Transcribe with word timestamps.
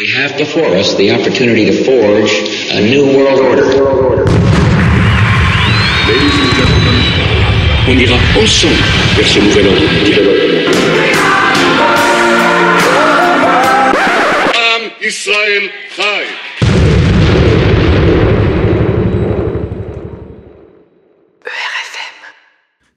We 0.00 0.08
have 0.12 0.34
before 0.38 0.74
us 0.78 0.94
the 0.94 1.10
opportunity 1.10 1.66
to 1.66 1.84
forge 1.84 2.32
a 2.70 2.80
new 2.80 3.04
world 3.04 3.38
order. 3.38 3.66
Ladies 6.08 6.36
and 6.40 6.52
gentlemen, 6.56 6.96
on 7.86 7.98
ira 7.98 8.16
ensemble 8.40 8.82
vers 9.14 9.28
ce 9.28 9.40
nouvel 9.40 9.66
ordre 9.68 9.82
mondial. 9.92 10.24
Am 14.54 14.90
Israël 15.02 15.70
Chai. 15.94 16.24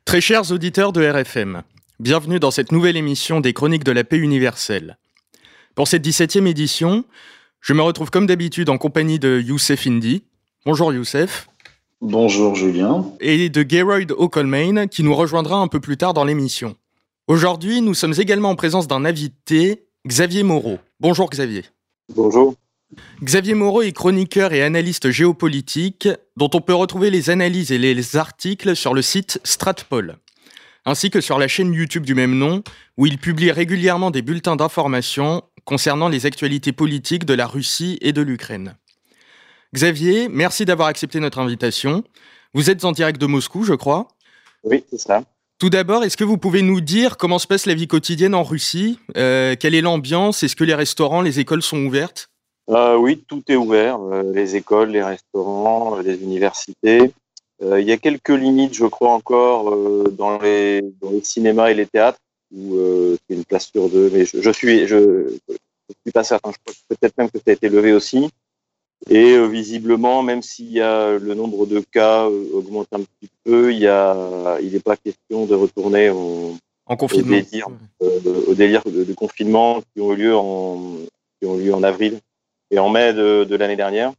Très 0.05 0.21
chers 0.21 0.53
auditeurs 0.53 0.93
de 0.93 1.03
RFM, 1.03 1.63
bienvenue 1.99 2.39
dans 2.39 2.51
cette 2.51 2.71
nouvelle 2.71 2.95
émission 2.95 3.41
des 3.41 3.51
Chroniques 3.51 3.83
de 3.83 3.91
la 3.91 4.05
paix 4.05 4.19
universelle. 4.19 4.95
Pour 5.75 5.87
cette 5.87 6.05
17e 6.05 6.45
édition, 6.45 7.03
je 7.59 7.73
me 7.73 7.81
retrouve 7.81 8.11
comme 8.11 8.27
d'habitude 8.27 8.69
en 8.69 8.77
compagnie 8.77 9.17
de 9.17 9.41
Youssef 9.41 9.87
Indy. 9.87 10.23
Bonjour 10.67 10.93
Youssef. 10.93 11.47
Bonjour 11.99 12.53
Julien. 12.53 13.05
Et 13.19 13.49
de 13.49 13.65
Geroyd 13.67 14.11
O'Colmain 14.11 14.85
qui 14.85 15.01
nous 15.01 15.15
rejoindra 15.15 15.57
un 15.57 15.67
peu 15.67 15.79
plus 15.79 15.97
tard 15.97 16.13
dans 16.13 16.25
l'émission. 16.25 16.75
Aujourd'hui, 17.27 17.81
nous 17.81 17.95
sommes 17.95 18.13
également 18.19 18.51
en 18.51 18.55
présence 18.55 18.87
d'un 18.87 19.03
invité, 19.03 19.87
Xavier 20.05 20.43
Moreau. 20.43 20.77
Bonjour 20.99 21.27
Xavier. 21.27 21.63
Bonjour. 22.13 22.53
Xavier 23.23 23.55
Moreau 23.55 23.81
est 23.81 23.93
chroniqueur 23.93 24.53
et 24.53 24.61
analyste 24.61 25.09
géopolitique, 25.09 26.07
dont 26.37 26.51
on 26.53 26.61
peut 26.61 26.75
retrouver 26.75 27.09
les 27.09 27.31
analyses 27.31 27.71
et 27.71 27.79
les 27.79 28.15
articles 28.15 28.75
sur 28.75 28.93
le 28.93 29.01
site 29.01 29.39
Stratpol, 29.43 30.17
ainsi 30.85 31.09
que 31.09 31.19
sur 31.19 31.39
la 31.39 31.47
chaîne 31.47 31.73
YouTube 31.73 32.05
du 32.05 32.13
même 32.13 32.37
nom, 32.37 32.61
où 32.97 33.07
il 33.07 33.17
publie 33.17 33.49
régulièrement 33.49 34.11
des 34.11 34.21
bulletins 34.21 34.55
d'information 34.55 35.41
concernant 35.65 36.09
les 36.09 36.25
actualités 36.25 36.71
politiques 36.71 37.25
de 37.25 37.33
la 37.33 37.47
Russie 37.47 37.97
et 38.01 38.13
de 38.13 38.21
l'Ukraine. 38.21 38.75
Xavier, 39.73 40.29
merci 40.29 40.65
d'avoir 40.65 40.87
accepté 40.87 41.19
notre 41.19 41.39
invitation. 41.39 42.03
Vous 42.53 42.69
êtes 42.69 42.85
en 42.85 42.91
direct 42.91 43.19
de 43.19 43.25
Moscou, 43.25 43.63
je 43.63 43.73
crois. 43.73 44.07
Oui, 44.63 44.83
c'est 44.89 44.99
ça. 44.99 45.23
Tout 45.59 45.69
d'abord, 45.69 46.03
est-ce 46.03 46.17
que 46.17 46.23
vous 46.23 46.37
pouvez 46.37 46.61
nous 46.61 46.81
dire 46.81 47.17
comment 47.17 47.39
se 47.39 47.47
passe 47.47 47.65
la 47.65 47.73
vie 47.73 47.87
quotidienne 47.87 48.35
en 48.35 48.43
Russie? 48.43 48.99
Euh, 49.17 49.55
Quelle 49.59 49.75
est 49.75 49.81
l'ambiance? 49.81 50.43
Est-ce 50.43 50.55
que 50.55 50.63
les 50.63 50.75
restaurants, 50.75 51.21
les 51.21 51.39
écoles 51.39 51.61
sont 51.61 51.83
ouvertes? 51.85 52.29
Euh, 52.69 52.95
oui, 52.95 53.23
tout 53.27 53.43
est 53.49 53.55
ouvert, 53.55 53.99
euh, 54.01 54.31
les 54.33 54.55
écoles, 54.55 54.91
les 54.91 55.03
restaurants, 55.03 55.97
les 55.99 56.21
universités. 56.21 57.11
Euh, 57.61 57.81
Il 57.81 57.87
y 57.87 57.91
a 57.91 57.97
quelques 57.97 58.29
limites, 58.29 58.73
je 58.73 58.85
crois 58.85 59.11
encore, 59.11 59.75
dans, 60.11 60.37
les, 60.39 60.81
dans 61.01 61.11
les 61.11 61.23
cinémas 61.23 61.69
et 61.69 61.73
les 61.73 61.85
théâtres, 61.85 62.19
où 62.55 62.75
euh, 62.75 63.17
c'est 63.27 63.35
une 63.35 63.45
place 63.45 63.69
sur 63.71 63.89
deux. 63.89 64.09
Mais 64.13 64.25
je, 64.25 64.41
je 64.41 64.49
suis, 64.51 64.87
je, 64.87 65.29
je 65.49 65.93
suis 66.03 66.11
pas 66.13 66.23
certain. 66.23 66.51
Je 66.51 66.57
crois 66.63 66.73
que 66.73 66.95
peut-être 66.95 67.17
même 67.17 67.29
que 67.29 67.37
ça 67.37 67.45
a 67.47 67.53
été 67.53 67.69
levé 67.69 67.93
aussi. 67.93 68.29
Et 69.09 69.33
euh, 69.33 69.47
visiblement, 69.47 70.23
même 70.23 70.41
s'il 70.41 70.71
y 70.71 70.79
a 70.81 71.17
le 71.17 71.33
nombre 71.33 71.65
de 71.65 71.81
cas 71.81 72.25
euh, 72.29 72.45
augmente 72.53 72.87
un 72.93 73.01
petit 73.01 73.29
peu, 73.43 73.73
il 73.73 73.79
y 73.79 73.87
a, 73.87 74.57
il 74.61 74.71
n'est 74.71 74.79
pas 74.79 74.95
question 74.95 75.45
de 75.45 75.55
retourner 75.55 76.09
au, 76.09 76.55
En 76.85 76.95
confinement 76.95 77.37
délire. 77.37 77.67
au 77.99 78.53
délire 78.53 78.83
de, 78.85 79.03
de 79.03 79.13
confinement 79.13 79.81
qui 79.93 80.01
ont 80.01 80.13
eu 80.13 80.17
lieu 80.17 80.35
en, 80.35 80.95
qui 81.39 81.47
ont 81.47 81.57
eu 81.59 81.65
lieu 81.65 81.73
en 81.73 81.83
avril 81.83 82.19
et 82.71 82.79
en 82.79 82.89
mai 82.89 83.13
de, 83.13 83.43
de 83.43 83.55
l'année 83.57 83.75
dernière, 83.75 84.13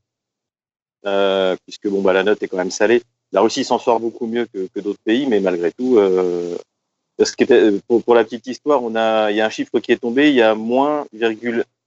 euh, 1.06 1.56
puisque 1.64 1.88
bon 1.88 2.02
bah 2.02 2.12
la 2.12 2.22
note 2.22 2.42
est 2.42 2.48
quand 2.48 2.58
même 2.58 2.70
salée. 2.70 3.02
La 3.32 3.40
Russie 3.40 3.64
s'en 3.64 3.78
sort 3.78 4.00
beaucoup 4.00 4.26
mieux 4.26 4.46
que, 4.46 4.68
que 4.72 4.80
d'autres 4.80 5.02
pays, 5.04 5.26
mais 5.26 5.40
malgré 5.40 5.72
tout, 5.72 5.96
euh, 5.98 6.56
ce 7.18 7.32
qui 7.36 7.44
était, 7.44 7.72
pour, 7.86 8.02
pour 8.02 8.14
la 8.14 8.24
petite 8.24 8.46
histoire, 8.46 8.82
on 8.82 8.94
a, 8.96 9.30
il 9.30 9.36
y 9.36 9.40
a 9.40 9.46
un 9.46 9.50
chiffre 9.50 9.78
qui 9.80 9.92
est 9.92 9.96
tombé, 9.96 10.30
il 10.30 10.34
y 10.34 10.42
a 10.42 10.54
moins, 10.54 11.06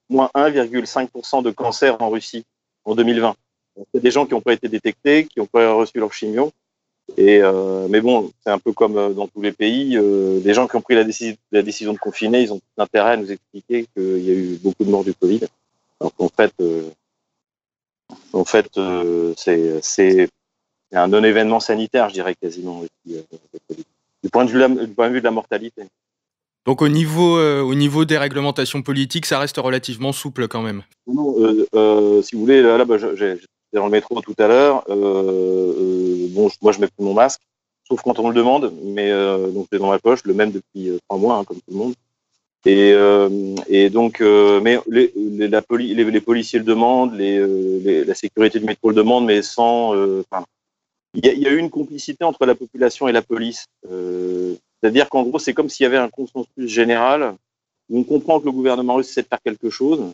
moins 0.10 0.30
1,5% 0.36 1.44
de 1.44 1.52
cancer 1.52 2.02
en 2.02 2.10
Russie 2.10 2.46
en 2.86 2.96
2020. 2.96 3.36
Donc, 3.76 3.88
C'est 3.94 4.02
des 4.02 4.12
gens 4.12 4.26
qui 4.26 4.34
n'ont 4.34 4.42
pas 4.42 4.54
été 4.54 4.70
détectés, 4.70 5.26
qui 5.26 5.40
n'ont 5.40 5.46
pas 5.46 5.74
reçu 5.74 6.00
leur 6.00 6.14
chimio. 6.14 6.52
Et 7.16 7.40
euh, 7.42 7.88
mais 7.90 8.02
bon, 8.02 8.32
c'est 8.44 8.52
un 8.52 8.60
peu 8.60 8.74
comme 8.74 8.98
euh, 8.98 9.10
dans 9.10 9.28
tous 9.28 9.42
les 9.42 9.54
pays. 9.54 9.98
Euh, 9.98 10.42
les 10.44 10.54
gens 10.54 10.68
qui 10.68 10.76
ont 10.76 10.82
pris 10.82 10.96
la, 10.96 11.06
décision, 11.06 11.38
la 11.52 11.62
décision 11.62 11.94
de 11.94 11.98
confiner, 11.98 12.42
ils 12.42 12.52
ont 12.52 12.60
intérêt 12.78 13.12
à 13.12 13.18
nous 13.18 13.32
expliquer 13.32 13.88
qu'il 13.96 14.24
y 14.26 14.30
a 14.30 14.34
eu 14.34 14.58
beaucoup 14.62 14.84
de 14.84 14.90
morts 14.90 15.06
du 15.06 15.14
Covid. 15.14 15.42
Alors 16.00 16.14
qu'en 16.16 16.28
fait, 16.28 16.54
euh, 16.60 16.90
en 18.34 18.46
fait, 18.46 18.78
euh, 18.78 19.34
c'est 19.38 20.30
un 20.92 21.08
non-événement 21.08 21.60
sanitaire, 21.60 22.10
je 22.10 22.16
dirais 22.16 22.36
quasiment. 22.36 22.84
euh, 23.10 23.22
le. 23.70 23.84
Du 24.28 24.32
point 24.32 24.44
de 24.44 24.50
vue, 24.52 24.56
de 24.56 24.60
la- 24.60 24.86
du 24.86 24.94
point 24.94 25.08
de 25.08 25.14
vue 25.14 25.20
de 25.22 25.24
la 25.24 25.32
mortalité. 25.32 25.84
Donc 26.66 26.82
au 26.82 26.90
niveau, 26.90 27.38
euh, 27.38 27.62
au 27.62 27.76
niveau 27.76 28.04
des 28.04 28.18
réglementations 28.18 28.82
politiques, 28.82 29.26
ça 29.26 29.40
reste 29.40 29.56
relativement 29.56 30.12
souple 30.12 30.50
quand 30.50 30.62
même. 30.62 30.84
Non, 31.08 31.34
euh, 31.40 31.66
euh, 31.76 32.22
si 32.22 32.36
vous 32.36 32.42
voulez, 32.42 32.62
là, 32.62 32.78
là 32.78 32.84
bah, 32.84 32.98
j'ai- 32.98 33.16
j'étais 33.16 33.48
dans 33.72 33.86
le 33.86 33.92
métro 33.92 34.20
tout 34.22 34.36
à 34.38 34.48
l'heure. 34.50 34.84
Bon, 36.36 36.50
je- 36.50 36.58
moi, 36.62 36.74
je 36.74 36.82
mets 36.82 36.88
plus 36.88 37.06
mon 37.06 37.14
masque, 37.14 37.40
sauf 37.88 38.02
quand 38.02 38.20
on 38.20 38.28
le 38.28 38.36
demande, 38.36 38.74
mais 38.84 39.10
donc 39.56 39.68
c'est 39.72 39.80
dans 39.80 39.88
ma 39.92 40.00
poche, 40.00 40.20
le 40.26 40.34
même 40.34 40.52
depuis 40.52 41.00
trois 41.08 41.18
mois, 41.22 41.38
hein, 41.38 41.44
comme 41.46 41.58
tout 41.58 41.72
le 41.72 41.78
monde. 41.78 41.94
Et, 42.66 42.92
euh, 42.92 43.30
et 43.70 43.90
donc, 43.90 44.20
euh, 44.20 44.60
mais 44.62 44.78
les, 44.90 45.14
les, 45.16 45.48
la 45.48 45.62
poli- 45.62 45.94
les, 45.96 46.04
les 46.04 46.20
policiers 46.20 46.60
le 46.60 46.66
demandent, 46.66 47.14
les- 47.16 48.04
la 48.04 48.14
sécurité 48.14 48.60
du 48.60 48.66
métro 48.66 48.90
le 48.90 48.96
demande, 48.96 49.24
mais 49.26 49.42
sans. 49.42 49.96
euh, 49.96 50.22
enfin, 50.30 50.44
il 51.14 51.26
y, 51.26 51.40
y 51.40 51.48
a 51.48 51.52
eu 51.52 51.58
une 51.58 51.70
complicité 51.70 52.24
entre 52.24 52.46
la 52.46 52.56
population 52.56 53.08
et 53.08 53.12
la 53.12 53.22
police. 53.22 53.66
Euh, 53.90 54.56
C'est-à-dire 54.82 55.10
qu'en 55.10 55.24
gros, 55.24 55.40
c'est 55.40 55.54
comme 55.54 55.70
s'il 55.70 55.84
y 55.84 55.88
avait 55.88 55.98
un 55.98 56.10
consensus 56.10 56.68
général 56.70 57.36
où 57.90 58.00
on 58.00 58.04
comprend 58.04 58.40
que 58.40 58.46
le 58.46 58.52
gouvernement 58.52 58.96
russe 58.96 59.16
de 59.16 59.22
faire 59.22 59.40
quelque 59.44 59.70
chose. 59.70 60.12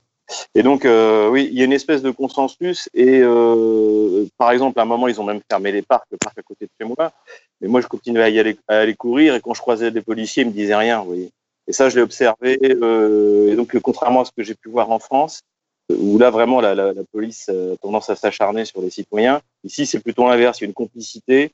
Et 0.56 0.64
donc, 0.64 0.86
euh, 0.86 1.30
oui, 1.30 1.50
il 1.52 1.58
y 1.58 1.62
a 1.62 1.66
une 1.66 1.74
espèce 1.74 2.02
de 2.02 2.12
consensus. 2.12 2.90
Et 2.94 3.20
euh, 3.22 4.26
par 4.38 4.52
exemple, 4.52 4.80
à 4.80 4.84
un 4.84 4.86
moment, 4.86 5.08
ils 5.08 5.20
ont 5.20 5.26
même 5.26 5.42
fermé 5.50 5.72
les 5.72 5.81
parcs, 5.81 6.06
le 6.12 6.18
parc 6.18 6.38
à 6.38 6.44
côté 6.44 6.66
de 6.66 6.72
chez 6.80 6.88
moi. 6.88 7.12
Mais 7.60 7.68
moi, 7.68 7.81
je 7.81 7.88
continuais 7.88 8.24
à 8.24 8.30
y 8.30 8.40
aller, 8.40 8.58
à 8.68 8.80
aller 8.80 8.96
courir. 8.96 9.36
Et 9.36 9.42
quand 9.42 9.54
je 9.54 9.62
croisais 9.62 9.92
des 9.92 10.02
policiers, 10.02 10.44
ils 10.44 10.50
me 10.50 10.54
disaient 10.54 10.75
rien. 10.75 11.00
Vous 11.00 11.08
voyez. 11.08 11.31
Et 11.68 11.74
ça, 11.74 11.90
je 11.90 11.96
l'ai 11.96 12.02
observé. 12.02 12.58
Euh, 12.64 13.52
et 13.52 13.56
donc, 13.56 13.78
contrairement 13.80 14.22
à 14.22 14.25
ce 14.25 14.31
que 14.36 14.44
j'ai 14.44 14.56
pu 14.56 14.70
voir 14.70 14.92
en 14.92 15.00
France, 15.00 15.42
où 15.89 16.17
là, 16.17 16.29
vraiment, 16.29 16.61
la, 16.61 16.75
la, 16.75 16.94
la 16.94 17.03
police 17.11 17.49
a 17.49 17.75
tendance 17.81 18.09
à 18.09 18.16
s'acharner 18.16 18.66
sur 18.66 18.81
les 18.81 18.89
citoyens, 18.89 19.41
ici, 19.63 19.85
c'est 19.85 19.99
plutôt 19.99 20.27
l'inverse. 20.27 20.59
Il 20.59 20.63
y 20.63 20.66
a 20.66 20.67
une 20.67 20.73
complicité 20.73 21.51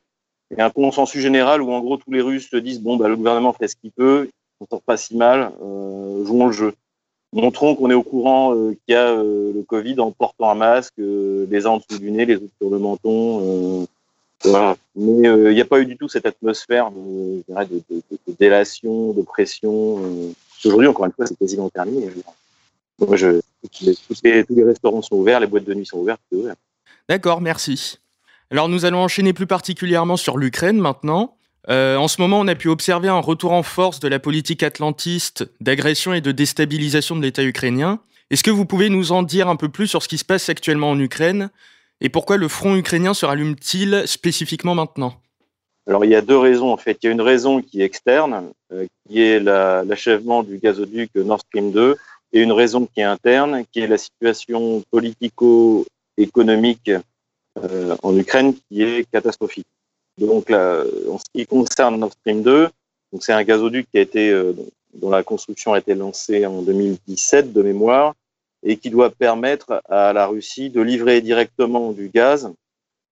et 0.55 0.61
un 0.61 0.69
consensus 0.69 1.21
général 1.21 1.61
où, 1.61 1.71
en 1.71 1.79
gros, 1.79 1.97
tous 1.97 2.11
les 2.11 2.21
Russes 2.21 2.49
se 2.49 2.57
disent 2.57 2.81
bon, 2.81 2.97
bah, 2.97 3.07
le 3.07 3.15
gouvernement 3.15 3.53
fait 3.53 3.67
ce 3.67 3.75
qu'il 3.75 3.91
peut, 3.91 4.29
on 4.59 4.65
sort 4.65 4.81
pas 4.81 4.97
si 4.97 5.15
mal, 5.15 5.51
euh, 5.61 6.25
jouons 6.25 6.47
le 6.47 6.53
jeu 6.53 6.73
montrons 7.31 7.75
qu'on 7.75 7.89
est 7.89 7.95
au 7.95 8.03
courant 8.03 8.55
euh, 8.55 8.71
qu'il 8.71 8.93
y 8.93 8.95
a 8.95 9.09
euh, 9.11 9.51
le 9.53 9.61
Covid 9.61 9.99
en 9.99 10.11
portant 10.11 10.49
un 10.49 10.55
masque, 10.55 10.95
euh, 10.99 11.45
les 11.49 11.65
uns 11.65 11.71
en 11.71 11.77
dessous 11.77 11.99
du 11.99 12.11
nez, 12.11 12.25
les 12.25 12.37
autres 12.37 12.53
sur 12.59 12.69
le 12.69 12.79
menton. 12.79 13.81
euh, 13.83 13.85
voilà. 14.45 14.77
Mais 14.95 15.27
euh, 15.27 15.51
il 15.51 15.55
n'y 15.55 15.61
a 15.61 15.65
pas 15.65 15.79
eu 15.79 15.85
du 15.85 15.97
tout 15.97 16.07
cette 16.07 16.25
atmosphère 16.25 16.91
de, 16.91 17.43
de, 17.47 17.65
de, 17.89 18.01
de, 18.27 18.33
délation, 18.39 19.11
de 19.13 19.21
pression. 19.21 19.99
euh. 20.03 20.31
Aujourd'hui, 20.65 20.87
encore 20.87 21.05
une 21.05 21.11
fois, 21.11 21.27
c'est 21.27 21.37
quasiment 21.37 21.69
terminé. 21.69 22.09
Moi, 22.99 23.15
je, 23.17 23.39
tous, 23.71 23.85
les, 23.85 23.95
tous 23.95 24.15
les- 24.23 24.43
tous 24.45 24.55
les 24.55 24.63
restaurants 24.63 25.01
sont 25.01 25.15
ouverts, 25.15 25.39
les 25.39 25.47
boîtes 25.47 25.65
de 25.65 25.73
nuit 25.73 25.85
sont 25.85 25.97
ouvertes, 25.99 26.21
ouvert. 26.31 26.55
D'accord, 27.07 27.41
merci. 27.41 27.99
Alors 28.51 28.67
nous 28.67 28.85
allons 28.85 28.99
enchaîner 28.99 29.31
plus 29.33 29.45
particulièrement 29.47 30.17
sur 30.17 30.37
l'Ukraine 30.37 30.77
maintenant. 30.79 31.35
Euh, 31.69 31.97
en 31.97 32.07
ce 32.07 32.19
moment, 32.21 32.39
on 32.39 32.47
a 32.47 32.55
pu 32.55 32.67
observer 32.67 33.07
un 33.09 33.19
retour 33.19 33.51
en 33.51 33.61
force 33.63 33.99
de 33.99 34.07
la 34.07 34.17
politique 34.19 34.63
atlantiste 34.63 35.45
d'agression 35.61 36.13
et 36.13 36.21
de 36.21 36.31
déstabilisation 36.31 37.15
de 37.15 37.21
l'État 37.21 37.43
ukrainien. 37.43 37.99
Est-ce 38.31 38.43
que 38.43 38.51
vous 38.51 38.65
pouvez 38.65 38.89
nous 38.89 39.11
en 39.11 39.23
dire 39.23 39.49
un 39.49 39.55
peu 39.55 39.69
plus 39.69 39.87
sur 39.87 40.01
ce 40.01 40.07
qui 40.07 40.17
se 40.17 40.25
passe 40.25 40.49
actuellement 40.49 40.89
en 40.91 40.99
Ukraine 40.99 41.49
et 42.01 42.09
pourquoi 42.09 42.37
le 42.37 42.47
front 42.47 42.75
ukrainien 42.75 43.13
se 43.13 43.25
rallume-t-il 43.25 44.03
spécifiquement 44.07 44.73
maintenant? 44.73 45.13
Alors, 45.87 46.05
il 46.05 46.11
y 46.11 46.15
a 46.15 46.21
deux 46.21 46.37
raisons, 46.37 46.71
en 46.71 46.77
fait. 46.77 46.97
Il 47.01 47.07
y 47.07 47.09
a 47.09 47.11
une 47.11 47.21
raison 47.21 47.61
qui 47.61 47.81
est 47.81 47.85
externe, 47.85 48.51
euh, 48.71 48.85
qui 49.07 49.21
est 49.21 49.39
la- 49.39 49.83
l'achèvement 49.83 50.43
du 50.43 50.57
gazoduc 50.59 51.09
Nord 51.15 51.39
Stream 51.41 51.71
2, 51.71 51.97
et 52.31 52.41
une 52.41 52.51
raison 52.51 52.85
qui 52.85 53.01
est 53.01 53.03
interne, 53.03 53.65
qui 53.71 53.79
est 53.79 53.87
la 53.87 53.97
situation 53.97 54.83
politico-économique 54.91 56.91
euh, 57.57 57.95
en 58.03 58.15
Ukraine, 58.17 58.53
qui 58.69 58.83
est 58.83 59.09
catastrophique. 59.09 59.67
Donc, 60.17 60.49
là, 60.49 60.83
en 61.09 61.17
ce 61.17 61.23
qui 61.33 61.45
concerne 61.45 61.99
Nord 61.99 62.13
Stream 62.13 62.43
2, 62.43 62.69
donc 63.11 63.23
c'est 63.23 63.33
un 63.33 63.43
gazoduc 63.43 63.87
qui 63.91 63.97
a 63.97 64.01
été, 64.01 64.29
euh, 64.29 64.53
dont 64.93 65.09
la 65.09 65.23
construction 65.23 65.73
a 65.73 65.79
été 65.79 65.95
lancée 65.95 66.45
en 66.45 66.61
2017 66.61 67.53
de 67.53 67.63
mémoire, 67.63 68.13
et 68.63 68.77
qui 68.77 68.89
doit 68.89 69.09
permettre 69.09 69.81
à 69.89 70.13
la 70.13 70.27
Russie 70.27 70.69
de 70.69 70.81
livrer 70.81 71.21
directement 71.21 71.91
du 71.91 72.09
gaz 72.09 72.51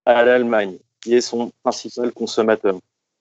à 0.05 0.23
l'Allemagne 0.23 0.77
qui 1.01 1.15
est 1.15 1.21
son 1.21 1.51
principal 1.63 2.11
consommateur. 2.11 2.77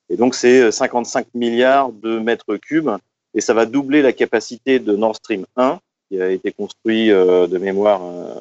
Et 0.09 0.17
donc, 0.17 0.35
c'est 0.35 0.71
55 0.71 1.27
milliards 1.35 1.93
de 1.93 2.19
mètres 2.19 2.57
cubes 2.57 2.91
et 3.35 3.41
ça 3.41 3.55
va 3.55 3.67
doubler 3.67 4.03
la 4.03 4.13
capacité 4.13 4.79
de 4.79 4.97
Nord 4.97 5.17
Stream 5.17 5.45
1, 5.57 5.79
qui 6.09 6.21
a 6.21 6.31
été 6.31 6.53
construit 6.53 7.11
euh, 7.11 7.47
de 7.47 7.59
mémoire, 7.59 8.03
euh, 8.05 8.35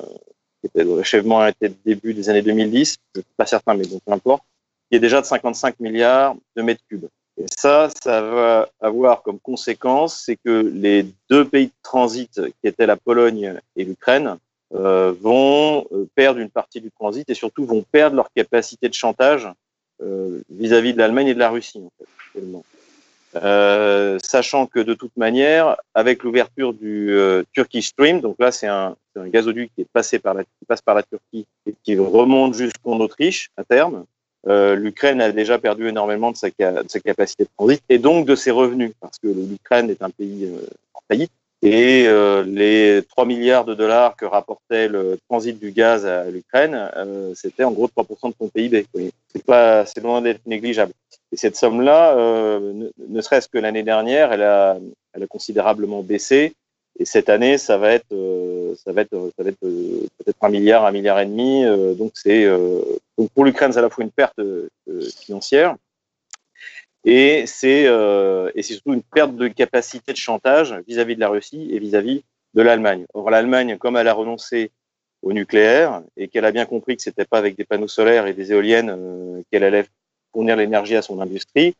qui 0.62 0.68
était, 0.68 0.84
l'achèvement 0.84 1.42
a 1.42 1.50
été 1.50 1.72
début 1.86 2.14
des 2.14 2.30
années 2.30 2.42
2010, 2.42 2.98
je 3.14 3.20
ne 3.20 3.24
suis 3.24 3.34
pas 3.38 3.46
certain, 3.46 3.76
mais 3.76 3.86
bon, 3.88 4.00
peu 4.06 4.12
importe, 4.12 4.44
qui 4.90 4.98
est 4.98 5.00
déjà 5.00 5.22
de 5.22 5.26
55 5.26 5.80
milliards 5.80 6.36
de 6.56 6.62
mètres 6.62 6.84
cubes. 6.90 7.08
Et 7.38 7.46
ça, 7.58 7.90
ça 8.02 8.22
va 8.22 8.70
avoir 8.80 9.22
comme 9.22 9.40
conséquence, 9.40 10.24
c'est 10.26 10.38
que 10.38 10.72
les 10.74 11.06
deux 11.30 11.46
pays 11.46 11.68
de 11.68 11.74
transit, 11.84 12.32
qui 12.34 12.68
étaient 12.68 12.86
la 12.86 12.96
Pologne 12.96 13.60
et 13.76 13.84
l'Ukraine, 13.84 14.38
vont 14.72 15.86
perdre 16.16 16.40
une 16.40 16.50
partie 16.50 16.82
du 16.82 16.92
transit 16.92 17.30
et 17.30 17.34
surtout 17.34 17.66
vont 17.66 17.84
perdre 17.92 18.16
leur 18.16 18.30
capacité 18.34 18.88
de 18.88 18.94
chantage 18.94 19.50
vis-à-vis 20.50 20.94
de 20.94 20.98
l'Allemagne 20.98 21.28
et 21.28 21.34
de 21.34 21.40
la 21.40 21.50
Russie. 21.50 21.80
En 21.80 21.92
fait, 21.98 22.42
sachant 23.36 24.66
que 24.66 24.80
de 24.80 24.94
toute 24.94 25.16
manière, 25.18 25.78
avec 25.94 26.24
l'ouverture 26.24 26.74
du 26.74 27.16
Turkish 27.54 27.88
Stream, 27.88 28.22
donc 28.22 28.36
là 28.40 28.52
c'est 28.52 28.68
un, 28.68 28.96
un, 29.16 29.28
gazoduc 29.28 29.72
qui 29.76 29.82
est 29.82 29.90
passé 29.92 30.20
par 30.20 30.34
la, 30.34 30.44
qui 30.44 30.66
passe 30.68 30.82
par 30.82 30.96
la 30.96 31.04
Turquie 31.04 31.46
et 31.66 31.76
qui 31.84 31.98
remonte 31.98 32.54
jusqu'en 32.54 33.00
Autriche 33.00 33.50
à 33.58 33.64
terme, 33.64 34.06
euh, 34.48 34.76
l'Ukraine 34.76 35.22
a 35.22 35.32
déjà 35.32 35.58
perdu 35.58 35.88
énormément 35.88 36.32
de 36.32 36.38
sa, 36.38 36.50
de 36.50 36.88
sa, 36.88 37.00
capacité 37.00 37.46
de 37.46 37.50
transit 37.58 37.82
et 37.90 37.98
donc 37.98 38.28
de 38.28 38.36
ses 38.36 38.52
revenus, 38.52 38.92
parce 39.00 39.18
que 39.18 39.28
l'Ukraine 39.28 39.90
est 39.90 40.04
un 40.04 40.12
pays 40.12 40.46
euh, 40.46 40.68
en 40.94 41.00
faillite. 41.08 41.32
Et 41.66 42.06
euh, 42.08 42.44
les 42.44 43.02
3 43.10 43.26
milliards 43.26 43.66
de 43.66 43.74
dollars 43.74 44.16
que 44.16 44.26
rapportait 44.26 44.88
le 44.88 45.18
transit 45.28 45.58
du 45.58 45.72
gaz 45.72 46.06
à 46.06 46.30
l'Ukraine, 46.30 46.92
euh, 46.96 47.34
c'était 47.34 47.64
en 47.64 47.72
gros 47.72 47.88
3% 47.88 48.30
de 48.30 48.36
son 48.40 48.50
PIB. 48.50 48.86
C'est 49.34 49.44
pas, 49.44 49.84
c'est 49.88 50.00
loin 50.02 50.22
d'être 50.22 50.46
négligeable. 50.46 50.94
Et 51.32 51.38
cette 51.38 51.56
somme-là, 51.56 52.16
euh, 52.18 52.72
ne, 52.72 52.90
ne 53.08 53.22
serait-ce 53.22 53.48
que 53.48 53.58
l'année 53.58 53.82
dernière, 53.82 54.32
elle 54.32 54.44
a, 54.44 54.78
elle 55.14 55.24
a 55.24 55.28
considérablement 55.28 56.04
baissé. 56.04 56.54
Et 57.00 57.06
cette 57.06 57.30
année, 57.30 57.58
ça 57.58 57.78
va 57.78 57.92
être, 57.92 58.14
euh, 58.14 58.76
ça 58.76 58.92
va 58.94 59.02
être, 59.02 59.32
ça 59.36 59.44
va 59.44 59.50
être 59.50 59.64
euh, 59.64 60.08
peut-être 60.18 60.38
un 60.42 60.50
milliard, 60.50 60.86
un 60.86 60.92
milliard 60.92 61.20
et 61.20 61.26
demi. 61.26 61.66
Euh, 61.66 61.94
donc 61.94 62.12
c'est, 62.14 62.48
donc 63.18 63.30
pour 63.32 63.44
l'Ukraine, 63.44 63.74
c'est 63.74 63.80
à 63.80 63.82
la 63.82 63.90
fois 63.90 64.04
une 64.04 64.12
perte 64.12 64.40
financière 65.18 65.76
et 67.06 67.46
c'est 67.46 67.86
c'est 68.56 68.74
surtout 68.74 68.94
une 68.94 69.04
perte 69.04 69.36
de 69.36 69.48
capacité 69.48 70.12
de 70.12 70.18
chantage 70.18 70.76
vis-à-vis 70.88 71.16
de 71.16 71.22
la 71.22 71.30
Russie 71.30 71.70
et 71.72 71.80
vis-à-vis 71.80 72.24
de 72.54 72.62
l'Allemagne. 72.62 73.06
Or 73.14 73.30
l'Allemagne, 73.30 73.78
comme 73.78 73.98
elle 73.98 74.08
a 74.08 74.14
renoncé 74.14 74.72
au 75.22 75.32
nucléaire 75.32 76.02
et 76.18 76.28
qu'elle 76.28 76.46
a 76.46 76.52
bien 76.52 76.66
compris 76.66 76.96
que 76.98 77.02
c'était 77.02 77.26
pas 77.26 77.38
avec 77.38 77.56
des 77.56 77.64
panneaux 77.64 77.88
solaires 77.88 78.28
et 78.28 78.34
des 78.34 78.52
éoliennes 78.52 79.44
qu'elle 79.52 79.64
allait 79.64 79.86
fournir 80.34 80.56
l'énergie 80.56 80.96
à 80.96 81.02
son 81.02 81.22
industrie, 81.22 81.76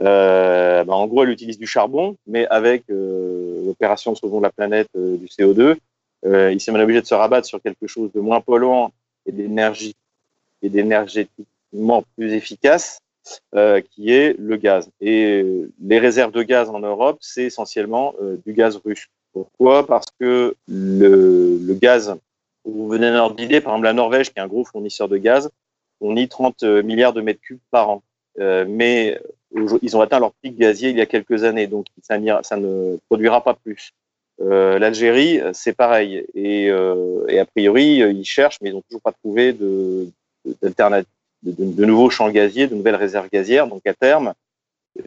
euh, 0.00 0.84
bah, 0.84 0.94
en 0.94 1.06
gros, 1.06 1.22
elle 1.22 1.30
utilise 1.30 1.58
du 1.58 1.66
charbon, 1.66 2.16
mais 2.26 2.46
avec 2.48 2.84
euh, 2.90 3.64
l'opération 3.64 4.14
Sauvons 4.14 4.40
la 4.40 4.50
planète 4.50 4.88
euh, 4.96 5.16
du 5.16 5.26
CO2, 5.26 5.76
il 6.26 6.60
s'est 6.60 6.70
obligé 6.70 7.02
de 7.02 7.06
se 7.06 7.14
rabattre 7.14 7.46
sur 7.46 7.60
quelque 7.60 7.86
chose 7.86 8.10
de 8.12 8.20
moins 8.20 8.40
polluant 8.40 8.92
et 9.26 9.32
d'énergie 9.32 9.94
et 10.62 10.70
d'énergétiquement 10.70 12.02
plus 12.16 12.32
efficace, 12.32 13.00
qui 13.90 14.12
est 14.12 14.38
le 14.38 14.56
gaz. 14.56 14.90
Et 15.00 15.44
les 15.80 15.98
réserves 15.98 16.32
de 16.32 16.42
gaz 16.42 16.68
en 16.68 16.80
Europe, 16.80 17.18
c'est 17.20 17.44
essentiellement 17.44 18.14
du 18.44 18.52
gaz 18.52 18.76
russe. 18.84 19.06
Pourquoi? 19.32 19.86
Parce 19.86 20.06
que 20.20 20.54
le, 20.68 21.74
gaz, 21.74 22.14
vous 22.64 22.88
venez 22.88 23.10
ordre 23.10 23.36
d'idée, 23.36 23.60
par 23.60 23.72
exemple 23.72 23.84
la 23.86 23.92
Norvège, 23.92 24.32
qui 24.32 24.38
est 24.38 24.42
un 24.42 24.46
gros 24.46 24.64
fournisseur 24.64 25.08
de 25.08 25.16
gaz, 25.16 25.50
fournit 25.98 26.28
30 26.28 26.62
milliards 26.84 27.12
de 27.12 27.20
mètres 27.20 27.40
cubes 27.40 27.60
par 27.70 27.90
an. 27.90 28.02
Euh, 28.40 28.64
mais 28.68 29.20
ils 29.82 29.96
ont 29.96 30.00
atteint 30.00 30.18
leur 30.18 30.32
pic 30.34 30.56
gazier 30.58 30.90
il 30.90 30.96
y 30.96 31.00
a 31.00 31.06
quelques 31.06 31.44
années, 31.44 31.66
donc 31.66 31.86
ça, 32.02 32.18
ne 32.18 32.96
produira 33.08 33.44
pas 33.44 33.54
plus. 33.54 33.92
Euh, 34.40 34.78
L'Algérie, 34.78 35.40
c'est 35.52 35.74
pareil. 35.74 36.26
Et, 36.34 36.68
euh, 36.70 37.26
a 37.40 37.44
priori, 37.44 37.98
ils 37.98 38.24
cherchent, 38.24 38.58
mais 38.60 38.70
ils 38.70 38.72
n'ont 38.72 38.82
toujours 38.82 39.02
pas 39.02 39.12
trouvé 39.12 39.52
de, 39.52 40.08
de, 41.44 41.84
nouveaux 41.84 42.10
champs 42.10 42.30
gaziers, 42.30 42.66
de 42.66 42.74
nouvelles 42.74 42.96
réserves 42.96 43.28
gazières. 43.32 43.66
Donc 43.66 43.86
à 43.86 43.94
terme, 43.94 44.34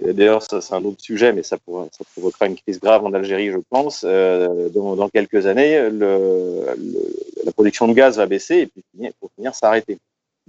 d'ailleurs, 0.02 0.42
c'est 0.42 0.74
un 0.74 0.84
autre 0.84 1.02
sujet, 1.02 1.34
mais 1.34 1.44
ça, 1.44 1.58
provoquera 1.58 2.48
une 2.48 2.56
crise 2.56 2.80
grave 2.80 3.06
en 3.06 3.14
Algérie, 3.14 3.52
je 3.52 3.60
pense. 3.70 4.04
Euh, 4.06 4.70
dans, 4.70 5.10
quelques 5.10 5.46
années, 5.46 5.90
la 5.90 7.52
production 7.54 7.88
de 7.88 7.94
gaz 7.94 8.18
va 8.18 8.26
baisser 8.26 8.58
et 8.58 8.68
puis 8.68 8.84
pour 9.20 9.32
finir 9.36 9.56
s'arrêter. 9.56 9.98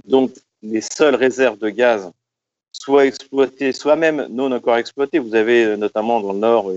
Donc 0.06 0.32
les 0.62 0.80
seules 0.80 1.14
réserves 1.14 1.58
de 1.58 1.68
gaz 1.68 2.10
soit 2.72 3.06
exploité, 3.06 3.72
soit 3.72 3.96
même 3.96 4.26
non 4.30 4.52
encore 4.52 4.76
exploité. 4.76 5.18
Vous 5.18 5.34
avez 5.34 5.64
euh, 5.64 5.76
notamment 5.76 6.20
dans 6.20 6.32
le 6.32 6.38
nord 6.38 6.70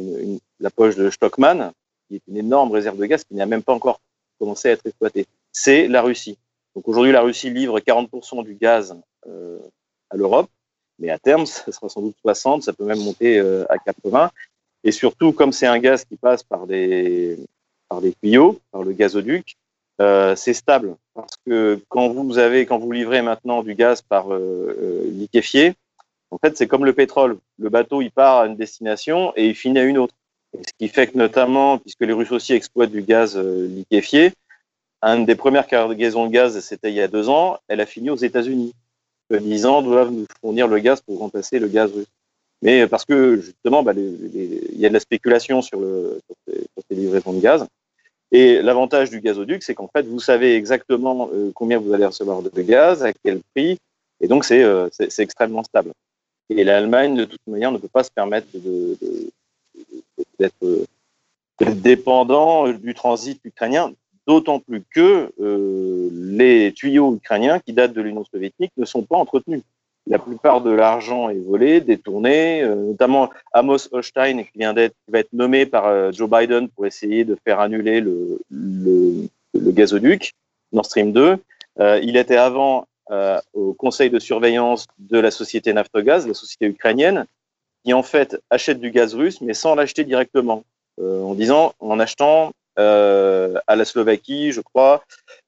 la 0.60 0.70
poche 0.70 0.96
de 0.96 1.10
Stockman, 1.10 1.72
qui 2.08 2.16
est 2.16 2.22
une 2.28 2.38
énorme 2.38 2.72
réserve 2.72 2.98
de 2.98 3.06
gaz 3.06 3.24
qui 3.24 3.36
n'a 3.36 3.46
même 3.46 3.64
pas 3.64 3.74
encore 3.74 4.00
commencé 4.40 4.70
à 4.70 4.72
être 4.72 4.86
exploitée. 4.86 5.26
C'est 5.52 5.88
la 5.88 6.02
Russie. 6.02 6.38
Donc 6.76 6.88
aujourd'hui, 6.88 7.12
la 7.12 7.22
Russie 7.22 7.50
livre 7.50 7.80
40% 7.80 8.44
du 8.44 8.56
gaz 8.56 8.96
euh, 9.28 9.60
à 10.10 10.18
l'Europe, 10.18 10.50
mais 11.00 11.10
à 11.10 11.20
terme, 11.20 11.46
ça 11.46 11.72
sera 11.72 11.90
sans 11.90 12.02
doute 12.02 12.16
60, 12.22 12.64
ça 12.64 12.74
peut 12.74 12.86
même 12.86 13.00
monter 13.00 13.40
euh, 13.40 13.66
à 13.70 13.78
80. 13.78 14.32
Et 14.84 14.92
surtout, 14.92 15.32
comme 15.32 15.52
c'est 15.52 15.68
un 15.68 15.80
gaz 15.80 16.06
qui 16.06 16.16
passe 16.16 16.44
par 16.44 16.66
des, 16.66 17.38
par 17.88 18.02
des 18.02 18.14
tuyaux, 18.14 18.60
par 18.72 18.84
le 18.84 18.94
gazoduc, 18.94 19.58
euh, 20.02 20.36
c'est 20.36 20.54
stable 20.54 20.96
parce 21.14 21.34
que 21.46 21.80
quand 21.90 22.10
vous 22.10 22.38
avez, 22.40 22.66
quand 22.66 22.80
vous 22.80 22.92
livrez 22.92 23.22
maintenant 23.22 23.62
du 23.62 23.76
gaz 23.76 24.02
par 24.02 24.34
euh, 24.34 24.76
euh 24.82 25.12
liquéfié, 25.12 25.76
en 26.32 26.38
fait, 26.38 26.58
c'est 26.58 26.68
comme 26.68 26.86
le 26.86 26.94
pétrole. 26.94 27.38
Le 27.60 27.70
bateau, 27.70 28.02
il 28.02 28.10
part 28.10 28.40
à 28.40 28.48
une 28.48 28.56
destination 28.56 29.34
et 29.36 29.50
il 29.50 29.56
finit 29.56 29.80
à 29.80 29.84
une 29.84 29.98
autre. 29.98 30.16
ce 30.56 30.72
qui 30.80 30.88
fait 30.88 31.08
que 31.08 31.18
notamment, 31.18 31.78
puisque 31.78 32.02
les 32.02 32.14
Russes 32.14 32.32
aussi 32.32 32.54
exploitent 32.54 32.92
du 32.92 33.02
gaz 33.04 33.38
euh, 33.38 33.68
liquéfié, 33.68 34.34
une 35.02 35.26
des 35.26 35.36
premières 35.36 35.68
cargaisons 35.68 36.28
de 36.28 36.32
gaz, 36.32 36.60
c'était 36.60 36.92
il 36.92 36.96
y 36.96 37.02
a 37.02 37.08
deux 37.08 37.30
ans, 37.30 37.58
elle 37.68 37.82
a 37.82 37.86
fini 37.86 38.10
aux 38.10 38.18
États-Unis. 38.18 38.74
Dix 39.32 39.66
ans 39.66 39.82
doivent 39.82 40.12
nous 40.12 40.26
fournir 40.42 40.68
le 40.68 40.80
gaz 40.80 41.02
pour 41.02 41.20
remplacer 41.20 41.60
le 41.60 41.68
gaz 41.68 41.92
russe. 41.92 42.08
Mais 42.62 42.86
parce 42.88 43.06
que 43.06 43.38
justement, 43.38 43.82
bah, 43.82 43.94
il 43.96 44.80
y 44.80 44.86
a 44.86 44.90
de 44.90 44.94
la 44.94 45.00
spéculation 45.00 45.62
sur, 45.62 45.80
le, 45.80 46.20
ces, 46.48 46.96
livraisons 46.96 47.34
de 47.34 47.40
gaz. 47.40 47.66
Et 48.32 48.62
l'avantage 48.62 49.10
du 49.10 49.20
gazoduc, 49.20 49.64
c'est 49.64 49.74
qu'en 49.74 49.88
fait, 49.88 50.04
vous 50.04 50.20
savez 50.20 50.56
exactement 50.56 51.30
euh, 51.34 51.52
combien 51.54 51.80
vous 51.80 51.94
allez 51.94 52.06
recevoir 52.06 52.42
de 52.42 52.62
gaz, 52.62 53.04
à 53.04 53.12
quel 53.14 53.42
prix, 53.54 53.78
et 54.22 54.28
donc 54.28 54.46
c'est 54.46 54.64
euh, 54.64 54.88
extrêmement 55.18 55.64
stable. 55.64 55.92
Et 56.50 56.64
l'Allemagne, 56.64 57.16
de 57.16 57.26
toute 57.26 57.46
manière, 57.48 57.72
ne 57.72 57.78
peut 57.78 57.90
pas 57.90 58.04
se 58.04 58.12
permettre 58.12 58.48
d'être 60.40 60.86
dépendant 61.60 62.70
du 62.70 62.94
transit 62.94 63.40
ukrainien, 63.44 63.94
d'autant 64.28 64.60
plus 64.60 64.84
que 64.94 65.32
euh, 65.40 66.10
les 66.14 66.74
tuyaux 66.74 67.16
ukrainiens 67.16 67.60
qui 67.60 67.74
datent 67.74 67.94
de 67.94 68.02
l'Union 68.02 68.24
soviétique 68.26 68.72
ne 68.78 68.86
sont 68.86 69.04
pas 69.04 69.18
entretenus. 69.18 69.64
La 70.08 70.18
plupart 70.18 70.62
de 70.62 70.72
l'argent 70.72 71.30
est 71.30 71.40
volé, 71.40 71.80
détourné, 71.80 72.64
euh, 72.64 72.76
notamment 72.76 73.30
Amos 73.54 73.88
Hochstein, 73.92 74.44
qui 74.44 74.58
vient 74.58 74.74
d'être, 74.74 74.96
va 75.08 75.20
être 75.20 75.32
nommé 75.32 75.66
par 75.66 75.86
euh, 75.86 76.12
Joe 76.12 76.30
Biden 76.30 76.70
pour 76.70 76.88
essayer 76.88 77.24
de 77.24 77.38
faire 77.44 77.60
annuler 77.60 78.02
le, 78.02 78.40
le, 78.50 79.30
gazoduc 79.54 80.34
Nord 80.72 80.86
Stream 80.86 81.12
2. 81.14 81.38
Euh, 81.80 82.00
il 82.02 82.18
était 82.18 82.38
avant 82.38 82.88
au 83.54 83.74
conseil 83.74 84.10
de 84.10 84.20
surveillance 84.20 84.88
de 84.98 85.20
la 85.20 85.32
société 85.32 85.74
Naftogaz, 85.74 86.26
la 86.26 86.34
société 86.34 86.66
ukrainienne, 86.68 87.26
qui 87.84 87.92
en 87.92 88.04
fait 88.04 88.38
achète 88.50 88.80
du 88.80 88.90
gaz 88.90 89.14
russe, 89.16 89.42
mais 89.42 89.54
sans 89.54 89.76
l'acheter 89.76 90.06
directement, 90.06 90.64
en 90.98 91.34
disant, 91.34 91.74
en 91.82 92.00
achetant 92.00 92.54
à 92.78 93.76
la 93.76 93.86
Slovaquie, 93.86 94.52
je 94.52 94.62
crois, 94.62 95.04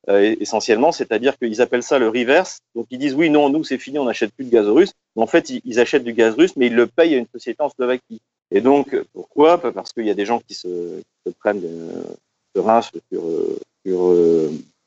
euh, 0.10 0.36
essentiellement, 0.42 0.92
c'est-à-dire 0.92 1.38
qu'ils 1.38 1.62
appellent 1.62 1.84
ça 1.84 1.98
le 1.98 2.10
reverse. 2.10 2.60
Donc 2.75 2.88
ils 2.89 2.98
disent 2.98 3.15
oui, 3.15 3.30
non, 3.30 3.50
nous 3.50 3.63
c'est 3.63 3.77
fini, 3.77 4.00
on 4.00 4.06
n'achète 4.06 4.34
plus 4.34 4.44
de 4.46 4.50
gaz 4.50 4.68
russe. 4.68 4.94
En 5.15 5.27
fait, 5.27 5.50
ils, 5.50 5.80
achètent 5.80 6.03
du 6.03 6.13
gaz 6.13 6.36
russe, 6.36 6.56
mais 6.58 6.68
ils 6.68 6.75
le 6.75 6.88
payent 6.88 7.15
à 7.15 7.18
une 7.18 7.27
société 7.34 7.63
en 7.63 7.70
Slovaquie. 7.70 8.22
Et 8.51 8.60
donc 8.60 8.96
pourquoi? 9.13 9.60
Parce 9.60 9.94
qu'il 9.94 10.06
y 10.06 10.10
a 10.10 10.13
des 10.13 10.25
gens 10.25 10.39
qui 10.39 10.56
se, 10.56 10.68
prennent 11.39 11.62
euh, 11.63 12.62
rincent 12.62 12.92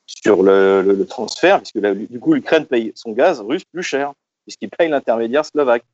sur, 0.07 0.43
le, 0.43 1.05
transfert, 1.05 1.63
puisque 1.63 1.79
du 1.79 2.21
coup 2.21 2.35
l'Ukraine 2.35 2.67
paye 2.67 2.93
son 2.95 3.13
gaz 3.13 3.41
russe 3.41 3.65
plus 3.65 3.83
cher, 3.83 4.13
puisqu'il 4.45 4.69
paye 4.69 4.91
l'intermédiaire 4.91 5.47
slovaque. 5.47 5.85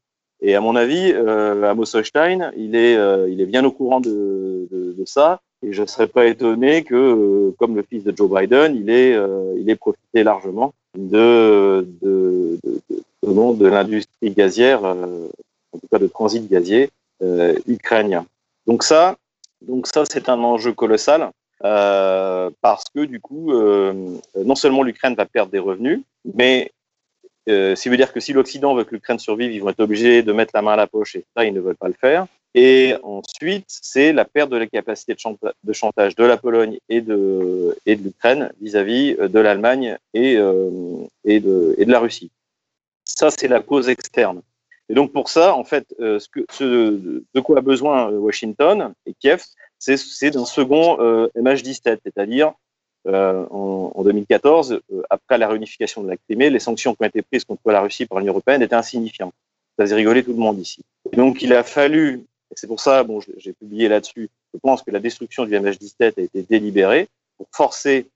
Et 0.41 0.57
à 0.57 0.61
mon 0.61 0.75
avis, 0.75 1.13
euh, 1.15 1.63
Amos 1.71 1.85
il 1.95 2.75
est, 2.75 2.97
euh, 2.97 3.31
il 3.31 3.41
est 3.41 3.47
bien 3.47 3.65
au 3.65 3.71
courant 3.71 4.01
de, 4.01 4.67
de, 4.73 4.93
de 4.99 5.05
ça. 5.05 5.41
Et 5.63 5.73
je 5.73 5.83
ne 5.83 5.87
serais 5.87 6.09
pas 6.09 6.27
étonné 6.27 6.83
que, 6.83 6.95
euh, 6.95 7.55
comme 7.59 7.77
le 7.77 7.83
fils 7.83 8.05
de 8.05 8.17
Joe 8.17 8.31
Biden, 8.31 8.75
il 8.75 8.91
ait, 8.91 9.15
euh, 9.15 9.55
il 9.59 9.69
ait 9.71 9.77
profité 9.77 10.25
largement 10.25 10.75
de, 10.99 11.87
de, 12.03 12.59
de, 12.65 13.55
de 13.55 13.67
l'industrie 13.67 14.31
gazière, 14.31 14.85
euh, 14.85 15.29
en 15.73 15.79
tout 15.79 15.87
cas 15.91 15.99
de 15.99 16.07
transit 16.07 16.49
gazier 16.51 16.91
euh, 17.23 17.55
ukrainien. 17.67 18.27
Donc 18.67 18.83
ça, 18.83 19.17
donc 19.61 19.87
ça 19.87 20.05
c'est 20.05 20.29
un 20.29 20.41
enjeu 20.43 20.73
colossal. 20.73 21.31
Parce 21.63 22.87
que 22.93 23.05
du 23.05 23.21
coup, 23.21 23.53
non 23.53 24.55
seulement 24.57 24.83
l'Ukraine 24.83 25.15
va 25.15 25.27
perdre 25.27 25.53
des 25.53 25.61
revenus, 25.61 26.01
mais 26.35 26.73
euh, 27.49 27.75
ça 27.75 27.91
veut 27.91 27.97
dire 27.97 28.13
que 28.13 28.21
si 28.21 28.33
l'Occident 28.33 28.75
veut 28.75 28.85
que 28.85 28.95
l'Ukraine 28.95 29.19
survive, 29.19 29.53
ils 29.53 29.61
vont 29.61 29.71
être 29.71 29.81
obligés 29.81 30.23
de 30.23 30.33
mettre 30.33 30.53
la 30.55 30.63
main 30.63 30.73
à 30.73 30.77
la 30.77 30.87
poche 30.87 31.17
et 31.17 31.25
ça, 31.37 31.45
ils 31.45 31.53
ne 31.53 31.61
veulent 31.61 31.77
pas 31.77 31.89
le 31.89 31.95
faire. 31.95 32.27
Et 32.55 32.95
ensuite, 33.03 33.65
c'est 33.69 34.13
la 34.13 34.27
perte 34.27 34.51
de 34.51 34.59
la 34.59 34.67
capacité 34.67 35.15
de, 35.15 35.19
chanta 35.19 35.55
de, 35.65 35.73
chantage 35.73 36.15
de 36.17 36.25
la 36.25 36.37
Pologne 36.37 36.79
et 36.89 37.01
de, 37.01 37.77
et 37.87 37.95
l'Ukraine 37.97 38.53
vis-à-vis 38.61 39.15
de 39.17 39.41
l'Allemagne 39.41 39.97
et, 40.13 40.37
euh, 40.37 40.71
et, 41.25 41.41
de, 41.41 41.75
et 41.79 41.87
la 41.87 41.99
Russie. 41.99 42.31
Ça, 43.05 43.31
c'est 43.31 43.49
la 43.49 43.61
cause 43.61 43.89
externe. 43.89 44.43
Et 44.91 44.95
donc 44.95 45.13
pour 45.13 45.31
ça, 45.31 45.55
en 45.55 45.65
fait, 45.65 45.87
euh, 46.01 46.19
ce, 46.19 46.61
de 46.61 47.41
quoi 47.41 47.59
a 47.59 47.63
besoin 47.63 48.11
Washington 48.11 48.93
et 49.07 49.15
Kiev, 49.15 49.43
c'est 49.79 50.31
d'un 50.31 50.45
second 50.45 51.01
euh, 51.01 51.29
MH17, 51.37 52.01
c'est-à-dire 52.05 52.53
en, 53.07 53.91
en, 53.95 54.05
2014, 54.05 54.81
après 55.11 55.37
la 55.37 55.49
réunification 55.49 56.05
de 56.05 56.09
la 56.09 56.17
Crimée, 56.17 56.51
les 56.51 56.61
sanctions 56.61 56.95
qui 56.95 57.03
ont 57.03 57.07
été 57.07 57.23
prises 57.23 57.45
contre 57.45 57.63
la 57.73 57.81
Russie 57.81 58.07
par 58.07 58.19
l'Union 58.19 58.33
européenne 58.33 58.63
étaient 58.63 58.77
insignifiantes. 58.77 59.35
Ça 59.77 59.85
faisait 59.85 59.97
rigoler 59.97 60.23
tout 60.23 60.33
le 60.33 60.39
monde 60.39 60.61
ici. 60.61 60.83
donc 61.15 61.43
il 61.43 61.53
a 61.53 61.65
fallu, 61.65 62.27
c'est 62.55 62.67
pour 62.67 62.81
ça, 62.81 63.03
bon, 63.03 63.21
j'ai 63.37 63.53
publié 63.53 63.89
là-dessus, 63.89 64.29
je 64.53 64.59
pense 64.59 64.83
que 64.83 64.91
la 64.91 65.01
destruction 65.01 65.45
du 65.45 65.53
MH17 65.53 66.13
a 66.19 66.21
été 66.21 66.43
délibérée 66.43 67.09
pour 67.37 67.47
forcer 67.53 68.07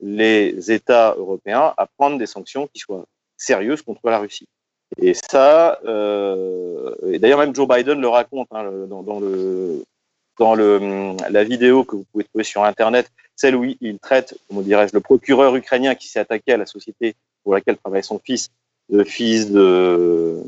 les 0.00 0.70
États 0.70 1.14
européens 1.16 1.72
à 1.76 1.86
prendre 1.86 2.18
des 2.18 2.26
sanctions 2.26 2.68
qui 2.72 2.80
soient 2.80 3.04
sérieuses 3.36 3.82
contre 3.82 4.08
la 4.08 4.18
Russie. 4.18 4.48
Et 4.98 5.14
ça, 5.14 5.80
euh, 5.84 6.94
d'ailleurs 7.18 7.38
même 7.38 7.54
Joe 7.54 7.66
Biden 7.68 8.00
le 8.00 8.08
raconte 8.08 8.48
hein, 8.50 8.64
dans, 8.88 9.20
la 11.30 11.44
vidéo 11.44 11.84
que 11.84 11.96
vous 11.96 12.04
pouvez 12.12 12.24
trouver 12.24 12.44
sur 12.44 12.64
Internet, 12.64 13.10
celle 13.36 13.56
où 13.56 13.64
il 13.64 13.98
traite, 14.00 14.36
comment 14.48 14.60
dirais-je, 14.60 14.92
le 14.92 15.00
procureur 15.00 15.54
ukrainien 15.56 15.94
qui 15.94 16.08
s'est 16.08 16.20
attaqué 16.20 16.52
à 16.52 16.56
la 16.56 16.66
société 16.66 17.14
pour 17.42 17.54
laquelle 17.54 17.78
travaille 17.78 18.04
son 18.04 18.18
fils, 18.18 18.50
le 18.90 19.04
fils 19.04 19.50
de... 19.50 20.42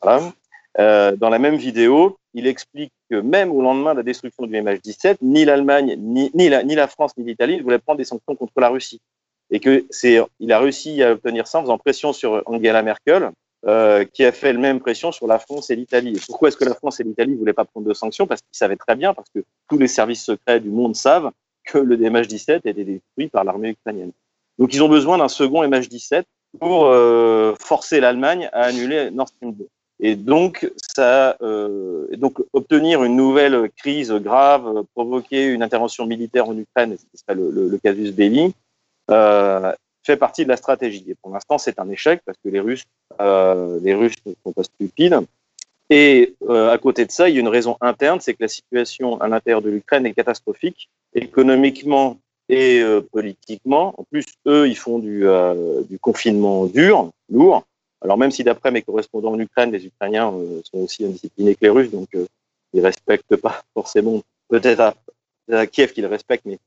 Voilà. 0.00 0.32
Euh, 0.78 1.16
dans 1.16 1.28
la 1.28 1.38
même 1.38 1.56
vidéo, 1.56 2.16
il 2.34 2.46
explique 2.46 2.92
que 3.10 3.16
même 3.16 3.50
au 3.50 3.60
lendemain 3.62 3.92
de 3.92 3.98
la 3.98 4.02
destruction 4.02 4.46
du 4.46 4.54
MH17, 4.54 5.16
ni 5.22 5.44
l'Allemagne, 5.44 5.96
ni, 5.98 6.48
la, 6.48 6.62
la 6.62 6.88
France, 6.88 7.12
ni 7.16 7.24
l'Italie 7.24 7.58
ne 7.58 7.62
voulaient 7.62 7.78
prendre 7.78 7.98
des 7.98 8.04
sanctions 8.04 8.36
contre 8.36 8.60
la 8.60 8.68
Russie. 8.68 9.00
Et 9.50 9.58
que 9.58 9.84
c'est, 9.90 10.20
il 10.38 10.52
a 10.52 10.60
réussi 10.60 11.02
à 11.02 11.12
obtenir 11.12 11.46
ça 11.46 11.58
en 11.58 11.62
faisant 11.62 11.78
pression 11.78 12.12
sur 12.12 12.42
Angela 12.46 12.82
Merkel, 12.82 13.30
euh, 13.66 14.04
qui 14.04 14.24
a 14.24 14.32
fait 14.32 14.52
le 14.52 14.58
même 14.58 14.80
pression 14.80 15.12
sur 15.12 15.26
la 15.26 15.38
France 15.38 15.70
et 15.70 15.76
l'Italie. 15.76 16.18
Pourquoi 16.26 16.48
est-ce 16.48 16.56
que 16.56 16.64
la 16.64 16.74
France 16.74 17.00
et 17.00 17.04
l'Italie 17.04 17.32
ne 17.32 17.36
voulaient 17.36 17.52
pas 17.52 17.64
prendre 17.64 17.86
de 17.86 17.92
sanctions? 17.92 18.26
Parce 18.26 18.40
qu'ils 18.40 18.56
savaient 18.56 18.76
très 18.76 18.94
bien, 18.94 19.12
parce 19.12 19.28
que 19.34 19.40
tous 19.68 19.76
les 19.76 19.88
services 19.88 20.24
secrets 20.24 20.60
du 20.60 20.70
monde 20.70 20.94
savent 20.94 21.30
que 21.64 21.78
le 21.78 21.96
MH17 21.96 22.52
a 22.52 22.70
été 22.70 22.84
détruit 22.84 23.28
par 23.30 23.44
l'armée 23.44 23.70
ukrainienne. 23.70 24.12
Donc 24.58 24.72
ils 24.72 24.82
ont 24.82 24.88
besoin 24.88 25.18
d'un 25.18 25.28
second 25.28 25.62
MH17 25.62 26.22
pour 26.58 26.86
euh, 26.86 27.54
forcer 27.60 28.00
l'Allemagne 28.00 28.48
à 28.52 28.62
annuler 28.62 29.10
Nord 29.10 29.28
Stream 29.28 29.52
2. 29.52 29.68
Et 30.02 30.16
donc, 30.16 30.70
ça, 30.94 31.36
euh, 31.42 32.06
donc, 32.16 32.38
obtenir 32.52 33.04
une 33.04 33.16
nouvelle 33.16 33.70
crise 33.76 34.12
grave, 34.12 34.84
provoquer 34.94 35.46
une 35.46 35.62
intervention 35.62 36.06
militaire 36.06 36.48
en 36.48 36.56
Ukraine, 36.56 36.96
c'est 37.12 37.34
le, 37.34 37.50
le, 37.50 37.68
le, 37.68 37.78
casus 37.78 38.12
belli, 38.12 38.54
euh, 39.10 39.72
fait 40.02 40.16
partie 40.16 40.44
de 40.44 40.48
la 40.48 40.56
stratégie. 40.56 41.04
Et 41.08 41.14
pour 41.20 41.32
l'instant, 41.32 41.58
c'est 41.58 41.78
un 41.78 41.88
échec 41.90 42.22
parce 42.24 42.38
que 42.42 42.48
les 42.48 42.60
Russes, 42.60 42.84
euh, 43.20 43.78
les 43.82 43.94
Russes 43.94 44.16
ne 44.24 44.32
sont 44.42 44.52
pas 44.52 44.64
stupides. 44.64 45.20
Et 45.90 46.36
euh, 46.48 46.70
à 46.70 46.78
côté 46.78 47.04
de 47.04 47.10
ça, 47.10 47.28
il 47.28 47.34
y 47.34 47.38
a 47.38 47.40
une 47.40 47.48
raison 47.48 47.76
interne, 47.80 48.20
c'est 48.20 48.34
que 48.34 48.42
la 48.42 48.48
situation 48.48 49.20
à 49.20 49.28
l'intérieur 49.28 49.60
de 49.60 49.70
l'Ukraine 49.70 50.06
est 50.06 50.14
catastrophique, 50.14 50.88
économiquement 51.14 52.18
et 52.48 52.80
euh, 52.80 53.00
politiquement. 53.00 53.94
En 53.98 54.04
plus, 54.04 54.24
eux, 54.46 54.68
ils 54.68 54.76
font 54.76 55.00
du, 55.00 55.26
euh, 55.26 55.82
du 55.90 55.98
confinement 55.98 56.66
dur, 56.66 57.10
lourd. 57.28 57.64
Alors 58.02 58.16
même 58.16 58.30
si 58.30 58.44
d'après 58.44 58.70
mes 58.70 58.82
correspondants 58.82 59.32
en 59.32 59.38
Ukraine, 59.38 59.72
les 59.72 59.86
Ukrainiens 59.86 60.32
euh, 60.32 60.60
sont 60.64 60.78
aussi 60.78 61.04
indisciplinés 61.04 61.54
que 61.54 61.60
les 61.62 61.68
Russes, 61.68 61.90
donc 61.90 62.08
euh, 62.14 62.26
ils 62.72 62.80
respectent 62.80 63.36
pas 63.36 63.62
forcément, 63.74 64.22
peut-être 64.48 64.80
à, 64.80 65.66
Kiev 65.66 65.92
qu'ils 65.92 66.06
respectent, 66.06 66.46
mais 66.46 66.58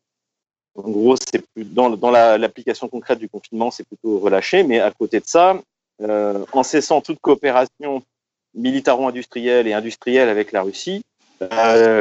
en 0.76 0.90
gros, 0.90 1.16
c'est 1.16 1.46
plus 1.54 1.64
dans, 1.64 1.88
l'application 2.12 2.88
la, 2.88 2.92
concrète 2.92 3.20
du 3.20 3.30
confinement, 3.30 3.72
c'est 3.72 3.86
plutôt 3.86 4.20
relâché. 4.20 4.64
Mais 4.64 4.80
à 4.80 4.92
côté 4.92 5.20
de 5.20 5.26
ça, 5.26 5.62
euh, 6.02 6.44
en 6.52 6.64
cessant 6.64 7.00
toute 7.00 7.20
coopération 7.20 8.04
militaro-industrielle 8.56 9.68
et 9.68 9.74
industrielle 9.74 10.30
avec 10.30 10.52
la 10.52 10.64
Russie, 10.64 11.04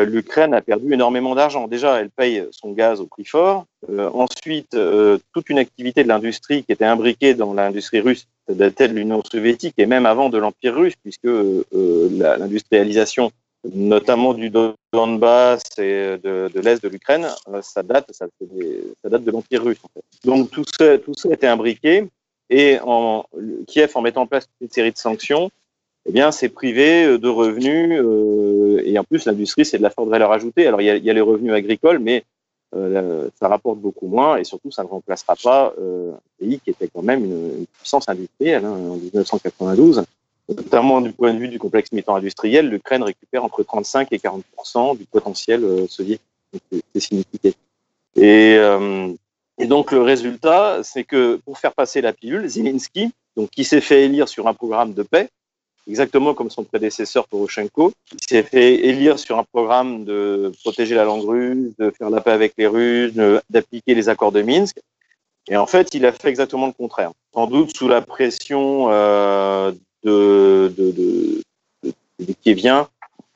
l'Ukraine 0.07 0.55
a 0.55 0.63
perdu 0.63 0.93
énormément 0.93 1.35
d'argent. 1.35 1.69
Déjà, 1.69 2.01
elle 2.01 2.11
paye 2.11 2.47
son 2.51 2.73
gaz 2.73 3.01
au 3.01 3.07
prix 3.07 3.25
fort. 3.25 3.67
Ensuite, 3.89 4.77
toute 5.35 5.51
une 5.51 5.59
activité 5.59 6.03
de 6.03 6.09
l'industrie 6.09 6.65
qui 6.65 6.73
était 6.73 6.85
imbriquée 6.85 7.35
dans 7.35 7.53
l'industrie 7.53 8.01
russe 8.01 8.27
datait 8.49 8.89
de 8.89 8.95
l'Union 8.95 9.23
soviétique 9.25 9.75
et 9.79 9.87
même 9.87 10.07
avant 10.07 10.29
de 10.29 10.39
l'Empire 10.39 10.75
russe, 10.75 10.95
puisque 11.03 11.27
euh, 11.27 11.65
l'industrialisation, 12.11 13.31
notamment 13.75 14.35
du 14.35 14.51
Donbass 14.93 15.63
et 15.79 16.19
de, 16.23 16.51
de 16.53 16.61
l'Est 16.61 16.83
de 16.83 16.89
l'Ukraine, 16.89 17.29
euh, 17.49 17.63
ça 17.63 17.83
date, 17.83 18.11
ça, 18.13 18.27
date 19.05 19.25
de 19.25 19.31
l'Empire 19.31 19.65
russe. 19.65 19.79
Donc 20.25 20.51
tout 20.51 20.65
ça, 20.65 20.99
tout 20.99 21.15
ça 21.15 21.29
était 21.33 21.47
imbriqué 21.47 22.07
et 22.51 22.79
Kiev, 23.67 23.93
en 23.95 24.03
mettant 24.03 24.23
en 24.23 24.27
place 24.27 24.47
une 24.61 24.69
série 24.69 24.93
de 24.93 24.99
sanctions, 24.99 25.51
eh 26.05 26.13
bien, 26.13 26.33
c'est 26.33 26.49
privé 26.49 27.17
de 27.17 27.29
revenus 27.29 27.99
euh, 28.03 28.83
et 28.85 28.99
en 28.99 29.05
plus 29.05 29.25
l'industrie 29.25 29.65
c'est 29.65 29.79
de 29.79 29.83
la 29.83 29.91
forte 29.91 30.09
valeur 30.09 30.33
ajoutée. 30.33 30.67
Alors 30.67 30.81
il 30.81 30.87
y 30.87 31.11
a 31.11 31.13
les 31.13 31.21
revenus 31.21 31.53
agricoles, 31.53 32.01
mais 32.01 32.25
euh, 32.75 33.29
ça 33.39 33.49
rapporte 33.49 33.79
beaucoup 33.79 34.07
moins 34.07 34.37
et 34.37 34.45
surtout 34.45 34.71
ça 34.71 34.83
ne 34.83 34.89
remplacera 34.89 35.37
pas 35.37 35.75
euh, 35.79 36.13
un 36.13 36.21
pays 36.39 36.59
qui 36.61 36.71
était 36.71 36.89
quand 36.89 37.03
même 37.03 37.25
une, 37.25 37.67
puissance 37.79 38.09
industrielle 38.09 38.65
hein, 38.65 38.73
en 38.73 38.97
1992. 38.97 40.05
Notamment 40.49 41.01
du 41.01 41.13
point 41.13 41.33
de 41.33 41.39
vue 41.39 41.49
du 41.49 41.59
complexe 41.59 41.93
militant-industriel, 41.93 42.69
l'Ukraine 42.69 43.03
récupère 43.03 43.45
entre 43.45 43.63
35 43.63 44.09
et 44.13 44.19
40% 44.19 44.99
du 44.99 45.05
potentiel 45.05 45.65
euh, 45.65 45.87
soviétique. 45.87 46.27
C'est 46.95 47.01
significatif. 47.01 47.55
Et, 48.17 48.57
euh, 48.59 49.13
et 49.59 49.67
donc 49.67 49.93
le 49.93 50.03
résultat, 50.03 50.81
c'est 50.83 51.05
que 51.05 51.37
pour 51.37 51.59
faire 51.59 51.73
passer 51.73 52.01
la 52.01 52.13
pilule, 52.13 52.47
Zelensky, 52.49 53.13
donc 53.37 53.51
qui 53.51 53.65
s'est 53.65 53.81
fait 53.81 54.05
élire 54.05 54.29
sur 54.29 54.49
un 54.49 54.55
programme 54.55 54.93
de 54.93 55.03
paix, 55.03 55.29
exactement 55.87 56.35
comme 56.35 56.51
son 56.51 56.65
prédécesseur 56.65 57.27
Poroshenko. 57.29 57.93
Il 58.13 58.19
s'est 58.29 58.43
fait 58.43 58.75
élire 58.87 59.19
sur 59.19 59.39
un 59.39 59.45
programme 59.45 60.05
de 60.05 60.53
protéger 60.63 60.95
la 60.95 61.05
langue 61.05 61.25
russe, 61.25 61.73
de 61.79 61.91
faire 61.91 62.11
la 62.11 62.21
paix 62.21 62.33
avec 62.33 62.55
les 62.57 62.67
Russes, 62.67 63.13
d'appliquer 63.51 63.95
les 63.95 64.09
accords 64.09 64.33
de 64.33 64.43
Minsk. 64.43 64.77
Et 65.49 65.57
en 65.57 65.67
fait, 65.67 65.95
il 65.95 66.07
a 66.07 66.13
fait 66.13 66.29
exactement 66.29 66.67
le 66.67 66.73
contraire. 66.73 67.13
Sans 67.35 67.47
doute 67.47 67.77
sous 67.77 67.89
la 67.89 68.01
pression 68.01 68.87
euh, 68.91 69.73
de, 70.05 70.73
de, 70.77 70.93
de, 71.83 72.33
qui 72.43 72.55
vient 72.55 72.89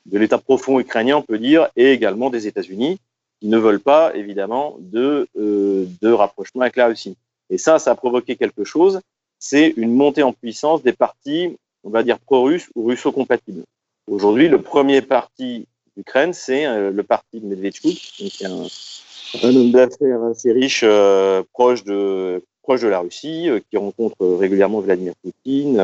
de 0.06 0.18
l'État 0.18 0.38
profond 0.38 0.78
ukrainien, 0.78 1.16
on 1.16 1.22
peut 1.22 1.38
dire, 1.38 1.68
et 1.76 1.90
également 1.92 2.30
des 2.30 2.46
États-Unis, 2.46 2.98
qui 3.40 3.48
ne 3.48 3.58
veulent 3.58 3.80
pas, 3.80 4.14
évidemment, 4.14 4.76
de, 4.78 5.28
euh, 5.36 5.86
de 6.00 6.12
rapprochement 6.12 6.62
avec 6.62 6.76
la 6.76 6.86
Russie. 6.86 7.16
Et 7.50 7.58
ça, 7.58 7.78
ça 7.78 7.90
a 7.90 7.94
provoqué 7.94 8.36
quelque 8.36 8.64
chose, 8.64 9.00
c'est 9.38 9.74
une 9.76 9.94
montée 9.94 10.22
en 10.22 10.32
puissance 10.32 10.82
des 10.82 10.92
partis 10.92 11.56
on 11.86 11.90
va 11.90 12.02
dire 12.02 12.18
pro-russe 12.18 12.68
ou 12.74 12.84
russo-compatible. 12.84 13.62
Aujourd'hui, 14.10 14.48
le 14.48 14.60
premier 14.60 15.02
parti 15.02 15.66
d'Ukraine, 15.96 16.32
c'est 16.32 16.66
euh, 16.66 16.90
le 16.90 17.02
parti 17.04 17.40
de 17.40 17.46
Medvedchuk, 17.46 17.96
donc 18.20 18.32
un, 18.42 19.48
un 19.48 19.56
homme 19.56 19.70
d'affaires 19.70 20.22
assez 20.24 20.52
riche, 20.52 20.82
euh, 20.84 21.42
proche 21.52 21.84
de 21.84 22.42
la 22.88 22.98
Russie, 22.98 23.48
euh, 23.48 23.60
qui 23.70 23.76
rencontre 23.76 24.16
régulièrement 24.26 24.80
Vladimir 24.80 25.14
Poutine, 25.22 25.74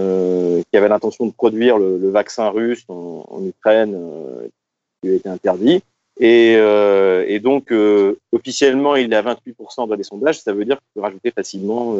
qui 0.71 0.76
avait 0.76 0.88
l'intention 0.88 1.26
de 1.26 1.32
produire 1.32 1.78
le, 1.78 2.11
vaccin 2.11 2.49
russe 2.49 2.85
en, 2.88 3.40
Ukraine, 3.47 3.97
qui 5.00 5.09
lui 5.09 5.14
a 5.14 5.16
été 5.16 5.28
interdit. 5.28 5.82
Et, 6.21 6.52
et 6.52 7.40
donc, 7.40 7.73
officiellement, 8.32 8.97
il 8.97 9.12
est 9.12 9.16
à 9.16 9.23
28% 9.23 9.88
dans 9.88 9.94
les 9.94 10.02
sondages. 10.02 10.40
Ça 10.40 10.52
veut 10.52 10.64
dire 10.64 10.76
qu'il 10.76 10.87
peut 10.94 11.00
rajouter 11.00 11.30
facilement 11.30 11.97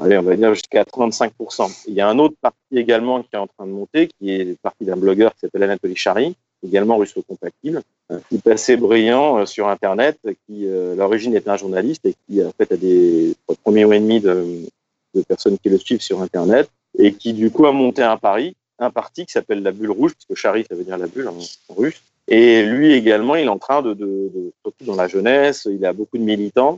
allez, 0.00 0.18
on 0.18 0.22
va 0.22 0.36
dire 0.36 0.54
jusqu'à 0.54 0.82
35%. 0.82 1.84
Il 1.88 1.94
y 1.94 2.00
a 2.00 2.08
un 2.08 2.18
autre 2.18 2.36
parti 2.40 2.58
également 2.76 3.22
qui 3.22 3.30
est 3.34 3.38
en 3.38 3.46
train 3.46 3.66
de 3.66 3.72
monter, 3.72 4.08
qui 4.18 4.30
est 4.30 4.60
parti 4.60 4.84
d'un 4.84 4.96
blogueur 4.96 5.32
qui 5.34 5.40
s'appelle 5.40 5.62
Anatoly 5.62 5.94
Chari, 5.96 6.36
également 6.64 6.96
russo-compatible, 6.96 7.82
qui 8.28 8.36
est 8.36 8.48
assez 8.48 8.76
brillant 8.76 9.38
euh, 9.38 9.46
sur 9.46 9.68
Internet, 9.68 10.18
qui 10.46 10.66
euh, 10.66 10.94
l'origine 10.94 11.34
est 11.34 11.48
un 11.48 11.56
journaliste 11.56 12.06
et 12.06 12.14
qui 12.26 12.42
en 12.42 12.52
fait 12.52 12.72
a 12.72 12.76
des 12.76 13.34
3 13.46 13.72
millions 13.72 13.92
et 13.92 14.00
demi 14.00 14.20
de, 14.20 14.64
de, 15.14 15.22
personnes 15.22 15.58
qui 15.58 15.68
le 15.68 15.78
suivent 15.78 16.02
sur 16.02 16.22
Internet 16.22 16.68
et 16.98 17.12
qui 17.12 17.32
du 17.32 17.50
coup 17.50 17.66
a 17.66 17.72
monté 17.72 18.02
un 18.02 18.16
pari, 18.16 18.56
un 18.78 18.90
parti 18.90 19.26
qui 19.26 19.32
s'appelle 19.32 19.62
la 19.62 19.72
bulle 19.72 19.90
rouge, 19.90 20.14
parce 20.14 20.26
que 20.26 20.34
Chari 20.34 20.64
ça 20.68 20.74
veut 20.74 20.84
dire 20.84 20.98
la 20.98 21.06
bulle 21.06 21.28
en, 21.28 21.74
russe. 21.74 22.02
Et 22.28 22.64
lui 22.64 22.92
également, 22.92 23.36
il 23.36 23.44
est 23.44 23.48
en 23.48 23.58
train 23.58 23.82
de, 23.82 23.94
de, 23.94 24.52
surtout 24.62 24.84
dans 24.84 24.96
la 24.96 25.06
jeunesse, 25.06 25.68
il 25.70 25.84
a 25.86 25.92
beaucoup 25.92 26.18
de 26.18 26.24
militants 26.24 26.76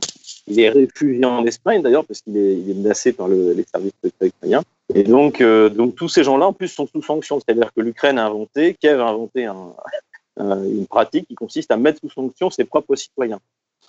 il 0.49 0.59
est 0.59 0.69
réfugié 0.69 1.23
en 1.25 1.45
Espagne 1.45 1.81
d'ailleurs 1.81 2.05
parce 2.05 2.21
qu'il 2.21 2.37
est, 2.37 2.73
menacé 2.73 3.13
par 3.13 3.27
le, 3.27 3.53
les 3.53 3.63
services 3.63 3.93
ukrainiens. 4.21 4.63
Et 4.93 5.03
donc, 5.03 5.41
euh, 5.41 5.69
donc 5.69 5.95
tous 5.95 6.09
ces 6.09 6.23
gens-là 6.23 6.47
en 6.47 6.53
plus 6.53 6.67
sont 6.67 6.87
sous 6.87 7.01
sanction, 7.01 7.39
c'est-à-dire 7.39 7.71
que 7.73 7.81
l'Ukraine 7.81 8.17
a 8.17 8.25
inventé, 8.25 8.75
Kiev 8.79 8.99
a 8.99 9.07
inventé 9.07 9.45
un, 9.45 9.73
un, 10.37 10.63
une 10.63 10.87
pratique 10.87 11.27
qui 11.27 11.35
consiste 11.35 11.71
à 11.71 11.77
mettre 11.77 11.99
sous 12.01 12.09
sanction 12.09 12.49
ses 12.49 12.65
propres 12.65 12.95
citoyens, 12.95 13.39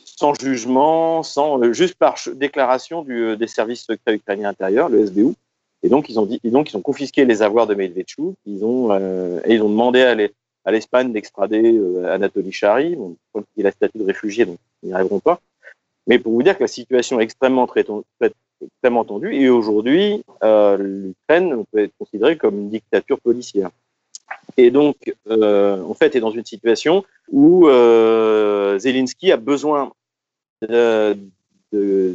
sans 0.05 0.35
jugement, 0.35 1.23
sans 1.23 1.61
euh, 1.63 1.73
juste 1.73 1.95
par 1.95 2.17
déclaration 2.35 3.03
du, 3.03 3.23
euh, 3.23 3.37
des 3.37 3.47
services 3.47 3.85
secrets 3.85 4.15
ukrainiens 4.15 4.51
intérieurs, 4.51 4.89
le 4.91 5.07
SBU. 5.07 5.35
Et 5.83 5.89
donc 5.89 6.11
ils 6.11 6.21
ont 6.21 6.27
dit, 6.27 6.39
donc 6.45 6.71
ils 6.71 6.77
ont 6.77 6.83
confisqué 6.83 7.25
les 7.25 7.41
avoirs 7.41 7.67
de 7.67 7.75
Medvedchuk, 7.75 8.35
ils 8.45 8.63
ont 8.65 8.95
et 8.95 9.55
ils 9.55 9.63
ont 9.63 9.71
demandé 9.71 10.03
à 10.03 10.71
l'Espagne 10.71 11.11
d'extrader 11.11 11.73
euh, 11.73 12.13
Anatoly 12.13 12.53
Chari, 12.53 12.97
bon, 12.97 13.17
il 13.57 13.67
a 13.67 13.71
statut 13.71 13.97
de 13.97 14.05
réfugié, 14.05 14.45
donc 14.45 14.59
ils 14.83 14.89
n'y 14.89 14.93
arriveront 14.93 15.21
pas. 15.21 15.41
Mais 16.11 16.19
pour 16.19 16.33
vous 16.33 16.43
dire 16.43 16.59
que 16.59 16.65
la 16.65 16.69
situation 16.69 17.21
est 17.21 17.23
extrêmement, 17.23 17.69
très, 17.69 17.87
extrêmement 18.61 19.05
tendue, 19.05 19.33
et 19.33 19.49
aujourd'hui, 19.49 20.25
euh, 20.43 20.77
l'Ukraine 20.77 21.65
peut 21.71 21.85
être 21.85 21.93
considérée 21.97 22.37
comme 22.37 22.59
une 22.59 22.69
dictature 22.69 23.21
policière. 23.21 23.71
Et 24.57 24.73
donc, 24.73 24.97
euh, 25.29 25.81
en 25.85 25.95
fait, 25.95 26.17
est 26.17 26.21
dans 26.21 26.33
une 26.33 26.45
situation 26.45 27.05
où 27.31 27.69
euh, 27.69 28.77
Zelensky 28.81 29.31
a 29.31 29.37
besoin 29.37 29.93
d'une 30.69 32.11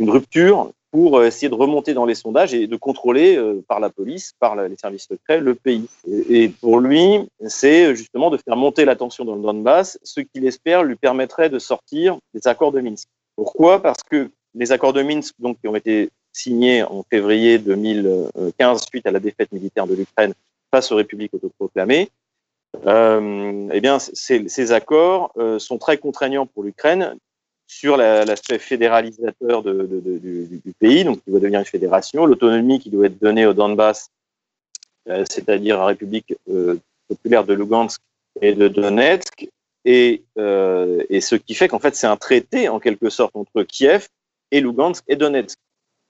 rupture 0.00 0.72
pour 0.90 1.22
essayer 1.24 1.48
de 1.48 1.54
remonter 1.54 1.94
dans 1.94 2.06
les 2.06 2.14
sondages 2.14 2.54
et 2.54 2.66
de 2.66 2.76
contrôler 2.76 3.38
par 3.68 3.80
la 3.80 3.90
police, 3.90 4.32
par 4.38 4.56
les 4.56 4.76
services 4.76 5.06
secrets, 5.08 5.40
le 5.40 5.54
pays. 5.54 5.86
Et, 6.08 6.48
pour 6.48 6.80
lui, 6.80 7.28
c'est 7.46 7.94
justement 7.94 8.30
de 8.30 8.36
faire 8.38 8.56
monter 8.56 8.84
la 8.84 8.96
tension 8.96 9.24
dans 9.24 9.34
le 9.34 9.42
Donbass, 9.42 9.98
ce 10.02 10.20
qu'il 10.20 10.46
espère 10.46 10.84
lui 10.84 10.96
permettrait 10.96 11.50
de 11.50 11.58
sortir 11.58 12.18
des 12.34 12.46
accords 12.46 12.72
de 12.72 12.80
Minsk. 12.80 13.08
Pourquoi? 13.34 13.82
Parce 13.82 14.02
que 14.10 14.30
les 14.54 14.72
accords 14.72 14.92
de 14.92 15.02
Minsk, 15.02 15.34
donc, 15.38 15.60
qui 15.60 15.68
ont 15.68 15.76
été 15.76 16.10
signés 16.32 16.82
en 16.82 17.04
février 17.08 17.58
2015 17.58 18.82
suite 18.88 19.06
à 19.06 19.10
la 19.10 19.20
défaite 19.20 19.52
militaire 19.52 19.86
de 19.86 19.94
l'Ukraine 19.94 20.34
face 20.70 20.90
aux 20.92 20.96
républiques 20.96 21.34
autoproclamées, 21.34 22.10
euh, 22.86 23.68
eh 23.72 23.80
bien, 23.80 23.98
ces, 23.98 24.72
accords 24.72 25.32
euh, 25.38 25.58
sont 25.58 25.78
très 25.78 25.98
contraignants 25.98 26.46
pour 26.46 26.62
l'Ukraine 26.62 27.16
sur 27.66 27.96
l'aspect 27.96 28.58
fédéralisateur 28.58 29.62
de, 29.62 29.88
du, 30.22 30.74
pays, 30.78 31.04
donc 31.04 31.22
qui 31.24 31.30
va 31.30 31.38
devenir 31.38 31.60
une 31.60 31.66
fédération, 31.66 32.26
l'autonomie 32.26 32.78
qui 32.78 32.90
doit 32.90 33.06
être 33.06 33.20
donnée 33.20 33.46
au 33.46 33.52
Donbass, 33.52 34.10
euh, 35.08 35.24
c'est-à-dire 35.28 35.78
la 35.78 35.86
République 35.86 36.34
populaire 37.08 37.44
de 37.44 37.54
Lugansk 37.54 38.00
et 38.40 38.54
de 38.54 38.68
Donetsk, 38.68 39.48
et, 39.84 40.24
et 40.36 41.20
ce 41.20 41.36
qui 41.36 41.54
fait 41.54 41.68
qu'en 41.68 41.78
fait 41.78 41.94
c'est 41.94 42.08
un 42.08 42.16
traité 42.16 42.68
en 42.68 42.80
quelque 42.80 43.08
sorte 43.08 43.36
entre 43.36 43.62
Kiev 43.62 44.08
et 44.50 44.60
Lugansk 44.60 45.04
et 45.06 45.16
Donetsk, 45.16 45.58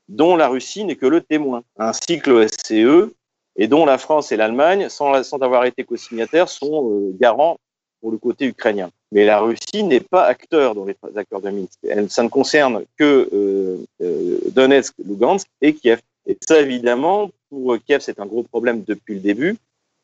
dont 0.09 0.37
la 0.37 0.49
Russie 0.49 0.85
n'est 0.85 0.97
que 0.97 1.07
le 1.07 1.21
témoin, 1.21 1.63
ainsi 1.77 2.21
que 2.21 2.31
l'OSCE, 2.31 3.13
et 3.57 3.69
dont 3.69 3.87
la 3.87 3.99
France 3.99 4.33
et 4.33 4.37
l'Allemagne, 4.37 4.89
sans, 4.89 5.13
avoir 5.41 5.65
été 5.65 5.85
co-signataires, 5.85 6.49
sont 6.49 6.91
euh, 6.91 7.17
garants 7.19 7.59
pour 8.01 8.13
le 8.13 8.19
côté 8.19 8.47
ukrainien. 8.47 8.91
Mais 9.13 9.25
la 9.25 9.41
Russie 9.41 9.85
n'est 9.85 10.01
pas 10.01 10.25
acteur 10.25 10.75
dans 10.75 10.85
les 10.85 10.97
accords 11.15 11.41
de 11.41 11.51
Minsk. 11.51 11.79
Ça 12.11 12.23
ne 12.23 12.29
concerne 12.29 12.85
que 12.99 13.29
euh, 13.33 13.77
euh, 14.03 14.39
Donetsk, 14.51 14.95
Lugansk 15.05 15.47
et 15.61 15.75
Kiev. 15.75 16.01
Et 16.27 16.37
ça, 16.41 16.61
évidemment, 16.61 17.31
pour 17.49 17.77
Kiev, 17.87 18.01
c'est 18.01 18.19
un 18.19 18.27
gros 18.27 18.43
problème 18.43 18.83
depuis 18.83 19.15
le 19.15 19.21
début, 19.21 19.57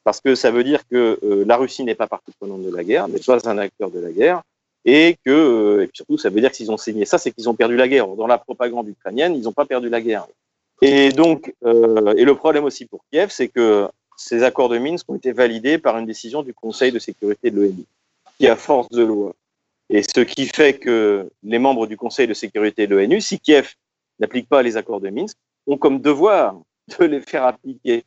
parce 0.05 0.21
que 0.21 0.37
ça 0.37 0.53
veut 0.53 0.63
dire 0.63 0.87
que 0.89 1.19
la 1.45 1.57
Russie 1.57 1.83
n'est 1.83 1.97
pas 1.97 2.07
partie 2.07 2.31
prenante 2.39 2.63
de 2.63 2.71
la 2.71 2.85
guerre, 2.85 3.09
n'est 3.09 3.19
pas 3.19 3.49
un 3.49 3.59
acteur 3.59 3.91
de 3.91 3.99
la 3.99 4.13
guerre, 4.13 4.43
et 4.85 5.17
que, 5.25 5.83
et 5.83 5.91
surtout, 5.93 6.19
ça 6.19 6.31
veut 6.31 6.41
dire 6.41 6.51
que 6.51 6.57
s'ils 6.57 6.71
ont 6.71 6.77
signé 6.77 7.05
ça, 7.05 7.19
c'est 7.19 7.31
qu'ils 7.31 7.49
ont 7.49 7.55
perdu 7.55 7.77
la 7.77 7.89
guerre. 7.89 8.07
Dans 8.09 8.27
la 8.27 8.39
propagande 8.39 8.89
ukrainienne, 8.89 9.35
ils 9.35 9.43
n'ont 9.43 9.53
pas 9.53 9.65
perdu 9.65 9.89
la 9.89 10.01
guerre. 10.01 10.27
Et 10.81 11.11
donc, 11.11 11.55
euh, 11.65 12.15
et 12.17 12.25
le 12.25 12.35
problème 12.35 12.65
aussi 12.65 12.87
pour 12.87 13.05
Kiev, 13.11 13.31
c'est 13.31 13.49
que 13.49 13.89
ces 14.17 14.43
accords 14.43 14.69
de 14.69 14.79
Minsk 14.79 15.09
ont 15.09 15.15
été 15.15 15.33
validés 15.33 15.79
par 15.79 15.97
une 15.99 16.07
décision 16.07 16.43
du 16.43 16.53
Conseil 16.53 16.91
de 16.91 16.99
sécurité 16.99 17.51
de 17.51 17.61
l'ONU, 17.61 17.85
qui 18.43 18.49
a 18.49 18.57
force 18.57 18.89
de 18.89 19.05
loi. 19.05 19.35
Et 19.89 20.03
ce 20.03 20.19
qui 20.19 20.47
fait 20.47 20.77
que 20.77 21.31
les 21.45 21.61
membres 21.61 21.87
du 21.87 21.97
Conseil 21.97 22.27
de 22.27 22.35
sécurité 22.35 22.89
de 22.89 22.97
l'ONU, 22.97 23.21
si 23.21 23.39
Kiev 23.39 23.75
n'applique 24.19 24.49
pas 24.49 24.63
les 24.63 24.77
accords 24.77 25.01
de 25.01 25.11
Minsk, 25.11 25.37
ont 25.69 25.79
comme 25.79 26.01
devoir 26.01 26.61
de 26.99 27.05
les 27.05 27.21
faire 27.21 27.45
appliquer, 27.45 28.03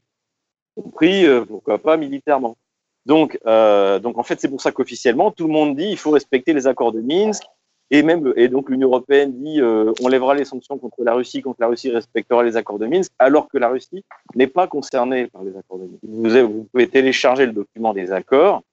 compris, 0.76 1.26
euh, 1.26 1.46
pourquoi 1.46 1.78
pas, 1.78 1.96
militairement. 1.96 2.58
Donc, 3.06 3.40
euh, 3.46 3.98
donc 4.00 4.18
en 4.18 4.24
fait, 4.24 4.42
c'est 4.42 4.50
pour 4.50 4.60
ça 4.60 4.74
qu'officiellement, 4.74 5.32
tout 5.32 5.48
le 5.48 5.54
monde 5.54 5.78
dit 5.78 5.88
il 5.88 5.98
faut 5.98 6.12
respecter 6.12 6.52
les 6.52 6.68
accords 6.68 6.92
de 6.92 7.00
Minsk, 7.00 7.44
et 7.90 8.04
même, 8.04 8.34
et 8.36 8.50
donc 8.50 8.70
l'Union 8.70 8.90
européenne 8.90 9.32
dit 9.42 9.62
euh, 9.62 9.94
on 10.02 10.10
lèvera 10.10 10.36
les 10.36 10.44
sanctions 10.44 10.78
contre 10.78 11.02
la 11.06 11.14
Russie 11.14 11.42
quand 11.42 11.56
la 11.60 11.68
Russie 11.68 11.92
respectera 11.92 12.44
les 12.44 12.58
accords 12.58 12.80
de 12.80 12.88
Minsk, 12.88 13.10
alors 13.20 13.48
que 13.48 13.58
la 13.58 13.70
Russie 13.70 14.04
n'est 14.36 14.48
pas 14.48 14.68
concernée 14.68 15.28
par 15.28 15.46
les 15.46 15.56
accords 15.56 15.80
de 15.80 15.86
Minsk. 15.86 16.44
Vous 16.44 16.68
pouvez 16.74 16.90
télécharger 16.90 17.46
le 17.46 17.54
document 17.54 17.94
des 17.94 18.12
accords. 18.12 18.64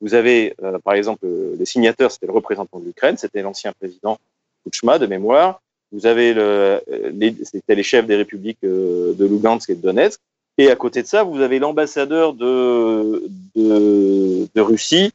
Vous 0.00 0.14
avez, 0.14 0.54
euh, 0.62 0.78
par 0.78 0.94
exemple, 0.94 1.26
les 1.58 1.66
signateurs, 1.66 2.10
c'était 2.10 2.26
le 2.26 2.32
représentant 2.32 2.78
de 2.78 2.86
l'Ukraine, 2.86 3.16
c'était 3.16 3.42
l'ancien 3.42 3.72
président 3.78 4.18
Kuchma 4.64 4.98
de 4.98 5.06
mémoire. 5.06 5.60
Vous 5.92 6.06
avez 6.06 6.32
le, 6.32 6.80
les, 7.12 7.34
c'était 7.42 7.74
les 7.74 7.82
chefs 7.82 8.06
des 8.06 8.16
républiques 8.16 8.64
euh, 8.64 9.12
de 9.14 9.26
Lugansk 9.26 9.68
et 9.70 9.74
de 9.74 9.82
Donetsk. 9.82 10.20
Et 10.58 10.70
à 10.70 10.76
côté 10.76 11.02
de 11.02 11.06
ça, 11.06 11.22
vous 11.22 11.40
avez 11.40 11.58
l'ambassadeur 11.58 12.34
de, 12.34 13.24
de, 13.54 14.46
de 14.54 14.60
Russie 14.60 15.12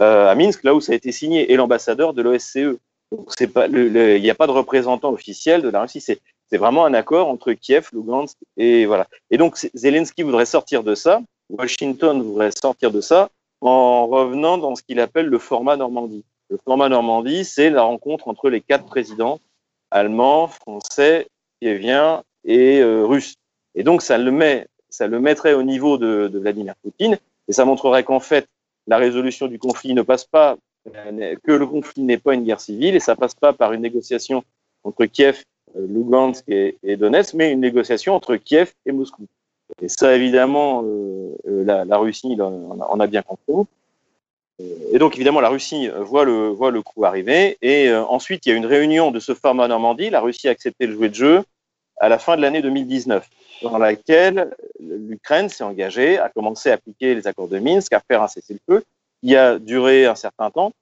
euh, 0.00 0.28
à 0.28 0.34
Minsk, 0.34 0.64
là 0.64 0.74
où 0.74 0.80
ça 0.80 0.92
a 0.92 0.94
été 0.94 1.12
signé, 1.12 1.52
et 1.52 1.56
l'ambassadeur 1.56 2.12
de 2.12 2.22
l'OSCE. 2.22 2.78
Donc 3.12 3.30
c'est 3.36 3.46
pas, 3.46 3.68
il 3.68 4.20
n'y 4.20 4.30
a 4.30 4.34
pas 4.34 4.46
de 4.46 4.52
représentant 4.52 5.12
officiel 5.12 5.62
de 5.62 5.68
la 5.68 5.82
Russie. 5.82 6.00
C'est, 6.00 6.20
c'est 6.50 6.58
vraiment 6.58 6.84
un 6.84 6.94
accord 6.94 7.28
entre 7.28 7.52
Kiev, 7.52 7.88
Lugansk 7.92 8.36
et 8.56 8.86
voilà. 8.86 9.06
Et 9.30 9.38
donc 9.38 9.56
Zelensky 9.74 10.22
voudrait 10.22 10.46
sortir 10.46 10.82
de 10.82 10.94
ça. 10.94 11.20
Washington 11.50 12.22
voudrait 12.22 12.50
sortir 12.50 12.90
de 12.90 13.00
ça 13.00 13.30
en 13.60 14.06
revenant 14.06 14.58
dans 14.58 14.74
ce 14.74 14.82
qu'il 14.82 15.00
appelle 15.00 15.26
le 15.26 15.38
format 15.38 15.76
Normandie. 15.76 16.24
Le 16.50 16.58
format 16.64 16.88
Normandie, 16.88 17.44
c'est 17.44 17.70
la 17.70 17.82
rencontre 17.82 18.28
entre 18.28 18.50
les 18.50 18.60
quatre 18.60 18.84
présidents 18.84 19.40
allemands, 19.90 20.48
français, 20.48 21.28
kieviens 21.60 22.22
et 22.44 22.80
euh, 22.80 23.04
russes. 23.04 23.34
Et 23.74 23.82
donc 23.82 24.02
ça 24.02 24.18
le 24.18 24.30
met, 24.30 24.66
ça 24.88 25.06
le 25.06 25.20
mettrait 25.20 25.54
au 25.54 25.62
niveau 25.62 25.98
de, 25.98 26.30
Vladimir 26.32 26.74
Poutine 26.82 27.18
et 27.48 27.52
ça 27.52 27.64
montrerait 27.64 28.04
qu'en 28.04 28.20
fait 28.20 28.46
la 28.86 28.98
résolution 28.98 29.48
du 29.48 29.58
conflit 29.58 29.94
ne 29.94 30.02
passe 30.02 30.24
pas 30.24 30.56
que 31.42 31.52
le 31.52 31.66
conflit 31.66 32.02
n'est 32.02 32.18
pas 32.18 32.34
une 32.34 32.44
guerre 32.44 32.60
civile 32.60 32.94
et 32.94 33.00
ça 33.00 33.16
passe 33.16 33.34
pas 33.34 33.52
par 33.52 33.72
une 33.72 33.82
négociation 33.82 34.44
entre 34.84 35.06
Kiev, 35.06 35.42
euh, 35.74 35.86
Lugansk 35.86 36.44
et, 36.48 36.96
Donetsk, 36.96 37.34
mais 37.34 37.52
une 37.52 37.60
négociation 37.60 38.14
entre 38.14 38.36
Kiev 38.36 38.72
et 38.84 38.92
Moscou. 38.92 39.26
Et 39.82 39.88
ça, 39.88 40.14
évidemment, 40.14 40.84
euh, 40.84 41.64
la, 41.64 41.98
Russie 41.98 42.36
en 42.40 43.00
a 43.00 43.06
bien 43.06 43.22
compris. 43.22 43.68
Et 44.92 44.98
donc, 44.98 45.16
évidemment, 45.16 45.40
la 45.40 45.50
Russie 45.50 45.90
voit 46.00 46.24
le, 46.24 46.48
voit 46.48 46.70
le 46.70 46.82
coup 46.82 47.04
arriver. 47.04 47.58
Et 47.60 47.92
ensuite, 47.92 48.46
il 48.46 48.50
y 48.50 48.52
a 48.52 48.54
une 48.56 48.66
réunion 48.66 49.10
de 49.10 49.20
ce 49.20 49.34
format 49.34 49.68
Normandie. 49.68 50.08
La 50.08 50.20
Russie 50.20 50.48
a 50.48 50.50
accepté 50.52 50.86
de 50.86 50.92
jouer 50.92 51.08
de 51.08 51.14
jeu 51.14 51.44
à 51.98 52.08
la 52.08 52.18
fin 52.18 52.36
de 52.36 52.42
l'année 52.42 52.62
2019, 52.62 53.28
dans 53.62 53.78
laquelle 53.78 54.54
l'Ukraine 54.80 55.48
s'est 55.48 55.64
engagée 55.64 56.18
à 56.18 56.28
commencer 56.28 56.70
à 56.70 56.74
appliquer 56.74 57.14
les 57.14 57.26
accords 57.26 57.48
de 57.48 57.58
Minsk, 57.58 57.92
à 57.92 58.00
faire 58.00 58.22
un 58.22 58.28
cessez-le-feu 58.28 58.84
qui 59.22 59.34
a 59.34 59.58
duré 59.58 60.06
un 60.06 60.14
certain 60.14 60.50
temps 60.50 60.72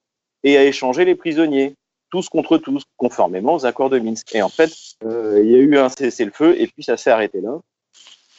et 0.42 0.56
à 0.56 0.64
échanger 0.64 1.04
les 1.04 1.14
prisonniers, 1.14 1.74
tous 2.10 2.28
contre 2.28 2.58
tous, 2.58 2.82
conformément 2.96 3.54
aux 3.54 3.66
accords 3.66 3.90
de 3.90 3.98
Minsk. 3.98 4.34
Et 4.34 4.42
en 4.42 4.48
fait, 4.48 4.72
euh, 5.04 5.40
il 5.42 5.50
y 5.50 5.54
a 5.54 5.58
eu 5.58 5.78
un 5.78 5.88
cessez-le-feu 5.88 6.60
et 6.60 6.66
puis 6.66 6.82
ça 6.82 6.96
s'est 6.96 7.10
arrêté 7.10 7.40
là. 7.40 7.58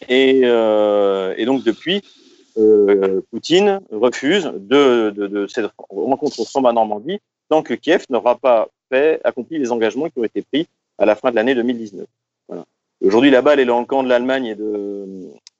Et, 0.09 0.41
euh, 0.43 1.33
et 1.37 1.45
donc 1.45 1.63
depuis, 1.63 2.01
euh, 2.57 3.21
Poutine 3.31 3.81
refuse 3.91 4.51
de, 4.55 5.45
cette 5.49 5.71
rencontre 5.89 6.39
au 6.39 6.45
Samba 6.45 6.71
Normandie 6.71 7.19
tant 7.49 7.61
que 7.61 7.73
Kiev 7.73 8.05
n'aura 8.09 8.37
pas 8.37 8.69
fait, 8.89 9.19
accompli 9.23 9.59
les 9.59 9.71
engagements 9.71 10.09
qui 10.09 10.19
ont 10.19 10.23
été 10.23 10.41
pris 10.41 10.67
à 10.97 11.05
la 11.05 11.15
fin 11.15 11.31
de 11.31 11.35
l'année 11.35 11.53
2019. 11.53 12.07
Voilà. 12.47 12.65
Aujourd'hui, 13.03 13.29
la 13.29 13.41
balle 13.41 13.59
est 13.59 13.65
dans 13.65 13.79
le 13.79 13.85
camp 13.85 14.03
de 14.03 14.09
l'Allemagne 14.09 14.55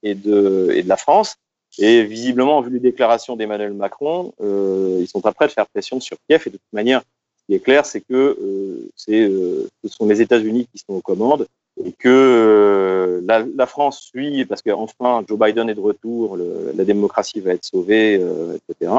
et 0.04 0.16
de, 0.16 0.84
la 0.86 0.98
France. 0.98 1.36
Et 1.78 2.04
visiblement, 2.04 2.62
vu 2.62 2.72
les 2.72 2.80
déclarations 2.80 3.36
d'Emmanuel 3.36 3.74
Macron, 3.74 4.34
euh, 4.42 5.00
ils 5.02 5.08
sont 5.08 5.20
pas 5.20 5.34
prêts 5.34 5.48
de 5.48 5.52
faire 5.52 5.68
pression 5.68 6.00
sur 6.00 6.18
Kiev. 6.28 6.44
Et 6.46 6.50
de 6.50 6.58
toute 6.58 6.74
manière, 6.74 7.02
ce 7.02 7.46
qui 7.48 7.54
est 7.56 7.60
clair, 7.60 7.86
c'est 7.86 8.00
que 8.00 8.38
euh, 8.42 9.68
ce 9.84 9.88
sont 9.90 10.08
les 10.08 10.22
États-Unis 10.22 10.68
qui 10.72 10.78
sont 10.80 10.94
aux 10.94 11.02
commandes 11.02 11.46
et 11.84 11.92
que 11.92 12.08
euh, 12.10 13.22
la, 13.26 13.66
France 13.66 14.02
suit 14.02 14.46
parce 14.46 14.62
qu'enfin 14.62 15.24
Joe 15.28 15.38
Biden 15.38 15.70
est 15.70 15.76
de 15.76 15.80
retour, 15.80 16.38
la 16.38 16.86
démocratie 16.86 17.42
va 17.42 17.54
être 17.54 17.66
sauvée, 17.66 18.18
euh, 18.22 18.58
etc. 18.70 18.92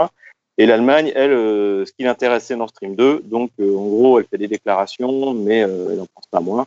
Et 0.58 0.66
l'Allemagne, 0.66 1.12
elle, 1.14 1.32
ce 1.86 1.92
qui 1.92 2.04
l'intéresse, 2.04 2.44
c'est 2.44 2.56
Nord 2.56 2.70
Stream 2.70 2.94
2. 2.94 3.22
Donc, 3.24 3.50
en 3.60 3.64
gros, 3.64 4.18
elle 4.18 4.26
fait 4.26 4.38
des 4.38 4.48
déclarations, 4.48 5.34
mais 5.34 5.58
elle 5.58 5.96
n'en 5.96 6.06
pense 6.14 6.26
pas 6.30 6.40
moins. 6.40 6.66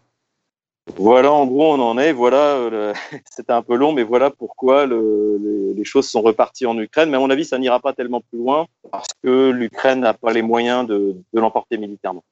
Voilà, 0.97 1.31
en 1.31 1.45
gros, 1.45 1.73
on 1.73 1.79
en 1.79 1.97
est. 1.97 2.11
Voilà, 2.11 2.55
euh, 2.55 2.93
c'était 3.29 3.53
un 3.53 3.61
peu 3.61 3.75
long, 3.75 3.93
mais 3.93 4.03
voilà 4.03 4.29
pourquoi 4.29 4.85
le, 4.85 5.73
les, 5.75 5.83
choses 5.83 6.07
sont 6.07 6.21
reparties 6.21 6.65
en 6.65 6.77
Ukraine. 6.77 7.09
Mais 7.09 7.17
à 7.17 7.19
mon 7.19 7.29
avis, 7.29 7.45
ça 7.45 7.57
n'ira 7.57 7.79
pas 7.79 7.93
tellement 7.93 8.21
plus 8.21 8.39
loin 8.39 8.67
parce 8.91 9.09
que 9.23 9.49
l'Ukraine 9.49 10.01
n'a 10.01 10.13
pas 10.13 10.33
les 10.33 10.41
moyens 10.41 10.87
de 10.87 11.15
l'emporter 11.33 11.77
militairement. 11.77 12.23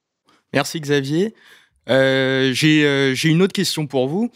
Merci 0.53 0.79
Xavier. 0.79 1.33
Euh, 1.89 2.53
euh, 2.63 3.13
J'ai 3.13 3.29
une 3.29 3.41
autre 3.41 3.53
question 3.53 3.87
pour 3.87 4.07
vous. 4.07 4.31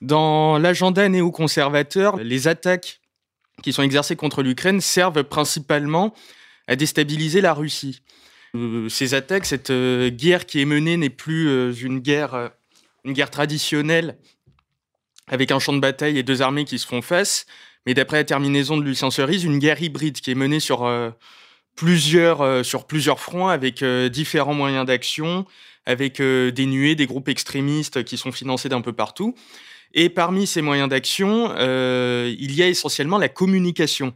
Dans 0.00 0.58
l'agenda 0.58 1.08
néoconservateur, 1.08 2.16
les 2.16 2.48
attaques 2.48 3.00
qui 3.62 3.72
sont 3.72 3.82
exercées 3.82 4.16
contre 4.16 4.42
l'Ukraine 4.42 4.80
servent 4.80 5.22
principalement 5.22 6.14
à 6.66 6.76
déstabiliser 6.76 7.40
la 7.40 7.52
Russie. 7.52 8.00
Euh, 8.56 8.88
ces 8.88 9.14
attaques, 9.14 9.44
cette 9.44 9.70
guerre 9.70 10.46
qui 10.46 10.60
est 10.60 10.64
menée 10.64 10.96
n'est 10.96 11.10
plus 11.10 11.74
une 11.82 12.00
guerre 12.00 12.50
traditionnelle 13.30 14.16
avec 15.28 15.52
un 15.52 15.58
champ 15.58 15.72
de 15.72 15.80
bataille 15.80 16.18
et 16.18 16.22
deux 16.22 16.42
armées 16.42 16.64
qui 16.64 16.78
se 16.78 16.86
font 16.86 17.02
face, 17.02 17.46
mais 17.86 17.94
d'après 17.94 18.16
la 18.16 18.24
terminaison 18.24 18.76
de 18.76 18.82
Lucien 18.82 19.10
Cerise, 19.10 19.44
une 19.44 19.58
guerre 19.58 19.80
hybride 19.80 20.20
qui 20.20 20.30
est 20.30 20.34
menée 20.34 20.58
sur, 20.58 20.90
plusieurs, 21.76 22.40
fronts 23.20 23.48
avec 23.48 23.84
différents 23.84 24.54
moyens 24.54 24.86
d'action, 24.86 25.46
avec 25.86 26.20
des 26.20 26.66
nuées, 26.66 26.94
des 26.94 27.06
groupes 27.06 27.28
extrémistes 27.28 28.04
qui 28.04 28.16
sont 28.16 28.32
financés 28.32 28.68
d'un 28.68 28.80
peu 28.80 28.92
partout. 28.92 29.34
Et 29.92 30.08
parmi 30.08 30.46
ces 30.46 30.62
moyens 30.62 30.88
d'action, 30.88 31.54
il 31.56 32.54
y 32.54 32.62
a 32.62 32.68
essentiellement 32.68 33.18
la 33.18 33.28
communication, 33.28 34.14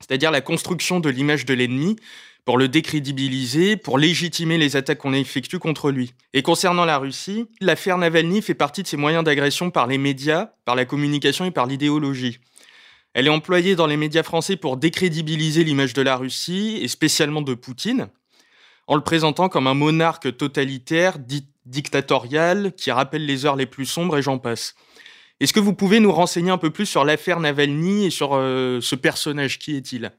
c'est-à-dire 0.00 0.30
la 0.30 0.40
construction 0.40 1.00
de 1.00 1.08
l'image 1.08 1.46
de 1.46 1.54
l'ennemi 1.54 1.96
pour 2.44 2.58
le 2.58 2.68
décrédibiliser, 2.68 3.78
pour 3.78 3.96
légitimer 3.96 4.58
les 4.58 4.76
attaques 4.76 4.98
qu'on 4.98 5.14
effectue 5.14 5.58
contre 5.58 5.90
lui. 5.90 6.12
Et 6.34 6.42
concernant 6.42 6.84
la 6.84 6.98
Russie, 6.98 7.46
l'affaire 7.62 7.96
Navalny 7.96 8.42
fait 8.42 8.52
partie 8.52 8.82
de 8.82 8.86
ses 8.86 8.98
moyens 8.98 9.24
d'agression 9.24 9.70
par 9.70 9.86
les 9.86 9.96
médias, 9.96 10.50
par 10.66 10.74
la 10.74 10.84
communication 10.84 11.46
et 11.46 11.50
par 11.50 11.64
l'idéologie. 11.64 12.40
Elle 13.14 13.28
est 13.28 13.30
employée 13.30 13.76
dans 13.76 13.86
les 13.86 13.96
médias 13.96 14.22
français 14.24 14.56
pour 14.56 14.76
décrédibiliser 14.76 15.64
l'image 15.64 15.94
de 15.94 16.02
la 16.02 16.16
Russie, 16.16 16.78
et 16.82 16.88
spécialement 16.88 17.40
de 17.40 17.54
Poutine, 17.54 18.08
en 18.86 18.96
le 18.96 19.02
présentant 19.02 19.48
comme 19.48 19.66
un 19.66 19.74
monarque 19.74 20.36
totalitaire, 20.36 21.18
dictatorial, 21.66 22.72
qui 22.72 22.90
rappelle 22.90 23.26
les 23.26 23.46
heures 23.46 23.56
les 23.56 23.66
plus 23.66 23.86
sombres, 23.86 24.18
et 24.18 24.22
j'en 24.22 24.38
passe. 24.38 24.74
Est-ce 25.40 25.52
que 25.52 25.60
vous 25.60 25.74
pouvez 25.74 26.00
nous 26.00 26.12
renseigner 26.12 26.50
un 26.50 26.58
peu 26.58 26.70
plus 26.70 26.86
sur 26.86 27.04
l'affaire 27.04 27.40
Navalny 27.40 28.06
et 28.06 28.10
sur 28.10 28.34
euh, 28.34 28.80
ce 28.80 28.94
personnage 28.94 29.58
Qui 29.58 29.76
est-il? 29.76 30.12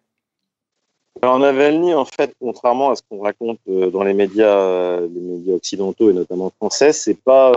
Alors 1.22 1.40
Navalny, 1.40 1.94
en 1.94 2.04
fait, 2.04 2.36
contrairement 2.40 2.92
à 2.92 2.96
ce 2.96 3.02
qu'on 3.10 3.22
raconte 3.22 3.60
euh, 3.70 3.90
dans 3.90 4.04
les 4.04 4.14
médias, 4.14 4.58
euh, 4.58 5.08
les 5.08 5.22
médias 5.22 5.54
occidentaux 5.54 6.10
et 6.10 6.14
notamment 6.14 6.52
français, 6.58 6.92
c'est 6.92 7.18
pas 7.24 7.54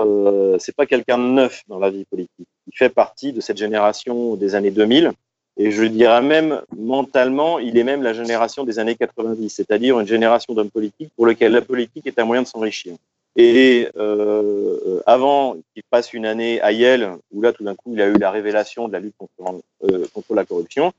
c'est 0.60 0.76
pas 0.76 0.86
quelqu'un 0.86 1.18
de 1.18 1.24
neuf 1.24 1.62
dans 1.66 1.80
la 1.80 1.90
vie 1.90 2.04
politique. 2.04 2.46
Il 2.68 2.76
fait 2.76 2.90
partie 2.90 3.32
de 3.32 3.40
cette 3.40 3.58
génération 3.58 4.36
des 4.36 4.54
années 4.54 4.70
2000 4.70 5.12
et 5.58 5.72
je 5.72 5.84
dirais 5.84 6.22
même 6.22 6.62
mentalement, 6.76 7.58
il 7.58 7.76
est 7.76 7.84
même 7.84 8.02
la 8.02 8.12
génération 8.12 8.64
des 8.64 8.78
années 8.78 8.94
90, 8.94 9.50
c'est-à-dire 9.50 9.98
une 9.98 10.06
génération 10.06 10.54
d'hommes 10.54 10.70
politiques 10.70 11.10
pour 11.16 11.26
lequel 11.26 11.52
la 11.52 11.62
politique 11.62 12.06
est 12.06 12.18
un 12.20 12.24
moyen 12.24 12.42
de 12.42 12.46
s'enrichir. 12.46 12.94
Et 13.34 13.88
euh, 13.96 15.00
avant 15.04 15.56
qu'il 15.74 15.82
passe 15.90 16.12
une 16.12 16.26
année 16.26 16.60
à 16.60 16.72
Yale, 16.72 17.16
où 17.32 17.42
là 17.42 17.52
tout 17.52 17.64
d'un 17.64 17.74
coup 17.74 17.92
il 17.92 18.00
a 18.00 18.06
eu 18.06 18.18
la 18.18 18.30
révélation 18.30 18.86
de 18.88 18.92
la 18.92 19.00
lutte 19.00 19.14
contre, 19.18 19.60
euh, 19.84 20.06
contre 20.14 20.34
la 20.34 20.44
corruption, 20.44 20.92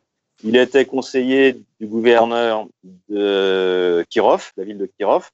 il 0.43 0.55
était 0.55 0.85
conseiller 0.85 1.57
du 1.79 1.87
gouverneur 1.87 2.67
de 3.09 4.05
Kirov, 4.09 4.51
la 4.57 4.63
ville 4.63 4.77
de 4.77 4.89
Kirov, 4.97 5.29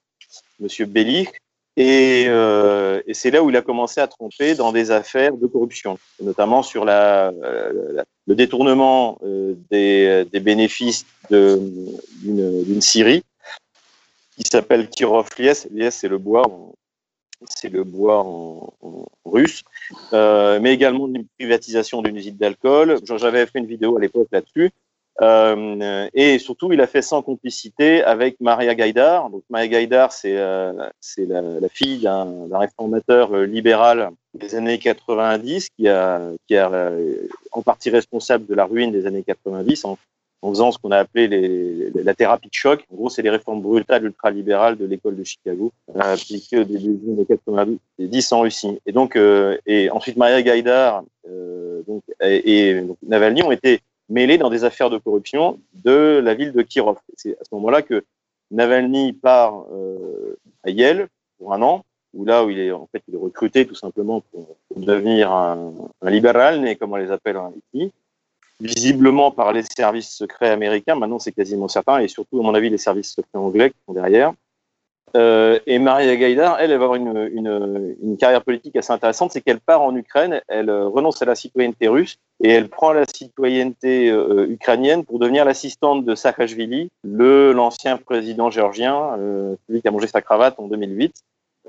Monsieur 0.59 0.85
Belich, 0.85 1.29
et, 1.77 2.25
euh, 2.27 3.01
et 3.05 3.13
c'est 3.13 3.31
là 3.31 3.43
où 3.43 3.49
il 3.49 3.57
a 3.57 3.61
commencé 3.61 3.99
à 3.99 4.07
tromper 4.07 4.55
dans 4.55 4.71
des 4.71 4.91
affaires 4.91 5.35
de 5.35 5.45
corruption, 5.45 5.97
notamment 6.21 6.63
sur 6.63 6.85
la, 6.85 7.31
la, 7.31 8.05
le 8.27 8.35
détournement 8.35 9.19
euh, 9.23 9.55
des, 9.69 10.25
des, 10.31 10.39
bénéfices 10.39 11.05
d'une 11.29 12.81
Syrie 12.81 13.23
qui 14.37 14.43
s'appelle 14.49 14.89
Kirov 14.89 15.29
Lies. 15.37 15.67
Lies, 15.71 15.91
c'est 15.91 16.07
le 16.07 16.17
bois, 16.17 16.43
c'est 17.49 17.69
le 17.69 17.83
bois 17.83 18.19
en, 18.19 18.73
en 18.81 19.05
russe, 19.25 19.63
euh, 20.13 20.59
mais 20.61 20.73
également 20.73 21.07
une 21.07 21.27
privatisation 21.37 22.01
d'une 22.01 22.15
usine 22.15 22.37
d'alcool. 22.37 22.99
J'avais 23.03 23.45
fait 23.45 23.59
une 23.59 23.67
vidéo 23.67 23.97
à 23.97 23.99
l'époque 23.99 24.29
là-dessus. 24.31 24.71
Euh, 25.21 26.09
et 26.13 26.39
surtout, 26.39 26.73
il 26.73 26.81
a 26.81 26.87
fait 26.87 27.01
sans 27.01 27.21
complicité 27.21 28.03
avec 28.03 28.39
Maria 28.41 28.75
Gaïdar. 28.75 29.29
Donc, 29.29 29.43
Maria 29.49 29.67
Gaïdar, 29.67 30.11
c'est 30.11 30.35
euh, 30.37 30.73
la, 31.17 31.69
fille 31.69 31.99
d'un 32.03 32.47
réformateur 32.51 33.33
euh, 33.33 33.45
libéral 33.45 34.09
des 34.33 34.55
années 34.55 34.77
90 34.77 35.69
qui 35.69 35.87
a, 35.87 36.21
qui 36.47 36.57
a 36.57 36.91
en 37.51 37.61
partie 37.61 37.89
responsable 37.89 38.45
de 38.45 38.53
la 38.53 38.65
ruine 38.65 38.91
des 38.91 39.05
années 39.05 39.23
90 39.23 39.85
en, 39.85 39.97
en 40.41 40.49
faisant 40.49 40.73
ce 40.73 40.77
qu'on 40.77 40.91
a 40.91 40.97
appelé 40.97 41.89
la 41.93 42.13
thérapie 42.13 42.49
de 42.49 42.53
choc. 42.53 42.85
En 42.91 42.95
gros, 42.95 43.09
c'est 43.09 43.21
les 43.21 43.29
réformes 43.29 43.61
brutales 43.61 44.03
ultralibérales 44.03 44.75
de 44.75 44.85
l'école 44.85 45.15
de 45.15 45.23
Chicago, 45.23 45.71
appliquées 45.97 46.59
au 46.59 46.63
début 46.65 46.95
des 46.95 47.13
années 47.13 47.25
90 47.25 48.31
en 48.33 48.41
Russie. 48.41 48.79
Et 48.85 48.91
donc, 48.91 49.17
et 49.65 49.89
ensuite, 49.89 50.17
Maria 50.17 50.41
Gaïdar 50.41 51.03
donc, 51.87 52.03
et, 52.21 52.81
Navalny 53.03 53.41
ont 53.41 53.51
été 53.51 53.79
mêlé 54.09 54.37
dans 54.37 54.49
des 54.49 54.63
affaires 54.63 54.89
de 54.89 54.97
corruption 54.97 55.59
de 55.73 56.21
la 56.23 56.33
ville 56.35 56.51
de 56.51 56.61
Kirov. 56.61 56.97
C'est 57.15 57.33
à 57.33 57.43
ce 57.43 57.53
moment-là 57.55 57.81
que 57.81 58.03
Navalny 58.51 59.13
part 59.13 59.65
euh, 59.71 60.37
à 60.63 60.69
Yale 60.69 61.07
pour 61.37 61.53
un 61.53 61.61
an, 61.61 61.83
où 62.13 62.25
là 62.25 62.45
où 62.45 62.49
il 62.49 62.59
est 62.59 62.71
en 62.71 62.87
fait 62.91 63.03
il 63.07 63.15
est 63.15 63.19
recruté 63.19 63.65
tout 63.65 63.75
simplement 63.75 64.21
pour, 64.31 64.57
devenir 64.75 65.31
un, 65.31 65.73
libéral, 66.03 66.77
comme 66.77 66.93
on 66.93 66.97
les 66.97 67.11
appelle 67.11 67.37
ici, 67.73 67.91
visiblement 68.59 69.31
par 69.31 69.53
les 69.53 69.63
services 69.63 70.09
secrets 70.09 70.49
américains. 70.49 70.95
Maintenant, 70.95 71.19
c'est 71.19 71.31
quasiment 71.31 71.67
certain, 71.67 71.99
et 71.99 72.07
surtout 72.07 72.39
à 72.39 72.43
mon 72.43 72.53
avis 72.53 72.69
les 72.69 72.77
services 72.77 73.13
secrets 73.13 73.39
anglais 73.39 73.69
qui 73.69 73.77
sont 73.87 73.93
derrière. 73.93 74.33
Euh, 75.15 75.59
et 75.65 75.79
Maria 75.79 76.15
Gaïdar, 76.17 76.59
elle, 76.59 76.71
va 76.71 76.75
avoir 76.75 76.95
une, 76.95 77.29
une, 77.31 77.95
une 78.03 78.17
carrière 78.17 78.43
politique 78.43 78.75
assez 78.75 78.91
intéressante, 78.91 79.31
c'est 79.31 79.39
qu'elle 79.39 79.61
part 79.61 79.81
en 79.81 79.95
Ukraine, 79.95 80.41
elle 80.49 80.69
euh, 80.69 80.87
renonce 80.87 81.21
à 81.21 81.25
la 81.25 81.35
citoyenneté 81.35 81.87
russe 81.87 82.17
et 82.43 82.49
elle 82.49 82.69
prend 82.69 82.91
la 82.91 83.05
citoyenneté 83.05 84.09
euh, 84.09 84.47
ukrainienne 84.49 85.05
pour 85.05 85.19
devenir 85.19 85.45
l'assistante 85.45 86.05
de 86.05 86.15
Saakashvili, 86.15 86.89
le 87.03 87.53
l'ancien 87.53 87.97
président 87.97 88.49
géorgien, 88.49 89.17
euh, 89.17 89.55
celui 89.67 89.81
qui 89.81 89.87
a 89.87 89.91
mangé 89.91 90.07
sa 90.07 90.21
cravate 90.21 90.55
en 90.57 90.67
2008. 90.67 91.13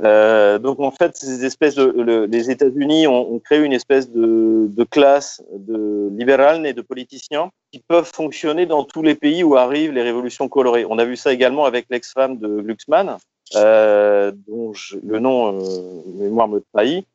Euh, 0.02 0.58
donc 0.58 0.78
en 0.80 0.90
fait, 0.90 1.16
ces 1.16 1.44
espèces 1.44 1.74
de, 1.74 1.84
le, 1.84 2.26
les 2.26 2.50
États-Unis 2.50 3.06
ont, 3.06 3.32
ont, 3.32 3.38
créé 3.38 3.60
une 3.60 3.72
espèce 3.72 4.10
de, 4.10 4.66
de 4.68 4.84
classe 4.84 5.42
de 5.52 6.10
libérales 6.12 6.66
et 6.66 6.74
de 6.74 6.82
politiciens 6.82 7.50
qui 7.72 7.82
peuvent 7.86 8.10
fonctionner 8.12 8.66
dans 8.66 8.84
tous 8.84 9.02
les 9.02 9.14
pays 9.14 9.42
où 9.42 9.56
arrivent 9.56 9.92
les 9.92 10.02
révolutions 10.02 10.48
colorées. 10.48 10.84
On 10.88 10.98
a 10.98 11.04
vu 11.04 11.16
ça 11.16 11.32
également 11.32 11.64
avec 11.64 11.86
l'ex-femme 11.88 12.36
de 12.36 12.60
Glucksmann, 12.60 13.16
euh, 13.54 14.32
dont 14.46 14.74
je, 14.74 14.96
le 15.02 15.18
nom 15.18 15.58
euh, 15.58 16.02
mémoire 16.16 16.48
me 16.48 16.62
trahit, 16.74 17.06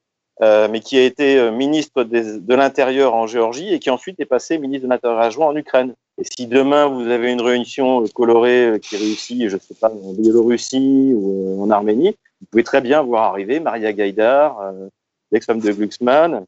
euh, 0.43 0.67
mais 0.69 0.80
qui 0.80 0.97
a 0.97 1.04
été 1.04 1.38
euh, 1.38 1.51
ministre 1.51 2.04
de 2.04 2.56
l'Intérieur 2.56 3.13
en 3.13 3.27
Géorgie 3.27 3.73
et 3.73 3.80
qui 3.80 3.89
ensuite 3.89 4.19
est 4.19 4.25
passé 4.25 4.58
ministre 4.58 4.88
de 4.88 4.89
l'Intérieur 4.89 5.19
adjoint 5.19 5.47
en 5.47 5.56
Ukraine. 5.56 5.93
Et 6.17 6.23
si 6.23 6.47
demain 6.47 6.88
vous 6.88 7.08
avez 7.08 7.32
une 7.32 7.41
réunion 7.41 8.04
colorée 8.13 8.80
qui 8.82 8.97
réussit, 8.97 9.49
je 9.49 9.56
ne 9.56 9.62
sais 9.62 9.75
pas, 9.75 9.89
en 9.89 10.13
Biélorussie 10.13 11.13
ou 11.15 11.63
en 11.63 11.69
Arménie, 11.69 12.15
vous 12.41 12.47
pouvez 12.49 12.63
très 12.63 12.82
bien 12.82 13.01
voir 13.01 13.23
arriver 13.23 13.60
Maria 13.60 13.93
Gaïdar, 13.93 14.60
euh, 14.60 14.88
l'ex-femme 15.32 15.60
de 15.60 15.71
Glucksmann. 15.71 16.45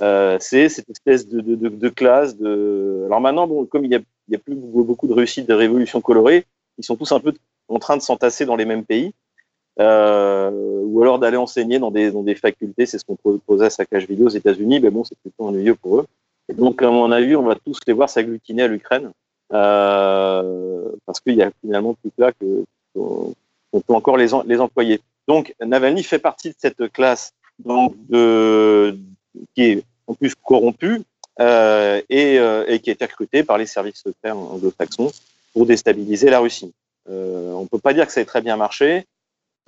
Euh, 0.00 0.38
c'est 0.40 0.68
cette 0.68 0.88
espèce 0.88 1.26
de, 1.28 1.88
classe. 1.88 2.36
De... 2.36 3.02
Alors 3.06 3.20
maintenant, 3.20 3.46
bon, 3.46 3.66
comme 3.66 3.84
il 3.84 3.88
n'y 3.88 3.96
a, 3.96 4.00
a, 4.34 4.38
plus 4.38 4.54
beaucoup 4.54 5.08
de 5.08 5.12
réussites 5.12 5.48
de 5.48 5.54
révolutions 5.54 6.00
colorées, 6.00 6.46
ils 6.78 6.84
sont 6.84 6.96
tous 6.96 7.10
un 7.12 7.20
peu 7.20 7.34
en 7.68 7.78
train 7.78 7.96
de 7.96 8.02
s'entasser 8.02 8.46
dans 8.46 8.56
les 8.56 8.64
mêmes 8.64 8.84
pays. 8.84 9.12
Euh, 9.80 10.50
ou 10.84 11.02
alors 11.02 11.18
d'aller 11.18 11.38
enseigner 11.38 11.78
dans 11.78 11.90
des, 11.90 12.10
dans 12.10 12.22
des 12.22 12.34
facultés, 12.34 12.86
c'est 12.86 12.98
ce 12.98 13.04
qu'on 13.04 13.16
proposait 13.16 13.66
à 13.66 13.70
Saakashvili 13.70 14.22
aux 14.22 14.28
États-Unis, 14.28 14.80
mais 14.80 14.90
bon, 14.90 15.04
c'est 15.04 15.18
plutôt 15.18 15.46
ennuyeux 15.46 15.74
pour 15.74 16.00
eux. 16.00 16.06
Et 16.48 16.54
donc, 16.54 16.82
à 16.82 16.90
mon 16.90 17.10
avis, 17.10 17.36
on 17.36 17.42
va 17.42 17.54
tous 17.54 17.78
les 17.86 17.92
voir 17.92 18.10
s'agglutiner 18.10 18.62
à 18.64 18.68
l'Ukraine, 18.68 19.12
euh, 19.52 20.90
parce 21.06 21.20
qu'il 21.20 21.36
y 21.36 21.42
a 21.42 21.50
finalement 21.62 21.94
plus 21.94 22.12
là 22.18 22.32
que 22.32 22.64
on 22.94 23.80
peut 23.80 23.94
encore 23.94 24.18
les, 24.18 24.28
les 24.46 24.60
employer. 24.60 25.00
Donc, 25.26 25.54
Navalny 25.64 26.02
fait 26.02 26.18
partie 26.18 26.50
de 26.50 26.54
cette 26.58 26.92
classe 26.92 27.32
donc, 27.64 27.94
de, 28.08 28.98
qui 29.54 29.62
est 29.62 29.84
en 30.06 30.14
plus 30.14 30.34
corrompue 30.34 31.02
euh, 31.40 32.02
et, 32.10 32.38
euh, 32.38 32.64
et, 32.68 32.80
qui 32.80 32.90
est 32.90 33.02
recrutée 33.02 33.44
par 33.44 33.58
les 33.58 33.66
services 33.66 34.02
secrets 34.02 34.32
anglo-saxons 34.32 35.10
pour 35.52 35.66
déstabiliser 35.66 36.28
la 36.28 36.40
Russie. 36.40 36.72
Euh, 37.08 37.52
on 37.52 37.62
ne 37.62 37.68
peut 37.68 37.78
pas 37.78 37.94
dire 37.94 38.06
que 38.06 38.12
ça 38.12 38.20
ait 38.20 38.26
très 38.26 38.42
bien 38.42 38.56
marché. 38.56 39.06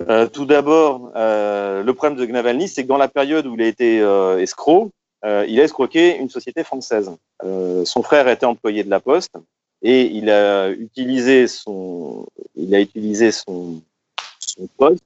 Euh, 0.00 0.26
tout 0.26 0.44
d'abord, 0.44 1.12
euh, 1.14 1.82
le 1.82 1.94
problème 1.94 2.18
de 2.18 2.26
Navalny, 2.26 2.68
c'est 2.68 2.82
que 2.82 2.88
dans 2.88 2.96
la 2.96 3.08
période 3.08 3.46
où 3.46 3.54
il 3.54 3.62
a 3.62 3.66
été 3.66 3.98
escroc, 4.40 4.90
il 5.24 5.58
a 5.60 5.64
escroqué 5.64 6.18
une 6.18 6.28
société 6.28 6.64
française. 6.64 7.10
son 7.42 8.02
frère 8.02 8.28
était 8.28 8.46
employé 8.46 8.84
de 8.84 8.90
la 8.90 9.00
Poste 9.00 9.34
et 9.82 10.02
il 10.02 10.30
a 10.30 10.70
utilisé 10.70 11.46
son, 11.46 12.26
il 12.56 12.74
a 12.74 12.80
utilisé 12.80 13.32
son, 13.32 13.80
son 14.38 14.66
poste 14.76 15.04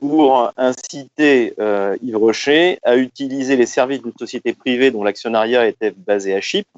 pour 0.00 0.50
inciter 0.56 1.54
euh, 1.58 1.96
Yves 2.02 2.16
Rocher 2.16 2.78
à 2.82 2.96
utiliser 2.96 3.56
les 3.56 3.66
services 3.66 4.02
d'une 4.02 4.16
société 4.18 4.54
privée 4.54 4.90
dont 4.90 5.04
l'actionnariat 5.04 5.66
était 5.66 5.90
basé 5.90 6.34
à 6.34 6.40
Chypre 6.40 6.70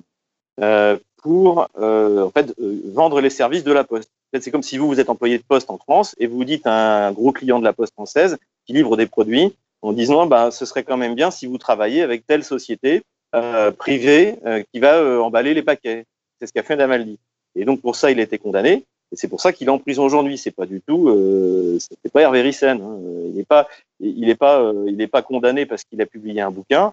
euh, 0.60 0.98
pour 1.22 1.68
euh, 1.78 2.24
en 2.24 2.30
fait, 2.30 2.52
euh, 2.60 2.82
vendre 2.92 3.20
les 3.20 3.30
services 3.30 3.64
de 3.64 3.72
la 3.72 3.84
Poste. 3.84 4.10
C'est 4.40 4.50
comme 4.50 4.62
si 4.62 4.78
vous, 4.78 4.86
vous 4.86 5.00
êtes 5.00 5.10
employé 5.10 5.38
de 5.38 5.42
Poste 5.42 5.70
en 5.70 5.78
France 5.78 6.14
et 6.18 6.26
vous 6.26 6.44
dites 6.44 6.66
à 6.66 7.08
un 7.08 7.12
gros 7.12 7.32
client 7.32 7.58
de 7.58 7.64
la 7.64 7.72
Poste 7.72 7.92
française 7.92 8.38
qui 8.66 8.72
livre 8.72 8.96
des 8.96 9.06
produits 9.06 9.54
en 9.82 9.92
disant 9.92 10.26
bah, 10.26 10.50
ce 10.50 10.64
serait 10.64 10.84
quand 10.84 10.96
même 10.96 11.14
bien 11.14 11.30
si 11.30 11.46
vous 11.46 11.58
travaillez 11.58 12.02
avec 12.02 12.26
telle 12.26 12.44
société 12.44 13.02
euh, 13.34 13.70
privée 13.70 14.38
qui 14.72 14.80
va 14.80 15.20
emballer 15.20 15.54
les 15.54 15.62
paquets. 15.62 16.04
C'est 16.40 16.46
ce 16.46 16.52
qu'a 16.52 16.62
fait 16.62 16.76
Damaldi. 16.76 17.18
Et 17.56 17.64
donc 17.64 17.80
pour 17.80 17.96
ça, 17.96 18.10
il 18.10 18.20
a 18.20 18.22
été 18.22 18.38
condamné. 18.38 18.84
Et 19.12 19.16
c'est 19.16 19.28
pour 19.28 19.40
ça 19.40 19.52
qu'il 19.52 19.68
est 19.68 19.70
en 19.70 19.78
prison 19.78 20.04
aujourd'hui. 20.04 20.38
C'est 20.38 20.50
pas 20.50 20.64
du 20.64 20.80
tout, 20.80 21.08
euh, 21.10 21.78
c'est 21.78 22.10
pas 22.10 22.22
Hervé 22.22 22.40
Rissen. 22.40 22.80
Hein. 22.80 22.98
Il 23.26 23.36
n'est 23.36 23.44
pas, 23.44 23.68
il 24.00 24.36
pas, 24.36 24.60
euh, 24.60 24.86
il 24.88 25.08
pas 25.08 25.22
condamné 25.22 25.66
parce 25.66 25.84
qu'il 25.84 26.00
a 26.00 26.06
publié 26.06 26.40
un 26.40 26.50
bouquin. 26.50 26.92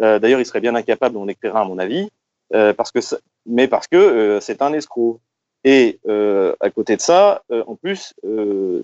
Euh, 0.00 0.18
D'ailleurs, 0.18 0.40
il 0.40 0.46
serait 0.46 0.60
bien 0.60 0.74
incapable 0.74 1.14
d'en 1.14 1.28
écrire 1.28 1.56
à 1.56 1.64
mon 1.64 1.78
avis, 1.78 2.08
euh, 2.54 2.72
parce 2.72 2.90
que, 2.90 3.00
mais 3.46 3.68
parce 3.68 3.86
que 3.86 3.96
euh, 3.96 4.40
c'est 4.40 4.62
un 4.62 4.72
escroc. 4.72 5.20
Et 5.64 5.98
euh, 6.08 6.54
à 6.60 6.70
côté 6.70 6.96
de 6.96 7.02
ça, 7.02 7.42
en 7.66 7.74
plus, 7.74 8.14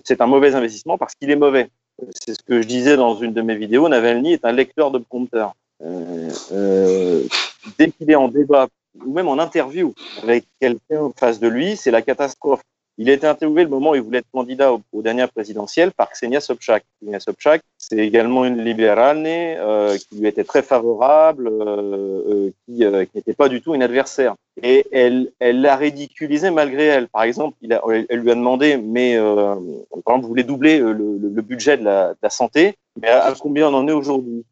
c'est 0.03 0.21
un 0.21 0.27
mauvais 0.27 0.55
investissement 0.55 0.97
parce 0.97 1.15
qu'il 1.15 1.31
est 1.31 1.35
mauvais. 1.35 1.69
C'est 2.11 2.35
ce 2.35 2.43
que 2.43 2.61
je 2.61 2.67
disais 2.67 2.97
dans 2.97 3.15
une 3.15 3.33
de 3.33 3.41
mes 3.41 3.55
vidéos. 3.55 3.89
Navalny 3.89 4.33
est 4.33 4.45
un 4.45 4.51
lecteur 4.51 4.91
de 4.91 4.99
compteurs. 4.99 5.55
dès 5.81 7.89
qu'il 7.91 8.11
est 8.11 8.15
en 8.15 8.27
débat 8.27 8.67
ou 9.05 9.13
même 9.13 9.27
en 9.27 9.39
interview 9.39 9.93
avec 10.23 10.45
quelqu'un 10.59 11.01
en 11.01 11.11
face 11.11 11.39
de 11.39 11.47
lui, 11.47 11.75
c'est 11.75 11.91
la 11.91 12.01
catastrophe 12.01 12.61
Il 12.97 13.09
a 13.09 13.13
été 13.13 13.27
interviewé 13.27 13.63
le 13.63 13.69
moment 13.69 13.91
où 13.91 13.95
il 13.95 14.01
voulait 14.01 14.19
être 14.19 14.31
candidat 14.31 14.73
aux, 14.73 15.01
dernières 15.01 15.29
présidentielles 15.29 15.91
par 15.91 16.09
Ksenia 16.09 16.39
Sobchak. 16.39 16.83
Ksenia 17.01 17.19
Sobchak, 17.19 17.61
c'est 17.77 17.97
également 17.97 18.45
une 18.45 18.63
libérale 18.63 19.23
euh, 19.25 19.97
qui 19.97 20.19
lui 20.19 20.27
était 20.27 20.43
très 20.43 20.63
favorable, 20.63 21.47
euh, 21.47 22.23
euh 22.27 22.51
qui, 22.65 22.83
euh, 22.83 23.05
qui 23.05 23.17
n'était 23.17 23.35
pas 23.35 23.49
du 23.49 23.61
tout 23.61 23.75
une 23.75 23.83
adversaire. 23.83 24.35
Et 24.63 24.85
elle, 24.91 25.31
elle 25.39 25.61
l'a 25.61 25.75
ridiculisé 25.75 26.49
malgré 26.49 26.85
elle. 26.85 27.07
Par 27.07 27.23
exemple, 27.23 27.57
il 27.61 27.73
a, 27.73 27.81
elle 28.09 28.19
lui 28.19 28.31
a 28.31 28.35
demandé, 28.35 28.77
mais 28.77 29.15
euh, 29.15 29.55
par 30.03 30.15
exemple, 30.15 30.21
vous 30.23 30.27
voulez 30.29 30.43
doubler 30.43 30.79
le, 30.79 30.93
le, 30.93 31.29
le 31.31 31.41
budget 31.41 31.77
de 31.77 31.83
la, 31.83 32.09
de 32.09 32.17
la, 32.21 32.29
santé, 32.29 32.75
mais 32.99 33.07
à, 33.07 33.25
à 33.25 33.35
combien 33.35 33.69
on 33.69 33.73
en 33.75 33.87
est 33.87 33.91
aujourd'hui? 33.91 34.43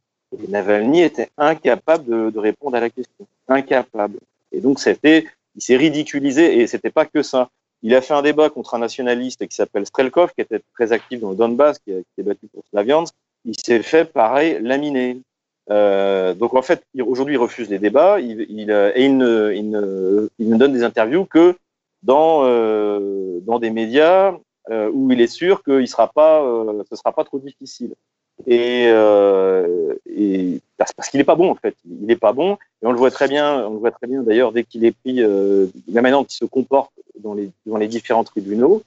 Et 0.44 0.48
Navalny 0.48 1.02
était 1.02 1.30
incapable 1.38 2.06
de, 2.06 2.30
de 2.30 2.40
répondre 2.40 2.76
à 2.76 2.82
la 2.82 2.90
question, 2.90 3.26
incapable. 3.48 4.20
Et 4.52 4.62
donc 4.62 4.80
c'était, 4.80 5.26
il 5.56 5.62
s'est 5.62 5.78
ridiculisé 5.78 6.60
et 6.60 6.68
c'était 6.68 6.92
pas 6.92 7.06
que 7.06 7.24
ça. 7.24 7.50
Il 7.82 7.94
a 7.94 8.02
fait 8.02 8.14
un 8.14 8.22
débat 8.22 8.50
contre 8.50 8.74
un 8.74 8.80
nationaliste 8.80 9.46
qui 9.48 9.56
s'appelle 9.56 9.86
Strelkov, 9.86 10.34
qui 10.34 10.42
était 10.42 10.62
très 10.74 10.92
actif 10.92 11.20
dans 11.20 11.32
le 11.32 11.36
Donbass, 11.36 11.80
qui, 11.80 11.92
a, 11.92 11.98
qui 11.98 12.08
s'est 12.16 12.24
battu 12.24 12.48
pour 12.48 12.64
Slaviansk. 12.70 13.14
Il 13.44 13.56
s'est 13.60 13.84
fait, 13.84 14.06
pareil, 14.06 14.58
laminer. 14.62 15.18
Euh, 15.72 16.34
donc 16.34 16.54
en 16.54 16.62
fait, 16.62 16.84
aujourd'hui, 17.00 17.36
il 17.36 17.40
refuse 17.40 17.70
les 17.70 17.80
débats 17.80 18.20
il, 18.20 18.46
il, 18.50 18.70
et 18.70 19.06
il 19.06 19.18
ne, 19.18 19.52
ne, 19.52 20.30
ne 20.40 20.58
donne 20.58 20.74
des 20.74 20.84
interviews 20.84 21.26
que 21.26 21.56
dans, 22.04 22.46
euh, 22.46 23.40
des 23.60 23.72
médias 23.72 24.36
euh, 24.70 24.90
où 24.94 25.12
il 25.12 25.22
est 25.22 25.28
sûr 25.28 25.64
que 25.64 25.82
il 25.82 25.88
sera 25.88 26.08
pas, 26.08 26.44
euh, 26.44 26.84
sera 26.94 27.12
pas 27.12 27.24
trop 27.24 27.40
difficile. 27.40 27.96
Et, 28.48 28.88
euh, 28.88 29.96
parce 30.78 31.10
qu'il 31.10 31.20
n'est 31.20 31.26
pas 31.26 31.36
bon 31.36 31.52
en 31.52 31.56
fait, 31.56 31.76
il 31.86 32.06
n'est 32.06 32.16
pas 32.16 32.34
bon. 32.34 32.58
Et 32.82 32.86
on 32.86 32.92
le 32.92 32.98
voit 32.98 33.12
très 33.12 33.28
bien, 33.28 33.66
on 33.66 33.74
le 33.74 33.80
voit 33.80 33.92
très 33.92 34.08
bien 34.08 34.24
d'ailleurs 34.24 34.52
dès 34.52 34.64
qu'il 34.64 34.86
est 34.86 34.92
pris, 34.92 35.22
euh, 35.22 35.68
la 35.88 36.02
manière 36.02 36.20
dont 36.20 36.26
il 36.26 36.34
se 36.34 36.46
comporte 36.46 36.92
dans 37.20 37.34
les, 37.34 37.50
dans 37.66 37.78
différents 37.80 38.24
tribunaux, 38.24 38.84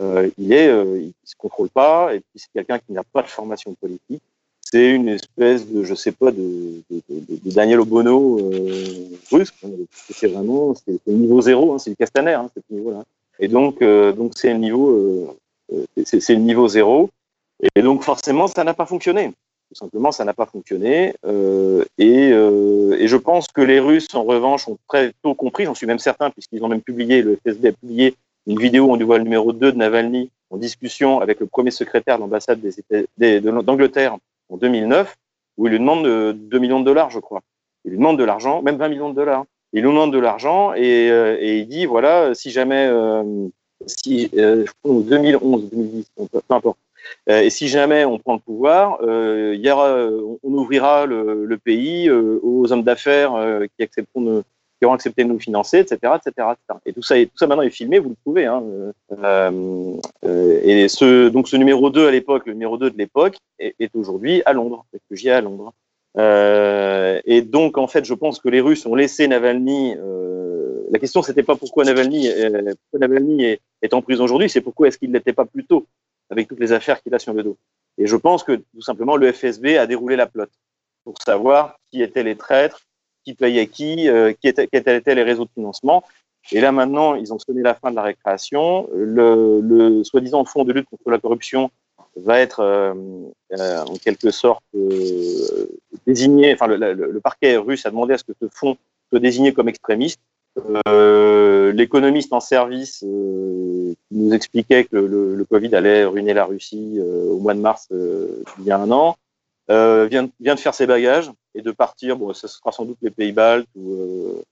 euh, 0.00 0.30
il 0.38 0.52
euh, 0.52 1.00
il 1.00 1.12
se 1.24 1.34
contrôle 1.36 1.68
pas, 1.68 2.14
et 2.14 2.20
puis 2.20 2.36
c'est 2.36 2.52
quelqu'un 2.52 2.78
qui 2.78 2.92
n'a 2.92 3.02
pas 3.02 3.22
de 3.22 3.28
formation 3.28 3.74
politique. 3.74 4.22
C'est 4.72 4.88
une 4.88 5.10
espèce 5.10 5.68
de, 5.68 5.84
je 5.84 5.94
sais 5.94 6.12
pas, 6.12 6.30
de, 6.30 6.80
Daniel 7.44 7.80
Obono 7.80 8.38
euh, 8.40 9.04
russe. 9.30 9.52
C'est 10.08 10.28
vraiment, 10.28 10.74
c'est 10.74 10.98
le 11.06 11.12
niveau 11.12 11.42
zéro, 11.42 11.74
hein, 11.74 11.78
c'est 11.78 11.90
le 11.90 11.96
Castaner, 11.96 12.32
hein, 12.32 12.48
ce 12.56 12.74
niveau-là. 12.74 13.04
Et 13.38 13.48
donc, 13.48 13.82
euh, 13.82 14.12
donc 14.12 14.32
c'est 14.34 14.50
le 14.50 14.58
niveau, 14.58 15.36
euh, 15.70 15.84
c'est 16.06 16.26
le 16.30 16.40
niveau 16.40 16.68
zéro. 16.68 17.10
Et 17.76 17.82
donc 17.82 18.02
forcément, 18.02 18.46
ça 18.46 18.64
n'a 18.64 18.72
pas 18.72 18.86
fonctionné. 18.86 19.32
Tout 19.68 19.74
simplement, 19.74 20.10
ça 20.10 20.24
n'a 20.24 20.32
pas 20.32 20.46
fonctionné. 20.46 21.12
Et, 21.98 22.30
et, 22.30 23.08
je 23.08 23.16
pense 23.18 23.48
que 23.48 23.60
les 23.60 23.78
Russes, 23.78 24.14
en 24.14 24.24
revanche, 24.24 24.68
ont 24.68 24.78
très 24.88 25.12
tôt 25.22 25.34
compris, 25.34 25.66
j'en 25.66 25.74
suis 25.74 25.86
même 25.86 25.98
certain, 25.98 26.30
puisqu'ils 26.30 26.64
ont 26.64 26.68
même 26.68 26.80
publié, 26.80 27.20
le 27.20 27.38
FSB 27.46 27.66
a 27.66 27.72
publié 27.72 28.14
une 28.46 28.58
vidéo 28.58 28.86
où 28.86 28.94
on 28.94 29.04
voit 29.04 29.18
le 29.18 29.24
numéro 29.24 29.52
2 29.52 29.72
de 29.72 29.76
Navalny 29.76 30.30
en 30.48 30.56
discussion 30.56 31.20
avec 31.20 31.40
le 31.40 31.46
premier 31.46 31.70
secrétaire 31.70 32.16
de 32.16 32.22
l'ambassade 32.22 32.60
d'Angleterre 33.18 34.16
en 34.52 34.56
2009, 34.56 35.16
où 35.56 35.66
il 35.66 35.70
lui 35.70 35.78
demande 35.78 36.04
2 36.04 36.58
millions 36.58 36.80
de 36.80 36.84
dollars, 36.84 37.10
je 37.10 37.18
crois. 37.18 37.42
Il 37.84 37.90
lui 37.90 37.98
demande 37.98 38.18
de 38.18 38.24
l'argent, 38.24 38.62
même 38.62 38.76
20 38.76 38.88
millions 38.88 39.10
de 39.10 39.14
dollars. 39.14 39.44
Il 39.72 39.82
lui 39.82 39.88
demande 39.88 40.12
de 40.12 40.18
l'argent 40.18 40.74
et, 40.74 41.10
euh, 41.10 41.36
et, 41.40 41.58
il 41.58 41.68
dit, 41.68 41.86
voilà, 41.86 42.34
si 42.34 42.50
jamais, 42.50 42.86
euh, 42.88 43.48
si, 43.86 44.30
euh, 44.36 44.64
2011, 44.84 45.70
2010, 45.70 46.06
peu 46.30 46.40
importe, 46.50 46.78
euh, 47.28 47.40
et 47.40 47.50
si 47.50 47.68
jamais 47.68 48.04
on 48.04 48.18
prend 48.18 48.34
le 48.34 48.40
pouvoir, 48.40 48.98
euh, 49.02 50.36
on 50.42 50.52
ouvrira 50.52 51.06
le, 51.06 51.44
le 51.44 51.58
pays 51.58 52.08
euh, 52.08 52.38
aux 52.42 52.72
hommes 52.72 52.82
d'affaires 52.82 53.32
qui 53.76 53.82
accepteront 53.82 54.20
de, 54.22 54.44
qui 54.82 54.86
auront 54.86 54.94
accepté 54.94 55.22
de 55.22 55.28
nous 55.28 55.38
financer, 55.38 55.78
etc., 55.78 56.14
etc.. 56.16 56.48
Et 56.84 56.92
tout 56.92 57.02
ça, 57.02 57.14
tout 57.14 57.36
ça 57.36 57.46
maintenant 57.46 57.62
est 57.62 57.70
filmé, 57.70 58.00
vous 58.00 58.08
le 58.08 58.16
trouvez. 58.16 58.46
Hein, 58.46 58.64
et 60.24 60.88
ce, 60.88 61.28
donc 61.28 61.46
ce 61.46 61.56
numéro 61.56 61.88
2 61.88 62.08
à 62.08 62.10
l'époque, 62.10 62.46
le 62.46 62.54
numéro 62.54 62.76
2 62.76 62.90
de 62.90 62.98
l'époque, 62.98 63.36
est, 63.60 63.94
aujourd'hui 63.94 64.42
à 64.44 64.52
Londres, 64.52 64.84
réfugié 64.92 65.30
à 65.30 65.40
Londres. 65.40 65.72
Euh, 66.18 67.20
et 67.26 67.42
donc, 67.42 67.78
en 67.78 67.86
fait, 67.86 68.04
je 68.04 68.12
pense 68.12 68.40
que 68.40 68.48
les 68.48 68.60
Russes 68.60 68.84
ont 68.84 68.96
laissé 68.96 69.28
Navalny. 69.28 69.94
Euh, 69.96 70.82
la 70.90 70.98
question, 70.98 71.22
c'était 71.22 71.44
pas 71.44 71.54
pourquoi 71.54 71.84
Navalny, 71.84 72.28
euh, 72.28 72.74
est, 73.38 73.60
est 73.82 73.94
en 73.94 74.02
prison 74.02 74.24
aujourd'hui, 74.24 74.50
c'est 74.50 74.62
pourquoi 74.62 74.88
est-ce 74.88 74.98
qu'il 74.98 75.12
n'était 75.12 75.32
pas 75.32 75.44
plus 75.44 75.64
tôt 75.64 75.86
avec 76.28 76.48
toutes 76.48 76.58
les 76.58 76.72
affaires 76.72 77.00
qu'il 77.00 77.14
a 77.14 77.20
sur 77.20 77.34
le 77.34 77.44
dos. 77.44 77.56
Et 77.98 78.08
je 78.08 78.16
pense 78.16 78.42
que 78.42 78.56
tout 78.56 78.80
simplement 78.80 79.14
le 79.14 79.30
FSB 79.30 79.76
a 79.78 79.86
déroulé 79.86 80.16
la 80.16 80.26
plotte 80.26 80.50
pour 81.04 81.14
savoir 81.22 81.76
qui 81.92 82.02
étaient 82.02 82.24
les 82.24 82.34
traîtres, 82.34 82.80
qui 83.24 83.34
payait 83.34 83.66
qui, 83.66 84.08
euh, 84.08 84.32
qui, 84.32 84.48
était, 84.48 84.66
qui 84.66 84.76
étaient 84.76 85.14
les 85.14 85.22
réseaux 85.22 85.44
de 85.44 85.50
financement. 85.54 86.02
Et 86.50 86.60
là 86.60 86.72
maintenant, 86.72 87.14
ils 87.14 87.32
ont 87.32 87.38
sonné 87.38 87.62
la 87.62 87.74
fin 87.74 87.90
de 87.90 87.96
la 87.96 88.02
récréation. 88.02 88.88
Le, 88.92 89.60
le 89.60 90.02
soi-disant 90.04 90.44
fonds 90.44 90.64
de 90.64 90.72
lutte 90.72 90.88
contre 90.90 91.10
la 91.10 91.18
corruption 91.18 91.70
va 92.16 92.40
être 92.40 92.60
euh, 92.60 92.94
euh, 93.58 93.84
en 93.84 93.96
quelque 93.96 94.30
sorte 94.30 94.64
euh, 94.74 95.68
désigné. 96.06 96.52
Enfin, 96.52 96.66
le, 96.66 96.76
le, 96.76 96.92
le, 96.94 97.20
parquet 97.20 97.56
russe 97.56 97.86
a 97.86 97.90
demandé 97.90 98.14
à 98.14 98.18
ce 98.18 98.24
que 98.24 98.32
ce 98.40 98.48
fonds 98.52 98.76
soit 99.08 99.20
désigné 99.20 99.52
comme 99.52 99.68
extrémiste. 99.68 100.20
Euh, 100.86 101.72
l'économiste 101.72 102.32
en 102.32 102.40
service 102.40 103.02
euh, 103.06 103.94
nous 104.10 104.34
expliquait 104.34 104.84
que 104.84 104.96
le, 104.96 105.44
Covid 105.50 105.74
allait 105.74 106.04
ruiner 106.04 106.34
la 106.34 106.44
Russie 106.44 106.98
au 107.00 107.38
mois 107.38 107.54
de 107.54 107.60
mars 107.60 107.88
il 107.90 108.64
y 108.64 108.70
a 108.70 108.78
un 108.78 108.90
an 108.90 109.16
vient, 109.68 110.28
vient 110.40 110.54
de 110.54 110.60
faire 110.60 110.74
ses 110.74 110.86
bagages 110.86 111.30
et 111.54 111.62
de 111.62 111.70
partir. 111.70 112.16
Bon, 112.16 112.32
ce 112.32 112.48
sera 112.48 112.72
sans 112.72 112.84
doute 112.84 112.98
les 113.02 113.10
Pays-Baltes 113.10 113.68
ou 113.76 114.42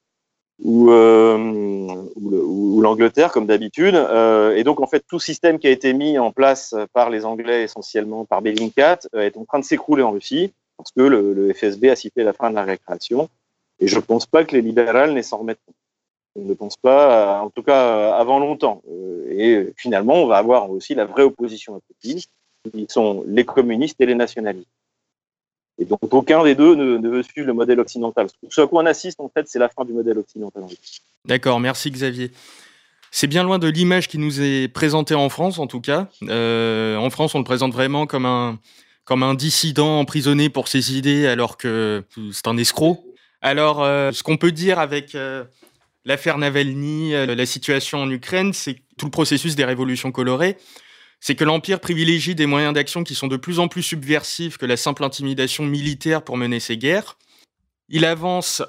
ou, 0.63 0.91
ou 0.91 2.81
l'Angleterre 2.83 3.33
comme 3.33 3.47
d'habitude. 3.47 3.95
et 3.95 4.63
donc 4.63 4.81
en 4.81 4.87
fait 4.87 5.03
tout 5.09 5.19
système 5.19 5.59
qui 5.59 5.67
a 5.67 5.71
été 5.71 5.95
mis 5.95 6.19
en 6.19 6.33
place 6.33 6.75
par 6.93 7.09
les 7.09 7.25
Anglais 7.25 7.63
essentiellement 7.63 8.27
par 8.27 8.43
Bellingcat 8.43 8.99
est 9.15 9.39
en 9.39 9.47
train 9.47 9.59
de 9.59 9.65
s'écrouler 9.65 10.03
en 10.03 10.11
Russie 10.11 10.53
parce 10.81 10.93
que 10.93 11.03
le, 11.03 11.53
FSB 11.53 11.91
a 11.91 11.97
sifflé 11.97 12.25
la 12.25 12.33
fin 12.33 12.49
de 12.49 12.55
la 12.55 12.65
récréation. 12.65 13.29
Et 13.81 13.87
je 13.87 13.99
pense 13.99 14.27
pas 14.27 14.45
que 14.45 14.55
les 14.55 14.63
libérales 14.63 15.13
ne 15.13 15.23
s'en 15.23 15.39
remettront. 15.39 15.73
Je 16.37 16.43
ne 16.43 16.55
pense 16.55 16.77
pas, 16.77 17.41
en 17.43 17.51
tout 17.51 17.63
cas 17.63 18.13
avant 18.15 18.39
longtemps. 18.39 18.83
Et 19.29 19.73
finalement, 19.77 20.15
on 20.15 20.27
va 20.27 20.39
avoir 20.39 20.71
aussi 20.71 20.95
la 20.95 21.05
vraie 21.05 21.23
opposition 21.23 21.75
à 21.75 21.81
Poutine, 21.81 22.21
qui 22.73 22.87
sont 22.89 23.25
les 23.27 23.45
communistes 23.45 24.01
et 24.01 24.07
les 24.07 24.15
nationalistes. 24.15 24.69
Et 25.81 25.87
donc, 25.87 25.99
aucun 26.11 26.45
des 26.45 26.55
deux 26.55 26.75
ne, 26.75 27.09
veut 27.09 27.23
suivre 27.23 27.47
le 27.47 27.55
modèle 27.55 27.81
occidental. 27.81 28.27
Ce 28.51 28.61
à 28.61 28.67
quoi 28.67 28.83
on 28.83 28.87
assiste, 28.87 29.19
en 29.19 29.31
fait, 29.31 29.49
c'est 29.49 29.59
la 29.59 29.71
fin 29.71 29.85
du 29.87 29.95
modèle 29.95 30.19
occidental. 30.19 30.65
D'accord, 31.25 31.59
merci 31.59 31.91
Xavier. 31.91 32.31
C'est 33.11 33.27
bien 33.27 33.43
loin 33.43 33.59
de 33.59 33.67
l'image 33.67 34.07
qui 34.07 34.19
nous 34.19 34.43
est 34.43 34.69
présentée 34.69 35.15
en 35.15 35.31
France, 35.31 35.59
en 35.59 35.67
tout 35.67 35.81
cas. 35.81 36.09
Euh, 36.29 36.97
en 36.97 37.09
France, 37.09 37.35
on 37.35 37.39
le 37.39 37.45
présente 37.45 37.73
vraiment 37.73 38.07
comme 38.07 38.27
un, 38.27 38.59
comme 39.05 39.23
un 39.23 39.35
dissident 39.35 39.99
emprisonné 39.99 40.51
pour 40.51 40.69
ses 40.69 40.97
idées, 40.97 41.27
alors 41.27 41.57
que 41.57 42.05
c'est 42.31 42.47
un 42.47 42.59
escroc. 42.59 43.03
Alors, 43.41 43.83
euh, 43.83 44.13
ce 44.13 44.23
qu'on 44.23 44.37
peut 44.37 44.53
dire 44.53 44.79
avec 44.79 45.15
euh, 45.15 45.45
l'affaire 46.05 46.37
Navalny, 46.37 47.13
la 47.13 47.47
situation 47.47 48.03
en 48.03 48.11
Ukraine, 48.11 48.53
c'est 48.53 48.77
tout 48.99 49.07
le 49.07 49.11
processus 49.11 49.57
des 49.57 49.65
révolutions 49.65 50.13
colorées, 50.13 50.59
c'est 51.21 51.35
que 51.35 51.45
l'Empire 51.45 51.81
privilégie 51.81 52.35
des 52.35 52.47
moyens 52.47 52.75
d'action 52.75 53.05
qui 53.05 53.15
sont 53.15 53.29
de 53.29 53.37
plus 53.37 53.59
en 53.59 53.69
plus 53.69 53.83
subversifs 53.83 54.57
que 54.57 54.67
la 54.67 54.77
simple 54.77 55.05
intimidation 55.05 55.65
militaire 55.65 56.23
pour 56.23 56.37
mener 56.37 56.61
ses 56.61 56.79
guerres. 56.79 57.19
Il 57.89 58.05
avance 58.05 58.63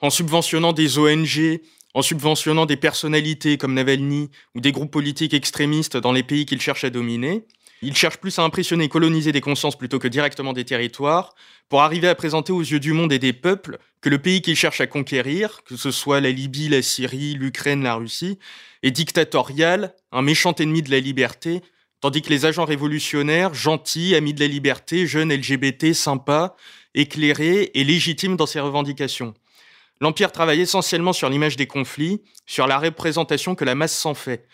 en 0.00 0.10
subventionnant 0.10 0.72
des 0.72 0.98
ONG, 0.98 1.60
en 1.94 2.02
subventionnant 2.02 2.66
des 2.66 2.76
personnalités 2.76 3.58
comme 3.58 3.74
Navalny 3.74 4.30
ou 4.54 4.60
des 4.60 4.72
groupes 4.72 4.92
politiques 4.92 5.34
extrémistes 5.34 5.96
dans 5.96 6.12
les 6.12 6.22
pays 6.22 6.46
qu'il 6.46 6.60
cherche 6.60 6.84
à 6.84 6.90
dominer. 6.90 7.44
Il 7.82 7.96
cherche 7.96 8.18
plus 8.18 8.38
à 8.38 8.42
impressionner 8.42 8.84
et 8.84 8.88
coloniser 8.88 9.32
des 9.32 9.40
consciences 9.40 9.78
plutôt 9.78 9.98
que 9.98 10.08
directement 10.08 10.52
des 10.52 10.64
territoires, 10.64 11.34
pour 11.68 11.82
arriver 11.82 12.08
à 12.08 12.14
présenter 12.14 12.52
aux 12.52 12.60
yeux 12.60 12.80
du 12.80 12.92
monde 12.92 13.12
et 13.12 13.18
des 13.18 13.32
peuples 13.32 13.78
que 14.00 14.10
le 14.10 14.18
pays 14.18 14.42
qu'il 14.42 14.56
cherche 14.56 14.80
à 14.80 14.86
conquérir, 14.86 15.62
que 15.64 15.76
ce 15.76 15.90
soit 15.90 16.20
la 16.20 16.30
Libye, 16.30 16.68
la 16.68 16.82
Syrie, 16.82 17.34
l'Ukraine, 17.34 17.82
la 17.82 17.94
Russie, 17.94 18.38
est 18.82 18.90
dictatorial, 18.90 19.94
un 20.12 20.22
méchant 20.22 20.54
ennemi 20.54 20.82
de 20.82 20.90
la 20.90 21.00
liberté, 21.00 21.62
tandis 22.00 22.22
que 22.22 22.30
les 22.30 22.44
agents 22.44 22.64
révolutionnaires, 22.64 23.54
gentils, 23.54 24.14
amis 24.14 24.34
de 24.34 24.40
la 24.40 24.46
liberté, 24.46 25.06
jeunes 25.06 25.32
LGBT, 25.32 25.92
sympas, 25.94 26.56
éclairés 26.94 27.70
et 27.74 27.84
légitimes 27.84 28.36
dans 28.36 28.46
ses 28.46 28.60
revendications. 28.60 29.34
L'Empire 30.00 30.32
travaille 30.32 30.60
essentiellement 30.60 31.12
sur 31.12 31.28
l'image 31.28 31.56
des 31.56 31.66
conflits, 31.66 32.22
sur 32.46 32.66
la 32.66 32.78
représentation 32.78 33.54
que 33.54 33.66
la 33.66 33.74
masse 33.74 33.96
s'en 33.96 34.14
fait. 34.14 34.48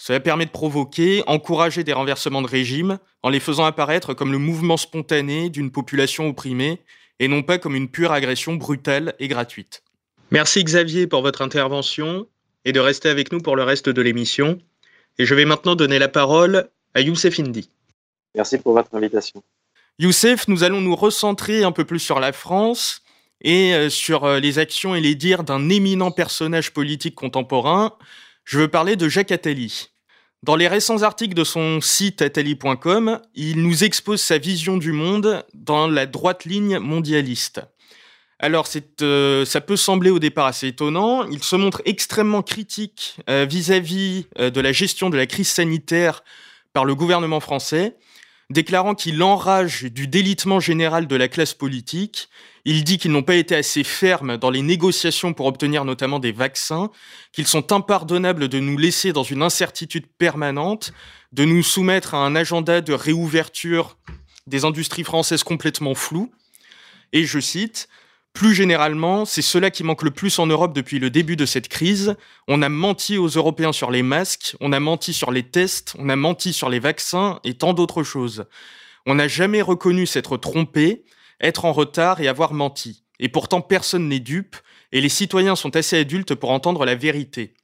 Cela 0.00 0.20
permet 0.20 0.46
de 0.46 0.50
provoquer, 0.50 1.24
encourager 1.26 1.82
des 1.82 1.92
renversements 1.92 2.40
de 2.40 2.46
régime 2.46 2.98
en 3.24 3.30
les 3.30 3.40
faisant 3.40 3.64
apparaître 3.64 4.14
comme 4.14 4.30
le 4.30 4.38
mouvement 4.38 4.76
spontané 4.76 5.50
d'une 5.50 5.72
population 5.72 6.28
opprimée 6.28 6.80
et 7.18 7.26
non 7.26 7.42
pas 7.42 7.58
comme 7.58 7.74
une 7.74 7.88
pure 7.88 8.12
agression 8.12 8.54
brutale 8.54 9.14
et 9.18 9.26
gratuite. 9.26 9.82
Merci 10.30 10.62
Xavier 10.62 11.08
pour 11.08 11.22
votre 11.22 11.42
intervention 11.42 12.28
et 12.64 12.72
de 12.72 12.78
rester 12.78 13.08
avec 13.08 13.32
nous 13.32 13.40
pour 13.40 13.56
le 13.56 13.64
reste 13.64 13.88
de 13.88 14.00
l'émission. 14.00 14.58
Et 15.18 15.26
je 15.26 15.34
vais 15.34 15.44
maintenant 15.44 15.74
donner 15.74 15.98
la 15.98 16.08
parole 16.08 16.70
à 16.94 17.00
Youssef 17.00 17.40
Indy. 17.40 17.68
Merci 18.36 18.58
pour 18.58 18.74
votre 18.74 18.94
invitation. 18.94 19.42
Youssef, 19.98 20.46
nous 20.46 20.62
allons 20.62 20.80
nous 20.80 20.94
recentrer 20.94 21.64
un 21.64 21.72
peu 21.72 21.84
plus 21.84 21.98
sur 21.98 22.20
la 22.20 22.32
France 22.32 23.02
et 23.40 23.90
sur 23.90 24.28
les 24.34 24.60
actions 24.60 24.94
et 24.94 25.00
les 25.00 25.16
dires 25.16 25.42
d'un 25.42 25.68
éminent 25.68 26.12
personnage 26.12 26.72
politique 26.72 27.16
contemporain, 27.16 27.96
Je 28.48 28.58
veux 28.58 28.68
parler 28.68 28.96
de 28.96 29.10
Jacques 29.10 29.30
Attali. 29.30 29.90
Dans 30.42 30.56
les 30.56 30.68
récents 30.68 31.02
articles 31.02 31.34
de 31.34 31.44
son 31.44 31.82
site 31.82 32.22
attali.com, 32.22 33.20
il 33.34 33.62
nous 33.62 33.84
expose 33.84 34.22
sa 34.22 34.38
vision 34.38 34.78
du 34.78 34.90
monde 34.90 35.44
dans 35.52 35.86
la 35.86 36.06
droite 36.06 36.46
ligne 36.46 36.78
mondialiste. 36.78 37.60
Alors, 38.38 38.66
euh, 39.02 39.44
ça 39.44 39.60
peut 39.60 39.76
sembler 39.76 40.08
au 40.08 40.18
départ 40.18 40.46
assez 40.46 40.68
étonnant. 40.68 41.28
Il 41.28 41.44
se 41.44 41.56
montre 41.56 41.82
extrêmement 41.84 42.40
critique 42.40 43.18
euh, 43.28 43.44
vis-à-vis 43.46 44.28
euh, 44.38 44.48
de 44.48 44.62
la 44.62 44.72
gestion 44.72 45.10
de 45.10 45.18
la 45.18 45.26
crise 45.26 45.48
sanitaire 45.48 46.24
par 46.72 46.86
le 46.86 46.94
gouvernement 46.94 47.40
français, 47.40 47.98
déclarant 48.48 48.94
qu'il 48.94 49.22
enrage 49.22 49.82
du 49.82 50.08
délitement 50.08 50.58
général 50.58 51.06
de 51.06 51.16
la 51.16 51.28
classe 51.28 51.52
politique. 51.52 52.30
Il 52.70 52.84
dit 52.84 52.98
qu'ils 52.98 53.12
n'ont 53.12 53.22
pas 53.22 53.36
été 53.36 53.56
assez 53.56 53.82
fermes 53.82 54.36
dans 54.36 54.50
les 54.50 54.60
négociations 54.60 55.32
pour 55.32 55.46
obtenir 55.46 55.86
notamment 55.86 56.18
des 56.18 56.32
vaccins, 56.32 56.90
qu'ils 57.32 57.46
sont 57.46 57.72
impardonnables 57.72 58.46
de 58.48 58.60
nous 58.60 58.76
laisser 58.76 59.14
dans 59.14 59.22
une 59.22 59.40
incertitude 59.40 60.06
permanente, 60.18 60.92
de 61.32 61.46
nous 61.46 61.62
soumettre 61.62 62.14
à 62.14 62.18
un 62.18 62.36
agenda 62.36 62.82
de 62.82 62.92
réouverture 62.92 63.96
des 64.46 64.66
industries 64.66 65.02
françaises 65.02 65.44
complètement 65.44 65.94
flou. 65.94 66.30
Et 67.14 67.24
je 67.24 67.40
cite, 67.40 67.88
plus 68.34 68.52
généralement, 68.52 69.24
c'est 69.24 69.40
cela 69.40 69.70
qui 69.70 69.82
manque 69.82 70.02
le 70.02 70.10
plus 70.10 70.38
en 70.38 70.46
Europe 70.46 70.74
depuis 70.74 70.98
le 70.98 71.08
début 71.08 71.36
de 71.36 71.46
cette 71.46 71.68
crise. 71.68 72.16
On 72.48 72.60
a 72.60 72.68
menti 72.68 73.16
aux 73.16 73.28
Européens 73.28 73.72
sur 73.72 73.90
les 73.90 74.02
masques, 74.02 74.56
on 74.60 74.74
a 74.74 74.78
menti 74.80 75.14
sur 75.14 75.30
les 75.30 75.42
tests, 75.42 75.94
on 75.98 76.10
a 76.10 76.16
menti 76.16 76.52
sur 76.52 76.68
les 76.68 76.80
vaccins 76.80 77.40
et 77.44 77.54
tant 77.54 77.72
d'autres 77.72 78.02
choses. 78.02 78.44
On 79.06 79.14
n'a 79.14 79.26
jamais 79.26 79.62
reconnu 79.62 80.04
s'être 80.04 80.36
trompé, 80.36 81.06
être 81.40 81.64
en 81.64 81.72
retard 81.72 82.20
et 82.20 82.28
avoir 82.28 82.52
menti. 82.52 83.04
Et 83.20 83.28
pourtant 83.28 83.60
personne 83.60 84.08
n'est 84.08 84.20
dupe, 84.20 84.56
et 84.92 85.00
les 85.00 85.08
citoyens 85.08 85.56
sont 85.56 85.76
assez 85.76 85.98
adultes 85.98 86.34
pour 86.34 86.50
entendre 86.50 86.84
la 86.84 86.94
vérité. 86.94 87.54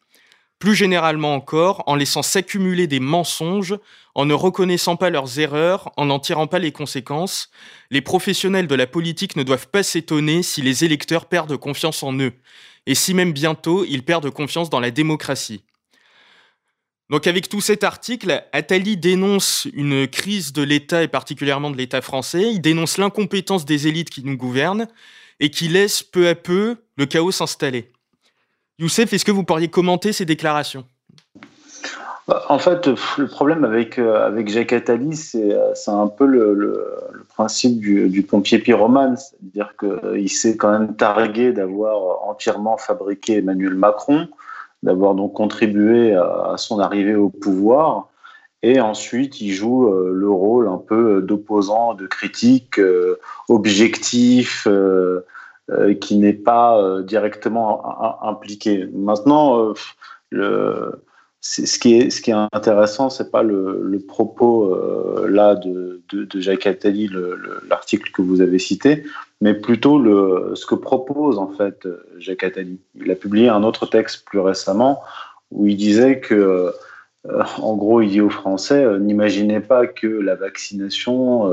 Plus 0.59 0.75
généralement 0.75 1.35
encore, 1.35 1.83
en 1.87 1.95
laissant 1.95 2.23
s'accumuler 2.23 2.87
des 2.87 3.01
mensonges, 3.01 3.77
en 4.15 4.25
ne 4.25 4.35
reconnaissant 4.35 4.97
pas 4.97 5.11
leurs 5.11 5.39
erreurs, 5.39 5.93
en 5.97 6.07
n'en 6.07 6.21
tirant 6.21 6.47
pas 6.47 6.59
les 6.59 6.73
conséquences, 6.73 7.51
les 7.91 8.01
professionnels 8.01 8.67
de 8.67 8.75
la 8.75 8.87
politique 8.87 9.37
ne 9.37 9.43
doivent 9.43 9.69
pas 9.69 9.83
s'étonner 9.83 10.43
si 10.43 10.63
les 10.63 10.85
électeurs 10.85 11.27
perdent 11.27 11.57
confiance 11.57 12.03
en 12.03 12.15
eux, 12.19 12.33
et 12.87 12.95
si 12.95 13.15
même 13.15 13.33
bientôt 13.33 13.85
ils 13.85 14.05
perdent 14.05 14.31
confiance 14.31 14.71
dans 14.71 14.81
la 14.81 14.91
démocratie. 14.91 15.65
Donc 17.15 17.29
avec 17.29 17.49
tout 17.49 17.61
cet 17.61 17.85
article, 17.85 18.43
Attali 18.53 18.97
dénonce 18.97 19.69
une 19.73 20.09
crise 20.09 20.53
de 20.53 20.65
l'État 20.65 21.05
et 21.05 21.07
particulièrement 21.07 21.71
de 21.71 21.77
l'État 21.77 22.03
français, 22.03 22.51
il 22.51 22.61
dénonce 22.61 22.99
l'incompétence 22.99 23.65
des 23.65 23.87
élites 23.87 24.11
qui 24.11 24.25
nous 24.25 24.37
gouvernent 24.37 24.89
et 25.39 25.49
qui 25.49 25.69
laisse 25.69 26.03
peu 26.03 26.27
à 26.27 26.35
peu 26.35 26.75
le 26.97 27.07
chaos 27.07 27.31
s'installer. 27.31 27.93
Youssef, 28.81 29.13
est-ce 29.13 29.25
que 29.25 29.31
vous 29.31 29.45
pourriez 29.45 29.69
commenter 29.69 30.13
ces 30.13 30.25
déclarations? 30.25 30.87
En 32.49 32.59
fait, 32.59 32.89
le 32.89 33.29
problème 33.29 33.65
avec, 33.65 34.01
euh, 34.01 34.27
avec 34.27 34.49
Jacques 34.49 34.73
Attali, 34.73 35.15
c'est 35.15 35.53
euh, 35.53 35.73
un 35.87 36.09
peu 36.09 36.27
le, 36.27 36.53
le, 36.53 37.25
principe 37.29 37.79
du, 37.79 38.09
du, 38.09 38.25
pompier 38.25 38.59
pyromane, 38.59 39.17
c'est-à-dire 39.17 39.75
qu'il 39.79 40.31
s'est 40.31 40.57
quand 40.57 40.73
même 40.73 40.97
targué 40.97 41.53
d'avoir 41.53 42.27
entièrement 42.27 42.77
fabriqué 42.77 43.37
Emmanuel 43.37 43.75
Macron, 43.75 44.27
d'avoir 44.85 45.15
donc 45.15 45.35
contribué 45.35 46.15
à, 46.15 46.55
son 46.57 46.79
arrivée 46.79 47.17
au 47.17 47.29
pouvoir, 47.29 48.09
et 48.63 48.81
ensuite 48.81 49.41
il 49.41 49.53
joue 49.53 49.89
euh, 49.89 50.13
le 50.15 50.31
rôle 50.31 50.69
un 50.69 50.79
peu 50.79 51.21
d'opposant, 51.21 51.95
de 51.95 52.07
critique, 52.07 52.81
objectif, 53.49 54.67
euh, 55.71 55.95
qui 55.95 56.19
n'est 56.19 56.35
pas 56.35 56.79
euh, 56.79 57.03
directement 57.03 58.23
impliqué. 58.23 58.87
Maintenant, 58.93 59.59
euh, 59.59 59.73
le, 60.29 61.03
ce 61.47 61.79
qui 61.79 61.95
est 61.95 62.11
ce 62.11 62.23
qui 62.23 62.33
intéressant, 62.33 63.11
c'est 63.11 63.31
pas 63.31 63.43
le, 63.43 63.99
propos 64.09 64.75
là 65.27 65.55
de, 65.55 66.01
Jacques 66.37 66.67
Attali, 66.67 67.11
l'article 67.69 68.11
que 68.13 68.23
vous 68.23 68.41
avez 68.41 68.59
cité, 68.59 69.05
mais 69.43 69.53
plutôt 69.53 70.03
ce 70.55 70.65
que 70.65 70.75
propose 70.75 71.39
en 71.39 71.49
fait 71.49 71.87
Jacques 72.19 72.45
Attali. 72.45 72.81
Il 72.95 73.11
a 73.11 73.15
publié 73.15 73.51
un 73.51 73.63
autre 73.63 73.85
texte 73.85 74.25
plus 74.25 74.39
récemment 74.39 75.03
où 75.51 75.67
il 75.67 75.77
disait 75.77 76.21
que, 76.21 76.73
en 77.59 77.77
gros, 77.77 78.01
il 78.01 78.09
dit 78.09 78.23
aux 78.23 78.31
Français, 78.31 78.99
n'imaginez 78.99 79.61
pas 79.61 79.87
que 79.87 80.07
la 80.07 80.37
vaccination 80.37 81.53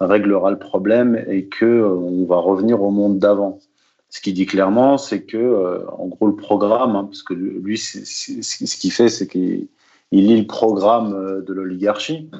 réglera 0.00 0.50
le 0.50 0.58
problème 0.58 1.22
et 1.28 1.46
que 1.46 1.64
euh, 1.64 1.88
on 1.88 2.24
va 2.24 2.36
revenir 2.36 2.82
au 2.82 2.90
monde 2.90 3.18
d'avant. 3.18 3.58
Ce 4.10 4.20
qu'il 4.20 4.34
dit 4.34 4.46
clairement, 4.46 4.98
c'est 4.98 5.22
que, 5.22 5.36
euh, 5.36 5.86
en 5.90 6.06
gros, 6.06 6.26
le 6.26 6.36
programme, 6.36 6.96
hein, 6.96 7.04
parce 7.04 7.22
que 7.22 7.34
lui, 7.34 7.76
ce 7.76 8.76
qu'il 8.76 8.92
fait, 8.92 9.08
c'est 9.08 9.26
qu'il 9.26 9.68
lit 10.12 10.40
le 10.40 10.46
programme 10.46 11.14
euh, 11.14 11.42
de 11.42 11.52
l'oligarchie, 11.52 12.30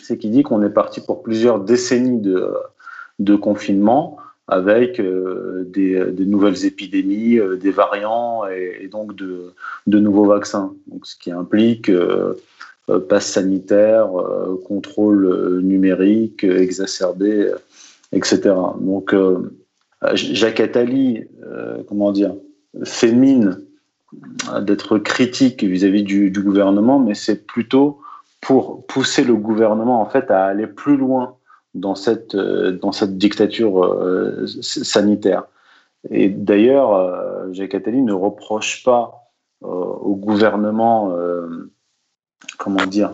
c'est 0.00 0.16
qu'il 0.16 0.30
dit 0.30 0.42
qu'on 0.42 0.62
est 0.62 0.70
parti 0.70 1.00
pour 1.00 1.22
plusieurs 1.22 1.60
décennies 1.60 2.20
de, 2.20 3.36
confinement 3.36 4.16
avec 4.48 5.00
des, 5.00 6.12
des, 6.12 6.26
nouvelles 6.26 6.64
épidémies, 6.64 7.38
des 7.60 7.70
variants 7.70 8.46
et, 8.46 8.88
donc 8.88 9.14
de, 9.14 9.54
nouveaux 9.86 10.26
vaccins. 10.26 10.74
Donc, 10.86 11.06
ce 11.06 11.16
qui 11.16 11.30
implique 11.30 11.90
euh, 12.90 12.98
passe 12.98 13.26
sanitaire, 13.26 14.18
euh, 14.18 14.60
contrôle 14.66 15.26
euh, 15.26 15.60
numérique 15.60 16.42
exacerbé, 16.42 17.52
etc. 18.10 18.54
Donc, 18.80 19.14
Jacques 20.14 20.60
Attali, 20.60 21.24
comment 21.88 22.12
dire, 22.12 22.34
fémine 22.84 23.60
d'être 24.60 24.98
critique 24.98 25.62
vis-à-vis 25.62 26.02
du, 26.02 26.30
gouvernement, 26.30 26.98
mais 26.98 27.14
c'est 27.14 27.46
plutôt 27.46 28.00
pour 28.40 28.84
pousser 28.86 29.22
le 29.24 29.36
gouvernement 29.36 30.00
en 30.00 30.06
fait 30.06 30.30
à 30.30 30.46
aller 30.46 30.66
plus 30.66 30.96
loin 30.96 31.36
dans 31.74 31.94
cette 31.94 32.36
dans 32.36 32.92
cette 32.92 33.16
dictature 33.16 34.04
sanitaire. 34.60 35.44
Et 36.10 36.28
d'ailleurs, 36.28 37.52
Jacques 37.52 37.74
Attali 37.74 38.02
ne 38.02 38.12
reproche 38.12 38.82
pas 38.82 39.30
au 39.60 40.16
gouvernement 40.16 41.16
comment 42.58 42.86
dire, 42.86 43.12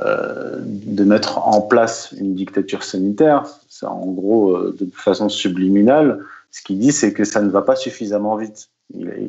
euh, 0.00 0.56
de 0.62 1.04
mettre 1.04 1.46
en 1.46 1.60
place 1.60 2.14
une 2.18 2.34
dictature 2.34 2.82
sanitaire. 2.82 3.44
C'est 3.68 3.84
en 3.84 4.06
gros, 4.06 4.56
euh, 4.56 4.74
de 4.80 4.88
façon 4.94 5.28
subliminale, 5.28 6.20
ce 6.50 6.62
qu'il 6.62 6.78
dit, 6.78 6.92
c'est 6.92 7.12
que 7.12 7.24
ça 7.24 7.42
ne 7.42 7.50
va 7.50 7.60
pas 7.60 7.76
suffisamment 7.76 8.36
vite. 8.36 8.70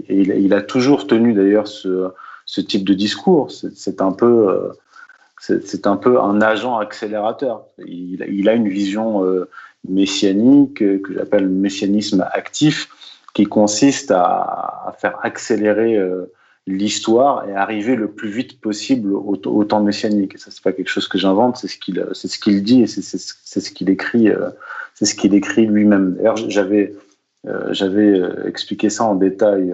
Il, 0.08 0.54
a 0.54 0.62
toujours 0.62 1.06
tenu 1.06 1.34
d'ailleurs 1.34 1.68
ce, 1.68 2.12
type 2.62 2.86
de 2.86 2.94
discours. 2.94 3.52
C'est 3.52 4.02
un 4.02 4.14
peu, 4.14 4.50
euh, 4.50 4.72
c'est 5.38 5.86
un 5.86 5.98
peu 5.98 6.22
un 6.22 6.42
agent 6.42 6.78
accélérateur. 6.78 7.66
Il, 7.86 8.48
a 8.48 8.54
une 8.54 8.70
vision 8.70 9.22
messianique 9.88 10.76
que 10.76 11.14
j'appelle 11.14 11.50
messianisme 11.50 12.26
actif, 12.32 12.88
qui 13.34 13.46
consiste 13.46 14.12
à 14.12 14.96
faire 14.98 15.18
accélérer 15.24 15.98
l'histoire 16.66 17.48
et 17.48 17.54
arriver 17.54 17.96
le 17.96 18.10
plus 18.12 18.30
vite 18.30 18.62
possible 18.62 19.14
au, 19.14 19.36
temps 19.36 19.84
messianique. 19.84 20.36
Et 20.36 20.38
ça, 20.38 20.50
c'est 20.50 20.64
pas 20.64 20.72
quelque 20.72 20.90
chose 20.90 21.08
que 21.08 21.18
j'invente, 21.18 21.58
c'est 21.58 21.68
ce 21.68 21.78
qu'il, 21.78 22.06
c'est 22.14 22.28
ce 22.28 22.40
qu'il 22.40 22.64
dit 22.64 22.84
et 22.84 22.88
c'est, 22.88 23.02
ce 23.02 23.72
qu'il 23.72 23.90
écrit, 23.90 24.30
euh, 24.30 24.50
c'est 24.94 25.06
ce 25.06 25.16
qu'il 25.16 25.34
écrit 25.34 25.66
lui-même. 25.66 26.18
J'avais, 26.48 26.96
euh, 27.48 27.74
j'avais 27.74 28.20
euh, 28.20 28.48
expliqué 28.48 28.90
ça 28.90 29.04
en 29.04 29.16
détail 29.16 29.74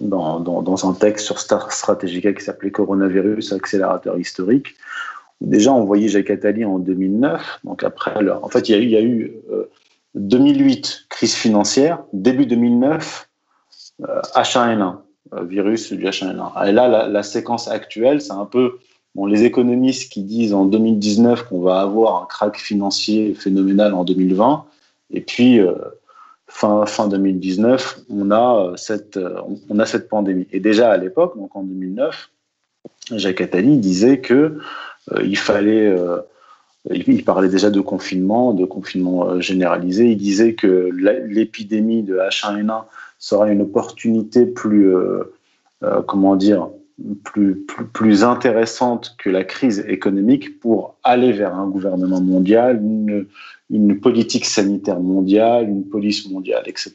dans, 0.00 0.40
dans, 0.40 0.90
un 0.90 0.94
texte 0.94 1.26
sur 1.26 1.38
Star 1.38 1.72
Strategica 1.72 2.32
qui 2.32 2.44
s'appelait 2.44 2.72
Coronavirus, 2.72 3.52
accélérateur 3.52 4.18
historique. 4.18 4.74
Déjà, 5.40 5.72
on 5.72 5.84
voyait 5.84 6.08
Jacques 6.08 6.30
Attali 6.30 6.64
en 6.64 6.78
2009. 6.78 7.60
Donc 7.62 7.84
après, 7.84 8.12
en 8.30 8.48
fait, 8.48 8.68
il 8.68 8.72
y 8.72 8.74
a 8.74 8.78
eu, 8.78 8.84
il 8.84 8.90
y 8.90 8.96
a 8.96 9.02
eu 9.02 9.32
2008 10.16 11.06
crise 11.08 11.34
financière, 11.34 12.02
début 12.12 12.46
2009 12.46 13.28
H1N1. 14.34 15.05
Euh, 15.34 15.44
virus 15.44 15.92
du 15.92 16.04
H1N1. 16.04 16.68
Et 16.68 16.72
là, 16.72 17.08
la, 17.08 17.22
séquence 17.24 17.66
actuelle, 17.66 18.20
c'est 18.20 18.32
un 18.32 18.44
peu 18.44 18.78
bon, 19.16 19.26
les 19.26 19.42
économistes 19.42 20.12
qui 20.12 20.22
disent 20.22 20.54
en 20.54 20.66
2019 20.66 21.48
qu'on 21.48 21.60
va 21.60 21.80
avoir 21.80 22.22
un 22.22 22.26
crack 22.26 22.56
financier 22.56 23.34
phénoménal 23.34 23.92
en 23.94 24.04
2020, 24.04 24.64
et 25.10 25.20
puis 25.20 25.58
euh, 25.58 25.74
fin, 26.46 26.86
fin 26.86 27.08
2019, 27.08 28.02
on 28.08 28.30
a, 28.30 28.56
euh, 28.56 28.76
cette, 28.76 29.18
on 29.68 29.78
a 29.80 29.86
cette 29.86 30.08
pandémie. 30.08 30.46
Et 30.52 30.60
déjà 30.60 30.92
à 30.92 30.96
l'époque, 30.96 31.36
donc 31.36 31.56
en 31.56 31.64
2009, 31.64 32.30
Jacques 33.16 33.40
Attali 33.40 33.78
disait 33.78 34.20
que 34.20 34.58
il 35.24 35.38
fallait 35.38 35.92
il 36.90 37.24
parlait 37.24 37.48
déjà 37.48 37.70
de 37.70 37.80
confinement, 37.80 38.52
de 38.52 38.64
confinement 38.64 39.40
généralisé. 39.40 40.10
Il 40.10 40.16
disait 40.16 40.54
que 40.54 40.88
l'épidémie 41.26 42.02
de 42.02 42.16
H1N1 42.16 42.84
sera 43.26 43.50
une 43.50 43.62
opportunité 43.62 44.46
plus, 44.46 44.94
euh, 44.94 45.34
euh, 45.82 46.00
comment 46.02 46.36
dire, 46.36 46.68
plus, 47.24 47.66
plus, 47.92 48.22
intéressante 48.22 49.16
que 49.18 49.28
la 49.30 49.42
crise 49.42 49.84
économique 49.88 50.60
pour 50.60 50.94
aller 51.02 51.32
vers 51.32 51.54
un 51.56 51.68
gouvernement 51.68 52.20
mondial, 52.20 52.80
une, 52.80 54.00
politique 54.00 54.44
sanitaire 54.44 55.00
mondiale, 55.00 55.68
une 55.68 55.84
police 55.84 56.30
mondiale, 56.30 56.62
etc. 56.66 56.92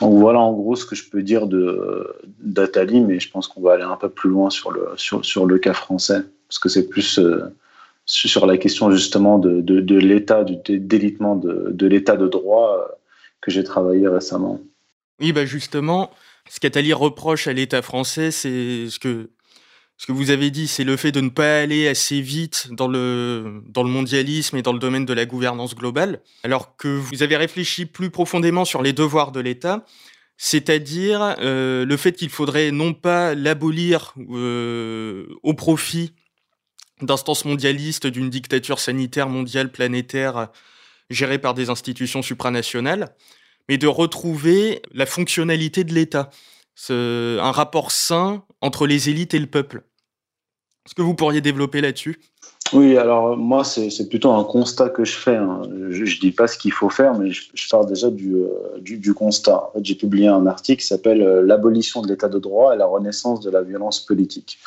Donc 0.00 0.14
voilà 0.14 0.38
en 0.38 0.52
gros 0.52 0.76
ce 0.76 0.86
que 0.86 0.94
je 0.94 1.10
peux 1.10 1.22
dire 1.22 1.48
de 1.48 2.14
d'Atali, 2.38 3.00
mais 3.00 3.18
je 3.18 3.28
pense 3.28 3.48
qu'on 3.48 3.60
va 3.60 3.72
aller 3.72 3.82
un 3.82 3.96
peu 3.96 4.08
plus 4.08 4.30
loin 4.30 4.50
sur 4.50 4.70
le, 4.70 4.90
sur, 4.96 5.24
sur 5.24 5.46
le 5.46 5.58
cas 5.58 5.74
français, 5.74 6.22
parce 6.46 6.60
que 6.60 6.68
c'est 6.68 6.88
plus 6.88 7.18
euh, 7.18 7.42
sur 8.06 8.46
la 8.46 8.56
question 8.56 8.90
justement 8.92 9.40
de, 9.40 9.60
de, 9.60 9.98
l'état, 9.98 10.44
du 10.44 10.78
délitement 10.78 11.34
de, 11.34 11.70
de 11.72 11.86
l'état 11.88 12.16
de 12.16 12.28
droit 12.28 12.88
que 13.40 13.50
j'ai 13.50 13.64
travaillé 13.64 14.06
récemment. 14.06 14.60
Oui, 15.20 15.32
bah 15.32 15.46
justement, 15.46 16.10
ce 16.48 16.60
qu'Atali 16.60 16.92
reproche 16.92 17.46
à 17.48 17.52
l'État 17.52 17.82
français, 17.82 18.30
c'est 18.30 18.88
ce 18.88 18.98
que 18.98 19.30
ce 19.98 20.06
que 20.06 20.12
vous 20.12 20.30
avez 20.30 20.52
dit, 20.52 20.68
c'est 20.68 20.84
le 20.84 20.96
fait 20.96 21.10
de 21.10 21.20
ne 21.20 21.28
pas 21.28 21.60
aller 21.60 21.88
assez 21.88 22.20
vite 22.20 22.68
dans 22.70 22.86
le, 22.86 23.62
dans 23.66 23.82
le 23.82 23.90
mondialisme 23.90 24.56
et 24.56 24.62
dans 24.62 24.72
le 24.72 24.78
domaine 24.78 25.04
de 25.04 25.12
la 25.12 25.26
gouvernance 25.26 25.74
globale, 25.74 26.22
alors 26.44 26.76
que 26.76 26.86
vous 26.86 27.24
avez 27.24 27.36
réfléchi 27.36 27.84
plus 27.84 28.08
profondément 28.08 28.64
sur 28.64 28.80
les 28.80 28.92
devoirs 28.92 29.32
de 29.32 29.40
l'État, 29.40 29.84
c'est-à-dire 30.36 31.34
euh, 31.40 31.84
le 31.84 31.96
fait 31.96 32.12
qu'il 32.12 32.30
faudrait 32.30 32.70
non 32.70 32.94
pas 32.94 33.34
l'abolir 33.34 34.14
euh, 34.30 35.26
au 35.42 35.52
profit 35.54 36.12
d'instances 37.02 37.44
mondialistes, 37.44 38.06
d'une 38.06 38.30
dictature 38.30 38.78
sanitaire 38.78 39.28
mondiale 39.28 39.72
planétaire 39.72 40.48
gérée 41.10 41.38
par 41.38 41.54
des 41.54 41.70
institutions 41.70 42.22
supranationales, 42.22 43.16
mais 43.68 43.78
de 43.78 43.86
retrouver 43.86 44.82
la 44.92 45.06
fonctionnalité 45.06 45.84
de 45.84 45.92
l'État, 45.92 46.30
un 46.88 47.52
rapport 47.52 47.90
sain 47.90 48.44
entre 48.60 48.86
les 48.86 49.08
élites 49.08 49.34
et 49.34 49.38
le 49.38 49.46
peuple. 49.46 49.82
Est-ce 50.86 50.94
que 50.94 51.02
vous 51.02 51.14
pourriez 51.14 51.40
développer 51.40 51.80
là-dessus? 51.80 52.18
Oui, 52.72 52.98
alors 52.98 53.36
moi, 53.36 53.64
c'est 53.64 54.08
plutôt 54.08 54.32
un 54.32 54.44
constat 54.44 54.90
que 54.90 55.04
je 55.04 55.16
fais. 55.16 55.36
Hein. 55.36 55.62
Je 55.90 56.02
ne 56.02 56.20
dis 56.20 56.32
pas 56.32 56.46
ce 56.46 56.58
qu'il 56.58 56.72
faut 56.72 56.90
faire, 56.90 57.14
mais 57.18 57.30
je, 57.30 57.68
pars 57.70 57.86
déjà 57.86 58.10
du, 58.10 58.34
euh, 58.36 58.78
du, 58.80 59.14
constat. 59.14 59.68
En 59.68 59.72
fait, 59.72 59.84
J'ai 59.84 59.94
publié 59.94 60.28
un 60.28 60.46
article 60.46 60.82
qui 60.82 60.86
s'appelle 60.86 61.22
euh, 61.22 61.42
L'abolition 61.42 62.02
de 62.02 62.08
l'état 62.08 62.28
de 62.28 62.38
droit 62.38 62.74
et 62.74 62.78
la 62.78 62.86
renaissance 62.86 63.40
de 63.40 63.50
la 63.50 63.62
violence 63.62 64.04
politique 64.04 64.58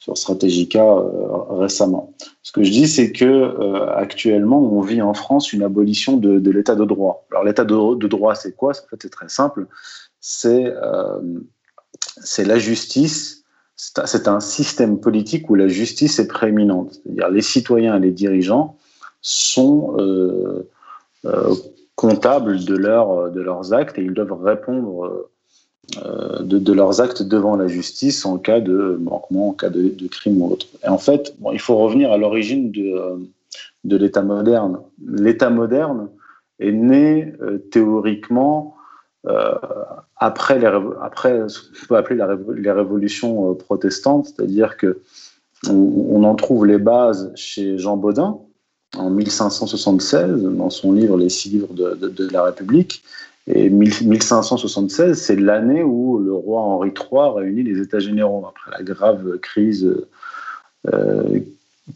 sur 0.00 0.18
Stratégica 0.18 0.82
euh, 0.82 1.28
récemment. 1.50 2.14
Ce 2.42 2.50
que 2.50 2.64
je 2.64 2.70
dis, 2.70 2.88
c'est 2.88 3.12
que 3.12 3.86
actuellement, 3.94 4.60
on 4.60 4.80
vit 4.80 5.02
en 5.02 5.14
France 5.14 5.52
une 5.52 5.62
abolition 5.62 6.16
de, 6.16 6.50
l'état 6.50 6.74
de 6.74 6.84
droit. 6.84 7.26
Alors 7.30 7.44
l'état 7.44 7.64
de, 7.64 8.06
droit, 8.08 8.34
c'est 8.34 8.56
quoi? 8.56 8.72
En 8.72 8.88
fait, 8.88 8.96
c'est 9.02 9.10
très 9.10 9.28
simple. 9.28 9.68
C'est 10.20 10.74
c'est 12.22 12.44
la 12.44 12.58
justice 12.58 13.40
c'est 14.04 14.28
un 14.28 14.40
système 14.40 15.00
politique 15.00 15.48
où 15.48 15.54
la 15.54 15.68
justice 15.68 16.18
est 16.18 16.28
prééminente. 16.28 17.00
C'est-à-dire 17.02 17.30
les 17.30 17.42
citoyens 17.42 17.96
et 17.96 18.00
les 18.00 18.10
dirigeants 18.10 18.76
sont 19.22 19.96
euh, 19.98 20.68
euh, 21.24 21.54
comptables 21.96 22.62
de, 22.64 22.76
de 22.76 23.40
leurs 23.40 23.72
actes 23.72 23.98
et 23.98 24.02
ils 24.02 24.12
doivent 24.12 24.42
répondre 24.42 25.30
euh, 26.04 26.42
de, 26.42 26.72
leurs 26.72 27.00
actes 27.00 27.22
devant 27.22 27.56
la 27.56 27.66
justice 27.66 28.24
en 28.24 28.38
cas 28.38 28.60
de 28.60 28.98
manquement, 29.00 29.50
en 29.50 29.52
cas 29.52 29.70
de, 29.70 30.06
crime 30.08 30.42
ou 30.42 30.52
autre. 30.52 30.66
Et 30.84 30.88
en 30.88 30.98
fait, 30.98 31.34
il 31.52 31.60
faut 31.60 31.76
revenir 31.76 32.12
à 32.12 32.16
l'origine 32.16 32.70
de, 32.70 33.28
de 33.84 33.96
l'État 33.96 34.22
moderne. 34.22 34.78
L'État 35.04 35.50
moderne 35.50 36.08
est 36.58 36.72
né 36.72 37.32
théoriquement 37.70 38.76
euh, 39.26 39.54
après, 40.16 40.58
les, 40.58 40.70
après 41.02 41.48
ce 41.48 41.60
qu'on 41.60 41.86
peut 41.88 41.96
appeler 41.96 42.22
les 42.56 42.70
révolutions 42.70 43.50
euh, 43.50 43.54
protestantes, 43.54 44.26
c'est-à-dire 44.26 44.76
que 44.76 45.00
on, 45.68 46.24
en 46.24 46.34
trouve 46.36 46.64
les 46.64 46.78
bases 46.78 47.32
chez 47.34 47.76
Jean 47.76 47.98
Baudin 47.98 48.38
en 48.96 49.10
1576 49.10 50.42
dans 50.42 50.70
son 50.70 50.92
livre 50.92 51.18
Les 51.18 51.28
six 51.28 51.50
livres 51.50 51.74
de, 51.74 52.28
la 52.32 52.44
République. 52.44 53.02
Et 53.46 53.70
1576, 53.70 55.20
c'est 55.20 55.36
l'année 55.36 55.82
où 55.82 56.18
le 56.18 56.32
roi 56.32 56.60
Henri 56.60 56.90
III 56.90 57.32
réunit 57.34 57.62
les 57.62 57.80
États 57.80 57.98
généraux 57.98 58.46
après 58.46 58.70
la 58.76 58.84
grave 58.84 59.38
crise 59.38 59.90
euh, 60.92 61.40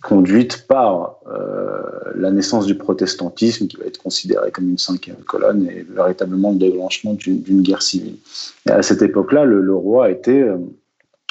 conduite 0.02 0.66
par 0.66 1.16
euh, 1.28 1.82
la 2.16 2.30
naissance 2.30 2.66
du 2.66 2.74
protestantisme, 2.74 3.68
qui 3.68 3.76
va 3.76 3.84
être 3.84 4.02
considéré 4.02 4.50
comme 4.50 4.68
une 4.68 4.78
cinquième 4.78 5.16
colonne 5.16 5.68
et 5.68 5.86
véritablement 5.88 6.50
le 6.50 6.58
déclenchement 6.58 7.14
d'une 7.14 7.62
guerre 7.62 7.82
civile. 7.82 8.16
Et 8.66 8.70
à 8.70 8.82
cette 8.82 9.02
époque-là, 9.02 9.44
le, 9.44 9.74
roi 9.74 10.10
était, 10.10 10.42
euh, 10.42 10.56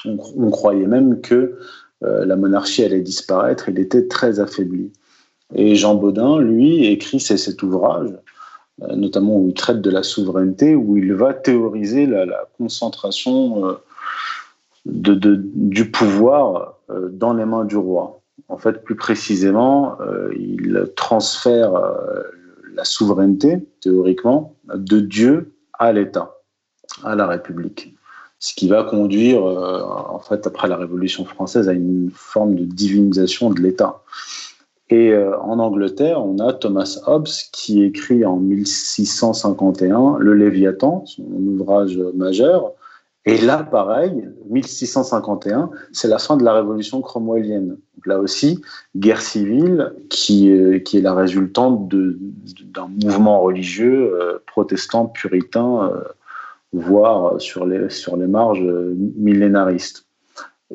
on, 0.05 0.49
croyait 0.49 0.88
même 0.88 1.20
que 1.22 1.57
la 2.01 2.36
monarchie 2.36 2.84
allait 2.84 2.99
disparaître, 2.99 3.70
il 3.70 3.80
était 3.80 4.07
très 4.07 4.41
affaibli. 4.41 4.91
Et 5.55 5.76
Jean 5.76 5.95
Baudin, 5.95 6.39
lui, 6.39 6.86
écrit 6.88 7.22
cet 7.22 7.64
ouvrage, 7.64 8.09
notamment 8.80 9.38
où 9.38 9.50
il 9.50 9.54
traite 9.54 9.82
de 9.82 9.90
la 9.90 10.04
souveraineté, 10.04 10.76
où 10.76 10.98
il 10.98 11.14
va 11.14 11.34
théoriser 11.34 12.06
la, 12.06 12.48
concentration 12.58 13.78
de, 14.86 15.14
du 15.16 15.92
pouvoir 15.92 16.80
dans 17.12 17.34
les 17.34 17.46
mains 17.46 17.66
du 17.66 17.78
roi. 17.78 18.24
En 18.48 18.58
fait, 18.58 18.84
plus 18.84 18.96
précisément, 18.96 19.98
euh, 20.02 20.34
il 20.38 20.92
transfère 20.96 21.76
euh, 21.76 22.22
la 22.76 22.84
souveraineté, 22.84 23.68
théoriquement, 23.82 24.56
de 24.74 25.00
Dieu 25.00 25.54
à 25.80 25.92
l'État, 25.92 26.36
à 27.04 27.16
la 27.16 27.28
République. 27.28 27.96
Ce 28.40 28.54
qui 28.54 28.68
va 28.68 28.84
conduire, 28.84 29.46
euh, 29.46 29.82
en 29.84 30.20
fait, 30.20 30.46
après 30.46 30.68
la 30.68 30.76
Révolution 30.76 31.26
française, 31.26 31.70
à 31.70 31.74
une 31.74 32.12
forme 32.14 32.56
de 32.56 32.66
divinisation 32.66 33.50
de 33.50 33.62
l'État. 33.62 34.02
Et 34.94 35.12
en 35.41 35.58
Angleterre, 35.58 36.24
on 36.24 36.38
a 36.38 36.54
Thomas 36.54 37.00
Hobbes 37.08 37.28
qui 37.52 37.84
écrit 37.84 38.24
en 38.26 38.38
1651 38.38 40.18
Le 40.20 40.34
Léviathan, 40.36 41.04
son 41.08 41.24
ouvrage 41.24 41.98
majeur, 42.14 42.74
et 43.26 43.38
là, 43.38 43.64
pareil, 43.64 44.28
1651, 44.50 45.70
c'est 45.94 46.10
la 46.10 46.20
fin 46.20 46.36
de 46.36 46.44
la 46.44 46.54
révolution 46.54 47.02
cromwellienne. 47.02 47.78
Là 48.06 48.20
aussi, 48.20 48.60
guerre 48.98 49.22
civile 49.22 49.94
qui, 50.10 50.52
euh, 50.52 50.80
qui 50.80 50.98
est 50.98 51.02
la 51.02 51.14
résultante 51.14 51.88
d'un 51.88 52.88
mouvement 53.02 53.41
religieux 53.41 54.14
euh, 54.14 54.39
protestant, 54.46 55.06
puritain, 55.06 55.89
euh, 55.89 56.04
voire 56.74 57.39
sur 57.39 57.66
les, 57.66 57.89
sur 57.89 58.18
les 58.18 58.28
marges 58.28 58.66
millénaristes. 59.16 60.06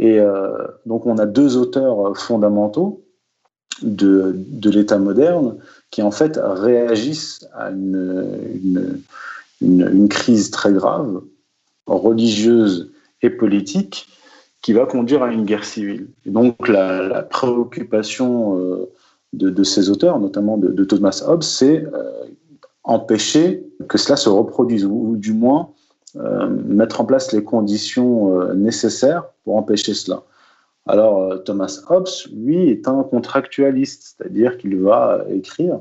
Et 0.00 0.20
donc 0.86 1.06
on 1.06 1.18
a 1.18 1.26
deux 1.26 1.56
auteurs 1.56 2.16
fondamentaux 2.16 3.02
de, 3.82 4.34
de 4.36 4.70
l'État 4.70 4.98
moderne 4.98 5.56
qui 5.90 6.02
en 6.02 6.10
fait 6.10 6.38
réagissent 6.42 7.46
à 7.54 7.70
une, 7.70 9.02
une, 9.60 9.88
une, 9.88 10.08
crise 10.08 10.50
très 10.50 10.72
grave 10.72 11.22
religieuse 11.86 12.92
et 13.22 13.30
politique 13.30 14.06
qui 14.62 14.72
va 14.72 14.86
conduire 14.86 15.22
à 15.22 15.32
une 15.32 15.44
guerre 15.44 15.64
civile. 15.64 16.08
Et 16.26 16.30
donc 16.30 16.68
la, 16.68 17.22
préoccupation 17.22 18.58
euh, 18.58 18.90
de, 19.32 19.62
ces 19.62 19.90
auteurs, 19.90 20.18
notamment 20.18 20.58
de, 20.58 20.84
Thomas 20.84 21.22
Hobbes, 21.26 21.42
c'est 21.42 21.84
euh, 21.84 22.10
empêcher 22.84 23.64
que 23.88 23.98
cela 23.98 24.16
se 24.16 24.28
reproduise, 24.28 24.84
ou, 24.84 25.16
du 25.16 25.32
moins 25.32 25.70
euh, 26.16 26.48
mettre 26.66 27.00
en 27.00 27.04
place 27.04 27.32
les 27.32 27.44
conditions 27.44 28.54
nécessaires 28.54 29.24
pour 29.44 29.56
empêcher 29.56 29.94
cela. 29.94 30.22
Alors 30.88 31.42
Thomas 31.44 31.80
Hobbes, 31.88 32.08
lui, 32.34 32.70
est 32.70 32.88
un 32.88 33.02
contractualiste, 33.02 34.16
c'est-à-dire 34.16 34.58
qu'il 34.58 34.80
va 34.80 35.24
écrire 35.30 35.80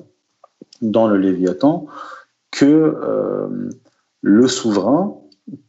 dans 0.82 1.08
le 1.08 1.18
Léviathan 1.18 1.88
que 2.52 2.96
le 4.22 4.48
souverain 4.48 5.16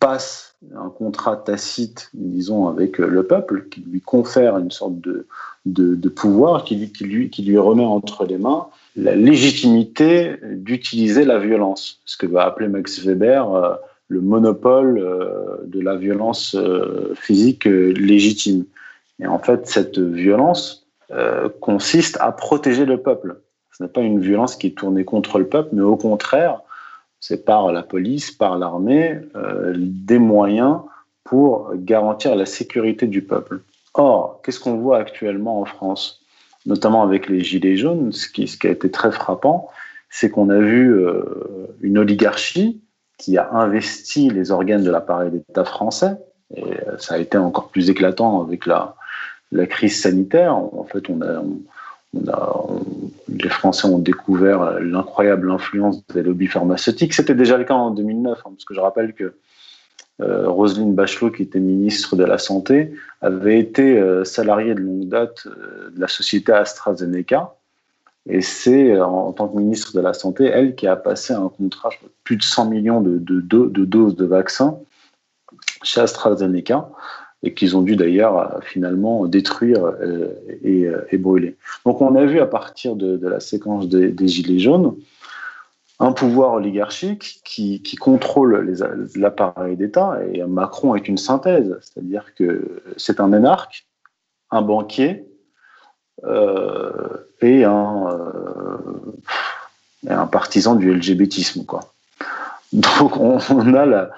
passe 0.01 0.57
un 0.75 0.89
contrat 0.89 1.37
tacite, 1.37 2.11
disons, 2.15 2.69
avec 2.69 2.99
le 2.99 3.23
peuple, 3.23 3.69
qui 3.71 3.81
lui 3.81 4.01
confère 4.01 4.59
une 4.59 4.71
sorte 4.71 4.95
de, 5.01 6.09
pouvoir, 6.09 6.65
qui 6.65 6.77
lui, 6.77 7.59
remet 7.59 7.85
entre 7.85 8.27
les 8.27 8.39
mains 8.39 8.67
la 8.97 9.15
légitimité 9.15 10.37
d'utiliser 10.43 11.25
la 11.25 11.39
violence, 11.39 12.01
ce 12.05 12.17
que 12.17 12.27
va 12.27 12.45
appeler 12.45 12.69
Max 12.69 13.05
Weber 13.05 13.55
euh, 13.55 13.75
le 14.09 14.21
monopole 14.21 14.99
euh, 14.99 15.59
de 15.67 15.81
la 15.81 15.95
violence 15.95 16.57
euh, 16.57 17.15
physique 17.15 17.65
légitime. 17.67 18.65
Et 19.21 19.27
en 19.27 19.39
fait, 19.39 19.67
cette 19.67 19.99
violence 19.99 20.87
consiste 21.61 22.19
à 22.21 22.33
protéger 22.33 22.85
le 22.85 23.01
peuple. 23.01 23.41
Ce 23.79 23.85
n'est 23.85 23.89
pas 23.89 24.01
une 24.01 24.21
violence 24.21 24.57
qui 24.57 24.67
est 24.67 24.77
tournée 24.77 25.05
contre 25.05 25.39
le 25.39 25.47
peuple, 25.47 25.71
mais 25.73 25.83
au 25.83 25.97
contraire, 25.97 26.61
c'est 27.21 27.45
par 27.45 27.73
la 27.73 27.83
police, 27.83 28.33
par 28.33 28.59
l'armée, 28.59 29.21
euh, 29.37 29.73
des 29.77 30.19
moyens 30.19 30.81
pour 31.23 31.71
garantir 31.75 32.35
la 32.35 32.47
sécurité 32.47 33.07
du 33.07 33.23
peuple. 33.23 33.61
Or, 33.95 34.41
qu'est-ce 34.43 34.59
qu'on 34.59 34.79
voit 34.79 34.99
actuellement 34.99 35.61
en 35.61 35.65
France, 35.65 36.23
notamment 36.67 37.03
avec 37.03 37.29
les 37.29 37.41
Gilets 37.41 37.77
jaunes 37.77 38.13
Ce 38.13 38.29
qui, 38.29 38.49
a 38.65 38.71
été 38.71 38.91
très 38.91 39.13
frappant, 39.13 39.69
c'est 40.11 40.31
qu'on 40.31 40.51
a 40.51 40.59
vu 40.59 40.95
euh, 40.95 41.69
une 41.81 41.99
oligarchie 41.99 42.81
qui 43.17 43.37
a 43.39 43.51
investi 43.53 44.31
les 44.31 44.51
organes 44.51 44.83
de 44.83 44.91
l'appareil 44.91 45.31
d'État 45.31 45.65
français, 45.65 46.17
et 46.55 46.65
euh, 46.65 46.99
ça 46.99 47.15
a 47.15 47.19
été 47.19 47.39
encore 47.39 47.69
plus 47.69 47.91
éclatant 47.91 48.41
avec 48.41 48.67
la, 48.67 48.97
crise 49.67 50.01
sanitaire. 50.01 50.55
En 50.55 50.85
fait, 50.85 51.09
on 51.09 51.21
a, 51.23 51.43
les 53.29 53.49
Français 53.49 53.87
ont 53.87 53.99
découvert 53.99 54.81
l'incroyable 54.81 55.51
influence 55.51 56.07
des 56.09 56.23
lobbies 56.23 56.47
pharmaceutiques. 56.47 57.15
C'était 57.15 57.35
déjà 57.35 57.57
le 57.57 57.65
cas 57.65 57.75
en 57.75 57.91
2009, 57.91 58.39
hein, 58.39 58.43
parce 58.45 58.65
que 58.65 58.75
je 58.75 58.81
rappelle 58.81 59.13
que 59.13 59.35
euh, 60.21 60.49
Roselyne 60.49 60.95
Bachelot, 60.95 61.31
qui 61.31 61.43
était 61.43 61.61
ministre 61.61 62.17
de 62.17 62.25
la 62.25 62.39
Santé, 62.39 62.93
avait 63.21 63.59
été 63.59 63.99
euh, 63.99 64.25
salariée 64.25 64.75
de 64.75 64.81
longue 64.81 65.09
date 65.09 65.47
euh, 65.47 65.91
de 65.91 66.01
la 66.01 66.09
société 66.09 66.53
AstraZeneca. 66.53 67.55
Et 68.29 68.41
c'est 68.43 69.01
en, 69.01 69.33
tant 69.33 69.49
que 69.49 69.57
ministre 69.57 69.95
de 69.95 70.01
la 70.01 70.13
Santé, 70.13 70.47
elle, 70.47 70.75
qui 70.75 70.87
a 70.87 70.97
passé 70.97 71.33
un 71.33 71.49
contrat 71.49 71.91
de 72.03 72.09
plus 72.25 72.37
de 72.37 72.43
100 72.43 72.67
millions 72.69 73.01
de 73.01 73.41
doses 73.41 74.17
de 74.17 74.25
vaccins 74.27 74.79
chez 75.83 76.01
AstraZeneca 76.01 76.91
et 77.43 77.55
qu'ils 77.55 77.77
ont 77.77 77.83
dû 77.83 77.97
d'ailleurs 77.97 78.39
euh, 78.39 78.61
finalement 78.63 79.27
détruire 79.27 79.85
euh, 79.85 80.29
euh, 80.65 81.05
et, 81.11 81.19
brûler. 81.19 81.57
Donc 81.85 82.01
on 82.01 82.15
a 82.17 82.25
vu 82.25 82.41
à 82.41 82.47
partir 82.47 82.97
de, 82.97 83.19
la 83.27 83.41
séquence 83.41 83.89
des, 83.89 84.29
Gilets 84.29 84.59
jaunes 84.59 84.97
un 86.01 86.13
pouvoir 86.13 86.55
oligarchique 86.55 87.41
qui, 87.45 87.97
contrôle 87.97 88.73
l'appareil 89.17 89.77
d'État, 89.77 90.21
et 90.33 90.45
Macron 90.45 90.95
est 90.95 91.09
une 91.09 91.19
synthèse, 91.19 91.77
c'est-à-dire 91.81 92.35
que 92.37 92.81
c'est 92.97 93.19
un 93.19 93.33
énarque, 93.33 93.89
un 94.53 94.63
banquier 94.63 95.27
et, 96.23 97.65
un, 97.65 98.17
partisan 100.31 100.77
du 100.77 100.95
LGBTisme. 100.95 101.65
Donc 102.73 103.17
on, 103.17 103.75
a 103.75 103.85
là 103.85 104.11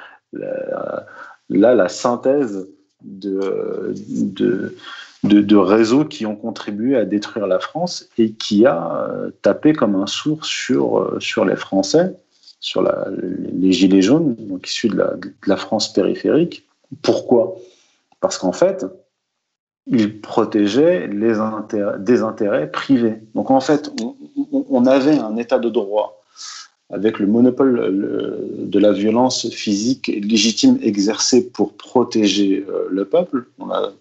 la 1.48 1.88
synthèse 1.88 2.68
de, 3.02 3.94
de, 3.94 4.74
de, 5.22 5.56
réseaux 5.56 6.04
qui 6.04 6.26
ont 6.26 6.36
contribué 6.36 6.96
à 6.96 7.04
détruire 7.04 7.46
la 7.46 7.58
France 7.58 8.08
et 8.18 8.32
qui 8.32 8.66
a 8.66 9.08
euh, 9.08 9.30
tapé 9.42 9.72
comme 9.72 9.94
un 9.96 10.06
sourd 10.06 10.44
sur, 10.44 10.98
euh, 10.98 11.20
sur 11.20 11.44
les 11.44 11.56
Français, 11.56 12.14
sur 12.60 12.82
la, 12.82 13.06
les 13.52 13.72
Gilets 13.72 14.02
jaunes, 14.02 14.34
donc 14.34 14.68
issus 14.68 14.88
de 14.88 15.02
la, 15.46 15.56
France 15.56 15.92
périphérique. 15.92 16.66
Pourquoi? 17.02 17.56
Parce 18.20 18.38
qu'en 18.38 18.52
fait, 18.52 18.86
ils 19.86 20.20
protégeaient 20.20 21.06
les 21.06 21.38
intérêts, 21.38 21.98
des 21.98 22.22
intérêts 22.22 22.70
privés. 22.70 23.22
Donc 23.34 23.50
en 23.50 23.60
fait, 23.60 23.90
on 24.52 24.86
avait 24.86 25.18
un 25.18 25.36
état 25.36 25.58
de 25.58 25.68
droit 25.68 26.20
avec 26.90 27.18
le 27.18 27.26
monopole 27.26 28.66
de 28.68 28.78
la 28.78 28.92
violence 28.92 29.48
physique 29.50 30.08
légitime 30.08 30.78
exercée 30.82 31.50
pour 31.50 31.74
protéger 31.74 32.64
euh, 32.68 32.88
le 32.90 33.04
peuple. 33.04 33.46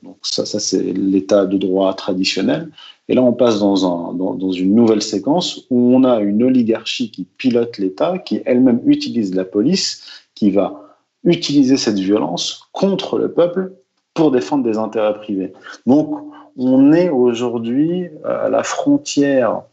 donc 0.03 0.17
ça, 0.23 0.45
c'est 0.45 0.81
l'état 0.81 1.45
de 1.45 1.57
droit 1.57 1.93
traditionnel. 1.93 2.69
Et 3.07 3.15
là, 3.15 3.23
on 3.23 3.33
passe 3.33 3.59
dans, 3.59 3.85
un, 3.85 4.13
dans, 4.13 4.51
une 4.51 4.75
nouvelle 4.75 5.01
séquence 5.01 5.65
où 5.69 5.95
on 5.95 6.03
a 6.03 6.19
une 6.19 6.43
oligarchie 6.43 7.09
qui 7.11 7.25
pilote 7.37 7.77
l'État, 7.77 8.19
qui 8.19 8.41
elle-même 8.45 8.81
utilise 8.85 9.33
la 9.33 9.45
police, 9.45 10.03
qui 10.35 10.51
va 10.51 10.95
utiliser 11.23 11.75
cette 11.75 11.99
violence 11.99 12.69
contre 12.71 13.17
le 13.17 13.31
peuple 13.31 13.73
pour 14.13 14.31
défendre 14.31 14.63
des 14.63 14.77
intérêts 14.77 15.15
privés. 15.15 15.53
Donc, 15.85 16.15
on 16.55 16.93
est 16.93 17.09
aujourd'hui 17.09 18.09
à 18.23 18.49
la 18.49 18.63
frontière 18.63 19.63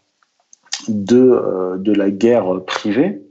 de, 0.88 1.18
euh, 1.18 1.76
de 1.76 1.92
la 1.92 2.10
guerre 2.10 2.62
privée. 2.64 3.22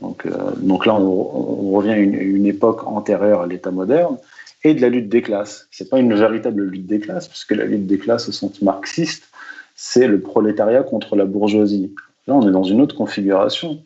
Donc, 0.00 0.26
euh, 0.26 0.30
donc 0.56 0.86
là, 0.86 0.94
on, 0.94 1.72
revient 1.72 1.90
à 1.90 1.96
une, 1.96 2.46
époque 2.46 2.86
antérieure 2.86 3.42
à 3.42 3.46
l'État 3.46 3.70
moderne 3.70 4.18
et 4.64 4.74
de 4.74 4.80
la 4.80 4.88
lutte 4.88 5.08
des 5.08 5.22
classes. 5.22 5.66
C'est 5.70 5.88
pas 5.88 5.98
une 5.98 6.14
véritable 6.14 6.62
lutte 6.64 6.86
des 6.86 7.00
classes, 7.00 7.28
puisque 7.28 7.52
la 7.52 7.64
lutte 7.64 7.86
des 7.86 7.98
classes 7.98 8.28
au 8.28 8.32
sens 8.32 8.60
marxiste, 8.62 9.24
c'est 9.74 10.06
le 10.06 10.20
prolétariat 10.20 10.82
contre 10.82 11.16
la 11.16 11.24
bourgeoisie. 11.24 11.94
Là, 12.26 12.34
on 12.34 12.46
est 12.46 12.52
dans 12.52 12.64
une 12.64 12.80
autre 12.80 12.94
configuration. 12.94 13.82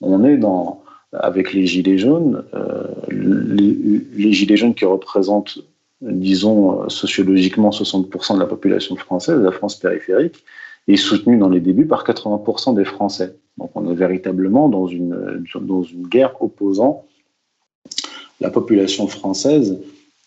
On 0.00 0.24
est 0.24 0.36
dans, 0.36 0.82
avec 1.12 1.52
les 1.52 1.66
gilets 1.66 1.98
jaunes, 1.98 2.44
euh, 2.54 2.84
les, 3.10 3.76
les, 4.14 4.32
gilets 4.32 4.56
jaunes 4.56 4.74
qui 4.74 4.84
représentent, 4.84 5.58
disons, 6.00 6.88
sociologiquement 6.88 7.70
60% 7.70 8.34
de 8.34 8.40
la 8.40 8.46
population 8.46 8.96
française, 8.96 9.40
la 9.40 9.52
France 9.52 9.76
périphérique, 9.76 10.44
est 10.88 10.96
soutenu 10.96 11.38
dans 11.38 11.48
les 11.48 11.60
débuts 11.60 11.86
par 11.86 12.04
80% 12.04 12.74
des 12.74 12.84
Français. 12.84 13.36
Donc 13.58 13.70
on 13.74 13.90
est 13.90 13.94
véritablement 13.94 14.68
dans 14.68 14.86
une, 14.86 15.44
dans 15.60 15.82
une 15.82 16.06
guerre 16.06 16.40
opposant 16.42 17.04
la 18.40 18.50
population 18.50 19.06
française 19.06 19.78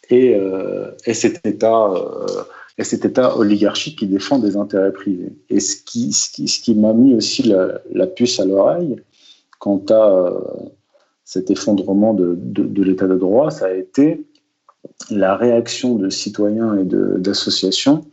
et, 0.09 0.35
euh, 0.35 0.91
et 1.05 1.13
cet 1.13 1.45
État. 1.45 1.91
Euh, 1.91 2.43
et 2.77 2.83
cet 2.83 3.05
État 3.05 3.37
oligarchique 3.37 3.99
qui 3.99 4.07
défend 4.07 4.39
des 4.39 4.57
intérêts 4.57 4.91
privés. 4.91 5.31
Et 5.51 5.59
ce 5.59 5.75
qui, 5.75 6.11
ce 6.11 6.31
qui, 6.31 6.47
ce 6.47 6.59
qui 6.59 6.73
m'a 6.73 6.93
mis 6.93 7.13
aussi 7.13 7.43
la, 7.43 7.81
la 7.91 8.07
puce 8.07 8.39
à 8.39 8.45
l'oreille 8.45 8.95
quant 9.59 9.83
à 9.89 10.09
euh, 10.09 10.39
cet 11.23 11.51
effondrement 11.51 12.15
de, 12.15 12.35
de, 12.35 12.63
de 12.63 12.83
l'état 12.83 13.07
de 13.07 13.15
droit, 13.15 13.51
ça 13.51 13.67
a 13.67 13.73
été 13.73 14.25
la 15.09 15.37
réaction 15.37 15.95
de 15.95 16.09
citoyens 16.09 16.75
et 16.77 16.83
d'associations 16.83 18.05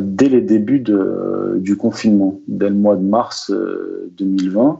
dès 0.00 0.28
les 0.28 0.40
débuts 0.40 0.84
du 1.56 1.76
confinement, 1.76 2.40
dès 2.48 2.68
le 2.68 2.74
mois 2.74 2.96
de 2.96 3.02
mars 3.02 3.52
2020, 4.16 4.60
euh, 4.60 4.72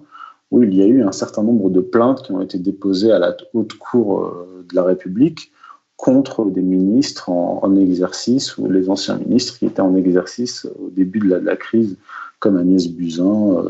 où 0.50 0.62
il 0.62 0.74
y 0.74 0.82
a 0.82 0.86
eu 0.86 1.02
un 1.02 1.12
certain 1.12 1.42
nombre 1.42 1.70
de 1.70 1.80
plaintes 1.80 2.22
qui 2.22 2.32
ont 2.32 2.40
été 2.40 2.58
déposées 2.58 3.12
à 3.12 3.18
la 3.18 3.36
haute 3.54 3.74
cour 3.74 4.24
euh, 4.24 4.64
de 4.68 4.74
la 4.74 4.84
République 4.84 5.52
contre 5.96 6.44
des 6.46 6.62
ministres 6.62 7.30
en, 7.30 7.76
exercice 7.76 8.58
ou 8.58 8.68
les 8.68 8.90
anciens 8.90 9.16
ministres 9.16 9.58
qui 9.58 9.66
étaient 9.66 9.80
en 9.80 9.94
exercice 9.94 10.66
au 10.66 10.90
début 10.90 11.20
de 11.20 11.34
la, 11.34 11.56
crise, 11.56 11.96
comme 12.40 12.56
Agnès 12.56 12.88
Buzyn, 12.88 13.64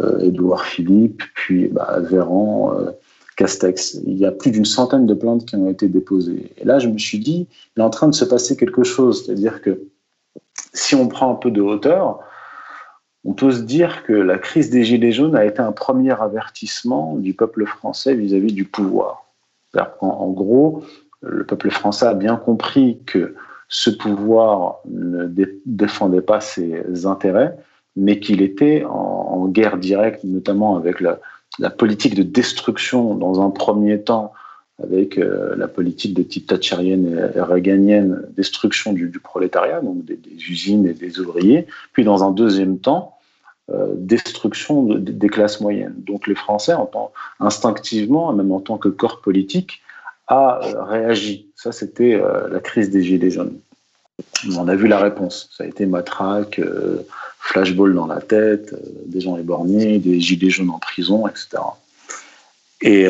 euh, 0.00 0.18
Édouard 0.20 0.64
Philippe, 0.64 1.22
puis 1.34 1.68
bah, 1.68 1.98
Véran, 2.00 2.74
Castex. 3.36 4.00
Il 4.06 4.16
y 4.16 4.24
a 4.24 4.32
plus 4.32 4.50
d'une 4.50 4.64
centaine 4.64 5.04
de 5.06 5.14
plaintes 5.14 5.44
qui 5.44 5.56
ont 5.56 5.68
été 5.68 5.88
déposées. 5.88 6.52
Et 6.58 6.64
là, 6.64 6.78
je 6.78 6.88
me 6.88 6.98
suis 6.98 7.18
dit, 7.18 7.48
il 7.76 7.80
est 7.80 7.84
en 7.84 7.90
train 7.90 8.08
de 8.08 8.14
se 8.14 8.24
passer 8.24 8.56
quelque 8.56 8.84
chose, 8.84 9.24
c'est-à-dire 9.24 9.60
que 9.60 9.88
si 10.72 10.94
on 10.94 11.08
prend 11.08 11.32
un 11.32 11.34
peu 11.34 11.50
de 11.50 11.60
hauteur, 11.60 12.20
on 13.24 13.34
peut 13.34 13.52
se 13.52 13.62
dire 13.62 14.02
que 14.04 14.12
la 14.12 14.38
crise 14.38 14.70
des 14.70 14.84
Gilets 14.84 15.12
jaunes 15.12 15.36
a 15.36 15.44
été 15.44 15.60
un 15.60 15.72
premier 15.72 16.20
avertissement 16.20 17.16
du 17.16 17.34
peuple 17.34 17.66
français 17.66 18.14
vis-à-vis 18.14 18.52
du 18.52 18.64
pouvoir. 18.64 19.24
En, 20.00 20.28
gros, 20.30 20.84
le 21.22 21.44
peuple 21.44 21.70
français 21.70 22.06
a 22.06 22.14
bien 22.14 22.36
compris 22.36 23.00
que 23.06 23.34
ce 23.68 23.88
pouvoir 23.90 24.80
ne 24.84 25.26
défendait 25.64 26.20
pas 26.20 26.40
ses 26.40 27.06
intérêts, 27.06 27.56
mais 27.96 28.20
qu'il 28.20 28.42
était 28.42 28.84
en, 28.84 29.46
guerre 29.48 29.78
directe, 29.78 30.24
notamment 30.24 30.76
avec 30.76 31.00
la, 31.00 31.18
politique 31.70 32.14
de 32.14 32.22
destruction 32.22 33.14
dans 33.14 33.40
un 33.40 33.50
premier 33.50 34.02
temps 34.02 34.32
avec 34.82 35.18
euh, 35.18 35.54
la 35.56 35.68
politique 35.68 36.14
de 36.14 36.22
type 36.22 36.46
thatcherienne 36.46 37.30
et 37.34 37.40
réganienne, 37.40 38.22
destruction 38.36 38.92
du, 38.92 39.10
prolétariat, 39.10 39.80
donc 39.80 40.04
des, 40.04 40.18
usines 40.48 40.86
et 40.86 40.94
des 40.94 41.20
ouvriers, 41.20 41.66
puis 41.92 42.04
dans 42.04 42.24
un 42.24 42.32
deuxième 42.32 42.78
temps, 42.78 43.16
euh, 43.70 43.92
destruction 43.96 44.82
des 44.94 45.28
classes 45.28 45.60
moyennes. 45.60 45.94
Donc 45.98 46.26
les 46.26 46.34
Français, 46.34 46.72
instinctivement, 47.40 48.32
même 48.32 48.52
en 48.52 48.60
tant 48.60 48.78
que 48.78 48.88
corps 48.88 49.20
politique, 49.20 49.82
a 50.26 50.60
euh, 50.64 50.82
réagi. 50.84 51.46
Ça, 51.56 51.70
c'était 51.70 52.20
la 52.50 52.58
crise 52.58 52.90
des 52.90 53.02
Gilets 53.02 53.30
jaunes. 53.30 53.58
On 54.56 54.66
a 54.66 54.74
vu 54.74 54.88
la 54.88 54.98
réponse. 54.98 55.48
Ça 55.56 55.62
a 55.62 55.66
été 55.68 55.86
matraque, 55.86 56.60
flashball 57.38 57.94
dans 57.94 58.08
la 58.08 58.20
tête, 58.20 58.74
des 59.06 59.20
gens 59.20 59.36
éborgnés, 59.36 60.00
des 60.00 60.20
Gilets 60.20 60.50
jaunes 60.50 60.70
en 60.70 60.80
prison, 60.80 61.28
etc. 61.28 61.58
Et 62.80 63.06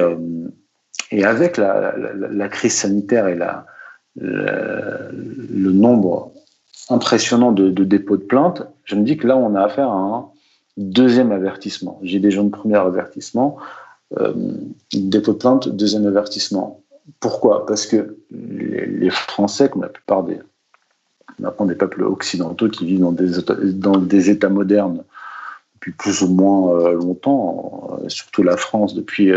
et 1.12 1.24
avec 1.24 1.58
la, 1.58 2.48
crise 2.48 2.72
sanitaire 2.72 3.28
et 3.28 3.38
le 4.16 5.70
nombre 5.72 6.32
impressionnant 6.88 7.52
de, 7.52 7.84
dépôts 7.84 8.16
de 8.16 8.22
plaintes, 8.22 8.62
je 8.84 8.96
me 8.96 9.02
dis 9.02 9.16
que 9.18 9.26
là, 9.26 9.36
on 9.36 9.54
a 9.54 9.62
affaire 9.62 9.90
à 9.90 9.98
un 9.98 10.28
deuxième 10.78 11.30
avertissement. 11.30 12.00
J'ai 12.02 12.18
déjà 12.18 12.40
un 12.40 12.48
premier 12.48 12.76
avertissement, 12.76 13.58
euh, 14.18 14.32
dépôt 14.94 15.34
de 15.34 15.38
plainte, 15.38 15.68
deuxième 15.68 16.06
avertissement. 16.06 16.80
Pourquoi? 17.20 17.66
Parce 17.66 17.86
que 17.86 18.16
les, 18.30 19.10
Français, 19.10 19.68
comme 19.68 19.82
la 19.82 19.88
plupart 19.90 20.22
des, 20.24 20.38
des 21.38 21.74
peuples 21.74 22.04
occidentaux 22.04 22.68
qui 22.68 22.86
vivent 22.86 23.00
dans 23.00 23.12
des, 23.12 23.42
dans 23.74 23.98
des 23.98 24.30
États 24.30 24.48
modernes 24.48 25.04
depuis 25.74 25.92
plus 25.92 26.22
ou 26.22 26.28
moins 26.28 26.74
euh, 26.74 26.94
longtemps, 26.94 27.98
euh, 28.02 28.08
surtout 28.08 28.42
la 28.42 28.56
France 28.56 28.94
depuis 28.94 29.30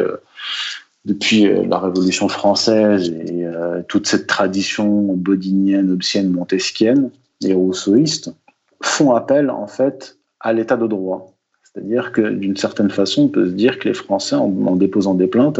depuis 1.05 1.47
euh, 1.47 1.65
la 1.67 1.79
Révolution 1.79 2.27
française 2.27 3.09
et 3.09 3.45
euh, 3.45 3.81
toute 3.87 4.07
cette 4.07 4.27
tradition 4.27 5.13
bodinienne, 5.15 5.91
obscienne, 5.91 6.29
montesquienne 6.29 7.11
et 7.43 7.53
rousseauiste, 7.53 8.33
font 8.81 9.13
appel 9.13 9.49
en 9.49 9.67
fait 9.67 10.17
à 10.39 10.53
l'état 10.53 10.77
de 10.77 10.87
droit. 10.87 11.31
C'est-à-dire 11.63 12.11
que 12.11 12.21
d'une 12.21 12.57
certaine 12.57 12.89
façon, 12.89 13.23
on 13.23 13.27
peut 13.27 13.47
se 13.47 13.51
dire 13.51 13.79
que 13.79 13.89
les 13.89 13.93
Français, 13.93 14.35
en, 14.35 14.75
déposant 14.75 15.13
des 15.13 15.27
plaintes, 15.27 15.59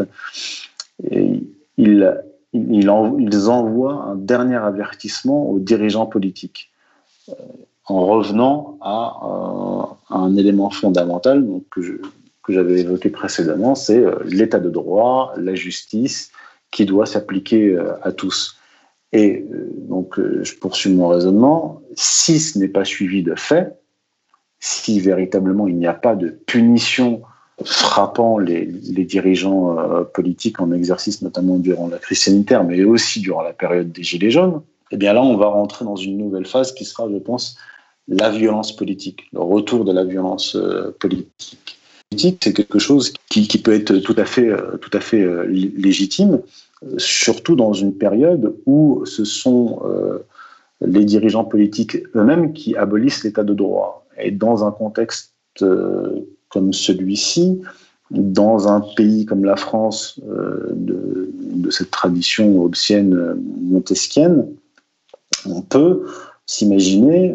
ils, 1.76 2.88
envoient 3.48 4.04
un 4.04 4.14
dernier 4.14 4.56
avertissement 4.56 5.50
aux 5.50 5.58
dirigeants 5.58 6.06
politiques. 6.06 6.70
Euh, 7.28 7.34
en 7.88 8.04
revenant 8.04 8.78
à, 8.80 9.96
un 10.10 10.36
élément 10.36 10.70
fondamental 10.70 11.46
que, 11.70 12.00
que 12.46 12.52
j'avais 12.52 12.80
évoqué 12.80 13.10
précédemment, 13.10 13.74
c'est 13.74 14.04
l'état 14.24 14.58
de 14.58 14.70
droit, 14.70 15.34
la 15.36 15.54
justice, 15.54 16.30
qui 16.70 16.84
doit 16.86 17.06
s'appliquer 17.06 17.76
à 18.02 18.12
tous. 18.12 18.56
Et 19.12 19.44
donc, 19.88 20.18
je 20.18 20.54
poursuis 20.54 20.92
mon 20.92 21.08
raisonnement. 21.08 21.80
Si 21.94 22.38
ce 22.38 22.58
n'est 22.58 22.68
pas 22.68 22.84
suivi 22.84 23.22
de 23.22 23.34
fait, 23.34 23.74
si 24.60 25.00
véritablement 25.00 25.68
il 25.68 25.76
n'y 25.76 25.86
a 25.86 25.94
pas 25.94 26.14
de 26.14 26.28
punition 26.28 27.22
frappant 27.64 28.38
les, 28.38 28.66
dirigeants 28.66 29.78
euh, 29.78 30.04
politiques 30.04 30.60
en 30.60 30.72
exercice, 30.72 31.22
notamment 31.22 31.58
durant 31.58 31.88
la 31.88 31.98
crise 31.98 32.20
sanitaire, 32.20 32.64
mais 32.64 32.84
aussi 32.84 33.20
durant 33.20 33.42
la 33.42 33.52
période 33.52 33.92
des 33.92 34.02
Gilets 34.02 34.30
jaunes, 34.30 34.62
eh 34.90 34.96
bien 34.96 35.12
là, 35.12 35.22
on 35.22 35.36
va 35.36 35.46
rentrer 35.46 35.84
dans 35.84 35.96
une 35.96 36.18
nouvelle 36.18 36.46
phase 36.46 36.72
qui 36.72 36.84
sera, 36.84 37.08
je 37.10 37.16
pense, 37.16 37.56
la 38.08 38.30
violence 38.30 38.76
politique, 38.76 39.24
le 39.32 39.40
retour 39.40 39.84
de 39.84 39.92
la 39.92 40.04
violence 40.04 40.54
euh, 40.54 40.94
politique. 41.00 41.75
C'est 42.18 42.52
quelque 42.52 42.78
chose 42.78 43.12
qui, 43.28 43.46
peut 43.58 43.72
être 43.72 43.96
tout 43.98 44.14
à 44.16 44.24
fait, 44.24 44.48
euh, 44.48 44.78
fait 45.00 45.46
légitime, 45.46 46.40
surtout 46.98 47.56
dans 47.56 47.72
une 47.72 47.94
période 47.94 48.54
où 48.66 49.04
ce 49.06 49.24
sont 49.24 49.80
les 50.80 51.04
dirigeants 51.04 51.44
politiques 51.44 51.98
eux-mêmes 52.14 52.52
qui 52.52 52.76
abolissent 52.76 53.24
l'état 53.24 53.44
de 53.44 53.54
droit. 53.54 54.06
Et 54.18 54.30
dans 54.30 54.64
un 54.64 54.70
contexte 54.70 55.32
comme 56.50 56.72
celui-ci, 56.72 57.60
dans 58.10 58.68
un 58.68 58.80
pays 58.80 59.26
comme 59.26 59.44
la 59.44 59.56
France, 59.56 60.20
euh, 60.28 60.68
de, 60.72 61.70
cette 61.70 61.90
tradition 61.90 62.70
euh, 62.70 63.34
montesquienne, 63.60 64.46
on 65.46 65.62
peut 65.62 66.04
s'imaginer 66.46 67.34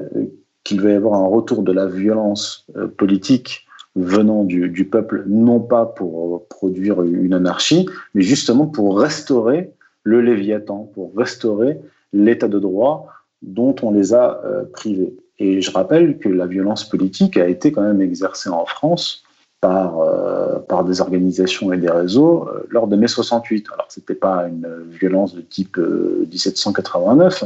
qu'il 0.63 0.79
va 0.79 0.91
y 0.91 0.93
avoir 0.93 1.15
un 1.15 1.27
retour 1.27 1.63
de 1.63 1.73
la 1.73 1.85
violence 1.87 2.65
euh, 2.77 2.87
politique 2.87 3.65
venant 3.95 4.43
du, 4.43 4.85
peuple, 4.85 5.23
non 5.27 5.59
pas 5.59 5.85
pour 5.85 6.47
produire 6.47 7.01
une 7.03 7.33
anarchie, 7.33 7.87
mais 8.13 8.21
justement 8.21 8.65
pour 8.65 8.99
restaurer 8.99 9.71
le 10.03 10.21
Léviathan, 10.21 10.89
pour 10.93 11.13
restaurer 11.15 11.79
l'état 12.13 12.47
de 12.47 12.59
droit 12.59 13.07
dont 13.41 13.75
on 13.81 13.91
les 13.91 14.13
a 14.13 14.41
privés. 14.71 15.13
Et 15.39 15.61
je 15.61 15.71
rappelle 15.71 16.19
que 16.19 16.29
la 16.29 16.45
violence 16.45 16.87
politique 16.87 17.35
a 17.35 17.47
été 17.47 17.71
quand 17.71 17.81
même 17.81 17.99
exercée 17.99 18.49
en 18.49 18.65
France 18.65 19.23
par, 19.61 19.99
euh, 19.99 20.59
par 20.59 20.83
des 20.83 21.01
organisations 21.01 21.71
et 21.71 21.77
des 21.77 21.89
réseaux 21.89 22.47
euh, 22.47 22.67
lors 22.69 22.87
de 22.87 22.95
mai 22.95 23.07
68. 23.07 23.67
Alors, 23.73 23.87
ce 23.89 23.99
n'était 23.99 24.15
pas 24.15 24.47
une 24.47 24.67
violence 24.89 25.35
de 25.35 25.41
type 25.41 25.77
1789, 25.77 27.43
euh, 27.43 27.45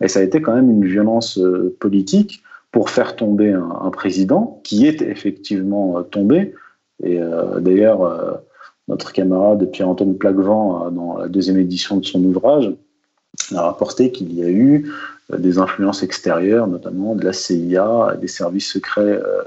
mais 0.00 0.08
ça 0.08 0.20
a 0.20 0.22
été 0.22 0.40
quand 0.40 0.54
même 0.54 0.70
une 0.70 0.84
violence 0.84 1.38
politique 1.78 2.42
pour 2.72 2.90
faire 2.90 3.16
tomber 3.16 3.52
un, 3.52 3.90
président 3.90 4.60
qui 4.62 4.86
est 4.86 5.00
effectivement 5.02 6.02
tombé. 6.02 6.54
Et 7.02 7.18
d'ailleurs, 7.60 8.42
notre 8.88 9.12
camarade 9.12 9.70
Pierre-Antoine 9.70 10.16
Plaquevent, 10.16 10.90
dans 10.90 11.16
la 11.16 11.28
deuxième 11.28 11.58
édition 11.58 11.96
de 11.96 12.04
son 12.04 12.22
ouvrage, 12.24 12.70
a 13.54 13.62
rapporté 13.62 14.12
qu'il 14.12 14.32
y 14.34 14.44
a 14.44 14.48
eu 14.48 14.92
des 15.36 15.58
influences 15.58 16.02
extérieures, 16.02 16.66
notamment 16.66 17.14
de 17.14 17.24
la 17.24 17.32
CIA, 17.32 18.16
des 18.20 18.28
services 18.28 18.72
secrets 18.72 19.02
euh, 19.02 19.42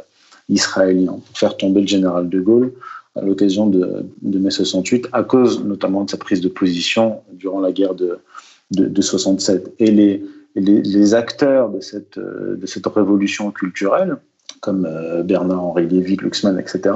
israéliens, 0.50 1.20
pour 1.26 1.38
faire 1.38 1.58
tomber 1.58 1.82
le 1.82 1.88
général 1.88 2.30
de 2.30 2.40
Gaulle 2.40 2.72
à 3.16 3.22
l'occasion 3.22 3.68
de, 3.68 4.06
mai 4.22 4.52
68, 4.52 5.10
à 5.12 5.24
cause 5.24 5.64
notamment 5.66 6.06
de 6.06 6.10
sa 6.10 6.18
prise 6.18 6.40
de 6.40 6.48
position 6.48 7.22
durant 7.34 7.60
la 7.60 7.72
guerre 7.72 7.94
de, 7.94 8.20
de, 8.72 9.02
67. 9.02 9.74
Et 9.80 9.92
les, 9.92 10.24
les, 10.56 11.14
acteurs 11.14 11.70
de 11.70 11.80
cette, 11.80 12.20
de 12.20 12.66
cette 12.66 12.88
révolution 12.88 13.52
culturelle, 13.52 14.18
comme 14.62 14.86
euh, 14.86 15.24
Bernard-Henri 15.24 15.88
Lévy, 15.88 16.16
Luxman, 16.16 16.60
etc., 16.60 16.96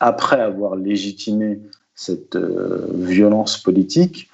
après 0.00 0.40
avoir 0.40 0.76
légitimé 0.76 1.60
cette 1.94 2.36
euh, 2.36 2.86
violence 2.92 3.58
politique, 3.58 4.28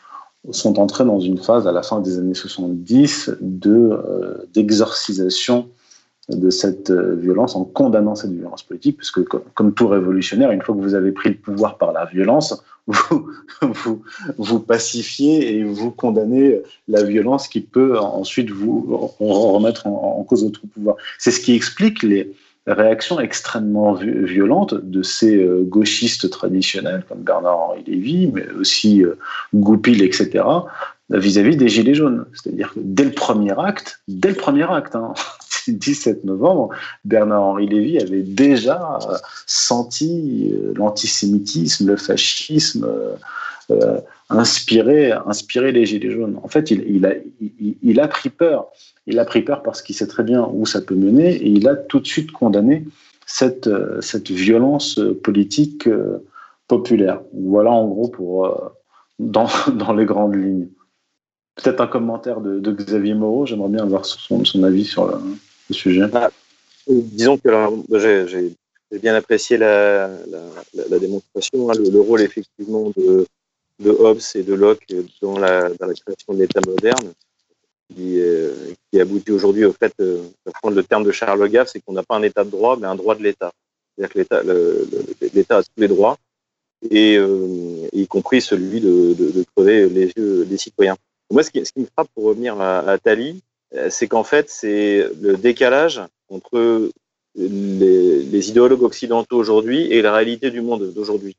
sont 0.50 0.80
entrés 0.80 1.04
dans 1.04 1.20
une 1.20 1.38
phase 1.38 1.68
à 1.68 1.72
la 1.72 1.82
fin 1.82 2.00
des 2.00 2.18
années 2.18 2.34
70 2.34 3.30
de 3.40 3.70
euh, 3.70 4.48
d'exorcisation 4.52 5.68
de 6.36 6.50
cette 6.50 6.90
euh, 6.90 7.14
violence 7.14 7.56
en 7.56 7.64
condamnant 7.64 8.14
cette 8.14 8.32
violence 8.32 8.62
politique, 8.62 8.98
puisque 8.98 9.22
comme, 9.24 9.74
tout 9.74 9.88
révolutionnaire, 9.88 10.50
une 10.50 10.62
fois 10.62 10.74
que 10.74 10.80
vous 10.80 10.94
avez 10.94 11.12
pris 11.12 11.30
le 11.30 11.36
pouvoir 11.36 11.78
par 11.78 11.92
la 11.92 12.04
violence, 12.06 12.62
vous, 12.86 13.28
vous, 13.62 14.02
vous 14.38 14.60
pacifiez 14.60 15.56
et 15.56 15.64
vous 15.64 15.90
condamnez 15.90 16.60
la 16.88 17.02
violence 17.04 17.46
qui 17.46 17.60
peut 17.60 17.98
ensuite 17.98 18.50
vous 18.50 19.10
remettre 19.20 19.86
en, 19.86 20.24
cause 20.24 20.44
votre 20.44 20.62
pouvoir. 20.66 20.96
C'est 21.18 21.30
ce 21.30 21.40
qui 21.40 21.54
explique 21.54 22.02
les, 22.02 22.32
réaction 22.66 23.18
extrêmement 23.18 23.92
violente 23.94 24.74
de 24.74 25.02
ces 25.02 25.36
euh, 25.36 25.62
gauchistes 25.62 26.30
traditionnels 26.30 27.04
comme 27.08 27.22
Bernard-Henri 27.22 27.82
Lévy, 27.86 28.30
mais 28.32 28.48
aussi 28.52 29.04
euh, 29.04 29.18
Goupil, 29.54 30.02
etc., 30.02 30.44
vis-à-vis 31.10 31.56
des 31.56 31.68
Gilets 31.68 31.94
jaunes. 31.94 32.24
C'est-à-dire 32.32 32.72
que 32.72 32.80
dès 32.82 33.04
le 33.04 33.10
premier 33.10 33.58
acte, 33.58 34.00
dès 34.08 34.28
le 34.28 34.36
premier 34.36 34.70
acte, 34.70 34.96
17 35.68 36.16
hein, 36.16 36.20
novembre, 36.24 36.70
Bernard-Henri 37.04 37.68
Lévy 37.68 37.98
avait 37.98 38.22
déjà 38.22 38.98
euh, 39.08 39.16
senti 39.46 40.54
l'antisémitisme, 40.74 41.88
le 41.88 41.96
fascisme 41.96 42.86
inspirer, 44.38 45.12
inspirer 45.26 45.72
les 45.72 45.86
Gilets 45.86 46.10
jaunes. 46.10 46.38
En 46.42 46.48
fait, 46.48 46.70
il, 46.70 48.00
a, 48.00 48.08
pris 48.08 48.30
peur. 48.30 48.68
Il 49.06 49.18
a 49.18 49.24
pris 49.24 49.42
peur 49.42 49.62
parce 49.62 49.82
qu'il 49.82 49.94
sait 49.94 50.06
très 50.06 50.22
bien 50.22 50.48
où 50.52 50.66
ça 50.66 50.80
peut 50.80 50.94
mener 50.94 51.34
et 51.34 51.48
il 51.48 51.68
a 51.68 51.76
tout 51.76 52.00
de 52.00 52.06
suite 52.06 52.32
condamné 52.32 52.84
cette, 53.26 53.68
violence 54.30 55.00
politique 55.22 55.86
euh, 55.86 56.24
populaire. 56.68 57.20
Voilà 57.32 57.70
en 57.70 57.88
gros 57.88 58.08
pour, 58.08 58.46
euh, 58.46 58.68
dans, 59.18 59.92
les 59.94 60.04
grandes 60.04 60.36
lignes. 60.36 60.68
Peut-être 61.56 61.80
un 61.80 61.86
commentaire 61.86 62.40
de, 62.40 62.58
de 62.58 62.72
Xavier 62.72 63.14
Moreau, 63.14 63.44
j'aimerais 63.44 63.68
bien 63.68 63.82
avoir 63.82 64.06
son, 64.06 64.44
son 64.44 64.62
avis 64.62 64.84
sur 64.84 65.06
le, 65.06 65.18
sujet? 65.70 66.02
Ah, 66.12 66.30
disons 66.86 67.38
que 67.38 67.48
j'ai 67.98 68.98
bien 68.98 69.14
apprécié 69.14 69.56
la, 69.56 70.10
démonstration, 71.00 71.70
hein, 71.70 71.74
le, 71.76 72.00
rôle 72.00 72.20
effectivement 72.20 72.92
de, 72.96 73.26
Hobbes 73.84 74.20
et 74.34 74.42
de 74.42 74.54
Locke 74.54 74.86
dans 75.20 75.38
la, 75.38 75.70
création 75.78 76.34
de 76.34 76.38
l'État 76.38 76.60
moderne, 76.66 77.12
qui, 77.94 78.20
euh, 78.20 78.72
qui 78.90 79.00
aboutit 79.00 79.32
aujourd'hui 79.32 79.64
au 79.64 79.72
fait, 79.72 79.92
euh, 80.00 80.22
prendre 80.60 80.76
le 80.76 80.82
terme 80.82 81.04
de 81.04 81.12
Charles 81.12 81.48
Gaff, 81.48 81.68
c'est 81.72 81.80
qu'on 81.80 81.92
n'a 81.92 82.02
pas 82.02 82.16
un 82.16 82.22
État 82.22 82.44
de 82.44 82.50
droit, 82.50 82.76
mais 82.76 82.86
un 82.86 82.94
droit 82.94 83.14
de 83.14 83.22
l'État. 83.22 83.52
C'est-à-dire 83.96 84.26
que 84.28 85.34
l'État, 85.34 85.58
a 85.58 85.62
tous 85.62 85.70
les 85.76 85.88
droits, 85.88 86.16
euh, 86.92 87.88
y 87.92 88.06
compris 88.06 88.40
celui 88.40 88.80
de, 88.80 89.44
crever 89.54 89.88
les 89.88 90.12
yeux 90.16 90.44
des 90.44 90.56
citoyens. 90.56 90.96
Moi, 91.30 91.42
ce 91.42 91.50
qui, 91.50 91.60
me 91.76 91.86
frappe 91.86 92.08
pour 92.14 92.24
revenir 92.24 92.60
à, 92.60 92.80
à 92.80 92.98
c'est 93.90 94.08
qu'en 94.08 94.24
fait, 94.24 94.50
c'est 94.50 95.08
le 95.20 95.36
décalage 95.36 96.02
entre 96.28 96.90
les, 97.36 98.48
idéologues 98.48 98.82
occidentaux 98.82 99.36
aujourd'hui 99.36 99.92
et 99.92 100.02
la 100.02 100.12
réalité 100.12 100.50
du 100.50 100.60
monde 100.60 100.92
d'aujourd'hui. 100.92 101.36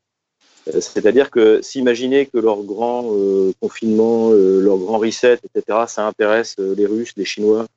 Euh, 0.70 0.80
c'est-à-dire 0.80 1.30
que 1.30 1.62
s'imaginer 1.62 2.26
que 2.26 2.38
leur 2.38 2.64
grand 2.64 3.12
euh, 3.12 3.52
confinement, 3.60 4.32
euh, 4.32 4.62
leur 4.62 4.78
grand 4.78 4.98
reset, 4.98 5.40
etc., 5.44 5.80
ça 5.88 6.08
intéresse 6.08 6.56
les 6.58 6.86
Russes, 6.86 7.14
les 7.18 7.26
Chinois, 7.26 7.68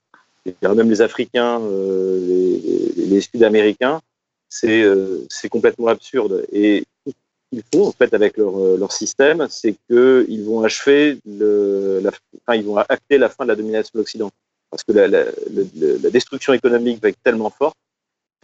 même 0.62 0.88
les 0.88 1.02
Africains, 1.02 1.60
les, 1.60 3.20
Sud-Américains, 3.20 4.00
c'est 4.48 5.48
complètement 5.50 5.88
absurde. 5.88 6.46
Et 6.52 6.84
ce 7.04 7.12
qu'ils 7.50 7.62
font 7.74 7.88
en 7.88 7.92
fait 7.92 8.14
avec 8.14 8.36
leur, 8.36 8.92
système, 8.92 9.48
c'est 9.50 9.74
qu'ils 9.90 10.44
vont 10.44 10.62
achever, 10.62 11.18
enfin, 11.26 12.54
ils 12.54 12.64
vont 12.64 12.76
acter 12.76 13.18
la 13.18 13.28
fin 13.28 13.42
de 13.42 13.48
la 13.48 13.56
domination 13.56 13.90
de 13.94 13.98
l'Occident, 13.98 14.30
parce 14.76 14.84
que 14.84 14.92
la, 14.92 16.10
destruction 16.10 16.52
économique 16.52 17.00
va 17.02 17.08
être 17.08 17.22
tellement 17.22 17.48
forte 17.48 17.76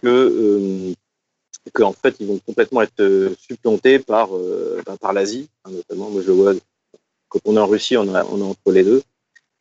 que 0.00 0.94
qu'en 1.74 1.92
fait, 1.92 2.16
ils 2.18 2.26
vont 2.26 2.40
complètement 2.44 2.82
être 2.82 3.00
euh, 3.00 3.34
supplantés 3.38 4.00
par, 4.00 4.34
euh, 4.36 4.82
bah, 4.84 4.96
par 5.00 5.12
l'Asie, 5.12 5.48
hein, 5.64 5.70
notamment. 5.70 6.10
Moi, 6.10 6.22
je 6.26 6.32
vois, 6.32 6.54
quand 7.28 7.38
on 7.44 7.56
est 7.56 7.60
en 7.60 7.66
Russie, 7.66 7.96
on, 7.96 8.12
est 8.12 8.18
entre 8.18 8.72
les 8.72 8.82
deux. 8.82 9.02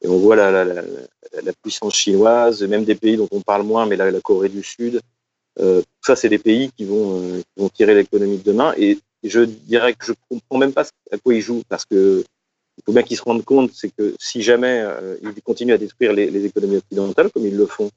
Et 0.01 0.07
on 0.07 0.17
voit 0.17 0.36
la, 0.36 0.84
puissance 1.61 1.93
chinoise, 1.93 2.63
même 2.63 2.86
des 2.86 2.95
pays 2.95 3.17
dont 3.17 3.28
on 3.32 3.41
parle 3.41 3.63
moins, 3.63 3.86
mais 3.86 3.97
la, 3.97 4.19
Corée 4.22 4.49
du 4.49 4.63
Sud. 4.63 4.99
Euh, 5.59 5.84
ça, 6.01 6.15
c'est 6.15 6.30
des 6.30 6.39
pays 6.39 6.72
qui 6.76 6.86
vont, 6.86 7.22
euh, 7.22 7.41
vont 7.55 7.69
tirer 7.69 7.93
l'économie 7.93 8.38
de 8.38 8.43
demain. 8.43 8.74
Et 8.78 8.97
je 9.24 9.41
dirais 9.41 9.93
que 9.93 10.05
je 10.05 10.13
comprends 10.28 10.57
même 10.57 10.74
pas 10.74 10.86
à 11.11 11.17
quoi 11.19 11.36
ils 11.36 11.41
jouent, 11.41 11.63
parce 11.69 11.86
que 11.86 12.24
il 12.82 12.84
faut 12.86 12.94
bien 12.94 13.04
qu'ils 13.04 13.18
se 13.18 13.22
rendent 13.22 13.46
compte, 13.46 13.72
c'est 13.74 13.90
que 13.90 14.16
si 14.20 14.42
jamais 14.42 14.82
euh, 14.84 15.16
ils 15.22 15.42
continuent 15.44 15.74
à 15.74 15.78
détruire 15.78 16.14
les, 16.14 16.46
économies 16.46 16.78
occidentales, 16.78 17.30
comme 17.32 17.46
ils 17.46 17.56
le 17.56 17.68
font, 17.68 17.92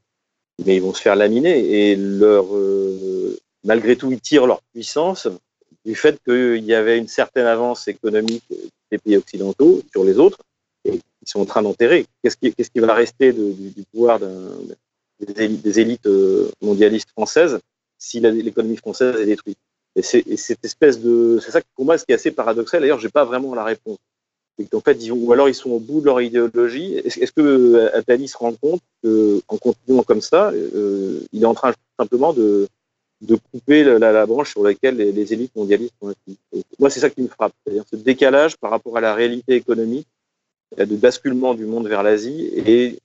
mais 0.64 0.76
ils 0.76 0.82
vont 0.82 0.92
se 0.92 1.00
faire 1.00 1.16
laminer 1.16 1.90
et 1.90 1.96
leur, 1.96 2.46
malgré 3.64 3.96
tout, 3.96 4.12
ils 4.12 4.20
tirent 4.20 4.46
leur 4.46 4.60
puissance 4.72 5.26
du 5.84 5.94
fait 5.94 6.18
qu'il 6.22 6.64
y 6.64 6.74
avait 6.74 6.98
une 6.98 7.08
certaine 7.08 7.46
avance 7.46 7.88
économique 7.88 8.44
des 8.90 8.98
pays 8.98 9.16
occidentaux 9.16 9.82
sur 9.90 10.04
les 10.04 10.18
autres 10.18 10.38
et 10.84 10.92
ils 10.92 11.28
sont 11.28 11.40
en 11.40 11.44
train 11.46 11.62
d'enterrer. 11.62 12.06
Qu'est-ce 12.22 12.36
qui, 12.36 12.80
va 12.80 12.94
rester 12.94 13.32
du, 13.32 13.84
pouvoir 13.90 14.20
des 15.18 15.80
élites, 15.80 16.08
mondialistes 16.60 17.10
françaises 17.10 17.58
si 17.98 18.20
l'économie 18.20 18.76
française 18.76 19.16
est 19.16 19.26
détruite? 19.26 19.58
Et, 19.96 20.02
c'est 20.02 20.24
cette 20.36 20.64
espèce 20.64 21.00
de, 21.00 21.38
c'est 21.42 21.52
ça 21.52 21.60
pour 21.74 21.84
moi 21.84 21.98
ce 21.98 22.04
qui 22.04 22.12
est 22.12 22.16
assez 22.16 22.30
paradoxal. 22.30 22.80
D'ailleurs, 22.80 23.00
j'ai 23.00 23.08
pas 23.08 23.24
vraiment 23.24 23.54
la 23.54 23.64
réponse. 23.64 23.98
En 24.72 24.80
fait, 24.80 24.94
ils 25.04 25.10
ou 25.12 25.32
alors 25.32 25.48
ils 25.48 25.54
sont 25.54 25.70
au 25.70 25.80
bout 25.80 26.00
de 26.00 26.06
leur 26.06 26.20
idéologie. 26.20 26.94
Est-ce 26.94 27.32
que 27.32 27.90
Attali 27.94 28.28
se 28.28 28.36
rend 28.36 28.52
compte 28.52 28.82
qu'en 29.02 29.56
continuant 29.56 30.02
comme 30.02 30.20
ça, 30.20 30.52
il 30.54 31.42
est 31.42 31.46
en 31.46 31.54
train 31.54 31.72
simplement 31.98 32.32
de, 32.32 32.68
de 33.20 33.36
couper 33.52 33.84
la, 33.84 34.26
branche 34.26 34.52
sur 34.52 34.62
laquelle 34.62 34.96
les, 34.96 35.32
élites 35.32 35.54
mondialistes 35.56 35.94
sont 36.00 36.08
assises. 36.08 36.36
Moi, 36.78 36.90
c'est 36.90 37.00
ça 37.00 37.10
qui 37.10 37.22
me 37.22 37.28
frappe, 37.28 37.52
c'est-à-dire 37.64 37.84
ce 37.90 37.96
décalage 37.96 38.56
par 38.56 38.70
rapport 38.70 38.96
à 38.96 39.00
la 39.00 39.14
réalité 39.14 39.54
économique, 39.54 40.06
de 40.76 40.96
basculement 40.96 41.54
du 41.54 41.66
monde 41.66 41.88
vers 41.88 42.02
l'Asie 42.02 42.50
et, 42.66 42.98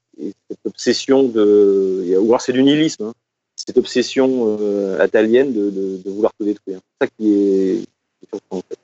cette 0.49 0.65
obsession 0.65 1.23
de, 1.23 2.17
ou 2.19 2.25
alors 2.25 2.41
c'est 2.41 2.51
du 2.51 2.61
nihilisme, 2.61 3.05
hein, 3.05 3.13
cette 3.55 3.77
obsession 3.77 4.57
euh, 4.59 4.99
atalienne 4.99 5.53
de, 5.53 6.01
vouloir 6.05 6.33
tout 6.37 6.43
détruire. 6.43 6.79
C'est 6.99 7.07
ça 7.07 7.11
qui 7.17 7.33
est, 7.33 7.85
surprenant. 8.29 8.59
En 8.59 8.63
fait. 8.67 8.77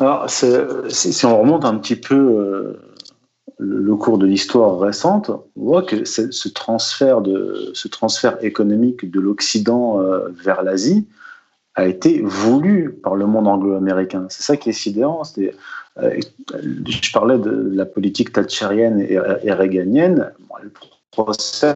Alors, 0.00 0.30
si 0.30 1.26
on 1.26 1.40
remonte 1.40 1.64
un 1.64 1.76
petit 1.76 1.96
peu 1.96 2.14
euh, 2.14 2.80
le, 3.58 3.96
cours 3.96 4.18
de 4.18 4.26
l'histoire 4.26 4.78
récente, 4.78 5.30
on 5.30 5.42
voit 5.56 5.82
que 5.82 6.04
ce 6.04 6.48
transfert, 6.48 7.20
de, 7.20 7.70
ce 7.74 7.88
transfert 7.88 8.42
économique 8.44 9.10
de 9.10 9.18
l'Occident 9.18 10.00
euh, 10.00 10.28
vers 10.28 10.62
l'Asie 10.62 11.08
a 11.74 11.86
été 11.86 12.20
voulu 12.22 12.92
par 12.92 13.16
le 13.16 13.26
monde 13.26 13.48
anglo-américain. 13.48 14.26
C'est 14.30 14.42
ça 14.42 14.56
qui 14.56 14.70
est 14.70 14.72
sidérant. 14.72 15.22
Euh, 15.98 16.20
je 16.86 17.12
parlais 17.12 17.38
de 17.38 17.70
la 17.72 17.84
politique 17.84 18.32
thatcherienne 18.32 19.00
et, 19.00 19.18
et 19.42 19.52
réganienne. 19.52 20.32
Le 20.62 20.70
procès 21.10 21.74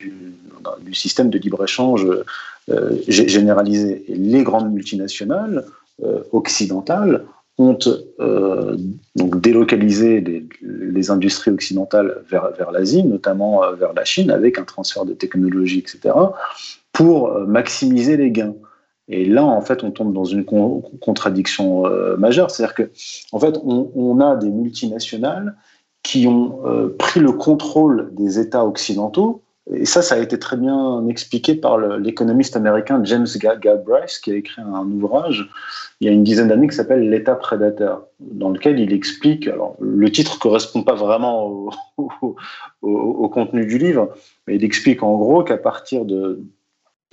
du, 0.00 0.34
du, 0.80 0.94
système 0.94 1.30
de 1.30 1.38
libre-échange 1.38 2.06
généralisé. 3.08 4.04
Et 4.08 4.16
les 4.16 4.42
grandes 4.42 4.72
multinationales 4.72 5.64
occidentales 6.32 7.24
ont 7.58 7.78
euh, 8.20 8.76
délocalisé 9.14 10.20
les, 10.60 11.10
industries 11.10 11.50
occidentales 11.50 12.22
vers, 12.28 12.72
l'Asie, 12.72 13.04
notamment 13.04 13.62
euh, 13.62 13.74
vers 13.74 13.92
la 13.92 14.04
Chine, 14.04 14.30
avec 14.30 14.58
un 14.58 14.64
transfert 14.64 15.04
de 15.04 15.12
technologie, 15.12 15.78
etc., 15.78 16.14
pour 16.92 17.28
euh, 17.28 17.46
maximiser 17.46 18.16
les 18.16 18.30
gains. 18.30 18.54
Et 19.06 19.26
là, 19.26 19.44
en 19.44 19.60
fait, 19.60 19.84
on 19.84 19.90
tombe 19.90 20.14
dans 20.14 20.24
une 20.24 20.44
contradiction 20.44 21.86
euh, 21.86 22.16
majeure, 22.16 22.50
c'est-à-dire 22.50 22.74
que, 22.74 22.90
en 23.32 23.38
fait, 23.38 23.60
on, 23.62 24.20
a 24.20 24.34
des 24.36 24.48
multinationales 24.48 25.54
qui 26.02 26.26
ont 26.26 26.60
pris 26.98 27.20
le 27.20 27.32
contrôle 27.32 28.10
des 28.14 28.38
États 28.38 28.66
occidentaux 28.66 29.42
et 29.72 29.86
ça, 29.86 30.02
ça 30.02 30.16
a 30.16 30.18
été 30.18 30.38
très 30.38 30.58
bien 30.58 31.06
expliqué 31.08 31.54
par 31.54 31.78
l'économiste 31.78 32.54
américain 32.54 33.02
James 33.04 33.26
Galbraith, 33.36 34.20
qui 34.22 34.30
a 34.30 34.34
écrit 34.34 34.60
un 34.60 34.90
ouvrage 34.90 35.48
il 36.00 36.06
y 36.06 36.10
a 36.10 36.12
une 36.12 36.24
dizaine 36.24 36.48
d'années 36.48 36.68
qui 36.68 36.76
s'appelle 36.76 37.08
L'État 37.08 37.34
prédateur, 37.34 38.06
dans 38.20 38.50
lequel 38.50 38.78
il 38.78 38.92
explique, 38.92 39.48
alors 39.48 39.76
le 39.80 40.10
titre 40.10 40.38
correspond 40.38 40.82
pas 40.82 40.94
vraiment 40.94 41.46
au, 41.46 41.70
au, 42.82 43.28
contenu 43.28 43.64
du 43.64 43.78
livre, 43.78 44.10
mais 44.46 44.56
il 44.56 44.64
explique 44.64 45.02
en 45.02 45.16
gros 45.16 45.42
qu'à 45.44 45.56
partir 45.56 46.04
de, 46.04 46.42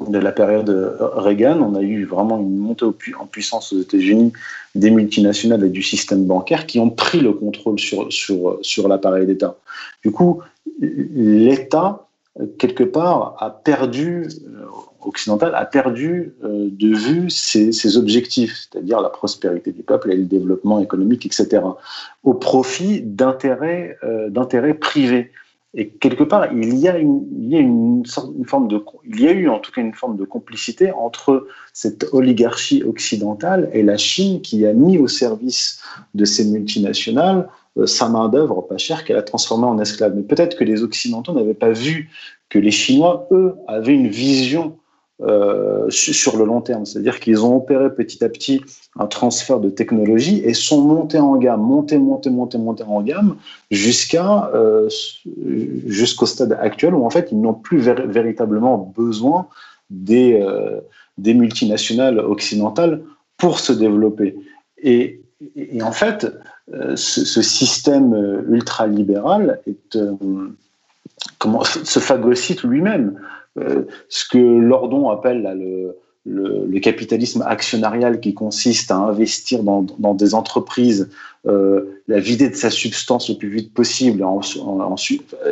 de 0.06 0.18
la 0.18 0.34
période 0.34 0.97
Reagan, 0.99 1.62
on 1.62 1.76
a 1.76 1.82
eu 1.82 2.04
vraiment 2.04 2.38
une 2.38 2.58
montée 2.58 2.86
en 3.18 3.26
puissance 3.28 3.72
aux 3.72 3.80
États-Unis 3.80 4.34
des 4.76 4.91
multinationales 4.91 5.64
et 5.64 5.70
du 5.70 5.84
système 5.84 6.26
bancaire 6.26 6.66
qui 6.66 6.80
ont 6.80 6.89
pris 6.89 7.22
le 7.22 7.32
contrôle 7.32 7.80
sur, 7.80 8.12
sur, 8.12 8.60
sur 8.62 8.89
l'appareil 8.89 9.26
d'État. 9.26 9.56
Du 10.04 10.12
coup, 10.12 10.41
l'État 10.80 12.08
quelque 12.57 12.84
part, 12.84 13.36
a 13.39 13.49
perdu, 13.49 14.27
euh, 14.45 14.65
occidental, 15.01 15.53
a 15.55 15.65
perdu 15.65 16.34
euh, 16.43 16.69
de 16.71 16.95
vue 16.95 17.29
ses, 17.29 17.97
objectifs, 17.97 18.67
c'est-à-dire 18.71 19.01
la 19.01 19.09
prospérité 19.09 19.71
du 19.71 19.84
peuple 19.84 20.11
et 20.11 20.15
le 20.15 20.25
développement 20.25 20.79
économique, 20.79 21.25
etc., 21.25 21.61
au 22.23 22.34
profit 22.34 23.01
d'intérêts 23.01 23.97
euh, 24.03 24.73
privés. 24.79 25.32
Et 25.73 25.88
quelque 25.88 26.23
part, 26.23 26.51
il 26.51 26.77
y 26.77 26.89
a 26.89 26.97
une, 26.97 27.25
il 27.38 27.49
y 27.49 27.55
a 27.55 27.59
une, 27.59 28.03
forme 28.45 28.67
de, 28.67 28.84
il 29.05 29.21
y 29.21 29.27
a 29.27 29.32
eu 29.32 29.47
en 29.47 29.59
tout 29.59 29.71
cas 29.71 29.79
une 29.79 29.93
forme 29.93 30.17
de 30.17 30.25
complicité 30.25 30.91
entre 30.91 31.47
cette 31.71 32.07
oligarchie 32.11 32.84
occidentale 32.84 33.69
et 33.73 33.82
la 33.82 33.97
Chine 33.97 34.41
qui 34.41 34.65
a 34.65 34.73
mis 34.73 34.97
au 34.97 35.07
service 35.07 35.82
de 36.13 36.25
ces 36.25 36.43
multinationales 36.43 37.47
euh, 37.47 37.61
sa 37.86 38.09
main-d'œuvre 38.09 38.61
pas 38.61 38.78
chère 38.78 39.03
qu'elle 39.03 39.17
a 39.17 39.22
transformée 39.22 39.65
en 39.65 39.80
esclave. 39.80 40.13
Mais 40.15 40.24
peut-être 40.24 40.57
que 40.57 40.63
les 40.63 40.84
Occidentaux 40.84 41.34
n'avaient 41.34 41.53
pas 41.53 41.72
vu 41.72 42.09
que 42.49 42.59
les 42.59 42.72
Chinois, 42.72 43.28
eux, 43.32 43.55
avaient 43.67 43.93
une 43.93 44.09
vision 44.09 44.78
euh, 45.22 45.89
sur 45.89 46.36
le 46.36 46.45
long 46.45 46.61
terme. 46.61 46.86
C'est-à-dire 46.86 47.19
qu'ils 47.19 47.45
ont 47.45 47.55
opéré 47.55 47.93
petit 47.93 48.24
à 48.24 48.30
petit 48.30 48.61
un 48.99 49.07
transfert 49.07 49.59
de 49.59 49.69
technologie 49.69 50.41
et 50.43 50.53
sont 50.53 50.82
montés 50.82 51.19
en 51.19 51.38
gamme, 51.38 51.61
montés, 51.61 51.99
montés, 51.99 52.30
montés, 52.30 52.57
montés 52.57 52.84
en 52.84 53.01
gamme 53.01 53.38
jusqu'à 53.69 54.51
euh, 54.53 54.89
jusqu'au 55.86 56.26
stade 56.26 56.57
actuel 56.59 56.95
où 56.95 57.05
en 57.05 57.09
fait 57.09 57.30
ils 57.32 57.39
n'ont 57.39 57.53
plus 57.53 57.78
véritablement 57.78 58.91
besoin 58.97 59.47
des, 59.91 60.43
des 61.17 61.34
multinationales 61.34 62.19
occidentales 62.19 63.03
pour 63.38 63.59
se 63.59 63.74
développer. 63.74 64.36
Et 64.82 65.22
en 65.82 65.91
fait, 65.91 66.28
euh, 66.74 66.95
ce, 66.95 67.41
système 67.41 68.13
euh, 68.13 68.43
ultralibéral 68.47 69.59
est, 69.67 69.97
euh, 69.97 70.15
comment, 71.38 71.63
se 71.63 71.99
phagocyte 71.99 72.63
lui-même. 72.63 73.19
ce 74.07 74.26
que 74.30 74.38
Lordon 74.38 75.09
appelle 75.09 75.43
le, 75.53 75.97
le, 76.26 76.80
capitalisme 76.80 77.43
actionnarial 77.43 78.19
qui 78.19 78.34
consiste 78.34 78.89
à 78.91 78.95
investir 78.95 79.63
dans, 79.63 79.86
dans 79.99 80.15
des 80.15 80.34
entreprises, 80.34 81.09
euh, 81.47 82.01
la 82.07 82.19
vider 82.19 82.49
de 82.49 82.55
sa 82.55 82.69
substance 82.69 83.30
le 83.30 83.36
plus 83.36 83.49
vite 83.49 83.74
possible. 83.74 84.24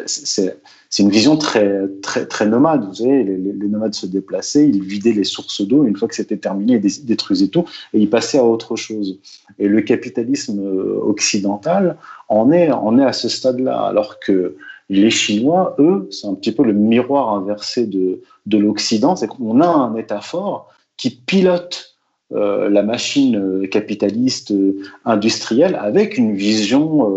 C'est 0.06 1.04
une 1.04 1.10
vision 1.10 1.38
très, 1.38 1.88
très, 2.02 2.26
très 2.26 2.46
nomade. 2.48 2.86
Vous 2.88 2.96
savez, 2.96 3.24
les, 3.24 3.68
nomades 3.68 3.94
se 3.94 4.06
déplaçaient, 4.06 4.68
ils 4.68 4.84
vidaient 4.84 5.14
les 5.14 5.24
sources 5.24 5.62
d'eau. 5.62 5.84
Une 5.84 5.96
fois 5.96 6.08
que 6.08 6.16
c'était 6.16 6.38
terminé, 6.38 6.80
ils 6.84 7.06
détruisaient 7.06 7.48
tout 7.48 7.66
et 7.94 8.00
ils 8.00 8.10
passaient 8.10 8.40
à 8.40 8.46
autre 8.46 8.76
chose. 8.76 9.20
Et 9.58 9.68
le 9.68 9.82
capitalisme 9.82 10.60
occidental 11.04 11.98
en 12.28 12.52
est, 12.52 12.72
en 12.72 12.98
est 13.00 13.06
à 13.06 13.14
ce 13.14 13.30
stade-là, 13.30 13.82
alors 13.82 14.20
que 14.20 14.56
les 14.90 15.12
Chinois, 15.12 15.76
eux, 15.80 16.08
c'est 16.12 16.28
un 16.28 16.34
petit 16.34 16.52
peu 16.52 16.64
le 16.64 16.74
miroir 16.74 17.34
inversé 17.34 17.86
de, 17.86 18.22
de 18.46 18.58
l'Occident, 18.58 19.16
c'est 19.16 19.28
qu'on 19.28 19.62
a 19.62 19.68
un 19.68 19.96
État 19.96 20.22
fort 20.22 20.70
qui 20.98 21.12
pilote 21.12 21.96
euh, 22.32 22.70
la 22.70 22.84
machine 22.84 23.36
euh, 23.38 23.68
capitaliste 23.68 24.52
euh, 24.52 24.84
industrielle 25.04 25.76
avec 25.82 26.16
une 26.18 26.36
vision 26.36 27.10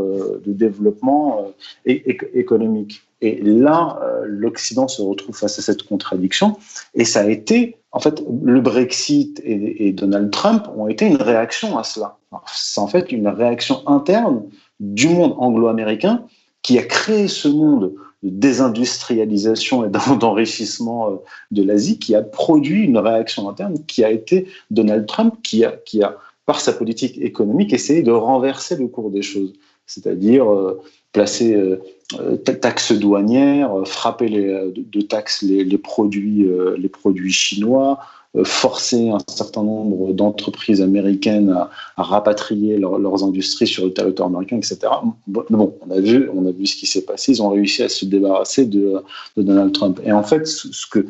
de 0.45 0.53
développement 0.53 1.53
économique. 1.85 3.03
Et 3.20 3.41
là, 3.43 4.01
l'Occident 4.25 4.89
se 4.89 5.01
retrouve 5.01 5.37
face 5.37 5.59
à 5.59 5.62
cette 5.62 5.85
contradiction. 5.85 6.57
Et 6.95 7.05
ça 7.05 7.20
a 7.20 7.29
été, 7.29 7.77
en 7.93 8.01
fait, 8.01 8.20
le 8.43 8.61
Brexit 8.61 9.41
et, 9.45 9.87
et 9.87 9.93
Donald 9.93 10.31
Trump 10.33 10.66
ont 10.77 10.89
été 10.89 11.07
une 11.07 11.23
réaction 11.23 11.79
à 11.79 11.85
cela. 11.85 12.16
C'est 12.53 12.81
en 12.81 12.89
fait 12.89 13.12
une 13.12 13.29
réaction 13.29 13.87
interne 13.87 14.43
du 14.81 15.09
monde 15.09 15.35
anglo-américain 15.39 16.25
qui 16.62 16.78
a 16.78 16.82
créé 16.82 17.28
ce 17.28 17.48
monde 17.48 17.92
de 18.22 18.30
désindustrialisation 18.30 19.84
et 19.84 19.90
d'enrichissement 20.18 21.10
euh, 21.10 21.16
de 21.50 21.62
l'Asie 21.62 21.98
qui 21.98 22.14
a 22.14 22.22
produit 22.22 22.84
une 22.84 22.98
réaction 22.98 23.48
interne 23.48 23.76
qui 23.86 24.04
a 24.04 24.10
été 24.10 24.46
Donald 24.70 25.06
Trump 25.06 25.36
qui 25.42 25.64
a, 25.64 25.72
qui 25.72 26.02
a 26.02 26.16
par 26.46 26.60
sa 26.60 26.72
politique 26.72 27.18
économique, 27.18 27.72
essayé 27.72 28.02
de 28.02 28.10
renverser 28.10 28.76
le 28.76 28.88
cours 28.88 29.10
des 29.10 29.22
choses, 29.22 29.52
c'est-à-dire 29.87 30.51
euh, 30.51 30.80
placer 31.12 31.55
euh, 31.55 32.37
taxes 32.37 32.93
douanières, 32.93 33.72
frapper 33.85 34.28
de, 34.30 35.01
taxes 35.03 35.43
les, 35.43 35.78
produits, 35.78 36.47
les 36.76 36.89
produits 36.89 37.33
chinois, 37.33 37.99
euh, 38.35 38.45
forcer 38.45 39.11
un 39.11 39.18
certain 39.28 39.62
nombre 39.62 40.14
d'entreprises 40.14 40.80
américaines 40.80 41.51
à, 41.51 42.03
rapatrier 42.03 42.78
leurs 42.78 43.24
industries 43.24 43.66
sur 43.66 43.85
le 43.85 43.93
territoire 43.93 44.28
américain, 44.28 44.57
etc. 44.57 44.78
Bon, 45.26 45.45
on 45.51 45.91
a 45.91 46.01
vu, 46.01 46.30
on 46.35 46.47
a 46.47 46.51
vu 46.51 46.64
ce 46.64 46.76
qui 46.76 46.87
s'est 46.87 47.05
passé. 47.05 47.33
Ils 47.33 47.43
ont 47.43 47.51
réussi 47.51 47.83
à 47.83 47.91
se 47.91 48.07
débarrasser 48.07 48.64
de, 48.64 49.03
Donald 49.37 49.72
Trump. 49.72 50.01
Et 50.03 50.12
en 50.12 50.22
fait, 50.22 50.47
ce 50.47 50.87
que, 50.87 51.07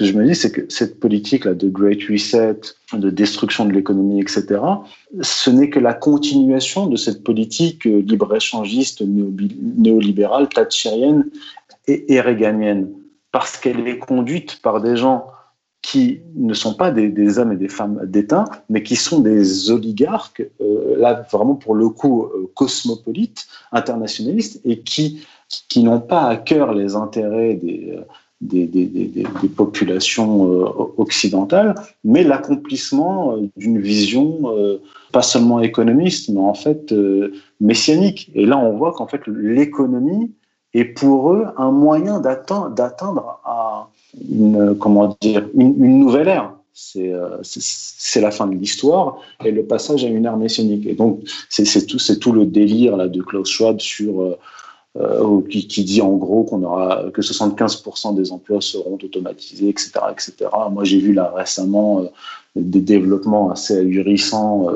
je 0.00 0.12
me 0.12 0.26
dis, 0.26 0.34
c'est 0.34 0.50
que 0.50 0.62
cette 0.68 0.98
politique-là 0.98 1.54
de 1.54 1.68
Great 1.68 2.02
Reset, 2.10 2.60
de 2.92 3.10
destruction 3.10 3.64
de 3.64 3.72
l'économie, 3.72 4.20
etc., 4.20 4.60
ce 5.20 5.50
n'est 5.50 5.70
que 5.70 5.78
la 5.78 5.94
continuation 5.94 6.86
de 6.86 6.96
cette 6.96 7.22
politique 7.22 7.84
libre-échangiste, 7.84 9.02
néolibérale, 9.02 10.48
thatcherienne 10.48 11.30
et, 11.86 12.12
et 12.12 12.20
réganienne, 12.20 12.90
parce 13.30 13.56
qu'elle 13.56 13.86
est 13.86 13.98
conduite 13.98 14.60
par 14.62 14.80
des 14.80 14.96
gens 14.96 15.26
qui 15.84 16.22
ne 16.34 16.54
sont 16.54 16.74
pas 16.74 16.90
des, 16.90 17.38
hommes 17.38 17.52
et 17.52 17.56
des 17.56 17.68
femmes 17.68 18.00
d'État, 18.06 18.46
mais 18.70 18.82
qui 18.82 18.96
sont 18.96 19.20
des 19.20 19.70
oligarques, 19.70 20.42
euh, 20.62 20.96
là 20.96 21.26
vraiment 21.30 21.56
pour 21.56 21.74
le 21.74 21.90
coup 21.90 22.24
euh, 22.24 22.50
cosmopolites, 22.54 23.46
internationalistes, 23.70 24.60
et 24.64 24.80
qui 24.80 25.26
qui 25.68 25.84
n'ont 25.84 26.00
pas 26.00 26.22
à 26.22 26.36
cœur 26.36 26.72
les 26.72 26.96
intérêts 26.96 27.54
des, 27.54 28.00
des, 28.40 29.26
populations 29.56 30.50
euh, 30.50 30.68
occidentales, 30.96 31.74
mais 32.02 32.24
l'accomplissement 32.24 33.36
euh, 33.36 33.48
d'une 33.56 33.80
vision 33.80 34.40
euh, 34.56 34.78
pas 35.12 35.22
seulement 35.22 35.60
économiste, 35.60 36.28
mais 36.28 36.40
en 36.40 36.54
fait 36.54 36.92
messianique. 37.60 38.30
Et 38.34 38.46
là, 38.46 38.58
on 38.58 38.76
voit 38.76 38.92
qu'en 38.92 39.06
fait, 39.06 39.20
l'économie 39.26 40.32
est 40.74 40.84
pour 40.84 41.32
eux 41.32 41.46
un 41.56 41.70
moyen 41.70 42.20
d'atteindre 42.20 43.40
une, 44.28 44.76
une, 45.54 46.00
nouvelle 46.00 46.28
ère. 46.28 46.52
C'est 46.72 48.20
la 48.20 48.30
fin 48.32 48.48
de 48.48 48.56
l'histoire 48.56 49.18
et 49.44 49.52
le 49.52 49.64
passage 49.64 50.04
à 50.04 50.08
une 50.08 50.24
ère 50.24 50.36
messianique. 50.36 50.84
Et 50.86 50.94
donc, 50.94 51.20
c'est 51.48 51.86
tout, 51.86 51.98
tout 52.20 52.32
le 52.32 52.44
délire 52.44 52.96
là, 52.96 53.06
de 53.06 53.22
Klaus 53.22 53.48
Schwab 53.48 53.78
sur 53.78 54.36
euh, 54.96 55.40
qui, 55.50 55.82
dit 55.82 56.00
en 56.00 56.12
gros 56.12 56.44
qu'on 56.44 56.62
aura 56.62 57.10
que 57.12 57.20
75% 57.20 58.14
des 58.14 58.30
emplois 58.30 58.60
seront 58.60 58.94
automatisés, 59.02 59.68
etc., 59.68 59.90
etc. 60.12 60.48
Moi, 60.70 60.84
j'ai 60.84 61.00
vu 61.00 61.12
là 61.12 61.32
récemment 61.34 62.02
euh, 62.02 62.06
des 62.54 62.80
développements 62.80 63.50
assez 63.50 63.76
ahurissants 63.76 64.68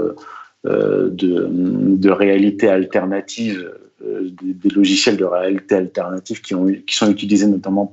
euh, 0.65 1.09
de, 1.11 1.49
de, 1.49 2.11
réalité 2.11 2.69
alternative, 2.69 3.73
des, 4.03 4.71
logiciels 4.71 5.17
de 5.17 5.25
réalité 5.25 5.77
alternative 5.77 6.41
qui, 6.41 6.57
ont, 6.57 6.67
qui 6.67 6.97
sont 6.97 7.09
utilisés 7.09 7.47
notamment 7.47 7.93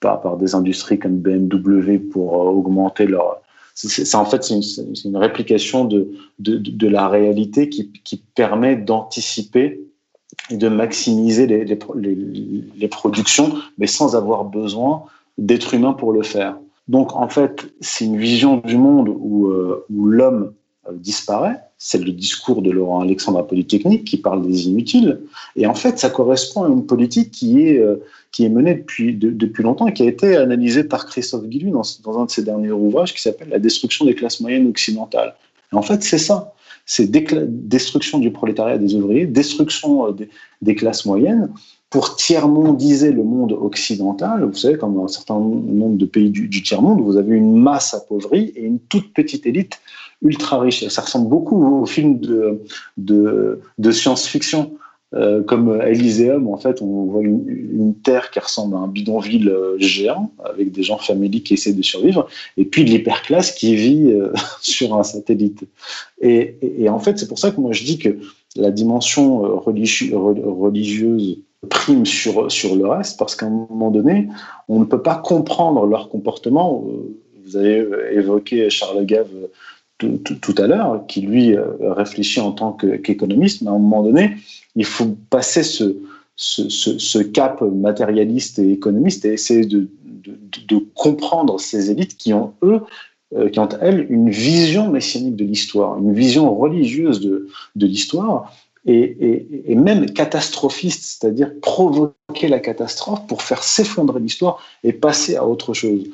par, 0.00 0.20
par 0.20 0.36
des 0.38 0.56
industries 0.56 0.98
comme 0.98 1.18
BMW 1.18 1.98
pour 1.98 2.32
augmenter 2.32 3.06
leur 3.06 3.40
c'est 3.74 4.14
en 4.16 4.26
fait 4.26 4.44
c'est 4.44 4.60
une, 5.04 5.16
réplication 5.16 5.86
de, 5.86 6.12
de, 6.40 6.58
de, 6.58 6.88
la 6.88 7.08
réalité 7.08 7.70
qui, 7.70 7.90
qui 8.04 8.18
permet 8.34 8.76
d'anticiper 8.76 9.80
de 10.50 10.68
maximiser 10.68 11.46
les, 11.46 12.88
productions, 12.88 13.54
mais 13.78 13.86
sans 13.86 14.16
avoir 14.16 14.44
besoin 14.44 15.04
d'être 15.38 15.74
humain 15.74 15.92
pour 15.92 16.12
le 16.12 16.22
faire. 16.22 16.56
Donc 16.88 17.14
en 17.14 17.28
fait, 17.28 17.72
c'est 17.80 18.04
une 18.04 18.18
vision 18.18 18.56
du 18.58 18.76
monde 18.76 19.08
où, 19.08 19.48
euh, 19.48 19.86
l'homme 19.90 20.52
euh, 20.88 20.92
disparaît. 20.94 21.60
C'est 21.78 22.02
le 22.02 22.12
discours 22.12 22.62
de 22.62 22.70
Laurent 22.70 23.00
Alexandre 23.00 23.38
à 23.38 23.46
Polytechnique 23.46 24.04
qui 24.04 24.16
parle 24.16 24.46
des 24.46 24.68
inutiles. 24.68 25.20
Et 25.56 25.66
en 25.66 25.74
fait, 25.74 25.98
ça 25.98 26.10
correspond 26.10 26.64
à 26.64 26.68
une 26.68 26.86
politique 26.86 27.30
qui 27.30 27.66
est, 27.66 27.78
euh, 27.78 27.96
qui 28.30 28.44
est 28.44 28.48
menée 28.48 28.74
depuis, 28.74 29.14
depuis 29.14 29.62
longtemps 29.62 29.86
et 29.86 29.92
qui 29.92 30.02
a 30.02 30.06
été 30.06 30.36
analysée 30.36 30.84
par 30.84 31.06
Christophe 31.06 31.46
Guilluy 31.46 31.70
dans, 31.70 31.82
dans 32.04 32.18
un 32.20 32.24
de 32.26 32.30
ses 32.30 32.42
derniers 32.42 32.70
ouvrages 32.70 33.14
qui 33.14 33.22
s'appelle 33.22 33.48
La 33.48 33.58
destruction 33.58 34.04
des 34.04 34.14
classes 34.14 34.40
moyennes 34.40 34.68
occidentales. 34.68 35.34
Et 35.72 35.76
en 35.76 35.82
fait, 35.82 36.02
c'est 36.02 36.18
ça 36.18 36.52
c'est 36.86 37.10
destruction 37.10 38.18
du 38.18 38.30
prolétariat 38.30 38.78
des 38.78 38.94
ouvriers, 38.94 39.26
destruction 39.26 40.08
euh, 40.08 40.12
des, 40.60 40.74
classes 40.74 41.04
moyennes, 41.04 41.50
pour 41.90 42.16
tiers-mondiser 42.16 43.12
le 43.12 43.22
monde 43.22 43.52
occidental. 43.52 44.44
Vous 44.44 44.54
savez, 44.54 44.78
comme 44.78 44.94
dans 44.94 45.04
un 45.04 45.08
certain 45.08 45.38
nombre 45.38 45.96
de 45.96 46.06
pays 46.06 46.30
du, 46.30 46.62
tiers-monde, 46.62 47.00
vous 47.02 47.16
avez 47.16 47.36
une 47.36 47.56
masse 47.56 47.94
appauvrie 47.94 48.52
et 48.56 48.62
une 48.62 48.78
toute 48.78 49.12
petite 49.12 49.46
élite 49.46 49.80
ultra 50.22 50.60
riche. 50.60 50.86
Ça 50.88 51.02
ressemble 51.02 51.28
beaucoup 51.28 51.82
aux 51.82 51.86
films 51.86 52.18
de, 52.18 52.62
de 52.96 53.90
science-fiction. 53.90 54.72
Euh, 55.14 55.42
comme 55.42 55.80
Elyséum, 55.82 56.48
en 56.48 56.56
fait, 56.56 56.80
on 56.80 57.04
voit 57.04 57.22
une, 57.22 57.94
terre 58.02 58.30
qui 58.30 58.38
ressemble 58.40 58.74
à 58.74 58.78
un 58.78 58.88
bidonville 58.88 59.48
euh, 59.48 59.76
géant, 59.78 60.32
avec 60.44 60.72
des 60.72 60.82
gens 60.82 60.96
familiers 60.96 61.42
qui 61.42 61.54
essaient 61.54 61.74
de 61.74 61.82
survivre, 61.82 62.26
et 62.56 62.64
puis 62.64 62.84
l'hyperclasse 62.84 63.52
qui 63.52 63.76
vit 63.76 64.10
euh, 64.10 64.32
sur 64.62 64.94
un 64.94 65.02
satellite. 65.02 65.64
Et, 66.20 66.88
en 66.88 66.98
fait, 66.98 67.18
c'est 67.18 67.28
pour 67.28 67.38
ça 67.38 67.50
que 67.50 67.60
moi 67.60 67.72
je 67.72 67.84
dis 67.84 67.98
que 67.98 68.18
la 68.56 68.70
dimension 68.70 69.40
religieuse 69.60 71.38
prime 71.68 72.06
sur, 72.06 72.50
sur 72.50 72.74
le 72.74 72.86
reste, 72.86 73.18
parce 73.18 73.36
qu'à 73.36 73.46
un 73.46 73.50
moment 73.50 73.90
donné, 73.90 74.28
on 74.68 74.80
ne 74.80 74.84
peut 74.84 75.02
pas 75.02 75.16
comprendre 75.16 75.86
leur 75.86 76.08
comportement. 76.08 76.84
Vous 77.44 77.56
avez 77.56 77.86
évoqué 78.12 78.68
Charles 78.70 79.04
Gave 79.04 79.28
tout, 79.98 80.54
à 80.58 80.66
l'heure, 80.66 81.04
qui 81.06 81.20
lui 81.22 81.56
réfléchit 81.80 82.40
en 82.40 82.52
tant 82.52 82.72
qu'économiste, 82.72 83.62
mais 83.62 83.68
à 83.68 83.72
un 83.72 83.78
moment 83.78 84.02
donné, 84.02 84.36
il 84.76 84.84
faut 84.84 85.16
passer 85.30 85.62
ce, 85.62 87.22
cap 87.22 87.60
matérialiste 87.62 88.58
et 88.58 88.72
économiste 88.72 89.24
et 89.24 89.32
essayer 89.32 89.66
de, 89.66 89.88
comprendre 90.94 91.58
ces 91.58 91.90
élites 91.90 92.16
qui 92.16 92.32
ont, 92.32 92.54
eux, 92.62 92.80
euh, 93.34 93.48
qui 93.48 93.58
ont, 93.58 93.68
elles, 93.80 94.06
une 94.08 94.30
vision 94.30 94.90
messianique 94.90 95.36
de 95.36 95.44
l'histoire, 95.44 95.98
une 95.98 96.14
vision 96.14 96.54
religieuse 96.54 97.20
de, 97.20 97.48
l'histoire, 97.76 98.52
et, 98.84 99.74
même 99.74 100.06
catastrophiste, 100.10 101.04
c'est-à-dire 101.04 101.52
provoquer 101.60 102.48
la 102.48 102.60
catastrophe 102.60 103.26
pour 103.26 103.42
faire 103.42 103.62
s'effondrer 103.62 104.20
l'histoire 104.20 104.62
et 104.84 104.92
passer 104.92 105.36
à 105.36 105.46
autre 105.46 105.74
chose. 105.74 106.04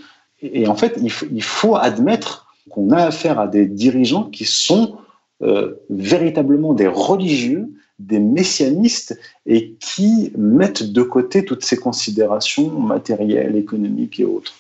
Et, 0.42 0.66
en 0.66 0.74
fait, 0.74 0.98
il 1.02 1.10
faut, 1.10 1.26
il 1.32 1.42
faut 1.42 1.76
admettre 1.76 2.46
qu'on 2.70 2.90
a 2.90 3.04
affaire 3.04 3.38
à 3.38 3.46
des 3.46 3.66
dirigeants 3.66 4.24
qui 4.24 4.44
sont 4.44 4.96
euh, 5.42 5.74
véritablement 5.88 6.74
des 6.74 6.88
religieux 6.88 7.70
des 7.98 8.18
messianistes 8.18 9.18
et 9.46 9.72
qui 9.80 10.32
mettent 10.36 10.84
de 10.84 11.02
côté 11.02 11.44
toutes 11.44 11.64
ces 11.64 11.76
considérations 11.76 12.70
matérielles, 12.70 13.56
économiques 13.56 14.20
et 14.20 14.24
autres 14.24 14.54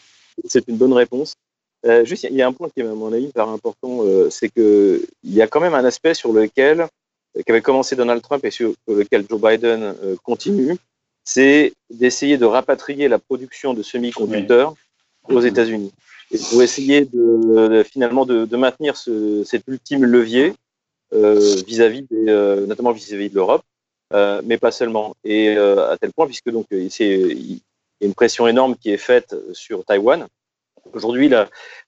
C'est 0.44 0.66
une 0.68 0.76
bonne 0.76 0.92
réponse. 0.92 1.34
Euh, 1.86 2.04
juste, 2.04 2.24
il 2.24 2.34
y 2.34 2.42
a 2.42 2.48
un 2.48 2.52
point 2.52 2.68
qui 2.68 2.80
est, 2.80 2.86
à 2.86 2.94
mon 2.94 3.12
avis, 3.12 3.26
hyper 3.26 3.48
important, 3.48 4.00
euh, 4.02 4.28
c'est 4.30 4.48
qu'il 4.48 5.06
y 5.24 5.40
a 5.40 5.46
quand 5.46 5.60
même 5.60 5.74
un 5.74 5.84
aspect 5.84 6.14
sur 6.14 6.32
lequel, 6.32 6.80
euh, 6.80 7.42
qu'avait 7.46 7.62
commencé 7.62 7.94
Donald 7.94 8.20
Trump 8.22 8.44
et 8.44 8.50
sur 8.50 8.74
lequel 8.88 9.24
Joe 9.28 9.40
Biden 9.40 9.94
continue, 10.24 10.76
c'est 11.24 11.72
d'essayer 11.90 12.38
de 12.38 12.46
rapatrier 12.46 13.06
la 13.06 13.18
production 13.18 13.74
de 13.74 13.82
semi-conducteurs 13.82 14.74
aux 15.28 15.40
États-Unis. 15.40 15.92
Et 16.32 16.38
pour 16.50 16.62
essayer 16.62 17.04
de, 17.04 17.84
finalement 17.90 18.26
de, 18.26 18.44
de 18.44 18.56
maintenir 18.56 18.96
ce, 18.96 19.44
cet 19.44 19.62
ultime 19.68 20.04
levier 20.04 20.54
vis-à-vis 21.12 22.06
euh, 22.12 22.66
notamment 22.66 22.92
vis-à-vis 22.92 23.30
de 23.30 23.34
l'Europe, 23.34 23.62
euh, 24.12 24.40
mais 24.44 24.58
pas 24.58 24.70
seulement. 24.70 25.14
Et 25.24 25.56
à 25.56 25.96
tel 26.00 26.12
point, 26.12 26.26
puisque 26.26 26.50
donc 26.50 26.66
c'est 26.90 27.08
y 27.08 27.62
a 28.02 28.06
une 28.06 28.14
pression 28.14 28.46
énorme 28.46 28.76
qui 28.76 28.90
est 28.90 28.98
faite 28.98 29.34
sur 29.52 29.84
Taïwan. 29.84 30.26
Aujourd'hui, 30.92 31.30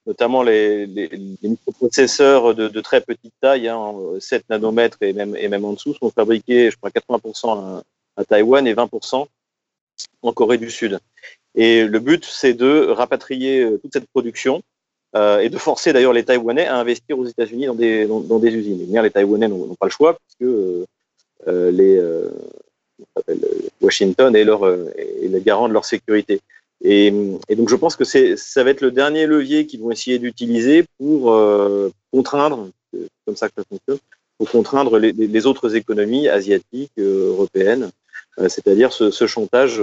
notamment 0.04 0.42
les, 0.42 0.84
les, 0.86 1.08
les, 1.08 1.48
microprocesseurs 1.48 2.54
de, 2.54 2.68
de, 2.68 2.80
très 2.80 3.00
petite 3.00 3.32
taille, 3.40 3.68
hein, 3.68 3.94
7 4.18 4.44
nanomètres 4.50 4.98
et 5.00 5.14
même, 5.14 5.34
et 5.36 5.48
même 5.48 5.64
en 5.64 5.72
dessous, 5.72 5.94
sont 5.94 6.10
fabriqués, 6.10 6.70
je 6.70 6.76
crois, 6.76 6.90
80% 6.90 7.58
à, 7.58 7.82
à 8.16 8.24
Taïwan 8.24 8.66
et 8.66 8.74
20% 8.74 9.26
en 10.22 10.32
Corée 10.32 10.58
du 10.58 10.70
Sud. 10.70 10.98
Et 11.54 11.84
le 11.84 11.98
but, 11.98 12.26
c'est 12.26 12.52
de 12.52 12.88
rapatrier 12.90 13.66
toute 13.80 13.92
cette 13.92 14.08
production 14.08 14.62
euh, 15.16 15.40
et 15.40 15.48
de 15.48 15.58
forcer 15.58 15.92
d'ailleurs 15.92 16.12
les 16.12 16.24
Taïwanais 16.24 16.66
à 16.66 16.76
investir 16.76 17.18
aux 17.18 17.26
États-Unis 17.26 17.66
dans 17.66 17.74
des, 17.74 18.06
dans, 18.06 18.38
des 18.38 18.54
usines. 18.54 18.84
bien, 18.86 19.02
les 19.02 19.10
Taïwanais 19.10 19.48
n'ont 19.48 19.74
pas 19.74 19.86
le 19.86 19.90
choix 19.90 20.16
puisque 20.16 20.42
euh, 20.42 20.86
euh 21.48 22.30
Washington 23.80 24.36
est, 24.36 24.44
leur, 24.44 24.68
est 24.68 25.28
le 25.28 25.38
garant 25.40 25.66
de 25.66 25.72
leur 25.72 25.86
sécurité. 25.86 26.40
Et, 26.82 27.10
donc 27.10 27.68
je 27.70 27.76
pense 27.76 27.96
que 27.96 28.04
ça 28.04 28.62
va 28.62 28.70
être 28.70 28.82
le 28.82 28.90
dernier 28.90 29.26
levier 29.26 29.66
qu'ils 29.66 29.80
vont 29.80 29.90
essayer 29.90 30.18
d'utiliser 30.18 30.84
pour 30.98 31.34
contraindre, 32.12 32.68
comme 33.24 33.36
ça 33.36 33.48
que 33.48 33.54
ça 33.56 33.64
fonctionne, 33.68 33.98
pour 34.36 34.50
contraindre 34.50 34.98
les, 34.98 35.12
les 35.12 35.46
autres 35.46 35.76
économies 35.76 36.28
asiatiques, 36.28 36.92
européennes, 36.98 37.90
c'est-à-dire 38.48 38.92
ce, 38.92 39.10
ce 39.10 39.26
chantage 39.26 39.80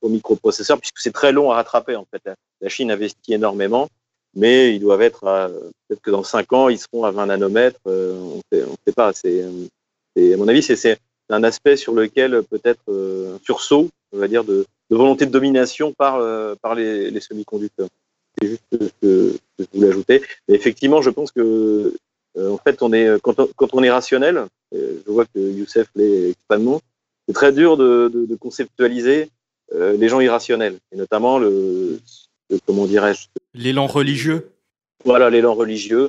aux 0.00 0.08
microprocesseurs, 0.08 0.78
puisque 0.78 0.98
c'est 0.98 1.12
très 1.12 1.32
long 1.32 1.50
à 1.50 1.56
rattraper 1.56 1.96
en 1.96 2.06
fait. 2.08 2.32
La 2.60 2.68
Chine 2.68 2.92
investit 2.92 3.34
énormément 3.34 3.88
mais 4.34 4.74
ils 4.74 4.80
doivent 4.80 5.02
être 5.02 5.20
peut-être 5.88 6.02
que 6.02 6.10
dans 6.10 6.22
5 6.22 6.52
ans, 6.52 6.68
ils 6.68 6.78
seront 6.78 7.04
à 7.04 7.10
20 7.10 7.26
nanomètres. 7.26 7.80
Euh, 7.86 8.14
on 8.14 8.40
ne 8.52 8.76
sait 8.86 8.92
pas. 8.94 9.12
C'est, 9.12 9.42
à 9.42 10.36
mon 10.36 10.48
avis, 10.48 10.62
c'est 10.62 10.98
un 11.28 11.42
aspect 11.42 11.76
sur 11.76 11.94
lequel 11.94 12.42
peut-être 12.44 12.82
euh, 12.88 13.36
un 13.36 13.38
sursaut, 13.44 13.88
on 14.12 14.18
va 14.18 14.28
dire, 14.28 14.44
de, 14.44 14.66
volonté 14.90 15.26
de 15.26 15.30
domination 15.30 15.92
par, 15.92 16.16
euh, 16.16 16.54
par 16.62 16.74
les, 16.74 17.20
semi-conducteurs. 17.20 17.88
C'est 18.40 18.48
juste 18.48 18.62
ce 18.72 18.88
que, 19.02 19.36
je 19.58 19.64
voulais 19.74 19.88
ajouter. 19.88 20.22
Mais 20.48 20.54
effectivement, 20.54 21.02
je 21.02 21.10
pense 21.10 21.32
que 21.32 21.94
en 22.38 22.58
fait, 22.58 22.80
on 22.80 22.92
est, 22.92 23.20
quand, 23.20 23.34
on, 23.74 23.82
est 23.82 23.90
rationnel, 23.90 24.46
je 24.72 25.10
vois 25.10 25.24
que 25.24 25.38
Youssef 25.38 25.88
l'est 25.96 26.30
extrêmement, 26.30 26.80
c'est 27.26 27.34
très 27.34 27.52
dur 27.52 27.76
de 27.76 28.36
conceptualiser 28.38 29.28
les 29.72 30.08
gens 30.08 30.20
irrationnels, 30.20 30.78
et 30.92 30.96
notamment 30.96 31.38
le, 31.38 31.98
comment 32.66 32.86
dirais-je 32.86 33.28
L'élan 33.54 33.86
religieux 33.86 34.50
Voilà, 35.04 35.30
l'élan 35.30 35.54
religieux. 35.54 36.08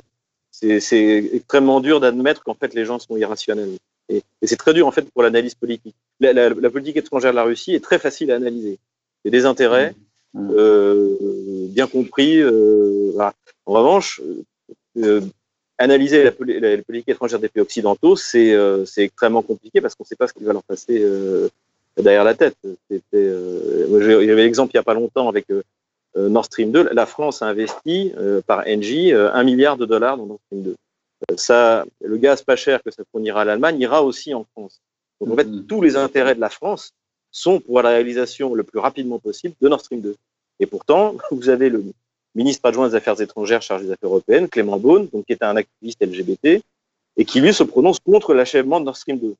C'est 0.50 1.30
extrêmement 1.32 1.80
dur 1.80 1.98
d'admettre 2.00 2.42
qu'en 2.44 2.54
fait 2.54 2.74
les 2.74 2.84
gens 2.84 2.98
sont 2.98 3.16
irrationnels. 3.16 3.76
Et, 4.08 4.22
c'est 4.42 4.56
très 4.56 4.74
dur 4.74 4.86
en 4.86 4.92
fait 4.92 5.10
pour 5.10 5.22
l'analyse 5.22 5.54
politique. 5.54 5.94
La, 6.20 6.50
politique 6.70 6.96
étrangère 6.96 7.32
de 7.32 7.36
la 7.36 7.44
Russie 7.44 7.74
est 7.74 7.82
très 7.82 7.98
facile 7.98 8.30
à 8.30 8.36
analyser. 8.36 8.78
Il 9.24 9.28
y 9.32 9.36
a 9.36 9.38
des 9.38 9.46
intérêts 9.46 9.94
mmh. 10.34 10.40
Mmh. 10.40 10.50
euh, 10.56 11.16
bien 11.68 11.86
compris. 11.86 12.40
Euh, 12.40 13.12
En 13.64 13.72
revanche, 13.72 14.20
euh, 14.98 15.20
analyser 15.78 16.24
la, 16.24 16.32
politique 16.32 17.08
étrangère 17.08 17.38
des 17.38 17.48
pays 17.48 17.62
occidentaux, 17.62 18.16
c'est 18.16 18.54
extrêmement 18.98 19.42
compliqué 19.42 19.80
parce 19.80 19.94
qu'on 19.94 20.04
ne 20.04 20.08
sait 20.08 20.16
pas 20.16 20.28
ce 20.28 20.34
qui 20.34 20.44
va 20.44 20.52
leur 20.52 20.64
passer 20.64 21.04
derrière 21.96 22.24
la 22.24 22.34
tête. 22.34 22.56
C'était, 22.90 23.06
il 23.14 24.26
y 24.26 24.30
avait 24.30 24.44
l'exemple 24.44 24.70
il 24.74 24.76
n'y 24.76 24.80
a 24.80 24.84
pas 24.84 24.94
longtemps 24.94 25.28
avec 25.28 25.46
Nord 26.16 26.44
Stream 26.44 26.72
2. 26.72 26.90
La 26.92 27.06
France 27.06 27.42
a 27.42 27.46
investi 27.46 28.12
par 28.46 28.64
Engie 28.66 29.12
un 29.12 29.42
milliard 29.44 29.76
de 29.76 29.86
dollars 29.86 30.16
dans 30.16 30.26
Nord 30.26 30.40
Stream 30.46 30.62
2. 30.62 31.36
ça, 31.36 31.84
le 32.00 32.16
gaz 32.16 32.42
pas 32.42 32.56
cher 32.56 32.82
que 32.82 32.90
ça 32.90 33.02
fournira 33.10 33.42
à 33.42 33.44
l'Allemagne 33.44 33.80
ira 33.80 34.02
aussi 34.02 34.34
en 34.34 34.44
France. 34.52 34.80
Donc 35.20 35.32
en 35.32 35.36
fait, 35.36 35.48
mm-hmm. 35.48 35.66
tous 35.66 35.80
les 35.80 35.96
intérêts 35.96 36.34
de 36.34 36.40
la 36.40 36.50
France 36.50 36.92
sont 37.30 37.60
pour 37.60 37.80
la 37.82 37.90
réalisation 37.90 38.54
le 38.54 38.62
plus 38.62 38.78
rapidement 38.78 39.18
possible 39.18 39.54
de 39.60 39.68
Nord 39.68 39.80
Stream 39.80 40.00
2. 40.00 40.16
Et 40.60 40.66
pourtant, 40.66 41.16
vous 41.30 41.48
avez 41.48 41.70
le 41.70 41.84
ministre 42.34 42.66
adjoint 42.66 42.88
des 42.88 42.94
Affaires 42.94 43.20
étrangères 43.20 43.62
chargé 43.62 43.86
des 43.86 43.92
Affaires 43.92 44.08
européennes, 44.08 44.48
Clément 44.48 44.78
Beaune, 44.78 45.08
donc, 45.12 45.26
qui 45.26 45.32
est 45.32 45.42
un 45.42 45.56
activiste 45.56 46.04
LGBT, 46.04 46.62
et 47.16 47.24
qui 47.24 47.40
lui 47.40 47.52
se 47.52 47.62
prononce 47.62 47.98
contre 48.00 48.34
l'achèvement 48.34 48.80
de 48.80 48.86
Nord 48.86 48.96
Stream 48.96 49.18
2. 49.18 49.34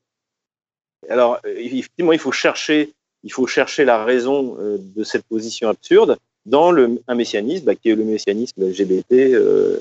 Alors, 1.09 1.39
euh, 1.45 1.55
effectivement, 1.57 2.13
il 2.13 2.19
faut 2.19 2.33
chercher, 2.33 2.93
il 3.23 3.33
faut 3.33 3.47
chercher 3.47 3.85
la 3.85 4.05
raison 4.05 4.57
euh, 4.61 4.79
de 4.79 5.05
cette 5.05 5.25
position 5.25 5.69
absurde 5.69 6.17
dans 6.47 6.71
le, 6.71 7.01
un 7.09 7.15
messianisme, 7.15 7.65
bah, 7.65 7.75
qui 7.75 7.91
est 7.91 7.95
le 7.95 8.05
messianisme 8.05 8.63
LGBT. 8.63 9.13
Euh, 9.13 9.79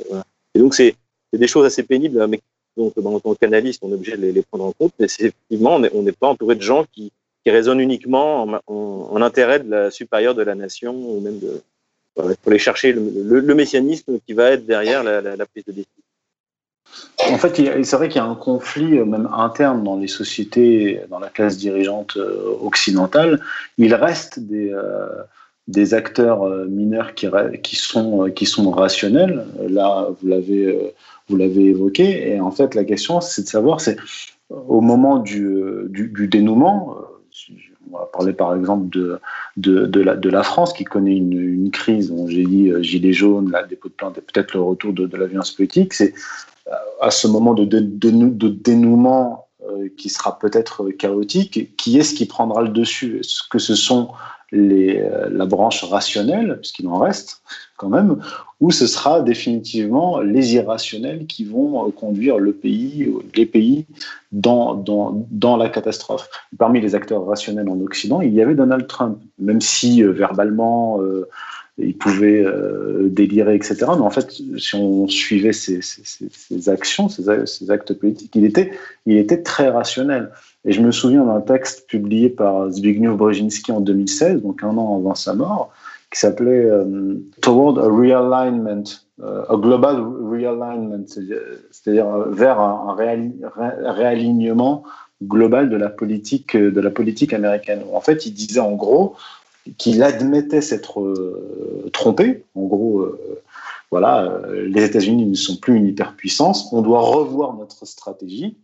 et 0.53 0.59
donc, 0.59 0.76
c'est 0.76 0.95
des 1.34 1.47
choses 1.47 1.66
assez 1.66 1.84
pénibles, 1.84 2.26
mais 2.28 2.39
donc, 2.78 2.93
en 3.03 3.20
tant 3.20 3.36
qu'analyste, 3.36 3.82
on 3.84 3.91
est 3.91 3.95
obligé 3.95 4.18
de 4.18 4.28
les, 4.28 4.41
prendre 4.41 4.66
en 4.66 4.72
compte, 4.72 4.93
mais 4.99 5.05
effectivement, 5.05 5.76
on 5.93 6.01
n'est 6.01 6.12
pas 6.12 6.28
entouré 6.28 6.55
de 6.55 6.62
gens 6.62 6.86
qui, 6.91 7.12
qui 7.43 7.51
raisonnent 7.51 7.80
uniquement 7.80 8.62
en, 8.68 9.22
intérêt 9.22 9.59
de 9.59 9.70
la 9.70 9.91
supérieure 9.91 10.36
de 10.36 10.41
la 10.41 10.55
nation, 10.55 10.93
ou 10.93 11.20
même 11.20 11.39
de, 11.39 11.62
il 12.18 12.36
faut 12.41 12.49
aller 12.49 12.59
chercher 12.59 12.93
le, 12.93 13.41
messianisme 13.53 14.20
qui 14.26 14.34
va 14.34 14.51
être 14.51 14.66
derrière 14.66 15.03
la, 15.03 15.45
prise 15.45 15.66
de 15.66 15.72
décision. 15.72 15.91
En 17.30 17.38
fait, 17.38 17.55
c'est 17.55 17.95
vrai 17.95 18.09
qu'il 18.09 18.18
y 18.18 18.24
a 18.24 18.26
un 18.26 18.36
conflit 18.36 18.97
euh, 18.97 19.05
même 19.05 19.30
interne 19.32 19.84
dans 19.84 19.95
les 19.95 20.07
sociétés, 20.07 21.01
dans 21.09 21.20
la 21.20 21.30
classe 21.30 21.57
dirigeante 21.57 22.18
euh, 22.18 22.57
occidentale. 22.59 23.39
Il 23.78 23.95
reste 23.95 24.39
des, 24.39 24.74
des 25.72 25.93
acteurs 25.93 26.45
mineurs 26.67 27.13
qui, 27.15 27.76
sont, 27.76 28.30
qui 28.36 28.45
sont 28.45 28.69
rationnels. 28.72 29.45
Là, 29.67 30.09
vous 30.22 30.28
l'avez, 30.28 30.93
vous 31.28 31.38
l'avez 31.38 31.65
évoqué. 31.65 32.32
Et 32.32 32.39
en 32.39 32.51
fait, 32.51 32.76
la 32.76 32.84
question, 32.84 33.22
c'est 33.22 33.43
de 33.43 33.47
savoir, 33.47 33.82
c'est 33.82 33.97
au 34.49 34.82
moment 34.82 35.19
du, 35.19 35.86
du, 35.89 36.28
dénouement, 36.28 36.97
on 37.91 37.97
va 37.97 38.09
parler 38.11 38.34
par 38.34 38.55
exemple 38.55 38.89
de, 38.89 39.19
de, 39.57 40.01
la, 40.01 40.15
de 40.15 40.30
la, 40.30 40.43
France 40.43 40.74
qui 40.74 40.84
connaît 40.84 41.15
une, 41.15 41.34
une 41.34 41.72
crise, 41.72 42.13
j'ai 42.28 42.45
dit 42.45 42.69
euh, 42.69 42.82
gilet 42.82 43.13
jaune, 43.13 43.51
la 43.51 43.63
dépôt 43.63 43.89
de 43.89 43.93
plainte 43.93 44.17
et 44.17 44.22
peut-être 44.22 44.53
le 44.53 44.61
retour 44.61 44.93
de, 44.93 45.09
la 45.15 45.26
violence 45.26 45.51
politique. 45.51 45.93
C'est 45.93 46.13
euh, 46.67 46.72
à 47.01 47.11
ce 47.11 47.28
moment 47.28 47.53
de, 47.53 47.65
dénouement 47.65 49.47
euh, 49.69 49.89
qui 49.97 50.09
sera 50.09 50.39
peut-être 50.39 50.89
chaotique, 50.91 51.76
qui 51.76 51.97
est-ce 51.97 52.13
qui 52.13 52.26
prendra 52.26 52.61
le 52.61 52.69
dessus? 52.69 53.19
Est-ce 53.19 53.41
que 53.49 53.59
ce 53.59 53.76
sont 53.76 54.09
les, 54.52 55.04
la 55.30 55.45
branche 55.45 55.84
rationnelle, 55.84 56.58
puisqu'il 56.60 56.88
en 56.88 56.99
reste 56.99 57.41
quand 57.78 57.89
même, 57.89 58.18
ou 58.60 58.70
ce 58.70 58.86
sera 58.86 59.22
définitivement 59.22 60.20
les 60.20 60.54
irrationnels 60.54 61.26
qui 61.26 61.45
vont 61.45 61.89
conduire 61.91 62.38
le 62.38 62.54
pays, 62.54 63.12
les 63.36 63.47
pays 63.47 63.86
dans, 64.32 64.76
dans, 64.76 65.26
dans, 65.32 65.58
la 65.58 65.68
catastrophe. 65.68 66.30
Parmi 66.58 66.80
les 66.80 66.93
acteurs 66.93 67.26
rationnels 67.26 67.70
en 67.70 67.80
Occident, 67.82 68.22
il 68.22 68.34
y 68.34 68.41
avait 68.41 68.54
Donald 68.54 68.86
Trump, 68.88 69.20
même 69.39 69.62
si 69.62 70.04
euh, 70.04 70.12
verbalement 70.12 71.02
euh, 71.02 71.28
il 71.78 71.97
pouvait 71.97 72.43
euh, 72.43 73.07
délirer, 73.09 73.55
etc. 73.55 73.78
Mais 73.80 74.01
en 74.01 74.09
fait, 74.09 74.32
si 74.32 74.76
on 74.76 75.07
suivait 75.07 75.53
ses, 75.53 75.80
actions, 76.67 77.09
ses, 77.09 77.72
actes 77.72 77.93
politiques, 77.93 78.36
il 78.36 78.45
était, 78.45 79.43
très 79.43 79.69
rationnel. 79.69 80.32
Et 80.65 80.74
je 80.74 80.82
me 80.82 80.91
souviens 80.91 81.26
d'un 81.26 81.41
texte 81.41 81.88
publié 81.88 82.30
par 82.30 82.69
Zbigniew 82.69 83.15
Brzezinski 83.15 83.72
en 83.72 83.82
2016, 83.82 84.41
donc 84.41 84.63
un 84.63 84.78
an 84.78 84.97
avant 84.97 85.15
sa 85.15 85.34
mort, 85.34 85.74
qui 86.11 86.19
s'appelait 86.19 86.65
euh, 86.65 87.15
Toward 87.41 87.80
a 87.80 87.88
Realignment, 87.88 88.84
euh, 89.24 89.43
a 89.47 89.55
Global 89.55 90.03
Realignment, 90.30 91.05
c'est-à-dire 91.07 92.07
vers 92.30 92.59
un, 92.59 92.95
réalignement 92.95 94.84
global 95.24 95.69
de 95.69 95.78
la 95.78 95.89
politique 95.89 97.34
américaine. 97.34 97.82
En 97.93 98.01
fait, 98.01 98.26
il 98.26 98.34
disait 98.34 98.59
en 98.59 98.74
gros 98.74 99.15
qu'il 99.78 100.03
admettait 100.03 100.62
s'être 100.62 101.01
euh, 101.01 101.89
trompé. 101.93 102.43
En 102.55 102.64
gros, 102.64 103.07
voilà, 103.91 104.41
les 104.53 104.84
États-Unis 104.86 105.26
ne 105.26 105.36
sont 105.36 105.57
plus 105.57 105.76
une 105.76 105.88
hyperpuissance. 105.88 106.72
On 106.72 106.82
doit 106.82 107.01
revoir 107.01 107.55
notre 107.55 107.86
stratégie. 107.86 108.57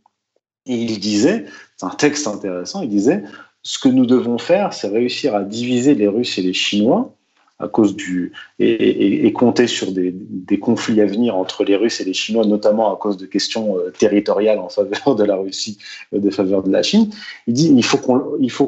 Et 0.66 0.76
il 0.76 1.00
disait, 1.00 1.46
c'est 1.78 1.86
un 1.86 1.90
texte 1.90 2.28
intéressant, 2.28 2.82
il 2.82 2.90
disait, 2.90 3.24
ce 3.64 3.80
que 3.80 3.90
nous 3.90 4.06
devons 4.06 4.38
faire, 4.38 4.74
c'est 4.74 4.88
réussir 4.88 5.36
à 5.36 5.44
diviser 5.44 5.96
les 5.96 6.08
Russes 6.08 6.38
et 6.38 6.42
les 6.42 6.54
Chinois 6.54 7.17
à 7.60 7.68
cause 7.68 7.96
du 7.96 8.34
et, 8.60 9.32
compter 9.34 9.68
sur 9.68 9.92
des, 9.92 10.14
conflits 10.60 11.02
à 11.02 11.06
venir 11.06 11.36
entre 11.36 11.64
les 11.64 11.76
Russes 11.76 12.02
et 12.02 12.06
les 12.06 12.14
Chinois, 12.14 12.46
notamment 12.46 12.94
à 12.94 12.98
cause 12.98 13.18
de 13.18 13.26
questions 13.26 13.78
euh, 13.78 13.92
territoriales 13.92 14.60
en 14.60 14.70
faveur 14.70 15.16
de 15.16 15.24
la 15.24 15.36
Russie, 15.36 15.78
euh, 16.14 16.20
de 16.20 16.30
faveur 16.30 16.64
de 16.64 16.72
la 16.72 16.84
Chine. 16.84 17.10
Il 17.48 17.54
dit 17.54 17.74
il 17.76 17.84
faut 17.84 17.98
qu'on 17.98 18.38
il 18.40 18.52
faut 18.52 18.68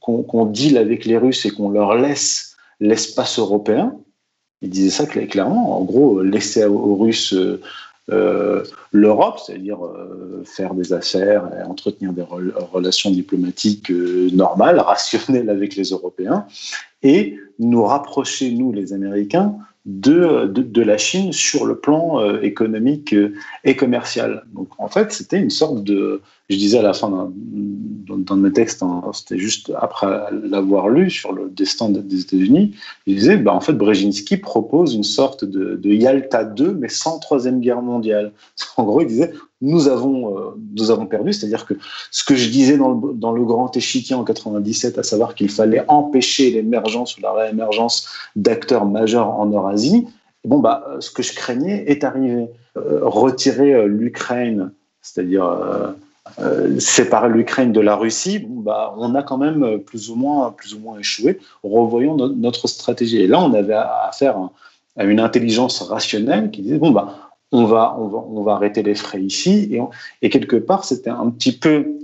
qu'on 0.00 0.22
qu'on 0.22 0.46
deal 0.46 0.78
avec 0.78 1.04
les 1.04 1.18
Russes 1.18 1.44
et 1.44 1.50
qu'on 1.50 1.70
leur 1.70 1.94
laisse 1.94 2.56
l'espace 2.80 3.38
européen. 3.38 3.94
Il 4.62 4.70
disait 4.70 4.90
ça 4.90 5.06
clairement. 5.06 5.78
En 5.78 5.84
gros, 5.84 6.22
laisser 6.22 6.64
aux 6.64 6.94
Russes 6.96 7.34
euh, 8.10 8.64
l'Europe, 8.90 9.38
c'est-à-dire 9.38 9.78
faire 10.44 10.74
des 10.74 10.92
affaires 10.92 11.48
et 11.58 11.62
entretenir 11.62 12.12
des 12.12 12.22
relations 12.22 13.10
diplomatiques 13.10 13.90
normales, 13.90 14.78
rationnelles 14.80 15.50
avec 15.50 15.76
les 15.76 15.90
Européens, 15.90 16.46
et 17.02 17.38
nous 17.58 17.84
rapprocher, 17.84 18.50
nous 18.52 18.72
les 18.72 18.92
Américains, 18.92 19.56
de, 19.84 20.46
de, 20.46 20.82
la 20.82 20.96
Chine 20.96 21.32
sur 21.32 21.66
le 21.66 21.76
plan 21.76 22.20
euh, 22.20 22.40
économique 22.42 23.12
euh, 23.14 23.34
et 23.64 23.74
commercial. 23.74 24.44
Donc 24.52 24.68
en 24.78 24.88
fait, 24.88 25.12
c'était 25.12 25.38
une 25.38 25.50
sorte 25.50 25.82
de, 25.82 26.20
je 26.52 26.58
disais 26.58 26.78
à 26.78 26.82
la 26.82 26.92
fin 26.92 27.32
d'un 28.18 28.36
de 28.36 28.40
mes 28.40 28.52
textes, 28.52 28.82
hein, 28.82 29.02
c'était 29.12 29.38
juste 29.38 29.72
après 29.78 30.06
l'avoir 30.44 30.88
lu 30.88 31.10
sur 31.10 31.32
le 31.32 31.48
destin 31.48 31.88
des 31.88 32.20
États-Unis, 32.20 32.74
je 33.06 33.14
disais, 33.14 33.36
bah, 33.36 33.54
en 33.54 33.60
fait, 33.60 33.72
Brzezinski 33.72 34.36
propose 34.36 34.94
une 34.94 35.04
sorte 35.04 35.44
de, 35.44 35.76
de 35.76 35.90
Yalta 35.90 36.44
2, 36.44 36.74
mais 36.74 36.88
sans 36.88 37.18
Troisième 37.18 37.60
Guerre 37.60 37.82
mondiale. 37.82 38.32
En 38.76 38.84
gros, 38.84 39.00
il 39.00 39.06
disait, 39.06 39.32
nous 39.60 39.88
avons, 39.88 40.36
euh, 40.36 40.50
nous 40.74 40.90
avons 40.90 41.06
perdu. 41.06 41.32
C'est-à-dire 41.32 41.66
que 41.66 41.74
ce 42.10 42.24
que 42.24 42.34
je 42.34 42.48
disais 42.48 42.76
dans 42.76 42.90
le, 42.90 43.14
dans 43.14 43.32
le 43.32 43.44
grand 43.44 43.76
échiquier 43.76 44.16
en 44.16 44.24
97, 44.24 44.98
à 44.98 45.02
savoir 45.02 45.34
qu'il 45.34 45.50
fallait 45.50 45.84
empêcher 45.88 46.50
l'émergence 46.50 47.16
ou 47.16 47.20
la 47.20 47.32
réémergence 47.32 48.08
d'acteurs 48.34 48.86
majeurs 48.86 49.28
en 49.28 49.46
Eurasie, 49.46 50.06
bon, 50.44 50.58
bah, 50.58 50.84
ce 51.00 51.10
que 51.10 51.22
je 51.22 51.34
craignais 51.34 51.84
est 51.86 52.04
arrivé. 52.04 52.46
Euh, 52.76 53.00
retirer 53.02 53.74
euh, 53.74 53.86
l'Ukraine, 53.86 54.72
c'est-à-dire 55.02 55.44
séparer 56.78 57.28
l'Ukraine 57.28 57.72
de 57.72 57.80
la 57.80 57.96
Russie, 57.96 58.44
bah, 58.46 58.94
on 58.96 59.14
a 59.14 59.22
quand 59.22 59.38
même 59.38 59.80
plus 59.80 60.10
ou 60.10 60.14
moins, 60.14 60.52
plus 60.52 60.74
ou 60.74 60.78
moins 60.78 60.98
échoué. 60.98 61.38
Revoyons 61.62 62.16
notre 62.16 62.68
stratégie. 62.68 63.20
Et 63.20 63.26
là, 63.26 63.40
on 63.40 63.52
avait 63.52 63.74
affaire 63.74 64.36
à 64.96 65.04
une 65.04 65.20
intelligence 65.20 65.82
rationnelle 65.82 66.50
qui 66.50 66.62
disait 66.62 66.78
bon, 66.78 66.90
bah, 66.90 67.32
on 67.52 67.66
va, 67.66 67.96
on 67.98 68.42
va, 68.42 68.54
arrêter 68.54 68.82
les 68.82 68.94
frais 68.94 69.22
ici. 69.22 69.76
Et, 70.22 70.30
quelque 70.30 70.56
part, 70.56 70.84
c'était 70.84 71.10
un 71.10 71.30
petit 71.30 71.52
peu 71.52 71.98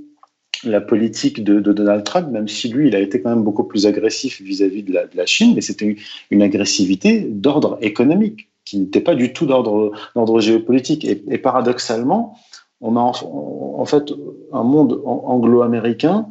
la 0.65 0.81
politique 0.81 1.43
de, 1.43 1.61
Donald 1.61 2.05
Trump, 2.05 2.31
même 2.31 2.49
si 2.49 2.69
lui, 2.69 2.89
il 2.89 2.97
a 2.97 3.01
été 3.01 3.23
quand 3.23 3.31
même 3.31 3.45
beaucoup 3.45 3.65
plus 3.65 3.87
agressif 3.87 4.43
vis-à-vis 4.43 4.83
de, 4.83 4.93
la, 5.15 5.27
Chine, 5.27 5.55
mais 5.55 5.63
c'était 5.63 5.97
une 6.31 6.43
agressivité 6.43 7.21
d'ordre 7.21 7.79
économique, 7.81 8.49
qui 8.65 8.79
n'était 8.79 9.01
pas 9.01 9.15
du 9.15 9.33
tout 9.33 9.47
d'ordre 9.47 10.41
géopolitique. 10.41 11.05
Et, 11.05 11.39
paradoxalement, 11.39 12.37
on 12.81 12.97
a 12.97 13.01
en, 13.01 13.85
fait 13.85 14.13
un 14.53 14.63
monde 14.63 15.01
anglo-américain 15.05 16.29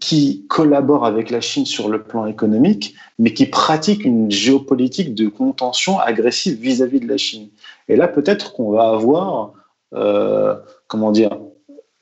qui 0.00 0.46
collabore 0.48 1.04
avec 1.04 1.30
la 1.30 1.40
Chine 1.40 1.64
sur 1.64 1.88
le 1.88 2.02
plan 2.02 2.26
économique, 2.26 2.94
mais 3.18 3.32
qui 3.34 3.46
pratique 3.46 4.04
une 4.04 4.30
géopolitique 4.30 5.14
de 5.14 5.28
contention 5.28 6.00
agressive 6.00 6.58
vis-à-vis 6.58 6.98
de 6.98 7.06
la 7.06 7.16
Chine. 7.16 7.50
Et 7.88 7.94
là, 7.94 8.08
peut-être 8.08 8.52
qu'on 8.52 8.72
va 8.72 8.88
avoir, 8.88 9.52
euh, 9.94 10.56
comment 10.88 11.12
dire, 11.12 11.38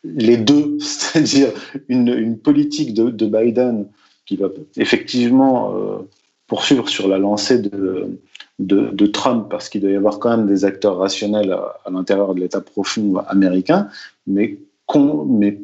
les 0.02 0.38
deux, 0.38 0.78
c'est-à-dire 0.80 1.48
une, 1.88 2.38
politique 2.38 2.94
de, 2.94 3.26
Biden 3.26 3.86
qui 4.24 4.36
va 4.36 4.48
effectivement 4.76 5.74
euh, 5.74 5.98
poursuivre 6.46 6.88
sur 6.88 7.06
la 7.06 7.18
lancée 7.18 7.58
de, 7.58 8.18
de, 8.60 9.06
Trump, 9.06 9.48
parce 9.50 9.68
qu'il 9.68 9.80
doit 9.80 9.90
y 9.90 9.96
avoir 9.96 10.18
quand 10.18 10.30
même 10.30 10.46
des 10.46 10.64
acteurs 10.64 10.98
rationnels 10.98 11.52
à, 11.52 11.90
l'intérieur 11.90 12.34
de 12.34 12.40
l'État 12.40 12.60
profond 12.60 13.16
américain, 13.28 13.88
mais 14.26 14.58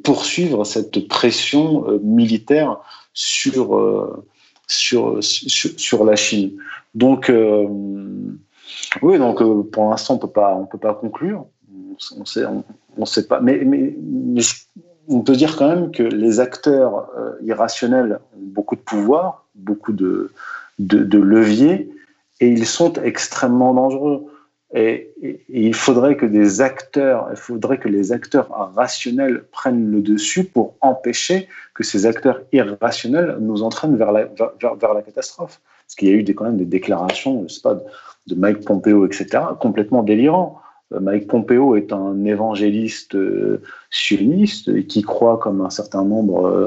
poursuivre 0.03 0.65
cette 0.65 1.09
pression 1.09 1.89
euh, 1.89 1.99
militaire 2.03 2.79
sur, 3.13 3.77
euh, 3.77 4.25
sur, 4.67 5.19
sur, 5.21 6.05
la 6.05 6.17
Chine. 6.17 6.53
Donc, 6.95 7.29
euh, 7.29 7.67
oui, 9.03 9.19
donc 9.19 9.43
pour 9.71 9.91
l'instant, 9.91 10.15
on 10.15 10.19
peut 10.19 10.29
pas, 10.29 10.59
peut 10.71 10.79
pas 10.79 10.95
conclure. 10.95 11.45
On 12.19 12.25
sait, 12.25 12.45
on, 12.97 13.05
sait 13.05 13.27
pas. 13.27 13.41
Mais, 13.41 13.63
mais, 13.65 13.95
on 15.09 15.21
peut 15.21 15.37
dire 15.37 15.57
quand 15.57 15.69
même 15.69 15.91
que 15.93 16.03
les 16.03 16.41
acteurs 16.41 17.09
irrationnels 17.43 18.19
ont 18.37 18.43
beaucoup 18.43 18.75
de 18.75 18.81
pouvoir, 18.81 19.47
beaucoup 19.55 19.93
de, 19.93 20.31
de, 20.79 21.19
leviers, 21.19 21.91
et 22.41 22.49
ils 22.49 22.67
sont 22.67 22.93
extrêmement 22.95 23.75
dangereux. 23.75 24.27
Et, 24.75 25.15
il 25.49 25.75
faudrait 25.75 26.17
que 26.17 26.27
des 26.27 26.61
acteurs, 26.61 27.29
il 27.31 27.37
faudrait 27.37 27.79
que 27.79 27.89
les 27.89 28.13
acteurs 28.13 28.49
rationnels 28.75 29.45
prennent 29.51 29.91
le 29.91 30.03
dessus 30.03 30.45
pour 30.45 30.75
empêcher 30.81 31.49
que 31.75 31.85
ces 31.85 32.05
acteurs 32.05 32.41
irrationnels 32.53 33.39
nous 33.41 33.63
entraînent 33.63 33.97
vers 33.97 34.13
la, 34.13 34.27
catastrophe. 35.03 35.61
Parce 35.87 35.95
qu'il 35.97 36.09
y 36.09 36.11
a 36.11 36.15
eu 36.15 36.25
quand 36.35 36.45
même 36.45 36.59
des 36.59 36.65
déclarations, 36.67 37.45
je 37.49 37.55
sais 37.55 37.63
pas, 37.63 37.79
de 38.27 38.35
Mike 38.35 38.65
Pompeo, 38.65 39.07
etc., 39.07 39.45
complètement 39.61 40.03
délirants. 40.03 40.61
Euh, 40.93 41.01
Mike 41.01 41.29
Pompeo 41.29 41.77
est 41.77 41.93
un 41.93 42.25
évangéliste 42.25 43.15
euh, 43.15 43.63
sioniste 43.91 44.87
qui 44.89 45.03
croit, 45.03 45.39
comme 45.39 45.61
un 45.61 45.71
certain 45.71 46.05
nombre 46.05 46.47
euh, 46.47 46.67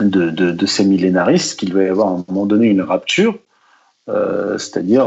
de, 0.00 0.30
de, 0.30 0.66
ces 0.66 0.84
millénaristes, 0.84 1.58
qu'il 1.58 1.74
va 1.74 1.82
y 1.82 1.88
avoir 1.88 2.08
à 2.08 2.10
un 2.12 2.24
moment 2.28 2.46
donné 2.46 2.68
une 2.68 2.82
rapture, 2.82 3.38
c'est-à-dire 4.58 5.06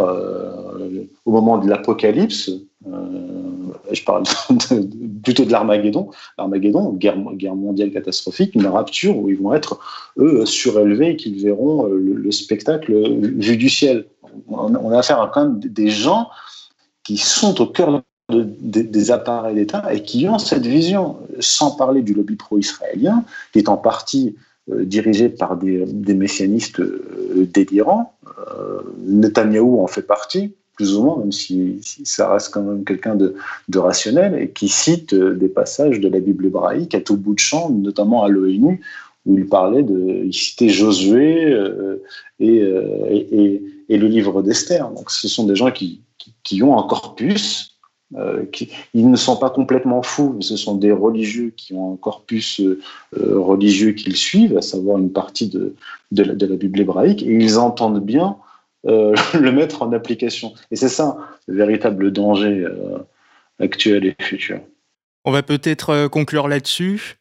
au 1.26 1.32
moment 1.32 1.58
de 1.58 1.70
l'apocalypse, 1.70 2.52
je 3.92 4.04
parle 4.04 4.24
plutôt 5.24 5.46
de 5.46 5.52
l'Armageddon, 5.52 6.10
l'Armageddon, 6.38 6.94
guerre, 6.94 7.18
mondiale 7.18 7.92
catastrophique, 7.92 8.56
une 8.56 8.68
rapture 8.68 9.18
où 9.18 9.30
ils 9.30 9.38
vont 9.38 9.54
être, 9.54 9.80
eux, 10.18 10.46
surélevés 10.46 11.12
et 11.12 11.16
qu'ils 11.16 11.42
verront 11.42 11.86
le, 11.86 12.32
spectacle 12.32 12.94
vu 12.94 13.58
du 13.58 13.70
ciel. 13.70 14.06
On 14.48 14.92
a 14.92 14.98
affaire 15.00 15.22
à 15.22 15.30
quand 15.34 15.46
même 15.46 15.60
des 15.60 15.90
gens 15.90 16.30
qui 17.04 17.18
sont 17.18 17.62
au 17.62 17.68
cœur 17.68 18.02
des 18.32 19.12
appareils 19.12 19.56
d'État 19.56 19.94
et 19.94 20.02
qui 20.02 20.28
ont 20.28 20.40
cette 20.40 20.66
vision, 20.66 21.18
sans 21.40 21.72
parler 21.72 22.02
du 22.02 22.14
lobby 22.14 22.36
pro-israélien, 22.36 23.24
qui 23.52 23.60
est 23.60 23.70
en 23.70 23.78
partie 23.78 24.36
euh, 24.72 24.86
dirigé 24.86 25.28
par 25.28 25.58
des, 25.58 25.86
messianistes 26.14 26.80
euh, 26.80 27.46
délirants. 27.54 28.14
Euh, 28.50 28.82
Netanyahou 29.06 29.82
en 29.82 29.88
fait 29.88 30.04
partie, 30.04 30.54
plus 30.76 30.96
ou 30.96 31.04
moins, 31.04 31.18
même 31.18 31.34
si, 31.34 31.82
ça 32.06 32.32
reste 32.32 32.54
quand 32.54 32.62
même 32.64 32.86
quelqu'un 32.86 33.16
de, 33.16 33.36
rationnel, 33.76 34.42
et 34.42 34.52
qui 34.52 34.70
cite 34.70 35.14
des 35.14 35.50
passages 35.50 36.00
de 36.00 36.08
la 36.08 36.22
Bible 36.22 36.46
hébraïque 36.46 36.96
à 36.96 37.02
tout 37.02 37.18
bout 37.18 37.34
de 37.34 37.40
champ, 37.40 37.72
notamment 37.72 38.24
à 38.24 38.30
l'ONU, 38.30 38.80
où 39.26 39.38
il 39.38 39.48
parlait 39.48 39.84
de, 39.84 40.24
il 40.24 40.34
citait 40.34 40.70
Josué 40.70 41.52
et, 42.40 42.62
le 42.62 44.08
livre 44.08 44.42
d'Esther. 44.42 44.90
Donc 44.92 45.12
ce 45.12 45.28
sont 45.28 45.46
des 45.46 45.58
gens 45.58 45.72
qui, 45.72 46.02
qui, 46.18 46.34
qui 46.44 46.64
ont 46.64 46.80
un 46.80 46.88
corpus 46.88 47.73
euh, 48.18 48.46
ils 48.94 49.10
ne 49.10 49.16
sont 49.16 49.38
pas 49.38 49.50
complètement 49.50 50.04
fous, 50.04 50.38
ce 50.42 50.58
sont 50.58 50.76
des 50.76 50.92
religieux 50.92 51.54
qui 51.56 51.74
ont 51.74 51.94
un 51.94 51.98
corpus 51.98 52.60
euh, 52.60 52.80
euh, 53.18 53.40
religieux 53.40 53.92
qu'ils 53.92 54.16
suivent, 54.16 54.58
à 54.58 54.62
savoir 54.62 54.98
une 54.98 55.12
partie 55.12 55.48
de, 55.48 55.76
de, 56.12 56.24
la, 56.24 56.56
Bible 56.56 56.80
hébraïque, 56.80 57.24
et 57.24 57.32
ils 57.32 57.58
entendent 57.58 58.04
bien 58.04 58.38
le 58.86 59.52
mettre 59.52 59.82
en 59.82 59.94
application. 59.94 60.54
Et 60.70 60.76
c'est 60.76 60.90
ça 60.90 61.18
le 61.48 61.56
véritable 61.56 62.12
danger 62.12 62.68
actuel 63.58 64.06
et 64.06 64.16
futur. 64.22 64.60
On 65.24 65.32
va 65.32 65.42
peut-être 65.42 66.08
conclure 66.08 66.50
là-dessus. 66.50 67.16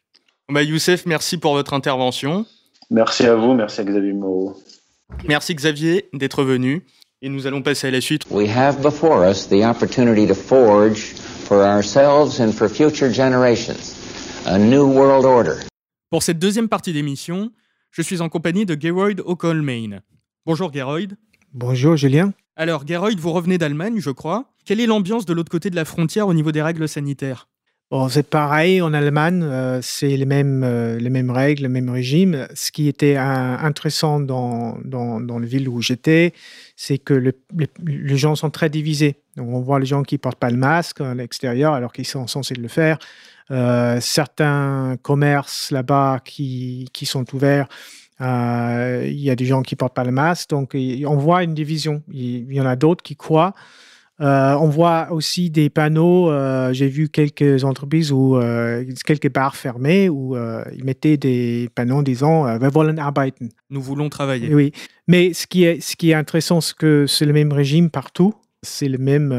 Bah, 0.49 0.61
Youssef, 0.61 1.05
merci 1.05 1.37
pour 1.37 1.53
votre 1.53 1.73
intervention. 1.73 2.45
Merci 2.91 3.25
à 3.25 3.35
vous, 3.35 3.53
merci 3.53 3.79
à 3.79 3.85
Xavier 3.85 4.11
Moreau. 4.11 4.57
Merci 5.25 5.55
Xavier 5.55 6.09
d'être 6.11 6.43
venu. 6.43 6.83
Et 7.25 7.29
nous 7.29 7.47
allons 7.47 7.61
passer 7.61 7.87
à 7.87 7.91
la 7.91 8.01
suite. 8.01 8.23
We 8.29 8.49
have 8.49 8.81
before 8.81 9.25
us 9.25 9.47
the 9.47 9.63
opportunity 9.63 10.27
to 10.27 10.33
forge 10.33 11.13
for 11.15 11.61
ourselves 11.63 12.41
and 12.41 12.51
for 12.51 12.67
future 12.67 13.09
generations 13.09 13.95
a 14.45 14.59
new 14.59 14.85
world 14.85 15.23
order. 15.23 15.55
Pour 16.09 16.21
cette 16.21 16.37
deuxième 16.37 16.67
partie 16.67 16.91
d'émission, 16.91 17.49
je 17.91 18.01
suis 18.01 18.19
en 18.19 18.27
compagnie 18.27 18.65
de 18.65 18.75
Geroyd 18.77 19.21
O'Colmain. 19.21 20.01
Bonjour 20.45 20.73
Geroyd. 20.73 21.15
Bonjour 21.53 21.95
Julien. 21.95 22.33
Alors 22.57 22.85
Geroyd, 22.85 23.17
vous 23.17 23.31
revenez 23.31 23.57
d'Allemagne, 23.57 24.01
je 24.01 24.09
crois. 24.09 24.51
Quelle 24.65 24.81
est 24.81 24.85
l'ambiance 24.85 25.25
de 25.25 25.31
l'autre 25.31 25.49
côté 25.49 25.69
de 25.69 25.77
la 25.77 25.85
frontière 25.85 26.27
au 26.27 26.33
niveau 26.33 26.51
des 26.51 26.61
règles 26.61 26.89
sanitaires? 26.89 27.47
C'est 28.09 28.27
pareil 28.27 28.81
en 28.81 28.91
Allemagne, 28.93 29.43
euh, 29.43 29.79
c'est 29.83 30.17
les 30.17 30.25
mêmes, 30.25 30.63
euh, 30.63 30.97
les 30.97 31.11
mêmes 31.11 31.29
règles, 31.29 31.63
le 31.63 31.69
même 31.69 31.89
régime. 31.89 32.47
Ce 32.55 32.71
qui 32.71 32.87
était 32.87 33.17
intéressant 33.17 34.19
dans, 34.19 34.79
dans, 34.83 35.19
dans 35.19 35.37
la 35.37 35.45
ville 35.45 35.69
où 35.69 35.79
j'étais, 35.81 36.33
c'est 36.75 36.97
que 36.97 37.13
les 37.13 38.17
gens 38.17 38.35
sont 38.35 38.49
très 38.49 38.69
divisés. 38.69 39.17
Donc, 39.37 39.49
on 39.49 39.59
voit 39.59 39.79
les 39.79 39.85
gens 39.85 40.01
qui 40.01 40.17
portent 40.17 40.39
pas 40.39 40.49
le 40.49 40.57
masque 40.57 41.01
à 41.01 41.13
l'extérieur 41.13 41.73
alors 41.73 41.93
qu'ils 41.93 42.07
sont 42.07 42.25
censés 42.25 42.55
le 42.55 42.67
faire. 42.67 42.97
Euh, 43.51 43.99
certains 44.01 44.95
commerces 45.03 45.69
là-bas 45.69 46.19
qui, 46.25 46.87
qui, 46.93 47.05
sont 47.05 47.25
ouverts, 47.35 47.67
il 48.19 49.19
y 49.19 49.29
a 49.29 49.35
des 49.35 49.45
gens 49.45 49.61
qui 49.61 49.75
portent 49.75 49.93
pas 49.93 50.03
le 50.03 50.11
masque. 50.11 50.49
Donc, 50.49 50.75
on 50.75 51.17
voit 51.17 51.43
une 51.43 51.53
division. 51.53 52.01
Il 52.11 52.51
y 52.51 52.59
en 52.59 52.65
a 52.65 52.75
d'autres 52.75 53.03
qui 53.03 53.15
croient 53.15 53.53
euh, 54.23 54.55
on 54.55 54.69
voit 54.69 55.07
aussi 55.11 55.49
des 55.49 55.69
panneaux. 55.69 56.31
Euh, 56.31 56.71
j'ai 56.71 56.87
vu 56.87 57.09
quelques 57.09 57.65
entreprises 57.65 58.11
ou 58.13 58.37
euh, 58.37 58.85
quelques 59.05 59.31
bars 59.31 59.55
fermés 59.55 60.07
où 60.07 60.35
ils 60.75 60.83
mettaient 60.85 61.17
des 61.17 61.69
panneaux 61.75 62.03
disant 62.03 62.45
"Wir 62.57 62.71
wollen 62.73 62.99
arbeiten". 62.99 63.49
Nous 63.69 63.81
voulons 63.81 64.09
travailler. 64.09 64.53
Oui, 64.53 64.71
mais 65.07 65.33
ce 65.33 65.45
qui 65.45 65.65
est 65.65 65.81
ce 65.81 65.95
qui 65.95 66.11
est 66.11 66.13
intéressant, 66.13 66.61
c'est 66.61 66.75
que 66.75 67.05
c'est 67.05 67.25
le 67.25 67.33
même 67.33 67.51
régime 67.51 67.89
partout. 67.89 68.33
C'est 68.61 68.87
le 68.87 68.97
même. 68.97 69.35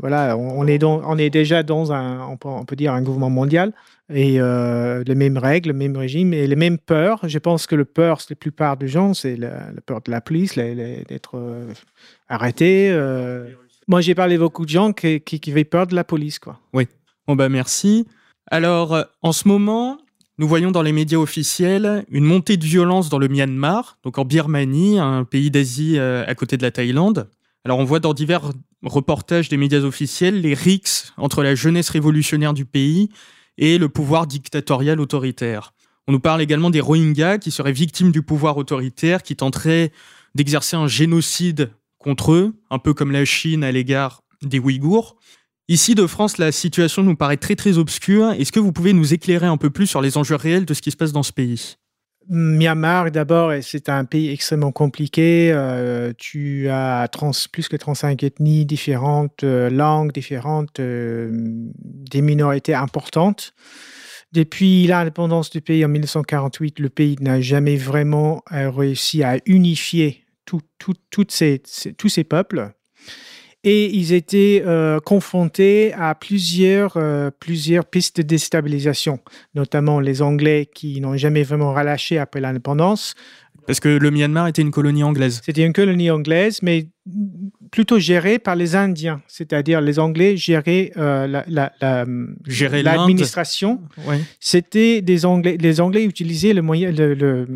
voilà, 0.00 0.34
on, 0.38 0.66
est 0.66 0.82
on 0.82 1.18
est 1.18 1.28
déjà 1.28 1.62
dans 1.62 1.92
un, 1.92 2.26
on 2.26 2.64
peut, 2.64 2.74
dire 2.74 2.94
un 2.94 3.02
gouvernement 3.02 3.28
mondial 3.28 3.74
et 4.08 4.38
les 4.38 5.14
mêmes 5.14 5.36
règles, 5.36 5.70
le 5.70 5.74
même 5.74 5.94
régime 5.94 6.32
et 6.32 6.46
les 6.46 6.56
mêmes 6.56 6.78
peurs. 6.78 7.20
Je 7.28 7.38
pense 7.38 7.66
que 7.66 7.74
le 7.74 7.84
peur, 7.84 8.22
c'est 8.22 8.30
la 8.30 8.36
plupart 8.36 8.78
des 8.78 8.88
gens, 8.88 9.12
c'est 9.12 9.36
la, 9.36 9.72
peur 9.84 10.00
de 10.00 10.10
la 10.10 10.22
police, 10.22 10.54
d'être 10.54 11.38
arrêté. 12.30 12.90
Moi, 13.88 14.00
j'ai 14.00 14.14
parlé 14.14 14.36
beaucoup 14.36 14.64
de 14.64 14.70
gens 14.70 14.92
qui, 14.92 15.20
qui, 15.20 15.50
avaient 15.50 15.64
peur 15.64 15.86
de 15.86 15.94
la 15.94 16.02
police, 16.02 16.38
quoi. 16.38 16.58
Oui. 16.72 16.88
Bon, 17.26 17.36
bah, 17.36 17.48
merci. 17.48 18.06
Alors, 18.50 18.94
euh, 18.94 19.02
en 19.22 19.32
ce 19.32 19.46
moment, 19.46 19.98
nous 20.38 20.48
voyons 20.48 20.72
dans 20.72 20.82
les 20.82 20.92
médias 20.92 21.18
officiels 21.18 22.04
une 22.10 22.24
montée 22.24 22.56
de 22.56 22.64
violence 22.64 23.08
dans 23.08 23.18
le 23.18 23.28
Myanmar, 23.28 23.98
donc 24.02 24.18
en 24.18 24.24
Birmanie, 24.24 24.98
un 24.98 25.24
pays 25.24 25.50
d'Asie 25.50 25.98
euh, 25.98 26.24
à 26.26 26.34
côté 26.34 26.56
de 26.56 26.62
la 26.62 26.72
Thaïlande. 26.72 27.28
Alors, 27.64 27.78
on 27.78 27.84
voit 27.84 28.00
dans 28.00 28.12
divers 28.12 28.50
reportages 28.82 29.48
des 29.48 29.56
médias 29.56 29.80
officiels 29.80 30.40
les 30.40 30.54
rixes 30.54 31.12
entre 31.16 31.42
la 31.42 31.54
jeunesse 31.54 31.90
révolutionnaire 31.90 32.54
du 32.54 32.64
pays 32.64 33.08
et 33.58 33.78
le 33.78 33.88
pouvoir 33.88 34.26
dictatorial 34.26 35.00
autoritaire. 35.00 35.72
On 36.08 36.12
nous 36.12 36.20
parle 36.20 36.42
également 36.42 36.70
des 36.70 36.80
Rohingyas 36.80 37.38
qui 37.38 37.50
seraient 37.50 37.72
victimes 37.72 38.12
du 38.12 38.22
pouvoir 38.22 38.56
autoritaire, 38.56 39.22
qui 39.22 39.34
tenteraient 39.34 39.92
d'exercer 40.34 40.76
un 40.76 40.86
génocide 40.86 41.70
contre 42.06 42.32
eux, 42.32 42.54
un 42.70 42.78
peu 42.78 42.94
comme 42.94 43.10
la 43.10 43.24
Chine 43.24 43.64
à 43.64 43.72
l'égard 43.72 44.22
des 44.40 44.60
Ouïghours. 44.60 45.16
Ici, 45.66 45.96
de 45.96 46.06
France, 46.06 46.38
la 46.38 46.52
situation 46.52 47.02
nous 47.02 47.16
paraît 47.16 47.36
très 47.36 47.56
très 47.56 47.78
obscure. 47.78 48.30
Est-ce 48.30 48.52
que 48.52 48.60
vous 48.60 48.70
pouvez 48.70 48.92
nous 48.92 49.12
éclairer 49.12 49.46
un 49.46 49.56
peu 49.56 49.70
plus 49.70 49.88
sur 49.88 50.00
les 50.00 50.16
enjeux 50.16 50.36
réels 50.36 50.64
de 50.64 50.72
ce 50.72 50.82
qui 50.82 50.92
se 50.92 50.96
passe 50.96 51.10
dans 51.10 51.24
ce 51.24 51.32
pays? 51.32 51.74
Myanmar, 52.28 53.10
d'abord, 53.10 53.52
c'est 53.60 53.88
un 53.88 54.04
pays 54.04 54.30
extrêmement 54.30 54.70
compliqué. 54.70 55.50
Euh, 55.52 56.12
tu 56.16 56.68
as 56.68 57.08
plus 57.50 57.68
que 57.68 57.76
35 57.76 58.22
ethnies 58.22 58.64
différentes, 58.64 59.42
euh, 59.42 59.68
langues 59.68 60.12
différentes, 60.12 60.78
euh, 60.78 61.30
des 61.32 62.22
minorités 62.22 62.74
importantes. 62.74 63.52
Depuis 64.30 64.86
l'indépendance 64.86 65.50
du 65.50 65.60
pays 65.60 65.84
en 65.84 65.88
1948, 65.88 66.78
le 66.78 66.88
pays 66.88 67.16
n'a 67.20 67.40
jamais 67.40 67.76
vraiment 67.76 68.42
réussi 68.48 69.24
à 69.24 69.38
unifier 69.46 70.25
toutes 70.46 71.30
ces, 71.30 71.62
tous 71.98 72.08
ces 72.08 72.24
peuples. 72.24 72.70
Et 73.68 73.86
ils 73.86 74.12
étaient 74.12 74.62
euh, 74.64 75.00
confrontés 75.00 75.92
à 75.94 76.16
euh, 76.96 77.30
plusieurs 77.40 77.84
pistes 77.84 78.18
de 78.18 78.22
déstabilisation, 78.22 79.18
notamment 79.56 79.98
les 79.98 80.22
Anglais 80.22 80.70
qui 80.72 81.00
n'ont 81.00 81.16
jamais 81.16 81.42
vraiment 81.42 81.74
relâché 81.74 82.18
après 82.18 82.40
l'indépendance, 82.40 83.16
parce 83.66 83.80
que 83.80 83.88
le 83.88 84.10
Myanmar 84.10 84.46
était 84.48 84.62
une 84.62 84.70
colonie 84.70 85.02
anglaise. 85.02 85.40
C'était 85.44 85.64
une 85.64 85.72
colonie 85.72 86.10
anglaise, 86.10 86.60
mais 86.62 86.88
plutôt 87.70 87.98
gérée 87.98 88.38
par 88.38 88.56
les 88.56 88.74
Indiens, 88.76 89.20
c'est-à-dire 89.28 89.80
les 89.80 89.98
Anglais 89.98 90.36
géraient 90.36 90.92
euh, 90.96 91.42
l'administration. 92.46 93.80
C'était 94.40 95.02
des 95.02 95.26
Anglais. 95.26 95.56
Les 95.60 95.80
Anglais 95.80 96.04
utilisaient 96.04 96.52
le 96.52 96.62
moyen 96.62 96.90
le, 96.92 97.46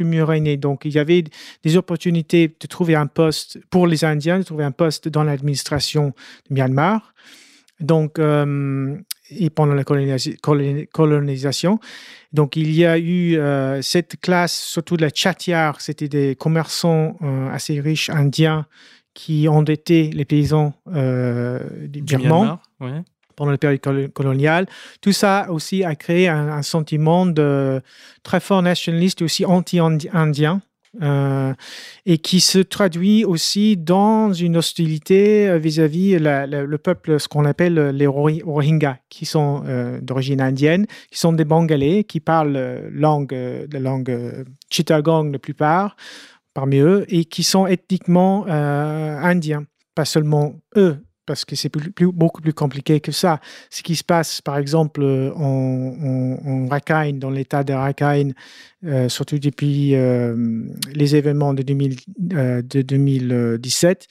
mieux 0.00 0.24
régner. 0.24 0.56
Donc 0.56 0.84
il 0.84 0.92
y 0.92 0.98
avait 0.98 1.24
des 1.64 1.76
opportunités 1.76 2.48
de 2.48 2.66
trouver 2.66 2.94
un 2.94 3.06
poste 3.06 3.58
pour 3.70 3.86
les 3.86 4.04
Indiens, 4.04 4.38
de 4.38 4.44
trouver 4.44 4.64
un 4.64 4.72
poste 4.72 5.08
dans 5.08 5.24
l'administration 5.24 6.14
du 6.48 6.54
Myanmar. 6.54 7.14
Donc 7.80 8.18
euh, 8.18 8.96
et 9.30 9.50
pendant 9.50 9.74
la 9.74 9.84
colonisation. 9.84 11.80
Donc, 12.32 12.56
il 12.56 12.70
y 12.72 12.84
a 12.84 12.98
eu 12.98 13.36
euh, 13.36 13.80
cette 13.82 14.20
classe, 14.20 14.54
surtout 14.54 14.96
de 14.96 15.02
la 15.02 15.10
Chatiar, 15.14 15.80
c'était 15.80 16.08
des 16.08 16.36
commerçants 16.36 17.16
euh, 17.22 17.50
assez 17.50 17.80
riches 17.80 18.10
indiens 18.10 18.66
qui 19.14 19.48
endettés 19.48 20.10
les 20.10 20.24
paysans 20.24 20.74
euh, 20.94 21.60
du, 21.86 22.02
Birman 22.02 22.58
pendant 23.34 23.50
la 23.52 23.58
période 23.58 23.80
coloniale. 24.12 24.66
Tout 25.00 25.12
ça 25.12 25.46
aussi 25.50 25.84
a 25.84 25.94
créé 25.94 26.28
un, 26.28 26.62
sentiment 26.62 27.24
de 27.24 27.80
très 28.22 28.40
fort 28.40 28.62
nationaliste 28.62 29.20
et 29.20 29.24
aussi 29.24 29.44
anti-indien. 29.44 30.60
Euh, 31.02 31.52
et 32.06 32.16
qui 32.16 32.40
se 32.40 32.58
traduit 32.58 33.24
aussi 33.24 33.76
dans 33.76 34.32
une 34.32 34.56
hostilité 34.56 35.46
euh, 35.46 35.58
vis-à-vis 35.58 36.18
le 36.18 36.76
peuple, 36.76 37.20
ce 37.20 37.28
qu'on 37.28 37.44
appelle 37.44 37.90
les 37.90 38.06
Rohingyas, 38.06 38.96
qui 39.10 39.26
sont 39.26 39.62
euh, 39.66 40.00
d'origine 40.00 40.40
indienne, 40.40 40.86
qui 41.10 41.18
sont 41.18 41.32
des 41.32 41.44
Bengalais, 41.44 42.04
qui 42.04 42.20
parlent 42.20 42.52
la 42.90 43.80
langue 43.80 44.46
Chittagong 44.70 45.30
la 45.32 45.38
plupart 45.38 45.96
parmi 46.54 46.78
eux, 46.78 47.04
et 47.08 47.26
qui 47.26 47.42
sont 47.42 47.66
ethniquement 47.66 48.46
indiens. 48.46 49.64
Pas 49.94 50.04
seulement 50.04 50.54
eux, 50.76 50.98
parce 51.28 51.44
que 51.44 51.54
c'est 51.54 51.70
beaucoup 52.00 52.40
plus 52.40 52.54
compliqué 52.54 52.98
que 53.00 53.12
ça. 53.12 53.38
Ce 53.68 53.82
qui 53.82 53.94
se 53.94 54.02
passe, 54.02 54.40
par 54.40 54.56
exemple, 54.56 55.02
euh, 55.02 55.30
en, 55.34 56.38
en, 56.44 56.66
Rakhine, 56.68 57.18
dans 57.18 57.28
l'état 57.28 57.62
de 57.62 57.74
Rakhine, 57.74 58.32
euh, 58.84 59.10
surtout 59.10 59.38
depuis 59.38 59.94
euh, 59.94 60.34
les 60.94 61.16
événements 61.16 61.52
de, 61.52 61.62
2017, 61.62 64.06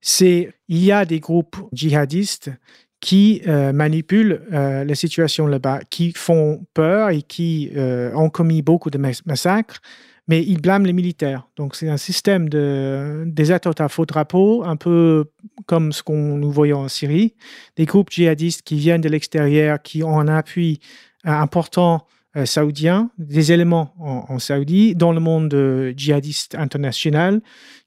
c'est 0.00 0.54
il 0.68 0.84
y 0.84 0.92
a 0.92 1.04
des 1.04 1.18
groupes 1.18 1.56
djihadistes 1.72 2.52
qui 3.00 3.42
manipulent 3.46 4.40
la 4.50 4.94
situation 4.94 5.46
là-bas, 5.46 5.80
qui 5.90 6.12
font 6.12 6.64
peur 6.72 7.10
et 7.10 7.20
qui 7.20 7.70
ont 7.76 8.30
commis 8.30 8.62
beaucoup 8.62 8.88
de 8.88 8.96
massacres 8.96 9.82
mais 10.26 10.42
ils 10.42 10.60
blâment 10.60 10.86
les 10.86 10.92
militaires. 10.92 11.48
Donc 11.56 11.74
c'est 11.74 11.88
un 11.88 11.96
système 11.96 12.48
de, 12.48 13.24
des 13.26 13.50
attentats 13.50 13.88
faux 13.88 14.06
drapeaux, 14.06 14.64
un 14.64 14.76
peu 14.76 15.26
comme 15.66 15.92
ce 15.92 16.02
qu'on 16.02 16.36
nous 16.36 16.50
voyons 16.50 16.80
en 16.80 16.88
Syrie, 16.88 17.34
des 17.76 17.84
groupes 17.84 18.10
djihadistes 18.10 18.62
qui 18.62 18.76
viennent 18.76 19.00
de 19.00 19.08
l'extérieur, 19.08 19.82
qui 19.82 20.02
ont 20.02 20.18
un 20.18 20.28
appui 20.28 20.80
euh, 21.26 21.30
important 21.30 22.06
euh, 22.36 22.46
saoudien, 22.46 23.10
des 23.18 23.52
éléments 23.52 23.94
en, 23.98 24.24
en, 24.28 24.38
Saoudie, 24.38 24.94
dans 24.94 25.12
le 25.12 25.20
monde 25.20 25.52
euh, 25.54 25.92
djihadiste 25.96 26.54
international, 26.54 27.42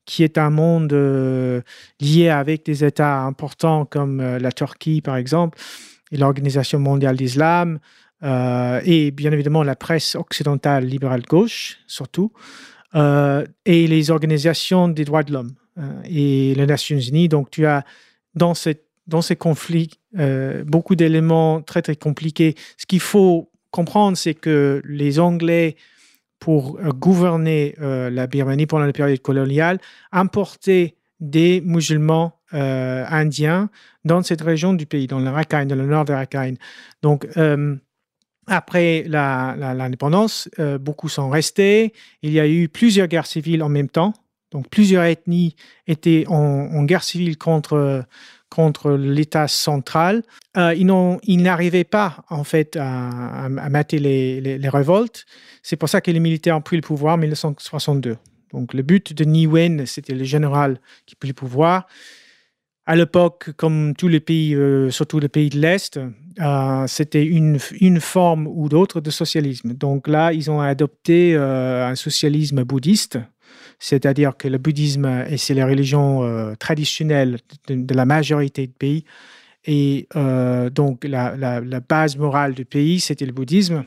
qui 0.05 0.23
est 0.23 0.37
un 0.37 0.49
monde 0.49 0.93
lié 1.99 2.29
avec 2.29 2.65
des 2.65 2.85
États 2.85 3.23
importants 3.23 3.83
comme 3.83 4.21
la 4.21 4.53
Turquie, 4.53 5.01
par 5.01 5.17
exemple, 5.17 5.59
et 6.13 6.17
l'Organisation 6.17 6.79
mondiale 6.79 7.17
d'islam, 7.17 7.79
euh, 8.23 8.81
et 8.83 9.11
bien 9.11 9.31
évidemment 9.31 9.63
la 9.63 9.75
presse 9.75 10.15
occidentale 10.15 10.85
libérale 10.85 11.21
gauche, 11.21 11.77
surtout, 11.87 12.31
euh, 12.95 13.45
et 13.65 13.87
les 13.87 14.09
organisations 14.09 14.87
des 14.87 15.05
droits 15.05 15.23
de 15.23 15.33
l'homme 15.33 15.51
euh, 15.77 16.01
et 16.05 16.55
les 16.55 16.65
Nations 16.65 16.99
Unies. 16.99 17.29
Donc 17.29 17.51
tu 17.51 17.65
as 17.65 17.85
dans, 18.33 18.53
cette, 18.53 18.85
dans 19.07 19.21
ces 19.21 19.35
conflits 19.35 19.91
beaucoup 20.65 20.95
d'éléments 20.95 21.61
très 21.61 21.83
très 21.83 21.95
compliqués. 21.95 22.55
Ce 22.77 22.87
qu'il 22.87 22.99
faut 22.99 23.51
comprendre, 23.69 24.17
c'est 24.17 24.33
que 24.33 24.81
les 24.83 25.19
Anglais, 25.19 25.75
pour 26.39 26.79
gouverner 26.95 27.75
la 27.79 28.25
Birmanie 28.25 28.65
pendant 28.65 28.85
la 28.85 28.93
période 28.93 29.21
coloniale, 29.21 29.77
importaient 30.11 30.95
des 31.19 31.61
musulmans 31.61 32.39
indiens 32.51 33.69
dans 34.05 34.23
cette 34.23 34.41
région 34.41 34.73
du 34.73 34.87
pays, 34.87 35.05
dans 35.05 35.19
le 35.19 35.29
Rakhine, 35.29 35.67
dans 35.67 35.75
le 35.75 35.85
nord 35.85 36.05
de 36.05 36.13
Rakhine. 36.13 36.57
Donc, 37.03 37.27
après 38.47 39.03
l'indépendance, 39.07 40.49
euh, 40.59 40.77
beaucoup 40.77 41.09
sont 41.09 41.29
restés. 41.29 41.93
Il 42.21 42.31
y 42.31 42.39
a 42.39 42.47
eu 42.47 42.69
plusieurs 42.69 43.07
guerres 43.07 43.27
civiles 43.27 43.61
en 43.61 43.69
même 43.69 43.89
temps. 43.89 44.13
Donc, 44.51 44.69
plusieurs 44.69 45.03
ethnies 45.03 45.55
étaient 45.87 46.23
en, 46.27 46.83
guerre 46.85 47.03
civile 47.03 47.37
contre, 47.37 48.05
contre 48.49 48.91
l'État 48.91 49.49
central. 49.49 50.23
Euh, 50.55 50.73
ils 50.73 51.41
n'arrivaient 51.41 51.83
pas, 51.83 52.23
en 52.29 52.45
fait, 52.45 52.77
à, 52.79 53.49
mater 53.49 53.99
les, 53.99 54.69
révoltes. 54.69 55.25
C'est 55.61 55.75
pour 55.75 55.89
ça 55.89 55.99
que 55.99 56.11
les 56.11 56.21
militaires 56.21 56.55
ont 56.55 56.61
pris 56.61 56.77
le 56.77 56.81
pouvoir 56.81 57.15
en 57.15 57.17
1962. 57.17 58.15
Donc, 58.53 58.73
le 58.73 58.83
but 58.83 59.13
de 59.13 59.25
Ni 59.25 59.45
Wen, 59.45 59.85
c'était 59.85 60.15
le 60.15 60.23
général 60.23 60.79
qui 61.05 61.15
prit 61.15 61.27
le 61.27 61.33
pouvoir. 61.33 61.85
À 62.85 62.95
l'époque, 62.95 63.51
comme 63.57 63.93
tous 63.97 64.07
les 64.07 64.21
pays, 64.21 64.55
euh, 64.55 64.89
surtout 64.89 65.19
les 65.19 65.27
pays 65.27 65.49
de 65.49 65.59
l'Est, 65.59 65.99
euh, 66.39 66.85
c'était 66.87 67.25
une, 67.25 67.57
une, 67.79 67.99
forme 67.99 68.47
ou 68.47 68.69
d'autre 68.69 69.01
de 69.01 69.09
socialisme. 69.09 69.73
Donc 69.73 70.07
là, 70.07 70.33
ils 70.33 70.51
ont 70.51 70.61
adopté 70.61 71.35
euh, 71.35 71.87
un 71.87 71.95
socialisme 71.95 72.63
bouddhiste, 72.63 73.19
c'est-à-dire 73.79 74.37
que 74.37 74.47
le 74.47 74.57
bouddhisme, 74.57 75.25
et 75.29 75.37
c'est 75.37 75.53
la 75.53 75.65
religion 75.65 76.55
traditionnelle 76.59 77.39
de, 77.67 77.93
la 77.93 78.05
majorité 78.05 78.67
des 78.67 78.73
pays, 78.73 79.05
et 79.65 80.07
donc 80.71 81.03
la, 81.03 81.61
base 81.87 82.17
morale 82.17 82.53
du 82.53 82.65
pays, 82.65 82.99
c'était 82.99 83.25
le 83.25 83.33
bouddhisme. 83.33 83.83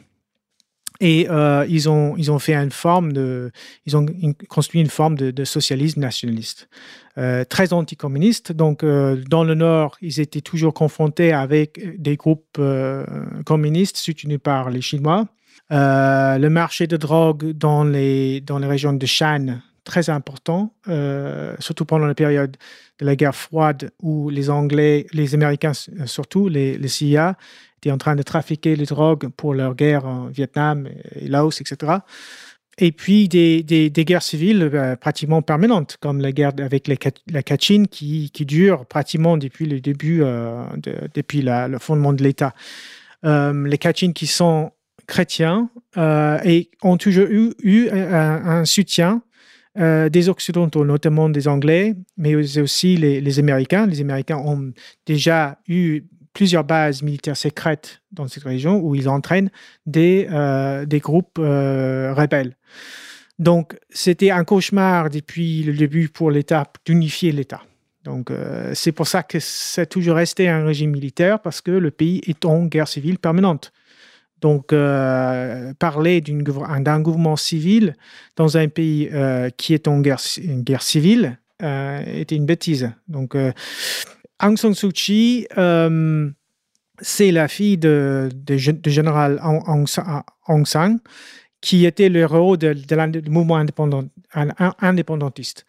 Et 1.01 1.29
euh, 1.31 1.65
ils, 1.69 1.89
ont, 1.89 2.15
ils 2.19 2.31
ont 2.31 2.39
fait 2.39 2.55
une 2.55 2.71
forme 2.71 3.13
de, 3.13 3.51
ils 3.87 3.97
ont 3.97 4.05
construit 4.49 4.83
une 4.83 4.91
forme 4.91 5.17
de, 5.17 5.45
socialisme 5.45 6.01
nationaliste, 6.01 6.69
euh, 7.17 7.45
très 7.45 7.73
anticommuniste. 7.73 8.53
Donc, 8.53 8.85
euh, 8.85 9.17
dans 9.29 9.43
le 9.43 9.55
Nord, 9.55 9.97
ils 10.03 10.21
étaient 10.21 10.43
toujours 10.43 10.75
confrontés 10.75 11.33
avec 11.33 11.81
des 11.99 12.17
groupes 12.17 12.61
communistes 13.47 13.97
soutenus 13.97 14.41
par 14.43 14.69
les 14.69 14.83
Chinois. 14.83 15.27
le 15.71 16.49
marché 16.49 16.87
de 16.87 16.99
drogue 16.99 17.53
dans 17.53 17.85
les, 17.85 18.43
dans 18.43 18.59
les 18.59 18.67
régions 18.67 18.93
de 18.93 19.07
Shan, 19.07 19.61
très 19.91 20.09
important, 20.09 20.73
surtout 21.59 21.85
pendant 21.85 22.07
la 22.07 22.15
période 22.15 22.57
de 23.01 23.07
la 23.07 23.17
guerre 23.17 23.35
froide 23.35 23.91
où 24.01 24.31
les 24.31 24.49
Anglais, 24.49 25.07
les 25.13 25.35
Américains 25.35 25.73
surtout, 26.07 26.49
les, 26.49 26.89
CIA, 26.89 27.37
étaient 27.79 27.91
en 27.91 27.99
train 27.99 28.15
de 28.15 28.23
trafiquer 28.23 28.77
les 28.77 28.87
drogues 28.87 29.29
pour 29.37 29.53
leur 29.53 29.75
guerre 29.75 30.07
en 30.07 30.27
Vietnam 30.27 30.89
et 31.17 31.29
Laos, 31.29 31.61
etc. 31.61 31.99
Et 32.79 32.93
puis 32.93 33.29
des, 33.29 33.91
guerres 33.93 34.23
civiles 34.23 34.63
euh, 34.63 34.97
pratiquement 34.97 35.43
permanentes, 35.43 35.99
comme 36.01 36.21
la 36.21 36.33
guerre 36.33 36.53
avec 36.59 36.89
la 36.89 37.43
Kachin 37.43 37.85
qui, 37.91 38.31
dure 38.47 38.87
pratiquement 38.87 39.37
depuis 39.37 39.67
le 39.67 39.81
début, 39.81 40.23
euh, 40.23 40.65
depuis 41.15 41.43
le 41.43 41.79
fondement 41.79 42.13
de 42.13 42.23
l'État. 42.23 42.55
Euh, 43.25 43.67
les 43.67 43.77
Kachin 43.77 44.13
qui 44.13 44.27
sont 44.27 44.73
chrétiens 45.07 45.69
et 45.97 46.71
ont 46.83 46.97
toujours 46.97 47.27
eu 47.29 47.89
un, 47.91 48.65
soutien 48.65 49.23
des 49.77 50.29
Occidentaux, 50.29 50.85
notamment 50.85 51.29
des 51.29 51.47
Anglais, 51.47 51.95
mais 52.17 52.35
aussi 52.35 52.97
les, 52.97 53.39
Américains. 53.39 53.87
Les 53.87 54.01
Américains 54.01 54.39
ont 54.39 54.73
déjà 55.07 55.59
eu 55.69 56.03
plusieurs 56.33 56.65
bases 56.65 57.03
militaires 57.03 57.37
secrètes 57.37 58.03
dans 58.13 58.29
cette 58.29 58.45
région 58.45 58.81
où 58.81 58.95
ils 58.95 59.09
entraînent 59.09 59.51
des, 59.87 60.29
euh, 60.31 60.85
groupes 60.87 61.39
euh, 61.39 62.15
rebelles. 62.15 62.57
Donc, 63.39 63.79
c'était 63.89 64.31
un 64.31 64.45
cauchemar 64.45 65.11
depuis 65.11 65.63
le 65.63 65.73
début 65.73 66.09
pour 66.09 66.31
l'État 66.31 66.65
d'unifier 66.85 67.33
l'État. 67.33 67.63
Donc, 68.05 68.31
euh, 68.31 68.73
c'est 68.75 68.93
pour 68.93 69.07
ça 69.07 69.23
que 69.23 69.39
c'est 69.41 69.87
toujours 69.87 70.17
resté 70.17 70.49
un 70.49 70.65
régime 70.65 70.91
militaire 70.91 71.41
parce 71.41 71.61
que 71.61 71.71
le 71.71 71.91
pays 71.91 72.21
est 72.27 72.45
en 72.45 72.67
guerre 72.67 72.89
civile 72.89 73.19
permanente. 73.19 73.73
Donc, 74.41 74.69
parler 75.79 76.21
d'un 76.21 77.01
gouvernement 77.01 77.37
civil 77.37 77.97
dans 78.37 78.57
un 78.57 78.69
pays 78.69 79.11
qui 79.57 79.75
est 79.75 79.89
en 79.89 80.01
guerre, 80.01 80.21
civile 80.83 81.39
était 81.61 82.37
une 82.37 82.47
bêtise. 82.47 82.91
Donc, 83.09 83.37
Aung 84.41 84.57
San 84.57 84.75
Suu 84.75 84.93
Kyi, 84.93 85.47
euh, 85.59 86.31
c'est 87.01 87.31
la 87.31 87.49
fille 87.49 87.79
de, 87.79 88.31
général 88.87 89.41
Aung, 89.43 90.67
San, 90.67 90.99
qui 91.61 91.85
était 91.85 92.09
le 92.09 92.21
héros 92.21 92.57
du 92.57 93.31
mouvement 93.31 93.57
indépendant, 93.57 94.05
indépendantiste, 94.81 95.67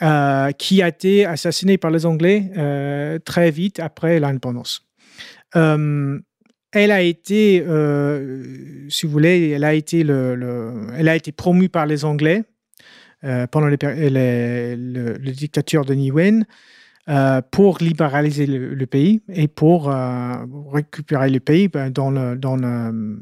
euh, 0.00 0.52
qui 0.52 0.82
a 0.82 0.88
été 0.88 1.26
assassiné 1.26 1.76
par 1.78 1.90
les 1.90 2.06
Anglais 2.06 2.50
euh, 2.56 3.18
très 3.18 3.50
vite 3.50 3.80
après 3.80 4.20
l'indépendance. 4.20 4.86
Elle 6.72 6.90
a 6.90 7.02
été, 7.02 7.64
si 8.88 9.06
vous 9.06 9.12
voulez, 9.12 9.50
elle 9.50 9.64
a 9.64 9.74
été, 9.74 10.04
le, 10.04 10.86
elle 10.96 11.08
a 11.08 11.16
été 11.16 11.32
promue 11.32 11.68
par 11.68 11.86
les 11.86 12.04
Anglais 12.04 12.44
pendant 13.50 13.66
les, 13.66 13.76
les, 14.10 14.76
le, 14.76 15.30
dictature 15.32 15.84
de 15.84 15.94
Nguyen. 15.94 16.44
Euh, 17.08 17.42
pour 17.50 17.78
libéraliser 17.78 18.46
le, 18.46 18.86
pays 18.86 19.22
et 19.28 19.48
pour 19.48 19.90
euh, 19.90 20.34
récupérer 20.70 21.30
le 21.30 21.40
pays 21.40 21.66
ben, 21.66 21.90
dans, 21.90 22.12
le, 22.12 22.36
dans, 22.36 22.54
le, 22.54 23.18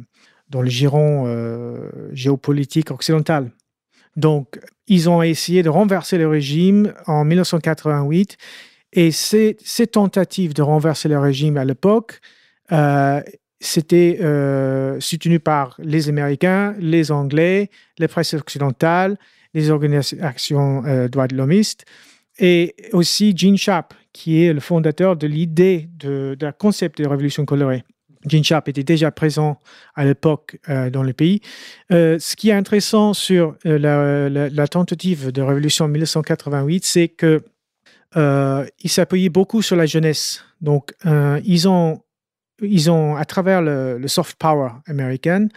dans 0.50 0.60
le 0.60 0.68
giron 0.68 1.24
euh, 1.26 1.88
géopolitique 2.12 2.90
occidental. 2.90 3.50
Donc, 4.16 4.60
ils 4.86 5.08
ont 5.08 5.22
essayé 5.22 5.62
de 5.62 5.70
renverser 5.70 6.18
le 6.18 6.28
régime 6.28 6.92
en 7.06 7.24
1988 7.24 8.36
et 8.92 9.10
ces 9.12 9.56
tentatives 9.90 10.52
de 10.52 10.60
renverser 10.60 11.08
le 11.08 11.18
régime 11.18 11.56
à 11.56 11.64
l'époque, 11.64 12.20
c'était 13.60 14.18
soutenu 15.00 15.40
par 15.40 15.76
les 15.78 16.08
Américains, 16.08 16.74
les 16.78 17.10
Anglais, 17.10 17.70
les 17.98 18.08
presses 18.08 18.34
occidentales, 18.34 19.18
les 19.54 19.70
organisations 19.70 20.82
droits 21.08 21.26
de 21.26 21.36
l'homiste 21.36 21.84
et 22.38 22.74
aussi 22.92 23.36
Gene 23.36 23.56
Sharp, 23.56 23.92
qui 24.12 24.42
est 24.42 24.52
le 24.52 24.60
fondateur 24.60 25.16
de 25.16 25.26
l'idée 25.26 25.88
de, 25.98 26.36
de 26.38 26.52
concept 26.58 27.00
de 27.00 27.06
révolution 27.06 27.44
colorée. 27.44 27.84
Gene 28.26 28.44
Sharp 28.44 28.68
était 28.68 28.82
déjà 28.82 29.10
présent 29.10 29.58
à 29.94 30.04
l'époque 30.04 30.58
euh, 30.68 30.90
dans 30.90 31.02
le 31.02 31.12
pays. 31.12 31.40
Euh, 31.90 32.18
ce 32.18 32.36
qui 32.36 32.50
est 32.50 32.54
intéressant 32.54 33.14
sur 33.14 33.56
euh, 33.66 34.50
la, 34.50 34.68
tentative 34.68 35.32
de 35.32 35.42
révolution 35.42 35.86
en 35.86 35.88
1988, 35.88 36.84
c'est 36.84 37.08
que 37.08 37.42
il 38.16 38.90
s'appuyait 38.90 39.28
beaucoup 39.28 39.62
sur 39.62 39.76
la 39.76 39.86
jeunesse. 39.86 40.44
Donc, 40.60 40.92
ils 41.44 41.68
ont, 41.68 42.02
ils 42.62 42.90
ont, 42.90 43.16
à 43.16 43.24
travers 43.24 43.62
le, 43.62 44.02
soft 44.06 44.36
power 44.38 44.70
américain, 44.86 45.48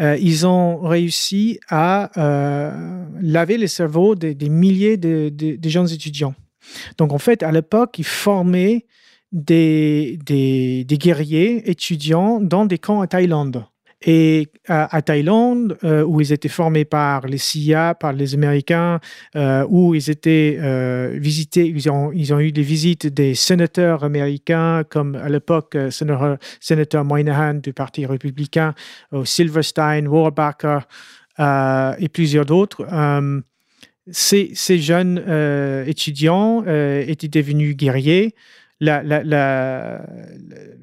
ils 0.00 0.46
ont 0.46 0.80
réussi 0.80 1.58
à 1.68 2.10
laver 3.20 3.58
les 3.58 3.66
cerveaux 3.66 4.14
des, 4.14 4.48
milliers 4.48 4.96
de, 4.96 5.28
de, 5.28 5.68
jeunes 5.68 5.90
étudiants. 5.90 6.34
Donc, 6.98 7.12
en 7.12 7.18
fait, 7.18 7.42
à 7.42 7.50
l'époque, 7.50 7.98
ils 7.98 8.06
formaient 8.06 8.86
des, 9.32 10.18
des, 10.24 10.98
guerriers 10.98 11.68
étudiants 11.70 12.40
dans 12.40 12.66
des 12.66 12.78
camps 12.78 13.00
à 13.00 13.06
Thaïlande. 13.06 13.64
Et 14.02 14.46
à, 14.68 15.02
Thaïlande, 15.02 15.76
euh, 15.82 16.04
où 16.04 16.20
ils 16.20 16.32
étaient 16.32 16.48
formés 16.48 16.84
par 16.84 17.26
les 17.26 17.38
CIA, 17.38 17.96
par 17.96 18.12
les 18.12 18.34
Américains, 18.34 19.00
euh, 19.34 19.66
où 19.68 19.92
ils 19.92 20.08
étaient 20.08 20.56
euh, 20.60 21.16
visités, 21.18 21.66
ils 21.66 21.90
ont, 21.90 22.12
eu 22.12 22.52
des 22.52 22.62
visites 22.62 23.08
des 23.08 23.34
sénateurs 23.34 24.04
américains, 24.04 24.84
comme 24.88 25.16
à 25.16 25.28
l'époque, 25.28 25.76
sénateur, 25.90 26.38
sénateur 26.60 27.04
Moynihan 27.04 27.54
du 27.54 27.72
Parti 27.72 28.06
républicain, 28.06 28.72
Silverstein, 29.24 30.06
Warbacker 30.06 30.80
et 31.98 32.08
plusieurs 32.08 32.46
d'autres. 32.46 32.86
Ces, 34.10 34.52
ces, 34.54 34.78
jeunes 34.78 35.18
étudiants 35.86 36.64
étaient 36.64 37.28
devenus 37.28 37.76
guerriers 37.76 38.34
la, 38.80 39.02
la, 39.02 39.24
la, 39.24 40.06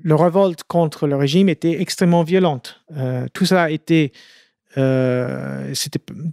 le 0.04 0.16
révolte 0.16 0.64
contre 0.64 1.08
le 1.08 1.16
régime 1.16 1.50
était 1.50 1.82
extrêmement 1.82 2.24
violente. 2.24 2.84
Euh, 2.96 3.28
tout 3.34 3.46
ça 3.46 3.64
a 3.64 3.70
été, 3.70 4.12
euh, 4.78 5.74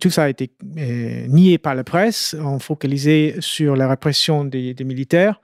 tout 0.00 0.10
ça 0.10 0.24
a 0.24 0.28
été 0.28 0.50
euh, 0.78 1.26
nié 1.28 1.58
par 1.58 1.74
la 1.74 1.84
presse, 1.84 2.34
on 2.38 2.58
focalisait 2.58 3.36
sur 3.40 3.76
la 3.76 3.88
répression 3.88 4.44
des, 4.44 4.74
des 4.74 4.84
militaires. 4.84 5.40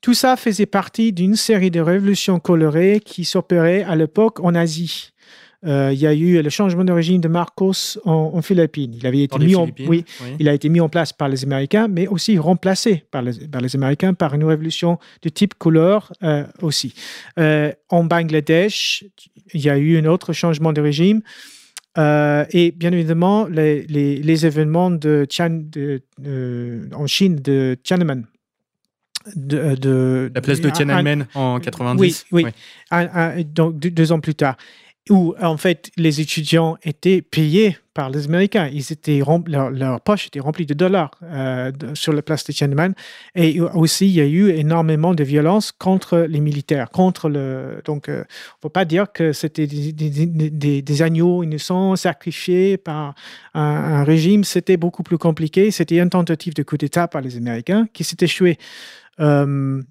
Tout 0.00 0.14
ça 0.14 0.36
faisait 0.36 0.66
partie 0.66 1.12
d'une 1.12 1.34
série 1.34 1.70
de 1.70 1.80
révolutions 1.80 2.38
colorées 2.38 3.00
qui 3.04 3.24
s'opéraient 3.24 3.82
à 3.82 3.96
l'époque 3.96 4.40
en 4.40 4.54
Asie. 4.54 5.10
Euh, 5.66 5.90
il 5.92 5.98
y 5.98 6.06
a 6.06 6.14
eu 6.14 6.40
le 6.40 6.50
changement 6.50 6.84
de 6.84 6.92
régime 6.92 7.20
de 7.20 7.28
Marcos 7.28 7.98
en, 8.04 8.40
Philippines. 8.42 8.94
Il 8.94 9.06
avait 9.06 9.24
été 9.24 9.38
mis 9.38 9.56
en, 9.56 9.68
oui, 9.86 10.04
il 10.38 10.48
a 10.48 10.54
été 10.54 10.68
mis 10.68 10.80
en 10.80 10.88
place 10.88 11.12
par 11.12 11.28
les 11.28 11.44
Américains, 11.44 11.88
mais 11.88 12.06
aussi 12.06 12.38
remplacé 12.38 13.04
par 13.10 13.22
les, 13.22 13.46
par 13.48 13.60
les 13.60 13.74
Américains 13.74 14.14
par 14.14 14.34
une 14.34 14.44
révolution 14.44 14.98
de 15.22 15.28
type 15.28 15.54
couleur 15.54 16.12
euh, 16.22 16.44
aussi. 16.62 16.94
Euh, 17.38 17.72
en 17.88 18.04
Bangladesh, 18.04 19.04
il 19.54 19.60
y 19.60 19.70
a 19.70 19.78
eu 19.78 19.98
un 19.98 20.04
autre 20.04 20.32
changement 20.32 20.72
de 20.72 20.80
régime. 20.80 21.22
et 21.96 22.74
bien 22.76 22.92
évidemment, 22.92 23.46
les, 23.46 23.86
les, 23.86 24.46
événements 24.46 24.90
de, 24.90 25.26
de 25.28 26.88
en 26.94 27.06
Chine 27.06 27.36
de 27.36 27.76
Tiananmen, 27.82 28.26
de, 29.34 29.74
de, 29.74 30.30
la 30.34 30.40
place 30.40 30.60
de 30.60 30.70
Tiananmen 30.70 31.26
en 31.34 31.58
90. 31.58 32.26
Oui, 32.30 32.46
oui. 32.92 33.44
donc 33.44 33.78
deux, 33.78 34.12
ans 34.12 34.20
plus 34.20 34.34
tard 34.34 34.56
où 35.10 35.34
en 35.40 35.56
fait 35.56 35.90
les 35.96 36.20
étudiants 36.20 36.76
étaient 36.82 37.22
payés 37.22 37.78
par 37.96 38.10
les 38.10 38.26
Américains. 38.26 38.68
Ils 38.70 38.92
étaient 38.92 39.22
leur, 39.46 40.00
poche 40.02 40.26
était 40.26 40.38
remplie 40.38 40.66
de 40.66 40.74
dollars 40.74 41.12
euh, 41.22 41.72
sur 41.94 42.12
la 42.12 42.20
place 42.20 42.44
de 42.44 42.52
Tiananmen. 42.52 42.94
Et 43.34 43.58
aussi, 43.60 44.06
il 44.06 44.12
y 44.12 44.20
a 44.20 44.26
eu 44.26 44.50
énormément 44.50 45.14
de 45.14 45.24
violence 45.24 45.72
contre 45.72 46.18
les 46.28 46.40
militaires, 46.40 46.90
contre 46.90 47.30
le. 47.30 47.80
Donc, 47.86 48.10
euh, 48.10 48.18
on 48.18 48.20
ne 48.20 48.60
peut 48.60 48.68
pas 48.68 48.84
dire 48.84 49.10
que 49.10 49.32
c'était 49.32 49.66
des, 49.66 49.92
des, 49.92 50.82
des, 50.82 51.02
agneaux 51.02 51.42
innocents 51.42 51.96
sacrifiés 51.96 52.76
par 52.76 53.14
un, 53.54 54.04
régime. 54.04 54.44
C'était 54.44 54.76
beaucoup 54.76 55.02
plus 55.02 55.18
compliqué. 55.18 55.70
C'était 55.70 55.98
une 55.98 56.10
tentative 56.10 56.52
de 56.52 56.62
coup 56.62 56.76
d'État 56.76 57.08
par 57.08 57.22
les 57.22 57.38
Américains 57.38 57.88
qui 57.94 58.04
s'est 58.04 58.18
échoué. 58.20 58.58
Euh, 59.20 59.82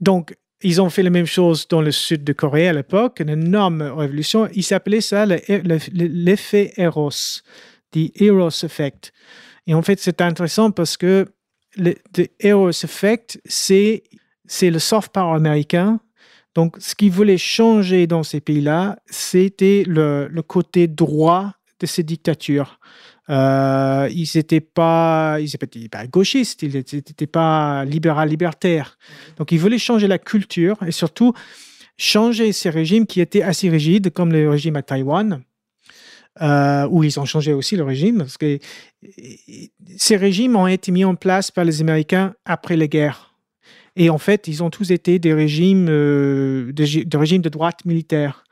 donc, 0.00 0.36
ils 0.62 0.80
ont 0.80 0.90
fait 0.90 1.02
la 1.02 1.10
même 1.10 1.26
chose 1.26 1.68
dans 1.68 1.80
le 1.80 1.92
sud 1.92 2.24
de 2.24 2.32
Corée 2.32 2.68
à 2.68 2.72
l'époque, 2.72 3.20
une 3.20 3.28
énorme 3.28 3.82
révolution. 3.82 4.48
Ils 4.54 4.64
s'appelaient 4.64 5.00
ça 5.00 5.24
l'effet 5.26 6.72
Eros, 6.76 7.42
the 7.92 8.10
Eros 8.20 8.64
Effect. 8.64 9.12
Et 9.66 9.74
en 9.74 9.82
fait, 9.82 10.00
c'est 10.00 10.20
intéressant 10.20 10.70
parce 10.70 10.96
que 10.96 11.26
le 11.76 11.94
Eros 12.40 12.70
Effect, 12.70 13.40
c'est 13.44 14.02
le 14.60 14.78
soft 14.78 15.12
power 15.12 15.36
américain. 15.36 16.00
Donc, 16.54 16.76
ce 16.80 16.96
qu'ils 16.96 17.12
voulaient 17.12 17.38
changer 17.38 18.08
dans 18.08 18.24
ces 18.24 18.40
pays-là, 18.40 18.98
c'était 19.06 19.84
le, 19.86 20.26
le, 20.28 20.42
côté 20.42 20.88
droit 20.88 21.52
de 21.78 21.86
ces 21.86 22.02
dictatures. 22.02 22.80
Euh, 23.30 24.08
ils 24.10 24.28
n'étaient 24.34 24.60
pas, 24.60 25.38
gauchistes, 26.10 26.62
ils 26.62 26.72
n'étaient 26.74 27.26
pas 27.26 27.84
libéral-libertaires. 27.84 28.98
Donc, 29.36 29.52
ils 29.52 29.58
voulaient 29.58 29.78
changer 29.78 30.06
la 30.06 30.18
culture 30.18 30.78
et 30.86 30.92
surtout 30.92 31.34
changer 31.98 32.52
ces 32.52 32.70
régimes 32.70 33.06
qui 33.06 33.20
étaient 33.20 33.42
assez 33.42 33.68
rigides, 33.68 34.10
comme 34.10 34.32
le 34.32 34.48
régime 34.48 34.76
à 34.76 34.82
Taïwan, 34.82 35.42
euh, 36.40 36.86
où 36.88 37.04
ils 37.04 37.18
ont 37.20 37.24
changé 37.24 37.52
aussi 37.52 37.76
le 37.76 37.84
régime, 37.84 38.26
ces 39.96 40.16
régimes 40.16 40.56
ont 40.56 40.68
été 40.68 40.92
mis 40.92 41.04
en 41.04 41.16
place 41.16 41.50
par 41.50 41.64
les 41.64 41.80
Américains 41.80 42.34
après 42.44 42.76
la 42.76 42.86
guerre. 42.86 43.34
Et 43.96 44.10
en 44.10 44.18
fait, 44.18 44.46
ils 44.46 44.62
ont 44.62 44.70
tous 44.70 44.92
été 44.92 45.18
des 45.18 45.34
régimes, 45.34 45.88
euh, 45.90 46.72
de 46.72 47.16
régimes 47.16 47.42
de 47.42 47.48
droite 47.48 47.84
militaire, 47.84 48.44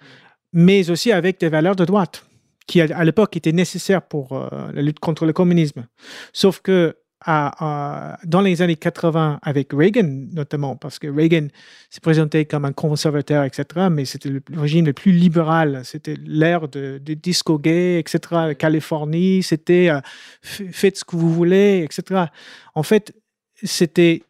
mais 0.53 0.91
aussi 0.91 1.13
avec 1.13 1.39
des 1.39 1.49
valeurs 1.49 1.77
de 1.77 1.85
droite 1.85 2.26
qui 2.67 2.81
à 2.81 3.05
l'époque 3.05 3.37
était 3.37 3.53
nécessaire 3.53 4.03
pour 4.03 4.33
euh, 4.33 4.49
la 4.73 4.83
lutte 4.83 5.01
contre 5.01 5.25
le 5.27 5.33
communisme. 5.33 5.87
Sauf 6.33 6.61
que 6.61 6.97
dans 7.27 8.41
les 8.41 8.63
années 8.63 8.77
80, 8.77 9.41
avec 9.43 9.73
Reagan 9.73 10.29
notamment, 10.33 10.77
parce 10.77 10.99
que 10.99 11.09
Reagan 11.09 11.49
s'est 11.91 12.01
présenté 12.01 12.45
comme 12.45 12.65
un 12.65 12.73
conservateur, 12.73 13.43
etc., 13.45 13.89
mais 13.91 14.05
c'était 14.05 14.29
le 14.29 14.43
régime 14.55 14.87
le 14.87 14.93
plus 14.93 15.13
libéral. 15.13 15.81
C'était 15.85 16.17
l'ère 16.25 16.69
de, 16.69 16.99
disco 16.99 17.59
gay, 17.59 17.99
etc., 17.99 18.55
Californie, 18.59 19.43
c'était 19.43 19.89
euh, 19.91 20.01
faites 20.43 20.99
ce 20.99 21.05
que 21.05 21.17
vous 21.17 21.33
voulez, 21.33 21.85
etc. 21.85 22.27
En 22.75 22.83
fait, 22.83 23.13
c'était 23.63 24.23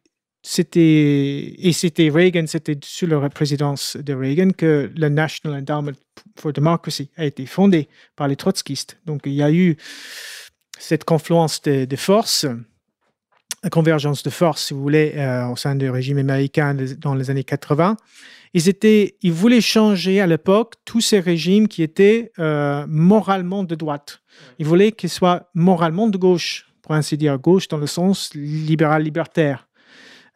c'était 0.48 1.56
et 1.58 1.72
c'était 1.72 2.08
Reagan, 2.08 2.44
c'était 2.46 2.78
sous 2.84 3.08
la 3.08 3.28
présidence 3.30 3.96
de 3.96 4.14
Reagan 4.14 4.50
que 4.56 4.92
le 4.96 5.08
National 5.08 5.58
Endowment 5.58 5.96
for 6.36 6.52
Democracy 6.52 7.10
a 7.16 7.24
été 7.24 7.46
fondé 7.46 7.88
par 8.14 8.28
les 8.28 8.36
trotskistes. 8.36 8.96
Donc 9.06 9.22
il 9.24 9.32
y 9.32 9.42
a 9.42 9.50
eu 9.50 9.76
cette 10.78 11.02
confluence 11.02 11.60
de, 11.62 11.96
forces, 11.96 12.46
convergence 13.72 14.22
de 14.22 14.30
forces, 14.30 14.66
si 14.66 14.74
vous 14.74 14.82
voulez, 14.82 15.14
euh, 15.16 15.48
au 15.48 15.56
sein 15.56 15.74
du 15.74 15.90
régime 15.90 16.18
américain 16.18 16.76
dans 16.98 17.16
les 17.16 17.28
années 17.28 17.42
80. 17.42 17.96
Ils, 18.54 18.68
étaient, 18.68 19.16
ils 19.22 19.32
voulaient 19.32 19.60
changer 19.60 20.20
à 20.20 20.28
l'époque 20.28 20.74
tous 20.84 21.00
ces 21.00 21.18
régimes 21.18 21.66
qui 21.66 21.82
étaient 21.82 22.30
euh, 22.38 22.86
moralement 22.88 23.64
de 23.64 23.74
droite. 23.74 24.20
Ils 24.60 24.66
voulaient 24.66 24.92
qu'ils 24.92 25.10
soient 25.10 25.50
moralement 25.54 26.06
de 26.06 26.16
gauche, 26.16 26.68
pour 26.82 26.94
ainsi 26.94 27.16
dire, 27.16 27.36
gauche 27.36 27.66
dans 27.66 27.78
le 27.78 27.88
sens 27.88 28.30
libéral-libertaire. 28.34 29.66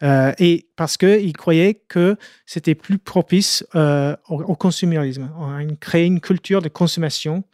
Euh, 0.03 0.33
et 0.39 0.67
parce 0.77 0.97
qu'ils 0.97 1.37
croyaient 1.37 1.83
que 1.89 2.17
c'était 2.47 2.75
plus 2.75 2.99
propice 2.99 3.67
euh, 3.75 4.17
au, 4.29 4.55
consumérisme, 4.55 5.31
à 5.39 5.61
créer 5.79 6.07
une 6.07 6.21
culture 6.21 6.63
de 6.63 6.69
consommation 6.69 7.45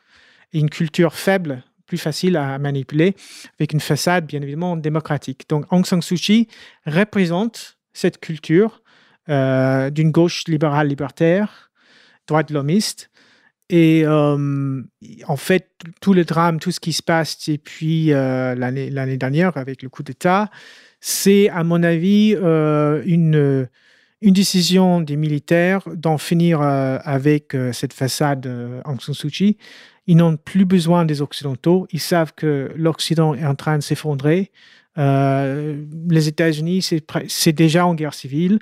une 0.53 0.71
culture 0.71 1.13
faible, 1.13 1.65
plus 1.87 1.99
facile 1.99 2.37
à 2.37 2.59
manipuler, 2.59 3.15
avec 3.59 3.75
une 3.75 3.81
façade 3.81 4.25
bien 4.25 4.41
évidemment 4.41 4.75
démocratique. 4.77 5.45
Donc 5.51 5.71
Aung 5.71 5.85
San 5.85 6.01
Suu 6.01 6.17
Kyi 6.17 6.49
représente 6.87 7.77
cette 7.93 8.21
culture 8.21 8.83
euh, 9.29 9.91
d'une 9.91 10.13
gauche 10.13 10.45
libérale 10.47 10.89
libertaire, 10.89 11.71
droite 12.27 12.51
l'homiste. 12.51 13.11
Et 13.69 14.07
en 14.07 15.37
fait, 15.37 15.73
tout 16.01 16.15
le 16.15 16.25
drame, 16.25 16.61
tout 16.61 16.71
ce 16.71 16.79
qui 16.79 16.93
se 16.93 17.03
passe 17.03 17.51
depuis 17.51 18.07
l'année 18.07 19.17
dernière 19.17 19.57
avec 19.57 19.83
le 19.83 19.89
coup 19.89 20.05
d'État, 20.05 20.51
c'est, 21.09 21.49
à 21.51 21.63
mon 21.63 21.85
avis, 21.85 22.35
euh, 22.35 23.01
une, 23.07 23.69
décision 24.23 25.01
des 25.01 25.15
militaires 25.15 25.89
d'en 25.95 26.19
finir 26.19 26.61
euh, 26.61 26.99
avec 27.05 27.55
euh, 27.55 27.73
cette 27.73 27.93
façade 27.93 28.45
Aung 28.85 29.01
San 29.01 29.15
Suu 29.15 29.31
Kyi. 29.31 29.57
Ils 30.09 30.17
n'ont 30.17 30.37
plus 30.37 30.65
besoin 30.65 31.05
des 31.05 31.23
Occidentaux. 31.23 31.87
Ils 31.93 32.01
savent 32.01 32.33
que 32.35 32.73
l'Occident 32.75 33.37
est 33.37 33.47
en 33.47 33.55
train 33.55 33.79
de 33.79 33.85
s'effondrer. 33.85 34.51
les 34.97 36.27
États-Unis, 36.27 36.83
c'est 37.29 37.53
déjà 37.53 37.87
en 37.87 37.95
guerre 37.95 38.15
civile. 38.15 38.59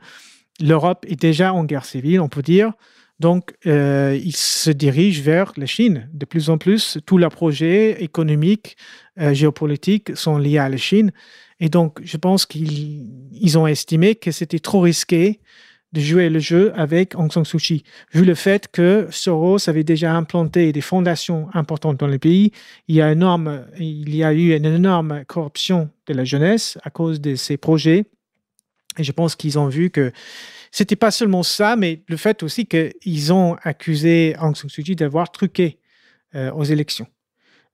L'Europe 0.61 1.07
est 1.09 1.19
déjà 1.19 1.55
en 1.55 1.65
guerre 1.65 1.87
civile, 1.87 2.21
on 2.21 2.29
peut 2.29 2.43
dire. 2.43 2.73
Donc, 3.21 3.55
ils 3.65 4.37
se 4.37 4.71
dirigent 4.71 5.23
vers 5.23 5.55
la 5.57 5.67
Chine. 5.67 6.11
De 6.13 6.27
plus 6.27 6.51
en 6.51 6.59
plus, 6.59 6.99
tous 7.07 7.17
leurs 7.17 7.31
projets 7.31 8.03
économiques, 8.03 8.77
géopolitiques 9.17 10.15
sont 10.15 10.37
liés 10.37 10.59
à 10.59 10.69
la 10.69 10.77
Chine. 10.77 11.11
Et 11.61 11.69
donc, 11.69 12.01
je 12.03 12.17
pense 12.17 12.47
qu'ils 12.47 13.59
ont 13.59 13.67
estimé 13.67 14.15
que 14.15 14.31
c'était 14.31 14.59
trop 14.59 14.81
risqué 14.81 15.41
de 15.95 16.01
jouer 16.01 16.29
le 16.29 16.41
jeu 16.41 16.73
avec 16.75 17.15
Aung 17.15 17.31
San 17.31 17.45
Suu 17.45 17.59
Kyi. 17.59 17.85
Vu 18.13 18.25
le 18.25 18.35
fait 18.35 18.69
que 18.71 19.07
Soros 19.11 19.69
avait 19.69 19.85
déjà 19.85 20.13
implanté 20.13 20.73
des 20.73 20.81
fondations 20.81 21.49
importantes 21.55 21.99
dans 21.99 22.09
le 22.09 22.19
pays, 22.19 22.51
il 22.89 22.97
y 22.97 23.01
a, 23.01 23.13
énorme, 23.13 23.65
il 23.79 24.15
y 24.15 24.25
a 24.25 24.33
eu 24.33 24.57
une 24.57 24.65
énorme 24.65 25.25
corruption 25.27 25.89
de 26.09 26.15
la 26.15 26.25
jeunesse 26.25 26.79
à 26.83 26.91
cause 26.91 27.21
de 27.21 27.37
ces 27.37 27.57
projets. 27.57 28.07
Et 28.99 29.05
je 29.05 29.13
pense 29.13 29.37
qu'ils 29.37 29.57
ont 29.57 29.69
vu 29.69 29.91
que 29.91 30.11
c'était 30.73 30.97
pas 30.97 31.13
seulement 31.13 31.45
ça, 31.45 31.77
mais 31.77 32.03
le 32.09 32.17
fait 32.17 32.43
aussi 32.43 32.67
qu'ils 32.67 33.33
ont 33.33 33.57
accusé 33.63 34.35
Aung 34.41 34.57
San 34.57 34.69
Suu 34.69 34.83
Kyi 34.83 34.97
d'avoir 34.97 35.31
truqué 35.31 35.79
euh, 36.35 36.51
aux 36.51 36.65
élections. 36.65 37.07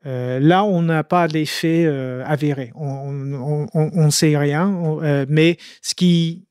Euh, 0.07 0.41
là, 0.41 0.65
on 0.65 0.83
n'a 0.83 1.05
pas 1.05 1.29
d'effet 1.29 1.85
euh, 1.87 2.25
avéré. 2.25 2.73
On 2.75 3.13
ne 3.13 4.11
sait 4.11 4.37
rien. 4.37 4.97
mais 5.29 5.59
ce 5.83 5.95
qui, 5.95 6.47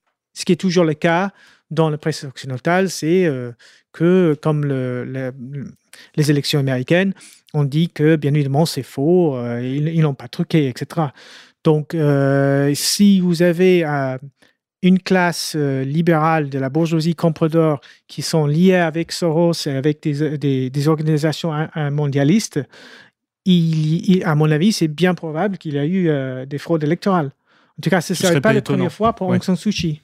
est 0.47 0.59
toujours 0.59 0.85
le 0.85 0.93
cas 0.93 1.31
dans 1.71 1.89
la 1.89 1.97
presse 1.97 2.23
occidentale, 2.23 2.89
c'est 2.89 3.27
que, 3.91 4.37
comme 4.41 4.65
le, 4.65 5.33
les 6.15 6.31
élections 6.31 6.59
américaines, 6.59 7.13
on 7.53 7.63
dit 7.63 7.89
que, 7.89 8.15
bien 8.15 8.33
évidemment, 8.33 8.65
c'est 8.65 8.83
faux, 8.83 9.37
ils 9.59 10.01
n'ont 10.01 10.13
pas 10.13 10.27
truqué, 10.27 10.67
etc. 10.67 11.07
Donc, 11.63 11.95
si 12.75 13.19
vous 13.19 13.41
avez 13.41 13.83
une 14.81 14.99
classe 14.99 15.55
libérale 15.55 16.49
de 16.49 16.57
la 16.57 16.69
bourgeoisie 16.69 17.15
comprador 17.15 17.81
qui 18.07 18.21
sont 18.21 18.45
liées 18.45 18.75
avec 18.75 19.11
Soros 19.11 19.53
et 19.65 19.71
avec 19.71 20.01
des, 20.01 20.69
des 20.69 20.87
organisations 20.87 21.51
mondialistes, 21.91 22.59
il, 23.49 24.23
à 24.25 24.35
mon 24.35 24.49
avis, 24.51 24.71
c'est 24.71 24.87
bien 24.87 25.13
probable 25.13 25.57
qu'il 25.57 25.73
y 25.73 25.79
a 25.79 25.85
eu 25.85 26.09
euh, 26.09 26.45
des 26.45 26.57
fraudes 26.57 26.83
électorales. 26.83 27.31
En 27.77 27.81
tout 27.81 27.89
cas, 27.89 28.01
ce 28.01 28.13
ne 28.13 28.17
serait 28.17 28.41
pas 28.41 28.53
la 28.53 28.61
première 28.61 28.91
fois 28.91 29.13
pour 29.13 29.29
Aung 29.29 29.41
San 29.41 29.55
Suu 29.55 29.71
Kyi. 29.71 30.01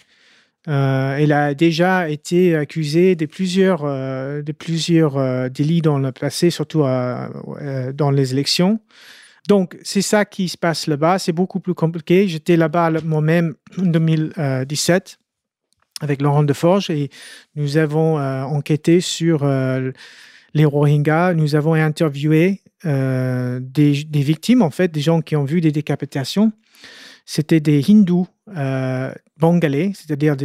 Euh, 0.68 1.18
elle 1.18 1.32
a 1.32 1.54
déjà 1.54 2.10
été 2.10 2.56
accusée 2.56 3.16
de 3.16 3.28
plusieurs, 3.28 3.84
euh, 3.84 4.42
de 4.42 4.52
plusieurs 4.52 5.50
délits 5.52 5.82
dans 5.82 6.00
le 6.00 6.12
passé, 6.12 6.50
surtout 6.50 6.80
dans 6.80 8.12
les 8.12 8.34
élections. 8.34 8.80
Donc, 9.48 9.78
c'est 9.84 10.02
ça 10.02 10.26
qui 10.26 10.50
se 10.50 10.58
passe 10.58 10.88
là-bas. 10.88 11.20
C'est 11.20 11.34
beaucoup 11.34 11.60
plus 11.60 11.76
compliqué. 11.76 12.28
J'étais 12.28 12.58
là-bas 12.58 12.90
moi-même 13.04 13.54
en 13.78 13.84
2017 13.84 15.20
avec 16.02 16.22
Laurent 16.22 16.44
Deforge 16.44 16.90
et 16.90 17.10
nous 17.56 17.78
avons 17.78 18.18
enquêté 18.18 19.02
sur 19.02 19.46
les 19.46 20.66
Rohingyas. 20.66 21.36
Nous 21.36 21.54
avons 21.56 21.76
interviewé 21.76 22.62
euh, 22.86 23.60
des, 23.62 23.94
victimes, 24.14 24.62
en 24.62 24.70
fait, 24.70 24.92
des 24.92 25.02
gens 25.02 25.22
qui 25.22 25.36
ont 25.36 25.44
vu 25.44 25.62
des 25.62 25.72
décapitations. 25.72 26.52
C'était 27.26 27.60
des 27.60 27.84
hindous 27.90 28.28
euh, 28.56 29.12
bengalais, 29.38 29.92
c'est-à-dire 29.96 30.36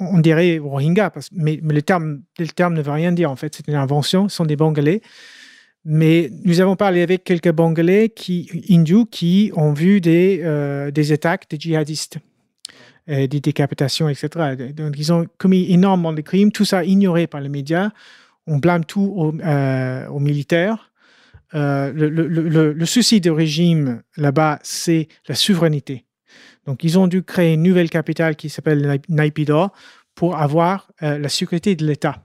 on, 0.00 0.18
dirait 0.20 0.58
Rohingya, 0.58 1.12
mais, 1.32 1.60
le, 1.62 1.82
terme, 1.82 2.22
le 2.38 2.46
terme 2.46 2.74
ne 2.74 2.80
veut 2.80 2.92
rien 2.92 3.12
dire 3.12 3.30
en 3.30 3.36
fait, 3.36 3.54
c'est 3.54 3.68
une 3.68 3.74
invention, 3.74 4.28
ce 4.28 4.36
sont 4.36 4.46
des 4.46 4.56
bengalais. 4.56 5.02
Mais 5.84 6.30
nous 6.44 6.60
avons 6.60 6.76
parlé 6.76 7.02
avec 7.02 7.24
quelques 7.24 7.52
bengalais 7.52 8.08
qui, 8.08 8.50
hindous 8.70 9.04
qui 9.04 9.52
ont 9.54 9.74
vu 9.74 10.00
des, 10.00 10.40
euh, 10.42 10.90
des 10.90 11.12
attaques 11.12 11.48
de 11.50 11.60
djihadistes, 11.60 12.18
des 13.06 13.28
décapitations, 13.28 14.08
etc. 14.08 14.70
Donc 14.74 14.94
ils 14.98 15.12
ont 15.12 15.26
commis 15.38 15.70
énormément 15.72 16.12
de 16.12 16.20
crimes, 16.20 16.52
tout 16.52 16.66
ça 16.66 16.84
ignoré 16.84 17.26
par 17.26 17.40
les 17.40 17.48
médias. 17.48 17.90
On 18.46 18.58
blâme 18.58 18.84
tout 18.84 19.32
aux 19.40 20.20
militaires. 20.20 20.87
Euh, 21.54 21.92
le, 21.94 22.86
souci 22.86 23.20
du 23.20 23.30
régime 23.30 24.02
là-bas, 24.16 24.58
c'est 24.62 25.08
la 25.28 25.34
souveraineté. 25.34 26.04
Donc, 26.66 26.84
ils 26.84 26.98
ont 26.98 27.06
dû 27.06 27.22
créer 27.22 27.54
une 27.54 27.62
nouvelle 27.62 27.88
capitale 27.88 28.36
qui 28.36 28.50
s'appelle 28.50 29.00
Naypyidaw 29.08 29.68
pour 30.14 30.36
avoir 30.36 30.90
euh, 31.02 31.18
la 31.18 31.28
sécurité 31.28 31.74
de 31.76 31.86
l'État. 31.86 32.24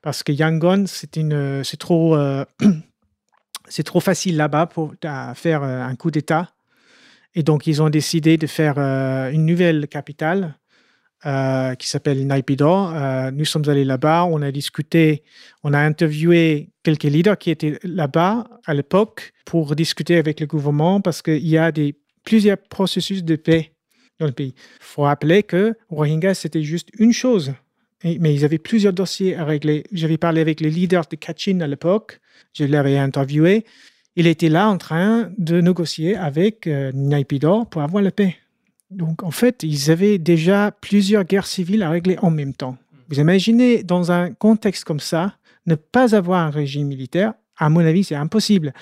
Parce 0.00 0.22
que 0.22 0.32
Yangon, 0.32 0.84
c'est 0.86 1.18
euh, 1.18 1.62
c'est 3.68 3.82
trop 3.82 4.00
facile 4.00 4.36
là-bas 4.36 4.66
pour 4.66 4.94
faire 5.34 5.62
un 5.62 5.94
coup 5.96 6.10
d'État. 6.10 6.50
Et 7.34 7.42
donc, 7.42 7.66
ils 7.66 7.82
ont 7.82 7.90
décidé 7.90 8.38
de 8.38 8.46
faire 8.46 8.78
une 8.78 9.44
nouvelle 9.44 9.88
capitale 9.88 10.54
euh, 11.26 11.74
qui 11.74 11.88
s'appelle 11.88 12.26
Naipido. 12.26 12.68
Euh, 12.68 13.30
nous 13.30 13.44
sommes 13.44 13.68
allés 13.68 13.84
là-bas, 13.84 14.26
on 14.26 14.42
a 14.42 14.52
discuté, 14.52 15.22
on 15.62 15.72
a 15.72 15.78
interviewé 15.78 16.70
quelques 16.82 17.04
leaders 17.04 17.38
qui 17.38 17.50
étaient 17.50 17.78
là-bas 17.82 18.46
à 18.66 18.74
l'époque 18.74 19.32
pour 19.44 19.74
discuter 19.74 20.16
avec 20.16 20.40
le 20.40 20.46
gouvernement 20.46 21.00
parce 21.00 21.22
qu'il 21.22 21.46
y 21.46 21.56
a 21.56 21.72
des, 21.72 21.96
plusieurs 22.24 22.58
processus 22.58 23.24
de 23.24 23.36
paix 23.36 23.72
dans 24.18 24.26
le 24.26 24.32
pays. 24.32 24.54
Il 24.56 24.84
faut 24.84 25.02
rappeler 25.02 25.42
que 25.42 25.74
Rohingya, 25.88 26.34
c'était 26.34 26.62
juste 26.62 26.88
une 26.98 27.12
chose, 27.12 27.54
mais 28.02 28.34
ils 28.34 28.44
avaient 28.44 28.58
plusieurs 28.58 28.92
dossiers 28.92 29.36
à 29.36 29.44
régler. 29.44 29.84
J'avais 29.92 30.18
parlé 30.18 30.40
avec 30.40 30.60
les 30.60 30.70
leaders 30.70 31.06
de 31.10 31.16
Kachin 31.16 31.60
à 31.60 31.66
l'époque, 31.66 32.20
je 32.52 32.64
l'avais 32.64 32.98
interviewé. 32.98 33.64
Il 34.16 34.26
était 34.26 34.48
là 34.48 34.68
en 34.68 34.78
train 34.78 35.32
de 35.38 35.60
négocier 35.60 36.16
avec 36.16 36.66
euh, 36.66 36.92
pour 37.70 37.82
avoir 37.82 38.02
la 38.02 38.12
paix. 38.12 38.36
Donc, 38.94 39.22
en 39.22 39.30
fait, 39.30 39.62
ils 39.62 39.90
avaient 39.90 40.18
déjà 40.18 40.70
plusieurs 40.70 41.24
guerres 41.24 41.46
civiles 41.46 41.82
à 41.82 41.90
régler 41.90 42.16
en 42.22 42.30
même 42.30 42.54
temps. 42.54 42.76
Vous 43.08 43.20
imaginez, 43.20 43.82
dans 43.82 44.12
un 44.12 44.32
contexte 44.32 44.84
comme 44.84 45.00
ça, 45.00 45.36
ne 45.66 45.74
pas 45.74 46.14
avoir 46.14 46.46
un 46.46 46.50
régime 46.50 46.86
militaire, 46.86 47.34
à 47.56 47.68
mon 47.68 47.80
avis, 47.80 48.04
c'est 48.04 48.14
impossible. 48.14 48.72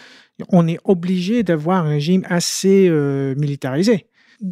On 0.49 0.67
est 0.67 0.79
obligé 0.85 1.43
d'avoir 1.43 1.85
un 1.87 1.91
régime 1.91 2.25
assez 2.29 2.89
euh, 2.89 3.35
militarisé. 3.37 4.07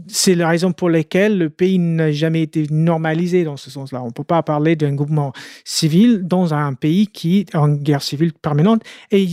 C'est 0.07 0.37
la 0.37 0.49
raison 0.49 0.73
pour 0.73 0.89
laquelle 0.89 1.37
le 1.37 1.51
pays 1.51 1.79
n'a 1.79 2.13
jamais 2.13 2.43
été 2.43 2.67
normalisé 2.71 3.43
dans 3.43 3.57
ce 3.57 3.71
sens-là. 3.71 4.03
On 4.03 4.07
ne 4.07 4.13
peut 4.13 4.25
pas 4.25 4.43
parler 4.43 4.77
d'un 4.77 4.95
gouvernement 4.95 5.33
civil 5.65 6.23
dans 6.23 6.55
un 6.55 6.75
pays 6.75 7.09
qui 7.09 7.41
est 7.41 7.57
en 7.57 7.69
guerre 7.71 8.03
civile 8.03 8.33
permanente 8.33 8.83
et 9.11 9.27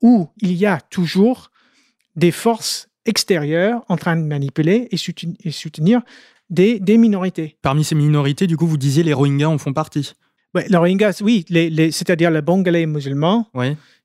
où 0.00 0.28
il 0.40 0.52
y 0.52 0.64
a 0.64 0.80
toujours 0.80 1.50
des 2.16 2.30
forces 2.30 2.89
extérieurs 3.10 3.84
en 3.88 3.96
train 3.96 4.16
de 4.16 4.22
manipuler 4.22 4.88
et, 4.90 4.96
soutenir 4.96 6.00
des, 6.48 6.80
minorités. 6.96 7.56
Parmi 7.60 7.84
ces 7.84 7.94
minorités, 7.94 8.46
du 8.46 8.56
coup, 8.56 8.66
vous 8.66 8.78
disiez 8.78 9.02
les 9.02 9.12
Rohingyas 9.12 9.48
en 9.48 9.58
font 9.58 9.74
partie 9.74 10.14
Les 10.54 10.76
Rohingyas, 10.76 11.20
oui, 11.22 11.44
c'est-à-dire 11.92 12.30
les 12.30 12.40
Bengalais 12.40 12.86
musulmans 12.86 13.46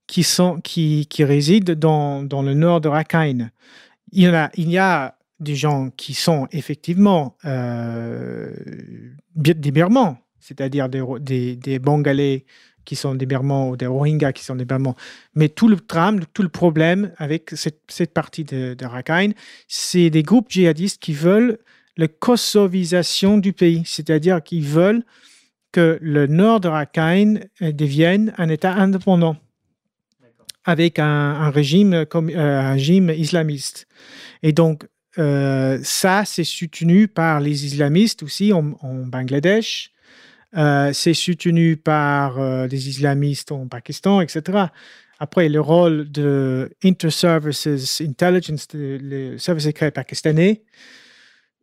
qui, 0.07 0.23
sont, 0.23 0.59
qui, 0.59 1.07
qui 1.07 1.23
résident 1.23 1.73
dans, 1.75 2.23
dans, 2.23 2.41
le 2.41 2.53
nord 2.53 2.81
de 2.81 2.89
Rakhine. 2.89 3.51
Il 4.11 4.23
y, 4.23 4.27
a, 4.27 4.51
il 4.55 4.69
y 4.69 4.77
a 4.77 5.15
des 5.39 5.55
gens 5.55 5.89
qui 5.95 6.13
sont 6.13 6.47
effectivement 6.51 7.37
euh, 7.45 8.51
des 9.35 9.71
Birmans, 9.71 10.17
c'est-à-dire 10.39 10.89
des, 10.89 11.03
des, 11.19 11.55
des 11.55 11.79
Bengalais 11.79 12.45
qui 12.85 12.95
sont 12.95 13.15
des 13.15 13.25
Birmans 13.25 13.69
ou 13.69 13.77
des 13.77 13.87
Rohingyas 13.87 14.33
qui 14.33 14.43
sont 14.43 14.55
des 14.55 14.65
Birmans. 14.65 14.95
Mais 15.33 15.49
tout 15.49 15.67
le 15.67 15.75
drame, 15.75 16.21
tout 16.33 16.43
le 16.43 16.49
problème 16.49 17.11
avec 17.17 17.49
cette, 17.53 17.81
cette 17.87 18.13
partie 18.13 18.43
de, 18.43 18.73
de 18.73 18.85
Rakhine, 18.85 19.33
c'est 19.67 20.09
des 20.09 20.23
groupes 20.23 20.49
djihadistes 20.49 21.01
qui 21.01 21.13
veulent 21.13 21.57
la 21.97 22.07
kosovisation 22.07 23.37
du 23.37 23.53
pays, 23.53 23.83
c'est-à-dire 23.85 24.43
qu'ils 24.43 24.65
veulent 24.65 25.03
que 25.71 25.97
le 26.01 26.27
nord 26.27 26.59
de 26.59 26.67
Rakhine 26.67 27.47
euh, 27.61 27.71
devienne 27.71 28.33
un 28.37 28.49
État 28.49 28.73
indépendant 28.73 29.37
avec 30.63 30.99
un, 30.99 31.49
régime 31.51 32.05
comme 32.05 32.29
euh, 32.29 32.61
un 32.61 32.73
régime 32.73 33.09
islamiste. 33.09 33.87
Et 34.41 34.51
donc 34.51 34.87
euh, 35.17 35.79
ça, 35.83 36.23
c'est 36.25 36.43
soutenu 36.43 37.07
par 37.07 37.39
les 37.39 37.65
islamistes 37.65 38.23
aussi 38.23 38.51
en 38.51 38.63
Bangladesh, 39.05 39.91
euh, 40.57 40.93
c'est 40.93 41.13
soutenu 41.13 41.75
par 41.75 42.39
euh, 42.39 42.67
des 42.67 42.89
islamistes 42.89 43.51
en 43.51 43.67
Pakistan, 43.67 44.21
etc. 44.21 44.67
Après, 45.19 45.49
le 45.49 45.59
rôle 45.59 46.09
de 46.11 46.71
Inter-Services 46.83 48.01
Intelligence, 48.01 48.67
le 48.73 49.37
service 49.37 49.65
secret 49.65 49.91
pakistanais, 49.91 50.63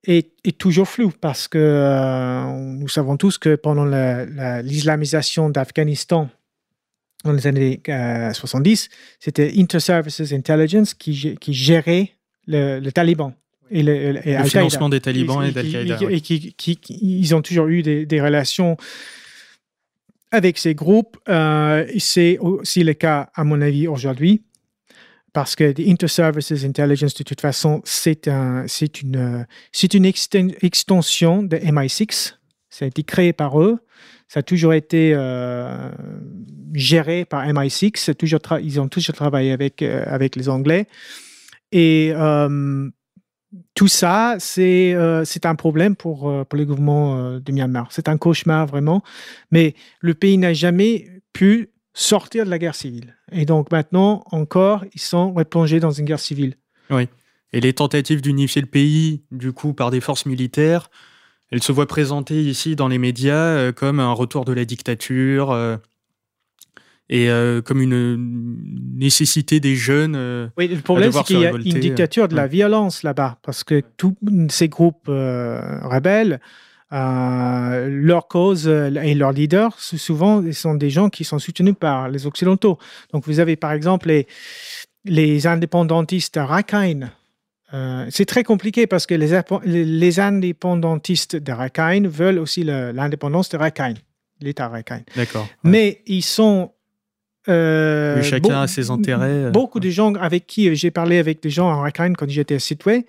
est, 0.05 0.59
toujours 0.59 0.89
flou 0.89 1.13
parce 1.21 1.49
que 1.49 1.59
euh, 1.59 2.45
nous 2.59 2.89
savons 2.89 3.17
tous 3.17 3.39
que 3.39 3.55
pendant 3.55 3.85
l'islamisation 3.85 5.49
d'Afghanistan 5.49 6.29
dans 7.25 7.33
les 7.33 7.47
années 7.47 7.81
70, 7.87 8.89
c'était 9.21 9.53
Inter-Services 9.57 10.33
Intelligence 10.33 10.93
qui, 10.95 11.39
gérait 11.53 12.11
le 12.47 12.91
Taliban 12.91 13.33
et 13.73 13.83
le, 13.83 14.45
financement 14.45 14.89
des 14.89 15.01
talibans 15.01 15.43
et, 15.43 15.51
d'Al-Qaïda. 15.51 15.99
Et, 16.11 16.21
qui, 16.21 16.55
ils 17.01 17.35
ont 17.35 17.43
toujours 17.43 17.67
eu 17.69 17.83
des, 17.83 18.21
relations 18.21 18.77
avec 20.31 20.59
ces 20.59 20.75
groupes. 20.75 21.17
Euh, 21.29 21.87
c'est 21.99 22.39
aussi 22.39 22.85
le 22.85 22.95
cas, 22.95 23.31
à 23.35 23.45
mon 23.45 23.61
avis, 23.61 23.89
aujourd'hui, 23.89 24.43
parce 25.33 25.57
que 25.57 25.65
Inter-Services 25.89 26.65
Intelligence, 26.65 27.15
de 27.15 27.25
toute 27.25 27.41
façon, 27.41 27.81
c'est 27.85 28.29
un, 28.29 28.67
une, 29.03 29.47
une 29.95 30.05
extension 30.05 31.43
de 31.43 31.57
MI6. 31.57 32.35
Ça 32.69 32.85
a 32.85 32.89
été 32.89 33.03
créé 33.03 33.33
par 33.33 33.61
eux. 33.61 33.79
Ça 34.29 34.41
a 34.41 34.43
toujours 34.43 34.73
été 34.73 35.13
euh, 35.15 35.91
géré 36.73 37.25
par 37.25 37.47
MI6. 37.47 38.15
Toujours 38.15 38.41
ils 38.63 38.81
ont 38.81 38.89
toujours 38.89 39.15
travaillé 39.15 39.53
avec, 39.53 39.83
euh, 39.83 40.05
avec 40.07 40.37
les 40.37 40.49
Anglais. 40.49 40.87
Et 41.71 42.13
tout 43.75 43.89
ça, 43.89 44.37
c'est 44.39 44.97
c'est 45.25 45.47
un 45.47 45.55
problème 45.55 45.97
pour, 45.97 46.21
pour 46.47 46.59
le 46.59 46.65
gouvernement 46.65 47.39
de 47.39 47.53
Myanmar. 47.53 47.89
C'est 47.91 48.09
un 48.09 48.17
cauchemar 48.17 48.67
vraiment. 48.67 49.03
Mais 49.51 49.75
le 50.01 50.15
pays 50.15 50.39
n'a 50.39 50.53
jamais 50.53 51.23
pu 51.33 51.71
sortir 51.95 52.45
de 52.45 52.51
la 52.51 52.59
guerre 52.59 52.75
civile. 52.75 53.17
Et 53.33 53.45
donc 53.45 53.71
maintenant, 53.71 54.25
encore, 54.31 54.85
ils 54.95 55.01
sont 55.01 55.33
replongés 55.33 55.81
dans 55.81 55.91
une 55.91 56.05
guerre 56.05 56.21
civile. 56.21 56.57
Oui. 56.91 57.09
Et 57.53 57.61
les 57.61 57.73
tentatives 57.73 58.23
d'unifier 58.23 58.63
le 58.63 58.69
pays, 58.69 59.25
du 59.31 59.53
coup, 59.53 59.75
par 59.75 59.91
des 59.91 60.01
forces 60.01 60.27
militaires, 60.27 60.91
elles 61.51 61.63
se 61.63 61.73
voient 61.73 61.87
présentées 61.87 62.43
ici 62.43 62.77
dans 62.77 62.89
les 62.89 62.99
médias 62.99 63.35
euh, 63.35 63.73
comme 63.73 64.01
un 64.01 64.13
retour 64.13 64.45
de 64.45 64.53
la 64.53 64.65
dictature 64.65 65.51
euh, 65.51 65.77
et 67.13 67.29
euh, 67.29 67.61
comme 67.61 67.81
une 67.81 68.17
nécessité 68.97 69.61
des 69.61 69.77
jeunes. 69.77 70.51
oui, 70.57 70.69
le 70.69 70.81
problème, 70.81 71.13
c'est 71.13 71.25
qu'il 71.25 71.41
y 71.41 71.47
a 71.47 71.51
une 71.51 71.81
dictature 71.81 72.29
de 72.29 72.35
la 72.35 72.47
violence 72.47 73.03
là-bas, 73.03 73.39
parce 73.43 73.65
que 73.65 73.83
tous 73.97 74.17
ces 74.49 74.69
groupes 74.69 75.07
rebelles, 75.07 76.41
leur 76.91 78.29
cause 78.29 78.67
et 78.67 79.15
leurs 79.15 79.33
leaders, 79.33 79.79
souvent, 79.79 80.43
sont 80.53 80.75
des 80.75 80.91
gens 80.91 81.09
qui 81.09 81.25
sont 81.25 81.39
soutenus 81.39 81.75
par 81.79 82.09
les 82.09 82.27
Occidentaux. 82.27 82.79
Donc, 83.13 83.27
vous 83.27 83.41
avez 83.41 83.57
par 83.57 83.73
exemple 83.73 84.09
les, 84.09 84.27
les 85.05 85.47
indépendantistes 85.47 86.39
Rakhine 86.43 87.13
euh, 87.75 88.07
c'est 88.11 88.27
très 88.27 88.45
compliqué 88.45 88.87
parce 88.87 89.07
que 89.07 89.15
les, 89.15 89.41
les 89.65 90.21
indépendantistes 90.21 91.37
de 91.37 91.53
Rakhine 91.53 92.07
veulent 92.07 92.39
aussi 92.39 92.65
l'indépendance 92.65 93.49
de 93.49 93.57
Rakhine, 93.57 93.97
l'État 94.41 94.69
Rakhine. 94.69 95.05
D'accord. 95.17 95.49
Mais 95.65 96.03
ils 96.07 96.23
sont. 96.23 96.73
Euh, 97.49 98.23
chacun 98.23 98.63
a 98.63 98.67
ses 98.67 98.91
intérêts. 98.91 99.47
Euh, 99.47 99.51
beaucoup 99.51 99.81
de 99.81 99.91
gens 99.91 100.15
avec 100.15 100.47
qui 100.47 100.75
j'ai 100.77 100.91
parlé 100.91 101.19
avec 101.19 101.43
des 101.43 101.51
gens 101.51 101.71
en 101.71 101.81
Rakhine 101.81 102.17
quand 102.17 102.29
j'étais 102.29 102.55
à 102.55 102.59
Sitwe, 102.59 103.05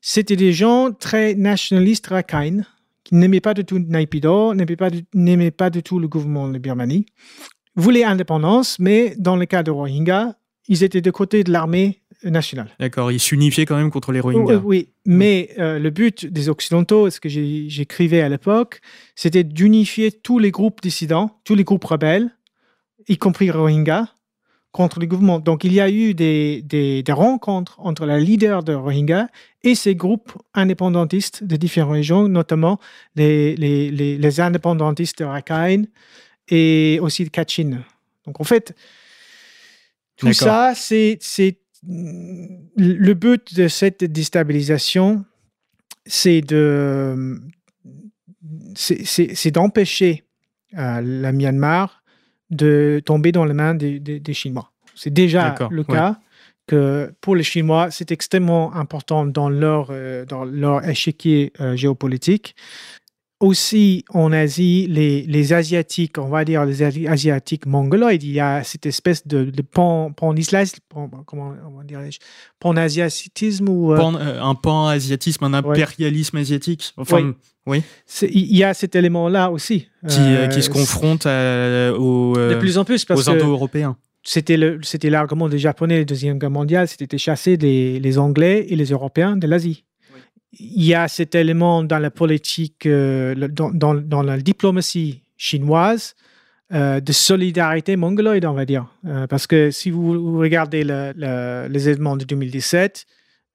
c'était 0.00 0.36
des 0.36 0.52
gens 0.52 0.90
très 0.92 1.34
nationalistes 1.34 2.08
Rakhine 2.08 2.66
qui 3.04 3.14
n'aimaient 3.14 3.40
pas 3.40 3.54
du 3.54 3.64
tout 3.64 3.78
Naypyidaw, 3.78 4.54
n'aimaient 4.54 4.76
pas, 4.76 4.90
n'aimaient 5.14 5.50
pas 5.50 5.70
du 5.70 5.82
tout 5.82 5.98
le 5.98 6.08
gouvernement 6.08 6.48
de 6.48 6.58
Birmanie, 6.58 7.06
voulaient 7.74 8.04
indépendance, 8.04 8.78
mais 8.78 9.14
dans 9.18 9.36
le 9.36 9.46
cas 9.46 9.62
de 9.62 9.70
Rohingya, 9.70 10.36
ils 10.68 10.84
étaient 10.84 11.00
de 11.00 11.10
côté 11.10 11.42
de 11.42 11.50
l'armée 11.50 12.02
nationale. 12.22 12.68
D'accord, 12.78 13.10
ils 13.10 13.20
s'unifiaient 13.20 13.66
quand 13.66 13.76
même 13.76 13.90
contre 13.90 14.12
les 14.12 14.20
Rohingyas. 14.20 14.60
Oui, 14.64 14.90
mais 15.04 15.50
euh, 15.58 15.78
le 15.78 15.90
but 15.90 16.26
des 16.26 16.48
Occidentaux, 16.48 17.10
ce 17.10 17.20
que 17.20 17.28
j'écrivais 17.28 18.20
à 18.20 18.28
l'époque, 18.28 18.80
c'était 19.16 19.44
d'unifier 19.44 20.12
tous 20.12 20.38
les 20.38 20.50
groupes 20.50 20.80
dissidents, 20.80 21.40
tous 21.44 21.54
les 21.54 21.64
groupes 21.64 21.84
rebelles, 21.84 22.30
y 23.08 23.16
compris 23.16 23.46
les 23.46 23.52
Rohingyas, 23.52 24.08
contre 24.72 25.00
le 25.00 25.06
gouvernement. 25.06 25.38
Donc 25.38 25.64
il 25.64 25.72
y 25.72 25.80
a 25.80 25.90
eu 25.90 26.14
des, 26.14 26.62
des, 26.62 27.04
rencontres 27.12 27.78
entre 27.78 28.06
la 28.06 28.18
leader 28.18 28.62
de 28.62 28.72
Rohingyas 28.72 29.28
et 29.62 29.74
ces 29.74 29.94
groupes 29.94 30.32
indépendantistes 30.54 31.44
de 31.44 31.56
différentes 31.56 31.92
régions, 31.92 32.26
notamment 32.26 32.80
les, 33.14 33.54
les, 33.56 33.90
les, 33.90 34.16
les 34.16 34.40
indépendantistes 34.40 35.18
de 35.18 35.24
Rakhine 35.24 35.88
et 36.48 36.98
aussi 37.02 37.24
de 37.24 37.28
Kachin. 37.28 37.82
Donc 38.24 38.40
en 38.40 38.44
fait, 38.44 38.74
tout 40.16 40.32
ça, 40.32 40.72
c'est 40.74 41.18
le 41.84 43.12
but 43.12 43.54
de 43.54 43.68
cette 43.68 44.04
déstabilisation, 44.04 45.24
c'est 46.06 46.40
de 46.40 47.40
c'est 48.74 49.50
d'empêcher 49.50 50.24
euh, 50.76 51.00
la 51.00 51.32
Myanmar 51.32 52.01
de 52.52 53.00
tomber 53.04 53.32
dans 53.32 53.44
les 53.44 53.54
mains 53.54 53.74
des, 53.74 54.34
Chinois. 54.34 54.70
C'est 54.94 55.12
déjà 55.12 55.54
le 55.70 55.82
cas 55.82 56.16
que 56.68 57.12
pour 57.20 57.34
les 57.34 57.42
Chinois, 57.42 57.90
c'est 57.90 58.12
extrêmement 58.12 58.72
important 58.74 59.26
dans 59.26 59.48
leur, 59.48 59.88
euh, 59.90 60.24
dans 60.24 60.44
leur 60.44 60.88
échiquier 60.88 61.52
euh, 61.60 61.74
géopolitique 61.74 62.54
aussi 63.42 64.04
en 64.10 64.32
Asie, 64.32 64.86
les, 64.88 65.22
les, 65.22 65.52
Asiatiques, 65.52 66.16
on 66.16 66.28
va 66.28 66.44
dire 66.44 66.64
les 66.64 66.82
Asiatiques 67.08 67.66
mongoloïdes, 67.66 68.22
il 68.22 68.30
y 68.30 68.40
a 68.40 68.62
cette 68.62 68.86
espèce 68.86 69.26
de, 69.26 69.44
de 69.44 69.62
pan, 69.62 70.12
pan, 70.12 70.32
comment 71.26 71.52
on 72.64 72.76
asiatisme 72.76 73.68
ou 73.68 73.92
euh, 73.92 73.98
euh, 73.98 74.40
un 74.40 74.54
pan-asiatisme, 74.54 75.44
un 75.44 75.54
impérialisme 75.54 76.36
asiatique. 76.36 76.94
Enfin, 76.96 77.34
oui. 77.66 77.82
Il 78.22 78.56
y 78.56 78.62
a 78.62 78.74
cet 78.74 78.94
élément-là 78.94 79.50
aussi 79.50 79.88
qui, 80.08 80.20
euh, 80.20 80.46
qui 80.46 80.62
se 80.62 80.70
confronte 80.70 81.26
aux, 81.26 82.36
de 82.36 82.56
plus 82.60 82.78
en 82.78 82.84
plus 82.84 83.04
aux 83.10 83.28
Indo-Européens. 83.28 83.96
C'était 84.22 84.56
l'argument 85.10 85.48
des 85.48 85.58
Japonais, 85.58 85.98
la 85.98 86.04
Deuxième 86.04 86.38
Guerre 86.38 86.50
mondiale, 86.50 86.86
c'était 86.86 87.18
chasser 87.18 87.56
les, 87.56 87.98
les 87.98 88.18
Anglais 88.18 88.66
et 88.68 88.76
les 88.76 88.90
Européens 88.90 89.36
de 89.36 89.48
l'Asie 89.48 89.84
il 90.58 90.84
y 90.84 90.94
a 90.94 91.08
cet 91.08 91.34
élément 91.34 91.82
dans 91.82 91.98
la 91.98 92.10
politique, 92.10 92.86
euh, 92.86 93.34
dans, 93.34 94.22
la 94.22 94.38
diplomatie 94.38 95.22
chinoise, 95.36 96.14
euh, 96.72 97.00
de 97.00 97.12
solidarité 97.12 97.96
mongoloïde, 97.96 98.44
on 98.44 98.52
va 98.52 98.64
dire. 98.64 98.86
Euh, 99.06 99.26
parce 99.26 99.46
que 99.46 99.70
si 99.70 99.90
vous, 99.90 100.38
regardez 100.38 100.84
les 100.84 101.88
événements 101.88 102.16
de 102.16 102.24
2017, 102.24 103.06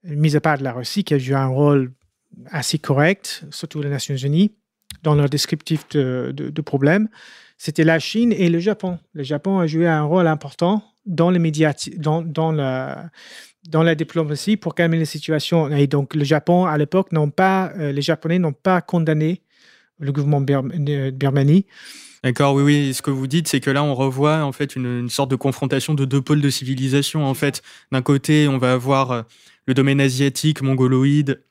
mis 0.04 0.36
à 0.36 0.40
part 0.40 0.58
la 0.58 0.72
Russie, 0.72 1.04
qui 1.04 1.14
a 1.14 1.18
joué 1.18 1.34
un 1.34 1.46
rôle 1.46 1.92
assez 2.50 2.78
correct, 2.78 3.44
surtout 3.50 3.80
les 3.82 3.90
Nations 3.90 4.16
Unies, 4.16 4.52
dans 5.02 5.14
leur 5.14 5.28
descriptif 5.28 5.88
de, 5.90 6.32
de, 6.34 6.62
problèmes, 6.62 7.08
c'était 7.56 7.84
la 7.84 7.98
Chine 7.98 8.32
et 8.32 8.48
le 8.48 8.58
Japon. 8.58 8.98
Le 9.12 9.22
Japon 9.22 9.58
a 9.58 9.66
joué 9.66 9.86
un 9.86 10.02
rôle 10.02 10.26
important 10.26 10.82
dans 11.06 11.30
les 11.30 11.38
médias, 11.38 11.72
dans 11.96 12.52
la 12.52 13.10
dans 13.66 13.82
la 13.82 13.94
diplomatie 13.94 14.56
pour 14.56 14.74
calmer 14.74 14.98
la 14.98 15.04
situation. 15.04 15.68
Et 15.70 15.86
donc, 15.86 16.14
le 16.14 16.24
Japon, 16.24 16.66
à 16.66 16.78
l'époque, 16.78 17.12
n'ont 17.12 17.30
pas, 17.30 17.72
euh, 17.78 17.92
les 17.92 18.02
Japonais 18.02 18.38
n'ont 18.38 18.52
pas 18.52 18.80
condamné 18.80 19.42
le 19.98 20.12
gouvernement 20.12 20.40
de 20.40 21.10
Birmanie. 21.10 21.66
D'accord, 22.24 22.54
oui, 22.54 22.62
oui. 22.62 22.94
Ce 22.94 23.02
que 23.02 23.10
vous 23.10 23.26
dites, 23.26 23.48
c'est 23.48 23.60
que 23.60 23.70
là, 23.70 23.82
on 23.82 23.94
revoit 23.94 24.42
en 24.42 24.52
fait 24.52 24.74
une, 24.76 25.08
sorte 25.08 25.30
de 25.30 25.36
confrontation 25.36 25.94
de 25.94 26.04
deux 26.04 26.20
pôles 26.20 26.40
de 26.40 26.50
civilisation. 26.50 27.24
En 27.24 27.34
fait, 27.34 27.62
d'un 27.92 28.02
côté, 28.02 28.48
on 28.48 28.58
va 28.58 28.72
avoir 28.72 29.10
euh, 29.10 29.22
le 29.66 29.74
domaine 29.74 30.00
asiatique, 30.00 30.62
mongoloïde, 30.62 31.42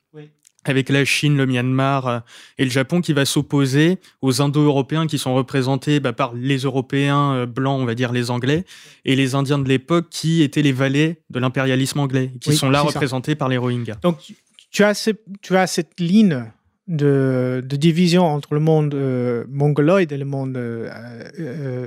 avec 0.64 0.88
la 0.88 1.04
Chine, 1.04 1.36
le 1.36 1.46
Myanmar 1.46 2.06
euh, 2.06 2.18
et 2.58 2.64
le 2.64 2.70
Japon 2.70 3.00
qui 3.00 3.12
va 3.12 3.24
s'opposer 3.24 3.98
aux 4.22 4.42
Indo-Européens 4.42 5.06
qui 5.06 5.18
sont 5.18 5.34
représentés 5.34 6.00
bah, 6.00 6.12
par 6.12 6.34
les 6.34 6.58
Européens 6.58 7.34
euh, 7.34 7.46
blancs, 7.46 7.80
on 7.80 7.84
va 7.84 7.94
dire 7.94 8.12
les 8.12 8.30
Anglais, 8.30 8.64
et 9.04 9.16
les 9.16 9.34
Indiens 9.34 9.58
de 9.58 9.68
l'époque 9.68 10.06
qui 10.10 10.42
étaient 10.42 10.62
les 10.62 10.72
valets 10.72 11.20
de 11.30 11.38
l'impérialisme 11.38 12.00
anglais, 12.00 12.32
qui 12.40 12.54
sont 12.54 12.70
là 12.70 12.82
représentés 12.82 13.34
par 13.34 13.48
les 13.48 13.56
Rohingyas. 13.56 13.96
Donc 14.02 14.18
tu 14.70 14.84
as, 14.84 15.10
tu 15.42 15.56
as 15.56 15.66
cette 15.66 16.00
ligne 16.00 16.44
de, 16.88 17.62
division 17.64 18.26
entre 18.26 18.54
le 18.54 18.60
monde 18.60 18.94
euh, 18.94 19.44
mongoloïde 19.48 20.12
et 20.12 20.18
le 20.18 20.24
monde 20.24 20.58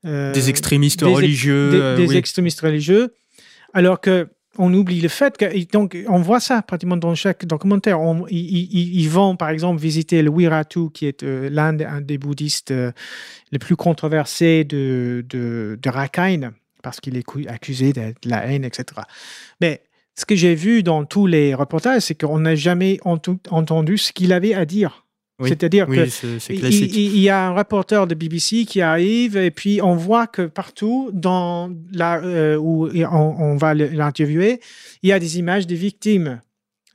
des 0.04 0.50
extrémistes 0.50 1.02
religieux. 1.02 1.98
Des, 1.98 2.16
extrémistes 2.16 2.62
religieux. 2.62 3.14
Alors 3.74 4.00
que 4.00 4.30
on 4.60 4.72
oublie 4.72 5.02
le 5.02 5.10
fait 5.10 5.36
que 5.36 5.72
donc 5.72 5.98
on 6.08 6.20
voit 6.20 6.40
ça 6.40 6.62
pratiquement 6.62 6.96
dans 6.96 7.16
chaque 7.16 7.44
documentaire. 7.44 7.98
ils, 8.30 9.10
vont 9.10 9.36
par 9.36 9.50
exemple 9.50 9.82
visiter 9.82 10.22
le 10.22 10.30
Wiratu, 10.30 10.92
qui 10.94 11.08
est 11.08 11.24
l'un 11.24 11.74
des, 11.74 12.18
bouddhistes 12.20 12.72
les 13.52 13.60
plus 13.60 13.76
controversés 13.76 14.64
de, 14.64 15.26
de, 15.28 15.80
de 15.82 15.90
Rakhine 15.90 16.54
parce 16.84 17.00
qu'il 17.00 17.18
est 17.18 17.26
accusé 17.48 17.94
de 17.94 18.14
la 18.26 18.46
haine, 18.46 18.64
etc. 18.64 19.02
Mais 19.60 19.82
ce 20.16 20.26
que 20.26 20.36
j'ai 20.36 20.54
vu 20.54 20.84
dans 20.84 21.06
tous 21.06 21.26
les 21.26 21.56
reportages, 21.56 22.04
c'est 22.04 22.16
qu'on 22.16 22.40
n'a 22.40 22.54
jamais 22.54 23.00
entendu 23.04 23.98
ce 23.98 24.14
qu'il 24.14 24.32
avait 24.32 24.54
à 24.54 24.66
dire. 24.66 25.04
C'est-à-dire 25.42 25.90
oui, 25.90 25.98
que 25.98 26.54
il, 26.54 27.20
y 27.20 27.30
a 27.30 27.48
un 27.48 27.54
reporter 27.54 28.06
de 28.06 28.14
BBC 28.14 28.66
qui 28.66 28.82
arrive 28.82 29.36
et 29.36 29.52
puis 29.52 29.82
on 29.82 29.96
voit 29.96 30.28
que 30.28 30.44
partout 30.44 31.10
dans 31.12 31.72
la 31.92 32.22
euh, 32.22 32.56
où 32.56 32.88
on, 32.88 33.58
va 33.58 33.74
l'interviewer, 33.74 34.62
il 35.02 35.10
y 35.10 35.12
a 35.12 35.20
des 35.20 35.40
images 35.40 35.66
des 35.66 35.76
victimes 35.76 36.40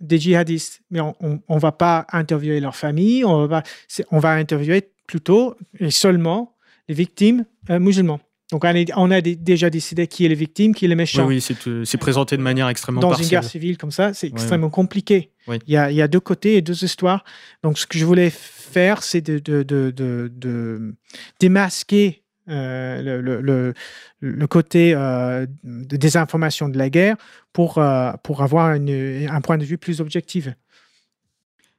des 0.01 0.19
djihadistes, 0.19 0.81
mais 0.91 1.01
on 1.01 1.41
ne 1.51 1.59
va 1.59 1.73
pas 1.73 2.07
interviewer 2.13 2.61
leur 2.61 2.77
famille, 2.77 3.25
on 3.25 3.47
va, 3.47 3.65
on 4.13 4.21
va 4.21 4.31
interviewer 4.31 4.89
plutôt 5.09 5.57
et 5.81 5.91
seulement 5.91 6.55
les 6.89 6.95
victimes 6.95 7.45
euh, 7.71 7.81
musulmanes. 7.81 8.21
Donc, 8.51 8.65
on 8.97 9.11
a 9.11 9.21
déjà 9.21 9.69
décidé 9.69 10.07
qui 10.07 10.25
est 10.25 10.29
le 10.29 10.35
victime, 10.35 10.75
qui 10.75 10.87
est 10.87 10.89
le 10.89 10.97
méchant. 10.97 11.27
Oui, 11.27 11.37
oui 11.37 11.41
c'est 11.41 11.67
euh, 11.69 11.85
présenté 12.01 12.37
de 12.37 12.43
manière 12.43 12.69
extrêmement 12.69 13.01
Dans 13.01 13.13
une 13.13 13.29
guerre 13.29 13.45
civile 13.45 13.77
comme 13.77 13.91
ça, 13.91 14.15
c'est 14.15 14.29
extrêmement 14.29 14.71
compliqué. 14.71 15.33
Il, 15.49 15.73
y 15.73 15.77
a, 15.77 15.91
il, 15.91 15.97
y 15.97 16.03
a, 16.03 16.09
deux 16.09 16.21
côtés 16.21 16.57
et 16.57 16.63
deux 16.63 16.85
histoires. 16.85 17.25
Donc, 17.63 17.79
ce 17.79 17.87
que 17.87 17.99
je 17.99 18.05
voulais 18.07 18.31
faire, 18.31 19.03
c'est 19.03 19.21
de, 19.21 19.39
de, 19.39 19.63
de, 19.63 19.93
de, 20.35 20.95
démasquer 21.41 22.23
euh, 22.49 23.21
le, 23.21 23.41
le, 23.43 23.75
le, 24.21 24.47
côté 24.47 24.95
euh, 24.95 25.47
de 25.65 25.97
désinformation 25.99 26.71
de 26.71 26.79
la 26.79 26.89
guerre 26.89 27.17
pour, 27.53 27.77
euh, 27.77 28.13
pour 28.23 28.43
avoir 28.43 28.73
une, 28.73 29.29
un 29.31 29.41
point 29.43 29.59
de 29.59 29.65
vue 29.65 29.77
plus 29.77 30.01
objectif. 30.01 30.49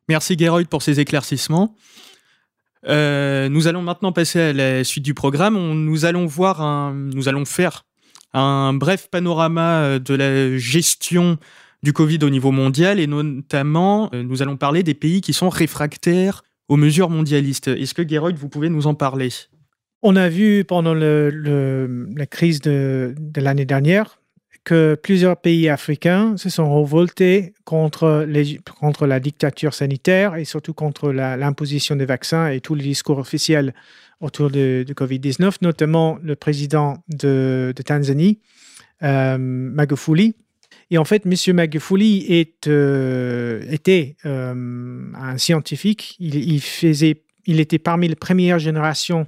Merci 0.08 0.38
Geroyd 0.38 0.68
pour 0.68 0.84
ces 0.84 1.00
éclaircissements. 1.00 1.76
Euh, 2.88 3.50
nous 3.50 3.68
allons 3.68 3.82
maintenant 3.82 4.12
passer 4.12 4.40
à 4.40 4.54
la 4.54 4.84
suite 4.84 5.04
du 5.04 5.14
programme. 5.14 5.56
nous 5.74 6.06
allons 6.06 6.26
voir 6.26 6.94
nous 6.94 7.28
allons 7.28 7.44
faire 7.44 7.84
un 8.34 8.74
bref 8.74 9.10
panorama 9.10 9.82
euh, 9.82 10.00
de 10.00 10.14
la 10.14 10.58
gestion 10.58 11.38
du 11.84 11.94
Covid 11.94 12.20
au 12.22 12.30
niveau 12.30 12.52
mondial 12.52 13.00
et 13.00 13.08
notamment 13.08 14.10
euh, 14.14 14.24
nous 14.24 14.42
allons 14.42 14.56
parler 14.56 14.84
des 14.84 14.94
pays 14.94 15.22
qui 15.22 15.34
sont 15.34 15.50
réfractaires 15.50 16.44
aux 16.68 16.78
mesures 16.78 17.10
mondialistes. 17.10 17.68
Est-ce 17.68 17.94
que 17.94 18.08
Geroyd, 18.08 18.38
vous 18.38 18.50
pouvez 18.50 18.70
nous 18.70 18.88
en 18.88 18.94
parler? 18.94 19.30
On 20.02 20.16
a 20.16 20.30
vu 20.30 20.64
pendant 20.64 20.94
la 20.94 22.26
crise 22.28 22.62
de 22.62 23.14
l'année 23.36 23.66
dernière 23.66 24.19
que 24.70 24.94
plusieurs 24.94 25.36
pays 25.36 25.68
africains 25.68 26.38
se 26.38 26.48
sont 26.52 26.80
révoltés 26.80 27.56
contre, 27.66 28.28
contre 28.80 29.08
la 29.08 29.20
dictature 29.20 29.74
sanitaire 29.74 30.36
et 30.36 30.46
surtout 30.46 30.76
contre 30.76 31.12
l'imposition 31.12 31.96
des 31.96 32.06
vaccins 32.06 32.50
et 32.50 32.62
tous 32.62 32.76
les 32.76 32.84
discours 32.84 33.18
officiels 33.18 33.74
autour 34.22 34.52
de, 34.52 34.86
Covid-19, 34.88 35.56
notamment 35.62 36.20
le 36.22 36.36
président 36.36 37.04
de, 37.08 37.74
Tanzanie, 37.84 38.38
euh, 39.02 39.40
Magufuli. 39.40 40.36
Et 40.92 41.00
en 41.00 41.06
fait, 41.06 41.24
M. 41.26 41.56
Magufuli 41.56 42.48
euh, 42.68 43.64
était 43.72 44.18
euh, 44.28 45.12
un 45.16 45.38
scientifique. 45.40 46.16
Il, 46.20 46.62
faisait, 46.62 47.24
il 47.48 47.60
était 47.60 47.80
parmi 47.80 48.08
les 48.08 48.16
premières 48.16 48.60
générations 48.60 49.26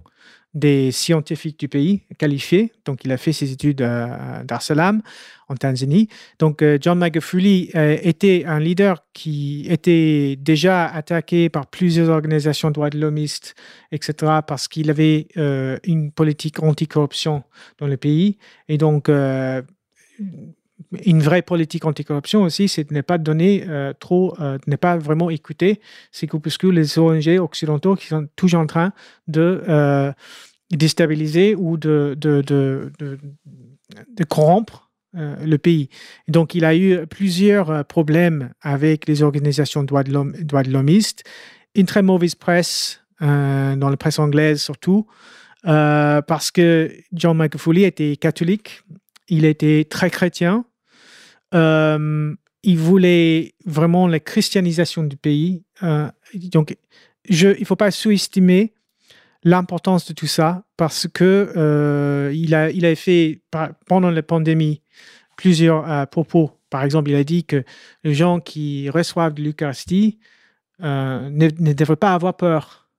des 0.53 0.91
scientifiques 0.91 1.59
du 1.59 1.69
pays 1.69 2.01
qualifiés. 2.17 2.71
Donc, 2.85 3.05
il 3.05 3.11
a 3.11 3.17
fait 3.17 3.31
ses 3.31 3.51
études 3.51 3.81
à 3.81 4.43
Dar 4.43 4.61
es 4.61 4.61
Salaam, 4.61 5.01
en 5.47 5.55
Tanzanie. 5.55 6.09
Donc, 6.39 6.61
euh, 6.61 6.77
John 6.81 6.97
Magufuli 6.97 7.69
euh, 7.75 7.97
était 8.01 8.43
un 8.45 8.59
leader 8.59 9.05
qui 9.13 9.65
était 9.69 10.35
déjà 10.37 10.85
attaqué 10.85 11.49
par 11.49 11.67
plusieurs 11.67 12.09
organisations 12.09 12.71
droits 12.71 12.89
de 12.89 12.99
etc., 13.91 14.13
parce 14.45 14.67
qu'il 14.67 14.89
avait 14.89 15.27
euh, 15.37 15.77
une 15.85 16.11
politique 16.11 16.61
anticorruption 16.61 17.43
dans 17.77 17.87
le 17.87 17.97
pays. 17.97 18.37
Et 18.67 18.77
donc, 18.77 19.09
une 21.05 21.21
vraie 21.21 21.41
politique 21.41 21.85
anticorruption 21.85 22.43
aussi, 22.43 22.67
c'est 22.67 22.89
de 22.89 22.93
ne 22.93 23.01
pas 23.01 23.17
donner 23.17 23.65
trop, 23.99 24.35
de 24.37 24.59
ne 24.67 24.75
pas 24.75 24.97
vraiment 24.97 25.29
écouter 25.29 25.79
ces 26.11 26.27
que 26.27 26.67
les 26.67 26.99
ONG 26.99 27.39
occidentaux 27.39 27.95
qui 27.95 28.07
sont 28.07 28.27
toujours 28.35 28.59
en 28.59 28.67
train 28.67 28.91
de 29.27 30.13
déstabiliser 30.71 31.55
ou 31.55 31.77
de, 31.77 32.15
de, 32.17 32.41
de, 32.41 34.23
corrompre 34.27 34.91
euh, 35.15 35.35
le 35.45 35.57
pays. 35.57 35.89
Donc, 36.27 36.55
il 36.55 36.65
a 36.65 36.75
eu 36.75 37.05
plusieurs 37.07 37.85
problèmes 37.85 38.53
avec 38.61 39.07
les 39.07 39.23
organisations 39.23 39.83
de 39.83 39.87
droits 39.87 40.63
de 40.63 40.71
l'homiste, 40.71 41.23
une 41.75 41.85
très 41.85 42.01
mauvaise 42.01 42.35
presse, 42.35 43.01
euh, 43.21 43.75
dans 43.75 43.89
la 43.89 43.97
presse 43.97 44.19
anglaise 44.19 44.61
surtout, 44.61 45.05
euh, 45.67 46.21
parce 46.21 46.51
que 46.51 46.91
John 47.13 47.37
McFoley 47.37 47.83
était 47.83 48.15
catholique, 48.15 48.83
il 49.27 49.45
était 49.45 49.85
très 49.89 50.09
chrétien, 50.09 50.65
il 51.53 52.77
voulait 52.77 53.53
vraiment 53.65 54.07
la 54.07 54.19
christianisation 54.19 55.03
du 55.03 55.17
pays. 55.17 55.63
donc, 56.51 56.75
je, 57.29 57.49
il 57.49 57.61
ne 57.61 57.65
faut 57.65 57.75
pas 57.75 57.91
sous-estimer 57.91 58.73
l'importance 59.43 60.07
de 60.07 60.13
tout 60.13 60.27
ça 60.27 60.63
parce 60.77 61.07
que 61.07 61.51
euh, 61.55 62.31
il, 62.33 62.53
a, 62.53 62.69
il 62.71 62.85
a 62.85 62.95
fait 62.95 63.41
pendant 63.87 64.09
la 64.11 64.23
pandémie 64.23 64.81
plusieurs 65.37 65.89
euh, 65.89 66.05
propos. 66.05 66.51
Par 66.69 66.83
exemple, 66.83 67.09
il 67.09 67.15
a 67.15 67.23
dit 67.23 67.43
que 67.43 67.63
les 68.03 68.13
gens 68.13 68.39
qui 68.39 68.89
reçoivent 68.89 69.33
de 69.33 69.43
l'Eucharistie 69.43 70.19
euh, 70.81 71.29
ne, 71.29 71.49
ne, 71.59 71.73
devraient 71.73 71.95
pas 71.95 72.13
avoir 72.13 72.37
peur. 72.37 72.89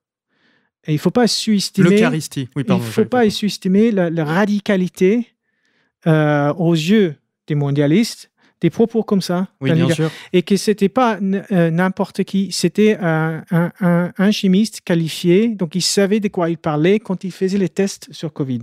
Et 0.87 0.93
il 0.93 0.97
ne 0.97 1.01
faut 1.01 1.11
pas 1.11 1.29
sous-estimer. 1.29 1.91
L'Eucharistie, 1.91 2.49
oui, 2.57 2.65
pardon. 2.65 2.83
Il 2.83 2.87
ne 2.87 2.93
faut 2.93 3.05
pas 3.05 3.29
sous-estimer 3.31 3.93
la, 3.93 4.11
la, 4.11 4.25
radicalité 4.25 5.29
aux 6.05 6.75
yeux 6.75 7.15
des 7.47 7.55
mondialistes 7.55 8.32
des 8.63 8.71
propos 8.71 9.03
comme 9.03 9.21
ça. 9.21 9.49
Oui, 9.61 9.73
bien 9.73 9.91
sûr. 9.91 10.11
Et 10.33 10.43
que 10.43 10.57
c'était 10.57 10.89
pas 10.89 11.19
euh, 11.21 11.71
n'importe 11.71 12.23
qui, 12.23 12.53
c'était 12.53 12.97
un, 13.01 13.43
un, 13.51 14.31
chimiste 14.31 14.83
qualifié, 14.83 15.49
donc 15.49 15.75
il 15.75 15.83
savait 15.83 16.21
de 16.21 16.29
quoi 16.29 16.49
il 16.49 16.59
parlait 16.59 17.01
quand 17.01 17.25
il 17.25 17.33
faisait 17.33 17.59
les 17.59 17.69
tests 17.69 18.09
sur 18.13 18.33
Covid. 18.33 18.63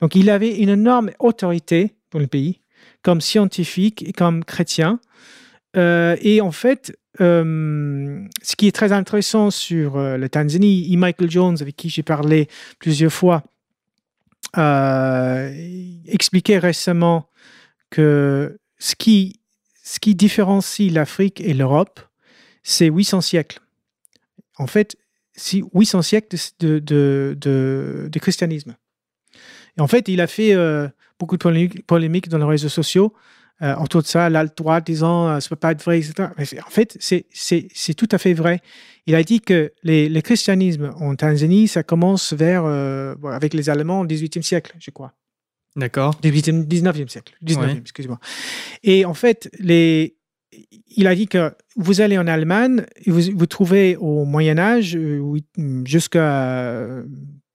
Donc 0.00 0.14
il 0.14 0.30
avait 0.30 0.56
une 0.56 0.70
énorme 0.70 1.10
autorité 1.18 1.94
dans 2.12 2.18
le 2.18 2.26
pays, 2.26 2.62
comme 3.02 3.20
scientifique 3.20 4.02
et 4.08 4.12
comme 4.12 4.42
chrétien. 4.42 5.00
Euh, 5.76 6.16
et 6.22 6.40
en 6.40 6.50
fait, 6.50 6.98
euh, 7.20 8.24
ce 8.42 8.56
qui 8.56 8.66
est 8.66 8.74
très 8.74 8.92
intéressant 8.92 9.50
sur 9.50 9.98
la 9.98 10.28
Tanzanie, 10.30 10.90
et 10.90 10.96
Michael 10.96 11.30
Jones, 11.30 11.56
avec 11.60 11.76
qui 11.76 11.90
j'ai 11.90 12.02
parlé 12.02 12.48
plusieurs 12.78 13.12
fois, 13.12 13.42
expliquait 16.08 16.58
récemment 16.58 17.28
que 17.90 18.58
ce 18.78 18.94
qui, 18.94 19.40
différencie 20.14 20.92
l'Afrique 20.92 21.40
et 21.40 21.54
l'Europe, 21.54 22.00
c'est 22.62 22.86
800 22.86 23.20
siècles. 23.20 23.60
En 24.58 24.66
fait, 24.66 24.96
c'est 25.34 25.62
800 25.74 26.02
siècles 26.02 26.36
de, 26.60 28.08
christianisme. 28.20 28.76
En 29.78 29.86
fait, 29.86 30.08
il 30.08 30.20
a 30.20 30.26
fait 30.26 30.54
euh, 30.54 30.88
beaucoup 31.18 31.36
de 31.36 31.82
polémiques 31.82 32.28
dans 32.28 32.38
les 32.38 32.44
réseaux 32.44 32.70
sociaux 32.70 33.12
euh, 33.62 33.74
autour 33.76 34.02
de 34.02 34.06
ça, 34.06 34.30
l'alt 34.30 34.54
disant 34.84 35.28
euh, 35.28 35.40
ça 35.40 35.50
peut 35.50 35.56
pas 35.56 35.72
être 35.72 35.82
vrai, 35.82 35.98
etc. 35.98 36.30
Mais 36.38 36.44
en 36.60 36.70
fait, 36.70 36.96
c'est 37.00 37.94
tout 37.94 38.08
à 38.10 38.18
fait 38.18 38.32
vrai. 38.32 38.60
Il 39.06 39.14
a 39.14 39.22
dit 39.22 39.40
que 39.40 39.72
les, 39.82 40.08
le 40.08 40.20
christianisme 40.22 40.92
en 40.98 41.14
Tanzanie, 41.14 41.68
ça 41.68 41.82
commence 41.82 42.32
vers, 42.32 42.64
avec 42.64 43.54
les 43.54 43.70
Allemands 43.70 44.00
au 44.00 44.06
XVIIIe 44.06 44.42
siècle, 44.42 44.74
je 44.78 44.90
crois. 44.90 45.12
D'accord. 45.76 46.18
19e 46.22 47.08
siècle. 47.08 47.34
19e, 47.44 47.80
excusez-moi. 47.80 48.18
Et 48.82 49.04
en 49.04 49.14
fait, 49.14 49.50
les, 49.58 50.16
il 50.96 51.06
a 51.06 51.14
dit 51.14 51.28
que 51.28 51.52
vous 51.76 52.00
allez 52.00 52.18
en 52.18 52.26
Allemagne, 52.26 52.86
vous, 53.06 53.20
vous 53.34 53.46
trouvez 53.46 53.96
au 53.96 54.24
Moyen 54.24 54.58
Âge 54.58 54.96
euh, 54.96 55.38
jusqu'à 55.84 57.02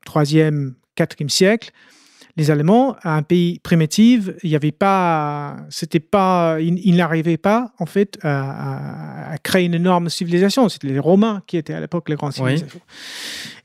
3e, 0.06 0.74
4e 0.98 1.30
siècle, 1.30 1.72
les 2.38 2.52
Allemands, 2.52 2.96
un 3.04 3.24
pays 3.24 3.60
primitif, 3.60 4.30
il 4.44 4.50
n'y 4.50 4.56
avait 4.56 4.72
pas, 4.72 5.58
c'était 5.70 6.00
pas, 6.00 6.58
ils, 6.60 6.96
n'arrivaient 6.96 7.38
pas 7.38 7.74
en 7.80 7.86
fait 7.86 8.18
à, 8.24 9.36
créer 9.44 9.66
une 9.66 9.74
énorme 9.74 10.10
civilisation. 10.10 10.70
C'était 10.70 10.88
les 10.88 11.00
Romains 11.00 11.44
qui 11.48 11.58
étaient 11.58 11.74
à 11.74 11.80
l'époque 11.80 12.10
les 12.10 12.16
grands 12.16 12.32
civilisations. 12.32 12.82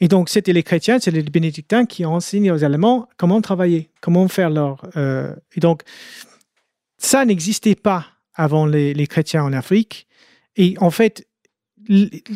Et 0.00 0.08
donc 0.08 0.28
c'était 0.28 0.52
les 0.52 0.62
chrétiens, 0.62 0.98
c'était 0.98 1.22
les 1.22 1.22
bénédictins 1.22 1.86
qui 1.86 2.04
ont 2.04 2.14
enseigné 2.14 2.50
aux 2.50 2.64
Allemands 2.64 3.08
comment 3.16 3.40
travailler, 3.40 3.90
comment 4.00 4.26
faire 4.28 4.50
leur. 4.50 4.82
Euh, 4.96 5.34
et 5.54 5.60
donc 5.60 5.82
ça 6.98 7.24
n'existait 7.24 7.74
pas 7.74 8.06
avant 8.34 8.66
les, 8.66 8.94
les, 8.94 9.06
chrétiens 9.06 9.44
en 9.44 9.52
Afrique. 9.52 10.06
Et 10.56 10.76
en 10.80 10.90
fait, 10.90 11.26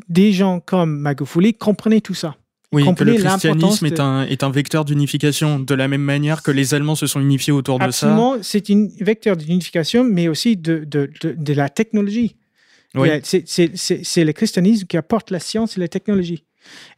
des 0.09 0.32
gens 0.32 0.61
comme 0.61 0.98
Magufuli 0.98 1.55
comprenaient 1.55 2.01
tout 2.01 2.15
ça. 2.15 2.36
Oui, 2.72 2.84
que 2.94 3.02
le 3.02 3.14
christianisme 3.14 3.86
est, 3.86 3.98
un, 3.98 4.22
est 4.22 4.44
un 4.44 4.51
vecteur 4.51 4.84
d'unification 4.84 5.59
de 5.59 5.74
la 5.74 5.88
même 5.88 6.02
manière 6.02 6.42
que 6.42 6.52
les 6.52 6.72
Allemands 6.72 6.94
se 6.94 7.09
sont 7.09 7.20
unifiés 7.20 7.52
autour 7.52 7.78
de 7.78 7.90
ça. 7.90 8.06
Absolument, 8.06 8.36
c'est 8.42 8.70
un 8.70 8.86
vecteur 9.01 9.36
d'unification, 9.36 10.05
mais 10.05 10.28
aussi 10.28 10.56
de, 10.56 10.84
de, 10.84 11.10
de, 11.22 11.52
la 11.52 11.68
technologie. 11.68 12.36
Oui. 12.94 13.09
C'est 13.24 14.24
le 14.24 14.32
christianisme 14.32 14.86
qui 14.86 14.97
apporte 14.97 15.32
la 15.32 15.40
science 15.40 15.76
et 15.76 15.80
la 15.80 15.88
technologie. 15.88 16.44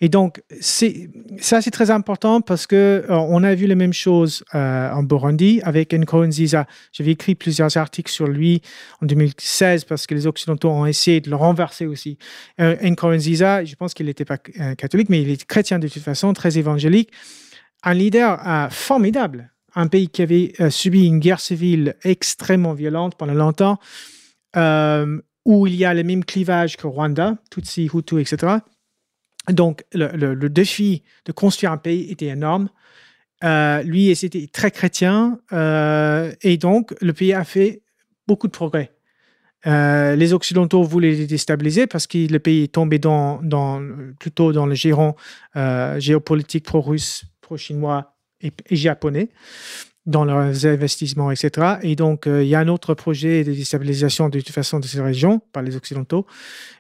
Et 0.01 0.09
donc, 0.09 0.43
ça, 0.61 1.63
c'est 1.63 1.71
très 1.71 1.91
important 1.91 2.41
parce 2.41 2.67
que 2.67 3.05
euh, 3.09 3.17
on 3.17 3.43
a 3.45 3.55
vu 3.55 3.67
la 3.67 3.75
même 3.75 3.93
chose 3.93 4.45
euh, 4.55 4.91
en 4.91 5.03
Burundi 5.03 5.61
avec 5.63 5.93
Nkurunziza. 5.95 6.67
J'avais 6.93 7.13
écrit 7.13 7.35
plusieurs 7.35 7.77
articles 7.77 8.11
sur 8.11 8.27
lui 8.27 8.63
en 9.01 9.07
2016 9.07 9.85
parce 9.85 10.07
que 10.07 10.15
les 10.15 10.27
Occidentaux 10.27 10.71
ont 10.71 10.87
essayé 10.87 11.21
de 11.21 11.31
le 11.31 11.37
renverser 11.37 11.87
aussi. 11.87 12.19
Euh, 12.61 12.77
Nkurunziza, 12.83 13.65
je 13.65 13.75
pense 13.75 13.95
qu'il 13.95 14.07
n'était 14.07 14.25
pas 14.25 14.39
euh, 14.61 14.75
catholique, 14.75 15.09
mais 15.09 15.23
il 15.23 15.31
était 15.31 15.45
chrétien 15.45 15.79
de 15.79 15.89
toute 15.89 16.03
façon, 16.03 16.33
très 16.33 16.59
évangélique. 16.59 17.11
Un 17.85 17.95
leader 17.95 18.39
formidable. 18.71 19.51
Un 19.75 19.89
pays 19.89 20.09
qui 20.09 20.23
avait 20.23 20.53
subi 20.71 21.07
une 21.07 21.19
guerre 21.19 21.41
civile 21.41 21.97
extrêmement 22.05 22.75
violente 22.75 23.17
pendant 23.17 23.35
longtemps, 23.35 23.79
où 25.45 25.67
il 25.67 25.75
y 25.75 25.85
a 25.85 25.93
le 25.93 26.05
même 26.05 26.25
clivage 26.25 26.77
que 26.77 26.87
Rwanda, 26.87 27.39
Tutsi, 27.51 27.91
Hutu, 27.93 28.21
etc 28.21 28.59
donc, 29.48 29.85
le, 29.93 30.48
défi 30.48 31.02
de 31.24 31.32
construire 31.32 31.73
un 31.73 31.78
pays 31.78 32.10
était 32.10 32.27
énorme. 32.27 32.69
Euh, 33.44 33.82
lui, 33.82 34.14
c'était 34.14 34.48
très 34.52 34.70
chrétien. 34.70 35.40
Euh, 35.52 36.32
et 36.43 36.56
donc, 36.59 36.94
le 37.01 37.12
pays 37.12 37.32
a 37.32 37.44
fait 37.44 37.82
beaucoup 38.27 38.47
de 38.47 38.52
progrès. 38.52 38.93
Euh, 39.66 40.16
les 40.16 40.32
Occidentaux 40.32 40.82
voulaient 40.82 41.12
les 41.12 41.27
déstabiliser 41.27 41.86
parce 41.86 42.06
que 42.06 42.19
le 42.31 42.39
pays 42.39 42.64
est 42.64 42.73
tombé 42.73 42.98
plutôt 44.19 44.52
dans 44.52 44.66
le 44.66 44.74
giron 44.74 45.14
géopolitique 45.98 46.64
pro-russe, 46.64 47.24
pro-chinois 47.40 48.14
et, 48.40 48.52
japonais 48.70 49.28
dans 50.07 50.24
leurs 50.24 50.66
investissements, 50.66 51.31
etc. 51.31 51.77
Et 51.83 51.95
donc, 51.95 52.24
il 52.27 52.47
y 52.47 52.55
a 52.55 52.59
un 52.61 52.69
autre 52.69 52.95
projet 52.95 53.45
de 53.45 53.53
déstabilisation 53.53 54.29
de 54.29 54.41
toute 54.41 54.51
façon 54.51 54.81
de 54.81 54.87
ces 54.87 55.01
régions 55.01 55.41
par 55.53 55.62
les 55.62 55.77
Occidentaux. 55.77 56.27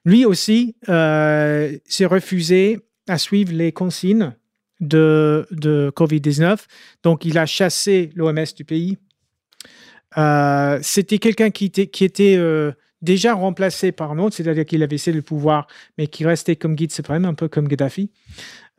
Lui 0.04 0.24
aussi 0.24 0.74
euh, 0.88 1.76
s'est 1.86 2.06
refusé 2.06 2.80
à 3.08 3.18
suivre 3.18 3.52
les 3.52 3.72
consignes 3.72 4.32
de, 4.80 5.46
de 5.50 5.92
Covid-19. 5.96 6.58
Donc, 7.02 7.24
il 7.24 7.38
a 7.38 7.46
chassé 7.46 8.10
l'OMS 8.14 8.44
du 8.56 8.64
pays. 8.64 8.98
Euh, 10.18 10.78
c'était 10.82 11.18
quelqu'un 11.18 11.50
qui 11.50 11.66
était, 11.66 12.36
euh, 12.36 12.72
déjà 13.00 13.34
remplacé 13.34 13.92
par 13.92 14.12
un 14.12 14.18
autre, 14.18 14.36
c'est-à-dire 14.36 14.64
qu'il 14.64 14.82
avait 14.82 14.98
cédé 14.98 15.16
le 15.16 15.22
pouvoir, 15.22 15.66
mais 15.98 16.06
qui 16.06 16.24
restait 16.24 16.56
comme 16.56 16.74
guide 16.74 16.92
suprême, 16.92 17.24
un 17.24 17.34
peu 17.34 17.48
comme 17.48 17.66
Gaddafi. 17.66 18.10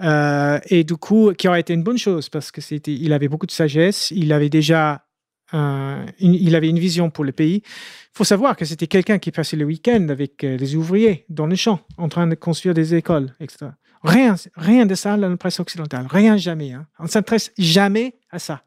Euh, 0.03 0.59
et 0.67 0.83
du 0.83 0.95
coup, 0.95 1.31
qui 1.33 1.47
aurait 1.47 1.61
été 1.61 1.73
une 1.73 1.83
bonne 1.83 1.97
chose 1.97 2.29
parce 2.29 2.51
que 2.51 2.61
c'était, 2.61 2.93
il 2.93 3.13
avait 3.13 3.27
beaucoup 3.27 3.45
de 3.45 3.51
sagesse, 3.51 4.11
il 4.11 4.33
avait 4.33 4.49
déjà, 4.49 5.05
il 5.53 6.55
avait 6.55 6.69
une 6.69 6.79
vision 6.79 7.09
pour 7.09 7.23
le 7.23 7.31
pays. 7.31 7.61
Il 7.65 8.17
faut 8.17 8.23
savoir 8.23 8.55
que 8.55 8.65
c'était 8.65 8.87
quelqu'un 8.87 9.19
qui 9.19 9.31
passait 9.31 9.57
le 9.57 9.65
week-end 9.65 10.07
avec 10.09 10.43
euh, 10.43 10.57
les 10.57 10.75
ouvriers 10.75 11.25
dans 11.29 11.47
les 11.47 11.55
champs, 11.55 11.79
en 11.97 12.09
train 12.09 12.27
de 12.27 12.35
construire 12.35 12.73
des 12.73 12.95
écoles, 12.95 13.33
etc. 13.39 13.71
Rien, 14.03 14.35
rien 14.55 14.85
de 14.85 14.95
ça 14.95 15.15
dans 15.15 15.29
la 15.29 15.37
presse 15.37 15.59
occidentale, 15.59 16.07
rien 16.09 16.37
jamais. 16.37 16.73
Hein. 16.73 16.85
On 16.99 17.07
s'intéresse 17.07 17.51
jamais 17.57 18.15
à 18.29 18.39
ça. 18.39 18.63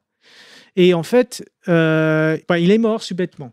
Et 0.76 0.94
en 0.94 1.02
fait, 1.02 1.44
euh, 1.68 2.38
bah, 2.48 2.58
il 2.58 2.70
est 2.70 2.78
mort 2.78 3.02
subitement. 3.02 3.52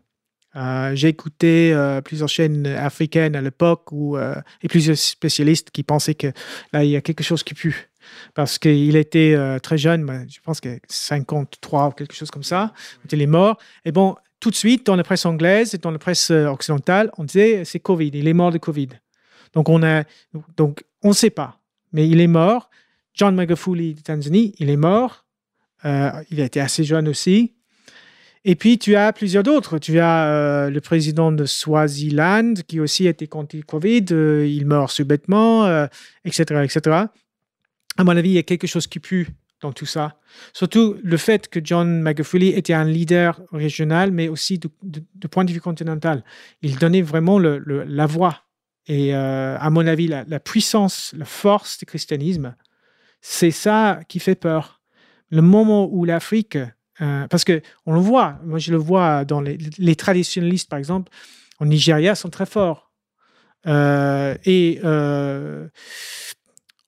Euh, 0.56 0.94
j'ai 0.94 1.08
écouté 1.08 1.72
euh, 1.72 2.00
plusieurs 2.00 2.28
chaînes 2.28 2.66
africaines 2.66 3.34
à 3.34 3.40
l'époque 3.40 3.88
euh, 3.92 4.34
et 4.62 4.68
plusieurs 4.68 4.96
spécialistes 4.96 5.70
qui 5.70 5.82
pensaient 5.82 6.14
que 6.14 6.28
là, 6.72 6.84
il 6.84 6.90
y 6.90 6.96
a 6.96 7.00
quelque 7.00 7.24
chose 7.24 7.42
qui 7.42 7.54
pue. 7.54 7.90
Parce 8.34 8.58
qu'il 8.58 8.96
était 8.96 9.34
très 9.62 9.78
jeune, 9.78 10.26
je 10.28 10.38
pense 10.42 10.60
que 10.60 10.78
53 10.88 11.88
ou 11.88 11.90
quelque 11.92 12.14
chose 12.14 12.30
comme 12.30 12.42
ça, 12.42 12.74
il 13.10 13.22
est 13.22 13.26
mort. 13.26 13.56
Et 13.86 13.92
bon, 13.92 14.14
tout 14.40 14.50
de 14.50 14.54
suite, 14.54 14.84
dans 14.84 14.94
la 14.94 15.02
presse 15.02 15.24
anglaise 15.24 15.74
et 15.74 15.78
dans 15.78 15.90
la 15.90 15.98
presse 15.98 16.30
occidentale, 16.30 17.10
on 17.16 17.24
disait 17.24 17.64
c'est 17.64 17.80
Covid, 17.80 18.10
il 18.12 18.28
est 18.28 18.34
mort 18.34 18.52
de 18.52 18.58
Covid. 18.58 18.90
Donc 19.54 19.70
on 19.70 19.82
a, 19.82 20.04
donc 20.58 20.84
on 21.02 21.08
ne 21.08 21.14
sait 21.14 21.30
pas, 21.30 21.58
mais 21.94 22.06
il 22.06 22.20
est 22.20 22.26
mort. 22.26 22.68
John 23.14 23.34
Magufuli 23.34 23.94
de 23.94 24.02
Tanzanie, 24.02 24.54
il 24.58 24.68
est 24.68 24.76
mort. 24.76 25.24
il 25.82 26.42
a 26.42 26.44
été 26.44 26.60
assez 26.60 26.84
jeune 26.84 27.08
aussi. 27.08 27.53
Et 28.46 28.56
puis, 28.56 28.78
tu 28.78 28.94
as 28.94 29.12
plusieurs 29.12 29.42
d'autres. 29.42 29.78
Tu 29.78 29.98
as 29.98 30.26
euh, 30.26 30.70
le 30.70 30.80
président 30.80 31.32
de 31.32 31.46
Swaziland 31.46 32.54
qui 32.68 32.78
aussi 32.78 33.06
était 33.06 33.26
contre 33.26 33.56
le 33.56 33.62
Covid. 33.62 34.04
Euh, 34.12 34.46
il 34.46 34.66
meurt 34.66 34.90
subitement, 34.90 35.66
etc., 36.24 36.44
euh, 36.50 36.62
etc. 36.62 36.96
À 37.96 38.04
mon 38.04 38.16
avis, 38.16 38.30
il 38.30 38.34
y 38.34 38.38
a 38.38 38.42
quelque 38.42 38.66
chose 38.66 38.86
qui 38.86 39.00
pue 39.00 39.28
dans 39.62 39.72
tout 39.72 39.86
ça. 39.86 40.18
Surtout 40.52 40.96
le 41.02 41.16
fait 41.16 41.48
que 41.48 41.58
John 41.62 42.02
Magufuli 42.02 42.48
était 42.48 42.74
un 42.74 42.84
leader 42.84 43.40
régional, 43.50 44.10
mais 44.10 44.28
aussi 44.28 44.58
de, 44.58 44.68
point 45.28 45.44
de 45.44 45.52
vue 45.52 45.60
continental. 45.60 46.22
Il 46.60 46.76
donnait 46.76 47.02
vraiment 47.02 47.38
la 47.38 48.06
voix. 48.06 48.42
Et 48.86 49.14
à 49.14 49.70
mon 49.70 49.86
avis, 49.86 50.08
la 50.08 50.40
puissance, 50.40 51.14
la 51.16 51.24
force 51.24 51.78
du 51.78 51.86
christianisme, 51.86 52.54
c'est 53.22 53.52
ça 53.52 54.00
qui 54.06 54.18
fait 54.18 54.34
peur. 54.34 54.82
Le 55.30 55.40
moment 55.40 55.88
où 55.90 56.04
l'Afrique 56.04 56.58
euh, 57.00 57.26
parce 57.28 57.44
que 57.44 57.60
on 57.86 57.94
le 57.94 58.00
voit, 58.00 58.38
moi 58.44 58.58
je 58.58 58.70
le 58.70 58.76
vois 58.76 59.24
dans 59.24 59.40
les, 59.40 59.58
les 59.78 59.96
traditionnalistes 59.96 60.68
par 60.68 60.78
exemple, 60.78 61.10
en 61.58 61.66
Nigeria 61.66 62.14
sont 62.14 62.30
très 62.30 62.46
forts. 62.46 62.92
Euh, 63.66 64.36
et 64.44 64.80
euh, 64.84 65.66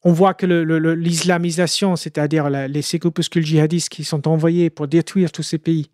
on 0.04 0.12
voit 0.12 0.34
que 0.34 0.46
l'islamisation, 0.46 1.96
c'est-à-dire 1.96 2.50
les 2.50 2.82
groupuscules 2.94 3.44
djihadistes 3.44 3.88
qui 3.88 4.04
sont 4.04 4.28
envoyés 4.28 4.70
pour 4.70 4.86
détruire 4.86 5.32
tous 5.32 5.42
ces 5.42 5.58
pays, 5.58 5.90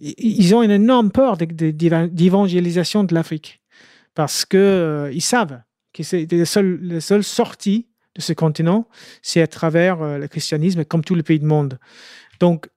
ils 0.00 0.54
ont 0.54 0.62
une 0.62 0.70
énorme 0.70 1.10
peur 1.10 1.36
d'évangélisation 1.36 3.04
de 3.04 3.14
l'Afrique 3.14 3.60
parce 4.14 4.46
qu'ils 4.46 5.10
ils 5.12 5.20
savent 5.20 5.60
que 5.92 6.02
c'est 6.02 6.30
la 6.32 6.46
seule, 6.46 7.02
seule 7.02 7.24
sortie 7.24 7.88
de 8.14 8.22
ce 8.22 8.32
continent, 8.32 8.88
c'est 9.20 9.42
à 9.42 9.46
travers 9.46 10.18
le 10.18 10.28
christianisme, 10.28 10.84
comme 10.84 11.04
tous 11.04 11.14
les 11.14 11.22
pays 11.22 11.38
du 11.38 11.46
monde. 11.46 11.78
Donc, 12.40 12.68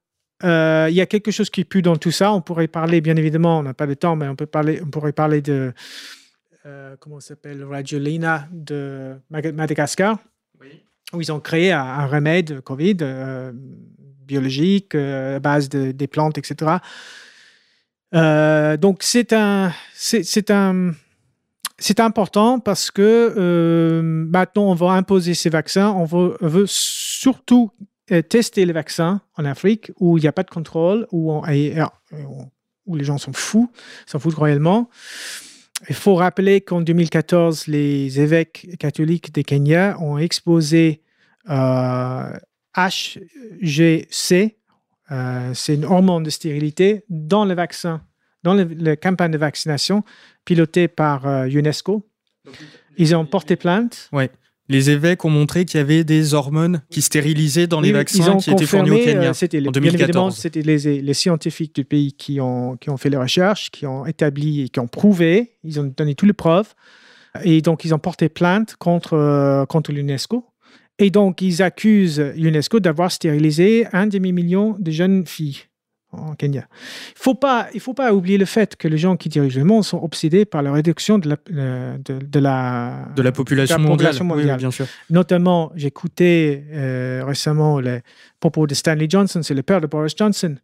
euh, 0.43 0.87
il 0.89 0.95
y 0.95 1.01
a 1.01 1.05
quelque 1.05 1.31
chose 1.31 1.49
qui 1.49 1.63
pue 1.63 1.81
dans 1.81 1.95
tout 1.95 2.11
ça. 2.11 2.33
On 2.33 2.41
pourrait 2.41 2.67
parler, 2.67 3.01
bien 3.01 3.15
évidemment, 3.15 3.59
on 3.59 3.63
n'a 3.63 3.73
pas 3.73 3.85
le 3.85 3.95
temps, 3.95 4.15
mais 4.15 4.27
on, 4.27 4.35
peut 4.35 4.45
parler, 4.45 4.81
on 4.83 4.89
pourrait 4.89 5.13
parler 5.13 5.41
de, 5.41 5.73
euh, 6.65 6.95
comment 6.99 7.19
s'appelle, 7.19 7.63
Radiolina 7.63 8.47
de 8.51 9.15
Madagascar, 9.29 10.17
où 11.13 11.21
ils 11.21 11.31
ont 11.31 11.39
créé 11.39 11.71
un, 11.71 12.05
remède 12.05 12.61
Covid 12.61 12.97
euh, 13.01 13.53
biologique 14.25 14.95
à 14.95 15.39
base 15.39 15.69
de, 15.69 15.91
des 15.91 16.07
plantes, 16.07 16.37
etc. 16.37 16.77
donc 18.11 18.97
c'est 19.01 19.31
un, 19.31 19.71
c'est 19.93 20.51
un, 20.51 20.91
c'est 21.77 21.99
important 21.99 22.59
parce 22.59 22.91
que 22.91 24.01
maintenant 24.01 24.71
on 24.71 24.73
va 24.73 24.91
imposer 24.91 25.33
ces 25.33 25.49
vaccins. 25.49 25.91
On 25.91 26.05
veut, 26.05 26.35
on 26.41 26.47
veut 26.47 26.65
surtout 26.67 27.71
euh, 27.79 27.85
tester 28.29 28.65
les 28.65 28.73
vaccins 28.73 29.21
en 29.35 29.45
Afrique 29.45 29.91
où 29.99 30.17
il 30.17 30.21
n'y 30.21 30.27
a 30.27 30.31
pas 30.31 30.43
de 30.43 30.49
contrôle, 30.49 31.07
où, 31.11 31.41
où 32.85 32.95
les 32.95 33.03
gens 33.03 33.17
sont 33.17 33.33
fous, 33.33 33.69
s'en 34.05 34.19
foutent 34.19 34.35
royalement. 34.35 34.89
Il 35.89 35.95
faut 35.95 36.15
rappeler 36.15 36.61
qu'en 36.61 36.81
2014, 36.81 37.67
les 37.67 38.19
évêques 38.19 38.77
catholiques 38.79 39.33
de 39.33 39.41
Kenya 39.41 39.97
ont 39.99 40.17
exposé 40.17 41.01
euh, 41.49 42.31
HGC, 42.75 44.57
euh, 45.11 45.53
c'est 45.53 45.75
une 45.75 45.85
hormone 45.85 46.23
de 46.23 46.29
stérilité, 46.29 47.03
dans 47.09 47.45
le 47.45 47.53
vaccin, 47.53 48.01
dans 48.43 48.53
la 48.53 48.95
campagne 48.95 49.31
de 49.31 49.37
vaccination 49.37 50.03
pilotée 50.45 50.87
par 50.87 51.45
UNESCO. 51.45 52.07
Ils 52.97 53.15
ont 53.15 53.25
porté 53.25 53.55
plainte. 53.55 54.09
Ouais. 54.11 54.29
Les 54.67 54.89
évêques 54.89 55.23
ont 55.25 55.29
montré 55.29 55.65
qu'il 55.65 55.79
y 55.79 55.81
avait 55.81 56.03
des 56.03 56.33
hormones 56.33 56.81
qui 56.89 57.01
stérilisaient 57.01 57.67
dans 57.67 57.81
les 57.81 57.91
vaccins 57.91 58.37
qui 58.37 58.49
étaient 58.49 58.65
fournis 58.65 58.89
au 58.89 58.97
Kenya 58.97 59.29
euh, 59.29 59.33
c'était 59.33 59.65
en 59.67 59.71
2014. 59.71 60.35
C'était 60.35 60.63
les, 60.63 61.01
les, 61.01 61.13
scientifiques 61.13 61.75
du 61.75 61.85
pays 61.85 62.13
qui 62.13 62.41
ont, 62.41 62.75
qui 62.77 62.89
ont 62.89 62.97
fait 62.97 63.11
les 63.11 63.17
recherches, 63.17 63.69
qui 63.69 63.85
ont 63.85 64.07
établi 64.07 64.63
et 64.63 64.69
qui 64.69 64.79
ont 64.79 64.87
prouvé, 64.87 65.53
ils 65.63 65.79
ont 65.79 65.93
donné 65.95 66.15
toutes 66.15 66.27
les 66.27 66.33
preuves. 66.33 66.73
Et 67.43 67.61
donc, 67.61 67.85
ils 67.85 67.93
ont 67.93 67.99
porté 67.99 68.29
plainte 68.29 68.75
contre, 68.77 69.13
euh, 69.13 69.65
contre 69.65 69.91
l'UNESCO. 69.91 70.45
Et 70.97 71.09
donc, 71.11 71.41
ils 71.41 71.61
accusent 71.61 72.21
l'UNESCO 72.35 72.79
d'avoir 72.79 73.11
stérilisé 73.11 73.85
un 73.91 74.07
demi-million 74.07 74.77
de 74.79 74.91
jeunes 74.91 75.27
filles 75.27 75.65
en 76.17 76.35
Kenya. 76.35 76.67
Il 77.15 77.21
faut 77.21 77.35
pas, 77.35 77.67
il 77.73 77.79
faut 77.79 77.93
pas 77.93 78.13
oublier 78.13 78.37
le 78.37 78.45
fait 78.45 78.75
que 78.75 78.87
les 78.87 78.97
gens 78.97 79.15
qui 79.15 79.29
dirigent 79.29 79.57
le 79.57 79.65
monde 79.65 79.83
sont 79.83 80.01
obsédés 80.01 80.45
par 80.45 80.61
la 80.61 80.71
réduction 80.71 81.17
de 81.17 81.29
la, 81.29 81.37
euh, 81.53 81.97
de, 81.97 82.39
la, 82.39 83.07
de 83.15 83.21
la 83.21 83.31
population, 83.31 83.79
mondiale. 83.79 84.57
bien 84.57 84.71
sûr. 84.71 84.85
Notamment, 85.09 85.71
j'écoutais 85.75 86.63
euh, 86.71 87.23
récemment 87.25 87.79
les 87.79 88.01
propos 88.39 88.67
de 88.67 88.73
Stanley 88.73 89.07
Johnson, 89.09 89.41
c'est 89.43 89.53
le 89.53 89.63
père 89.63 89.81
de 89.81 89.87
Boris 89.87 90.13
Johnson. 90.15 90.55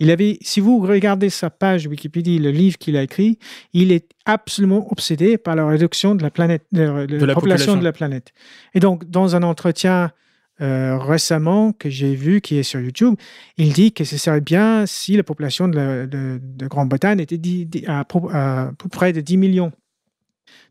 Il 0.00 0.10
avait, 0.10 0.38
si 0.40 0.60
vous 0.60 0.78
regardez 0.80 1.30
sa 1.30 1.50
page 1.50 1.86
Wikipédia, 1.86 2.40
le 2.40 2.50
livre 2.50 2.78
qu'il 2.78 2.96
a 2.96 3.02
écrit, 3.02 3.38
il 3.72 3.92
est 3.92 4.10
absolument 4.24 4.90
obsédé 4.90 5.38
par 5.38 5.54
la 5.56 5.66
réduction 5.66 6.14
de 6.14 6.22
la 6.22 6.30
planète, 6.30 6.64
de, 6.72 6.82
la 6.82 7.06
population, 7.06 7.34
population 7.34 7.76
de 7.76 7.84
la 7.84 7.92
planète. 7.92 8.32
Et 8.74 8.80
donc, 8.80 9.04
dans 9.10 9.36
un 9.36 9.42
entretien 9.42 10.12
euh, 10.60 10.98
récemment 10.98 11.72
que 11.72 11.90
j'ai 11.90 12.14
vu, 12.14 12.40
qui 12.40 12.56
est 12.58 12.62
sur 12.62 12.80
YouTube, 12.80 13.14
il 13.56 13.72
dit 13.72 13.92
que 13.92 14.04
ce 14.04 14.16
serait 14.16 14.40
bien 14.40 14.86
si 14.86 15.16
la 15.16 15.22
population 15.22 15.68
de, 15.68 16.06
de, 16.06 16.66
Grande-Bretagne 16.66 17.20
était 17.20 17.38
à, 17.86 18.04
peu 18.04 18.88
près 18.90 19.12
de 19.12 19.20
10 19.20 19.36
millions. 19.36 19.72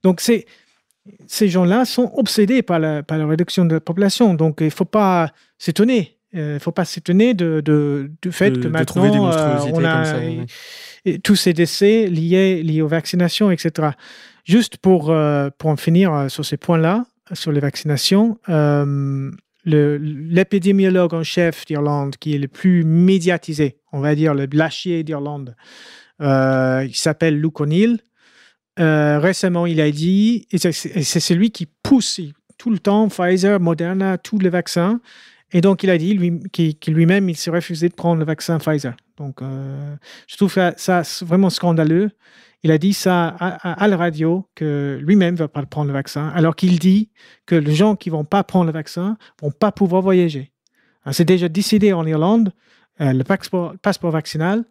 Donc 0.03 0.21
ces 0.21 1.47
gens-là 1.47 1.85
sont 1.85 2.11
obsédés 2.15 2.61
par 2.61 2.79
la, 2.79 3.03
par 3.03 3.17
la 3.17 3.27
réduction 3.27 3.65
de 3.65 3.75
la 3.75 3.79
population. 3.79 4.33
Donc, 4.33 4.57
il 4.59 4.65
ne 4.65 4.69
faut 4.71 4.85
pas 4.85 5.31
s'étonner. 5.57 6.17
Il 6.33 6.41
ne 6.41 6.59
faut 6.59 6.71
pas 6.71 6.83
s'étonner 6.83 7.33
de, 7.33 7.61
de- 7.61 8.11
du 8.21 8.31
fait 8.31 8.59
que 8.59 8.67
maintenant, 8.67 9.31
euh, 9.31 9.59
on 9.71 9.83
a 9.85 10.03
ça, 10.03 10.17
et 11.05 11.19
tous 11.19 11.35
ces 11.35 11.53
décès 11.53 12.07
liés, 12.07 12.63
liés 12.63 12.81
aux 12.81 12.87
vaccinations, 12.87 13.51
etc. 13.51 13.89
Juste 14.43 14.77
pour, 14.77 15.11
euh, 15.11 15.49
pour 15.57 15.69
en 15.69 15.77
finir 15.77 16.13
euh, 16.13 16.29
sur 16.29 16.43
ces 16.43 16.57
points-là, 16.57 17.05
sur 17.33 17.51
les 17.51 17.59
vaccinations, 17.59 18.37
euh, 18.49 19.31
l'épidémiologue 19.65 21.13
en 21.13 21.23
chef 21.23 21.65
d'Irlande, 21.65 22.15
qui 22.17 22.35
est 22.35 22.37
le 22.39 22.47
plus 22.47 22.83
médiatisé, 22.83 23.77
on 23.91 23.99
va 23.99 24.15
dire 24.15 24.33
le 24.33 24.45
blachier 24.45 25.03
d'Irlande, 25.03 25.55
euh, 26.21 26.85
il 26.87 26.95
s'appelle 26.95 27.39
Luke 27.39 27.59
O'Neill. 27.59 27.99
Euh, 28.79 29.19
récemment, 29.19 29.65
il 29.65 29.79
a 29.79 29.89
dit, 29.89 30.47
et 30.51 30.57
c'est 30.57 30.71
celui 31.19 31.51
qui 31.51 31.67
pousse 31.83 32.19
tout 32.57 32.69
le 32.69 32.79
temps 32.79 33.07
Pfizer, 33.07 33.59
Moderna, 33.59 34.17
tous 34.17 34.39
les 34.39 34.49
vaccins. 34.49 34.99
Et 35.51 35.61
donc, 35.61 35.83
il 35.83 35.89
a 35.89 35.97
dit 35.97 36.13
lui, 36.13 36.39
qu'il- 36.51 36.75
lui-même, 36.87 37.29
il 37.29 37.35
s'est 37.35 37.51
refusé 37.51 37.89
de 37.89 37.93
prendre 37.93 38.19
le 38.19 38.25
vaccin 38.25 38.57
Pfizer. 38.57 38.95
Donc, 39.17 39.41
euh, 39.41 39.95
je 40.27 40.35
trouve 40.37 40.53
ça, 40.53 41.01
vraiment 41.21 41.49
scandaleux. 41.49 42.11
Il 42.63 42.71
a 42.71 42.77
dit 42.79 42.93
ça 42.93 43.27
à, 43.27 43.87
la 43.87 43.95
radio, 43.95 44.47
que 44.55 44.99
lui-même 45.01 45.35
ne 45.35 45.39
va 45.39 45.47
pas 45.47 45.63
prendre 45.67 45.87
le 45.87 45.93
vaccin, 45.93 46.29
alors 46.29 46.55
qu'il 46.55 46.79
dit 46.79 47.11
que 47.45 47.53
les 47.53 47.75
gens 47.75 47.95
qui 47.95 48.09
ne 48.09 48.15
vont 48.15 48.23
pas 48.25 48.43
prendre 48.43 48.65
le 48.65 48.71
vaccin 48.71 49.17
vont 49.39 49.51
pas 49.51 49.71
pouvoir 49.71 50.01
voyager. 50.01 50.51
Hein, 51.05 51.11
C'est 51.13 51.25
déjà 51.25 51.47
décidé 51.47 51.93
en 51.93 52.07
Irlande, 52.07 52.51
euh, 53.01 53.13
le 53.13 53.23
passeport, 53.23 53.75
vaccinal. 54.11 54.65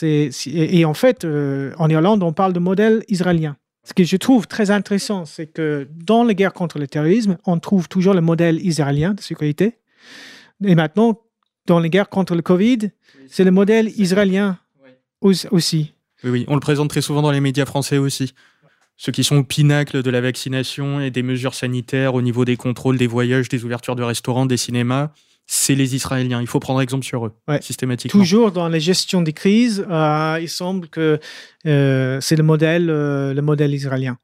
et, 0.00 0.84
en 0.84 0.94
fait, 0.94 1.24
euh, 1.24 1.72
en 1.78 1.88
Irlande, 1.90 2.22
on 2.22 2.32
parle 2.32 2.52
de 2.52 2.60
modèle 2.60 3.02
israélien. 3.08 3.56
Ce 3.84 3.92
que 3.92 4.04
je 4.04 4.16
trouve 4.16 4.46
très 4.46 4.70
intéressant, 4.70 5.24
c'est 5.24 5.48
que 5.48 5.88
dans 5.90 6.22
la 6.22 6.34
guerre 6.34 6.52
contre 6.52 6.78
le 6.78 6.86
terrorisme, 6.86 7.36
on 7.44 7.58
trouve 7.58 7.88
toujours 7.88 8.14
le 8.14 8.20
modèle 8.20 8.64
israélien 8.64 9.14
de 9.14 9.20
sécurité. 9.20 9.78
Et 10.64 10.74
maintenant, 10.74 11.20
dans 11.66 11.78
les 11.80 11.90
guerres 11.90 12.08
contre 12.08 12.34
le 12.34 12.42
Covid, 12.42 12.90
c'est 13.28 13.44
le 13.44 13.50
modèle 13.50 13.88
israélien 13.98 14.58
aus- 15.20 15.46
aussi. 15.50 15.92
Oui, 16.24 16.30
oui, 16.30 16.44
on 16.48 16.54
le 16.54 16.60
présente 16.60 16.90
très 16.90 17.00
souvent 17.02 17.22
dans 17.22 17.32
les 17.32 17.40
médias 17.40 17.66
français 17.66 17.98
aussi. 17.98 18.34
Ceux 18.96 19.10
qui 19.12 19.24
sont 19.24 19.36
au 19.38 19.42
pinacle 19.44 20.02
de 20.02 20.10
la 20.10 20.20
vaccination 20.20 21.00
et 21.00 21.10
des 21.10 21.22
mesures 21.22 21.54
sanitaires 21.54 22.14
au 22.14 22.22
niveau 22.22 22.44
des 22.44 22.56
contrôles, 22.56 22.98
des 22.98 23.06
voyages, 23.08 23.48
des 23.48 23.64
ouvertures 23.64 23.96
de 23.96 24.02
restaurants, 24.02 24.46
des 24.46 24.56
cinémas, 24.56 25.10
c'est 25.46 25.74
les 25.74 25.96
Israéliens. 25.96 26.40
Il 26.40 26.46
faut 26.46 26.60
prendre 26.60 26.80
exemple 26.80 27.04
sur 27.04 27.26
eux, 27.26 27.32
Ouais. 27.48 27.60
systématiquement. 27.62 28.20
Toujours 28.20 28.52
dans 28.52 28.68
la 28.68 28.78
gestion 28.78 29.22
des 29.22 29.32
crises, 29.32 29.84
euh, 29.90 30.38
il 30.40 30.48
semble 30.48 30.88
que 30.88 31.18
euh, 31.66 32.20
c'est 32.20 32.36
le 32.36 32.44
modèle, 32.44 32.90
euh, 32.90 33.34
le 33.34 33.42
modèle 33.42 33.74
israélien. 33.74 34.18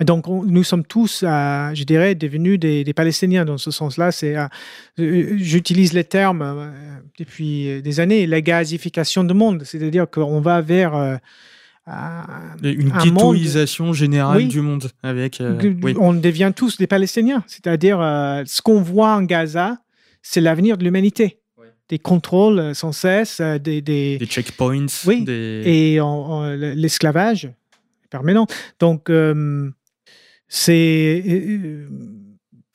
Donc, 0.00 0.28
on- 0.28 0.42
nous 0.44 0.62
sommes 0.64 0.84
tous, 0.84 1.22
euh, 1.26 1.74
je 1.74 1.84
dirais, 1.84 2.14
devenus 2.14 2.58
des, 2.58 2.84
des 2.84 2.92
Palestiniens 2.92 3.44
dans 3.44 3.56
ce 3.58 3.70
sens-là. 3.70 4.12
C'est, 4.12 4.36
euh, 4.36 4.46
euh, 4.98 5.36
j'utilise 5.38 5.92
les 5.94 6.04
termes 6.04 6.42
euh, 6.42 6.70
depuis 7.18 7.80
des 7.82 8.00
années, 8.00 8.26
la 8.26 8.40
gazification 8.42 9.24
du 9.24 9.32
monde, 9.34 9.62
c'est-à-dire 9.64 10.08
qu'on 10.10 10.40
va 10.40 10.60
vers 10.60 10.94
euh, 10.94 11.16
un- 11.86 12.56
Une 12.62 12.92
un 12.92 13.04
monde- 13.06 13.94
générale 13.94 14.36
Oui. 14.38 14.48
du 14.48 14.60
monde. 14.60 14.90
Avec, 15.02 15.40
euh, 15.40 15.56
oui. 15.82 15.94
On 15.98 16.12
devient 16.12 16.52
tous 16.54 16.76
des 16.78 16.86
Palestiniens. 16.86 17.44
C'est-à-dire, 17.46 18.00
euh, 18.00 18.42
ce 18.44 18.60
qu'on 18.60 18.82
voit 18.82 19.14
en 19.14 19.22
Gaza, 19.22 19.78
c'est 20.20 20.40
l'avenir 20.40 20.76
de 20.78 20.84
l'humanité. 20.84 21.38
Des 21.88 22.00
contrôles 22.00 22.74
sans 22.74 22.90
cesse, 22.90 23.40
des, 23.40 23.80
des- 23.80 24.18
des 24.18 24.26
checkpoints. 24.26 24.86
Oui, 25.06 25.22
des- 25.24 25.62
et 25.64 26.00
en- 26.00 26.06
en- 26.08 26.50
l'esclavage 26.50 27.48
permanent. 28.10 28.46
Donc, 28.80 29.08
euh, 29.08 29.70
c'est. 30.48 31.22
euh, 31.26 31.88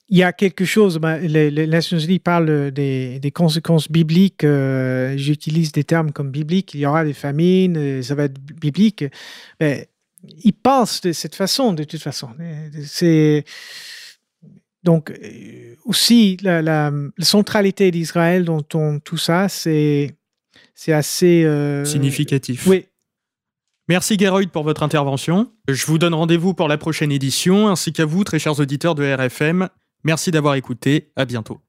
Il 0.09 0.17
y 0.17 0.23
a 0.23 0.33
quelque 0.33 0.65
chose, 0.65 0.97
ben, 0.99 1.19
les, 1.19 1.49
les 1.49 1.67
Nations 1.67 1.97
Unies 1.97 2.19
parlent 2.19 2.71
des, 2.71 3.19
des 3.19 3.31
conséquences 3.31 3.89
bibliques. 3.89 4.43
euh, 4.43 5.15
J'utilise 5.17 5.71
des 5.71 5.85
termes 5.85 6.11
comme 6.11 6.31
bibliques. 6.31 6.73
Il 6.73 6.81
y 6.81 6.85
aura 6.85 7.05
des 7.05 7.13
famines, 7.13 7.77
euh, 7.77 8.01
ça 8.01 8.13
va 8.15 8.25
être 8.25 8.37
biblique. 8.41 9.05
Mais 9.61 9.87
ils 10.43 10.51
pensent 10.53 10.99
de 11.01 11.13
cette 11.13 11.33
façon, 11.35 11.71
de 11.73 11.85
toute 11.85 12.01
façon. 12.01 12.27
C'est 12.85 13.45
donc 14.83 15.11
euh, 15.11 15.75
aussi 15.85 16.37
la, 16.41 16.61
la- 16.61 16.91
la 17.17 17.25
centralité 17.25 17.89
d'Israël 17.91 18.43
dans 18.45 18.61
ton- 18.61 18.99
tout 18.99 19.17
ça, 19.17 19.47
c'est 19.47 20.11
c'est 20.75 20.91
assez 20.93 21.43
euh, 21.45 21.85
significatif. 21.85 22.65
Oui, 22.67 22.85
Merci 23.91 24.17
Geroid 24.17 24.47
pour 24.53 24.63
votre 24.63 24.83
intervention. 24.83 25.47
Je 25.67 25.85
vous 25.85 25.97
donne 25.97 26.13
rendez-vous 26.13 26.53
pour 26.53 26.69
la 26.69 26.77
prochaine 26.77 27.11
édition, 27.11 27.67
ainsi 27.67 27.91
qu'à 27.91 28.05
vous, 28.05 28.23
très 28.23 28.39
chers 28.39 28.57
auditeurs 28.57 28.95
de 28.95 29.03
RFM. 29.03 29.67
Merci 30.05 30.31
d'avoir 30.31 30.55
écouté. 30.55 31.09
À 31.17 31.25
bientôt. 31.25 31.59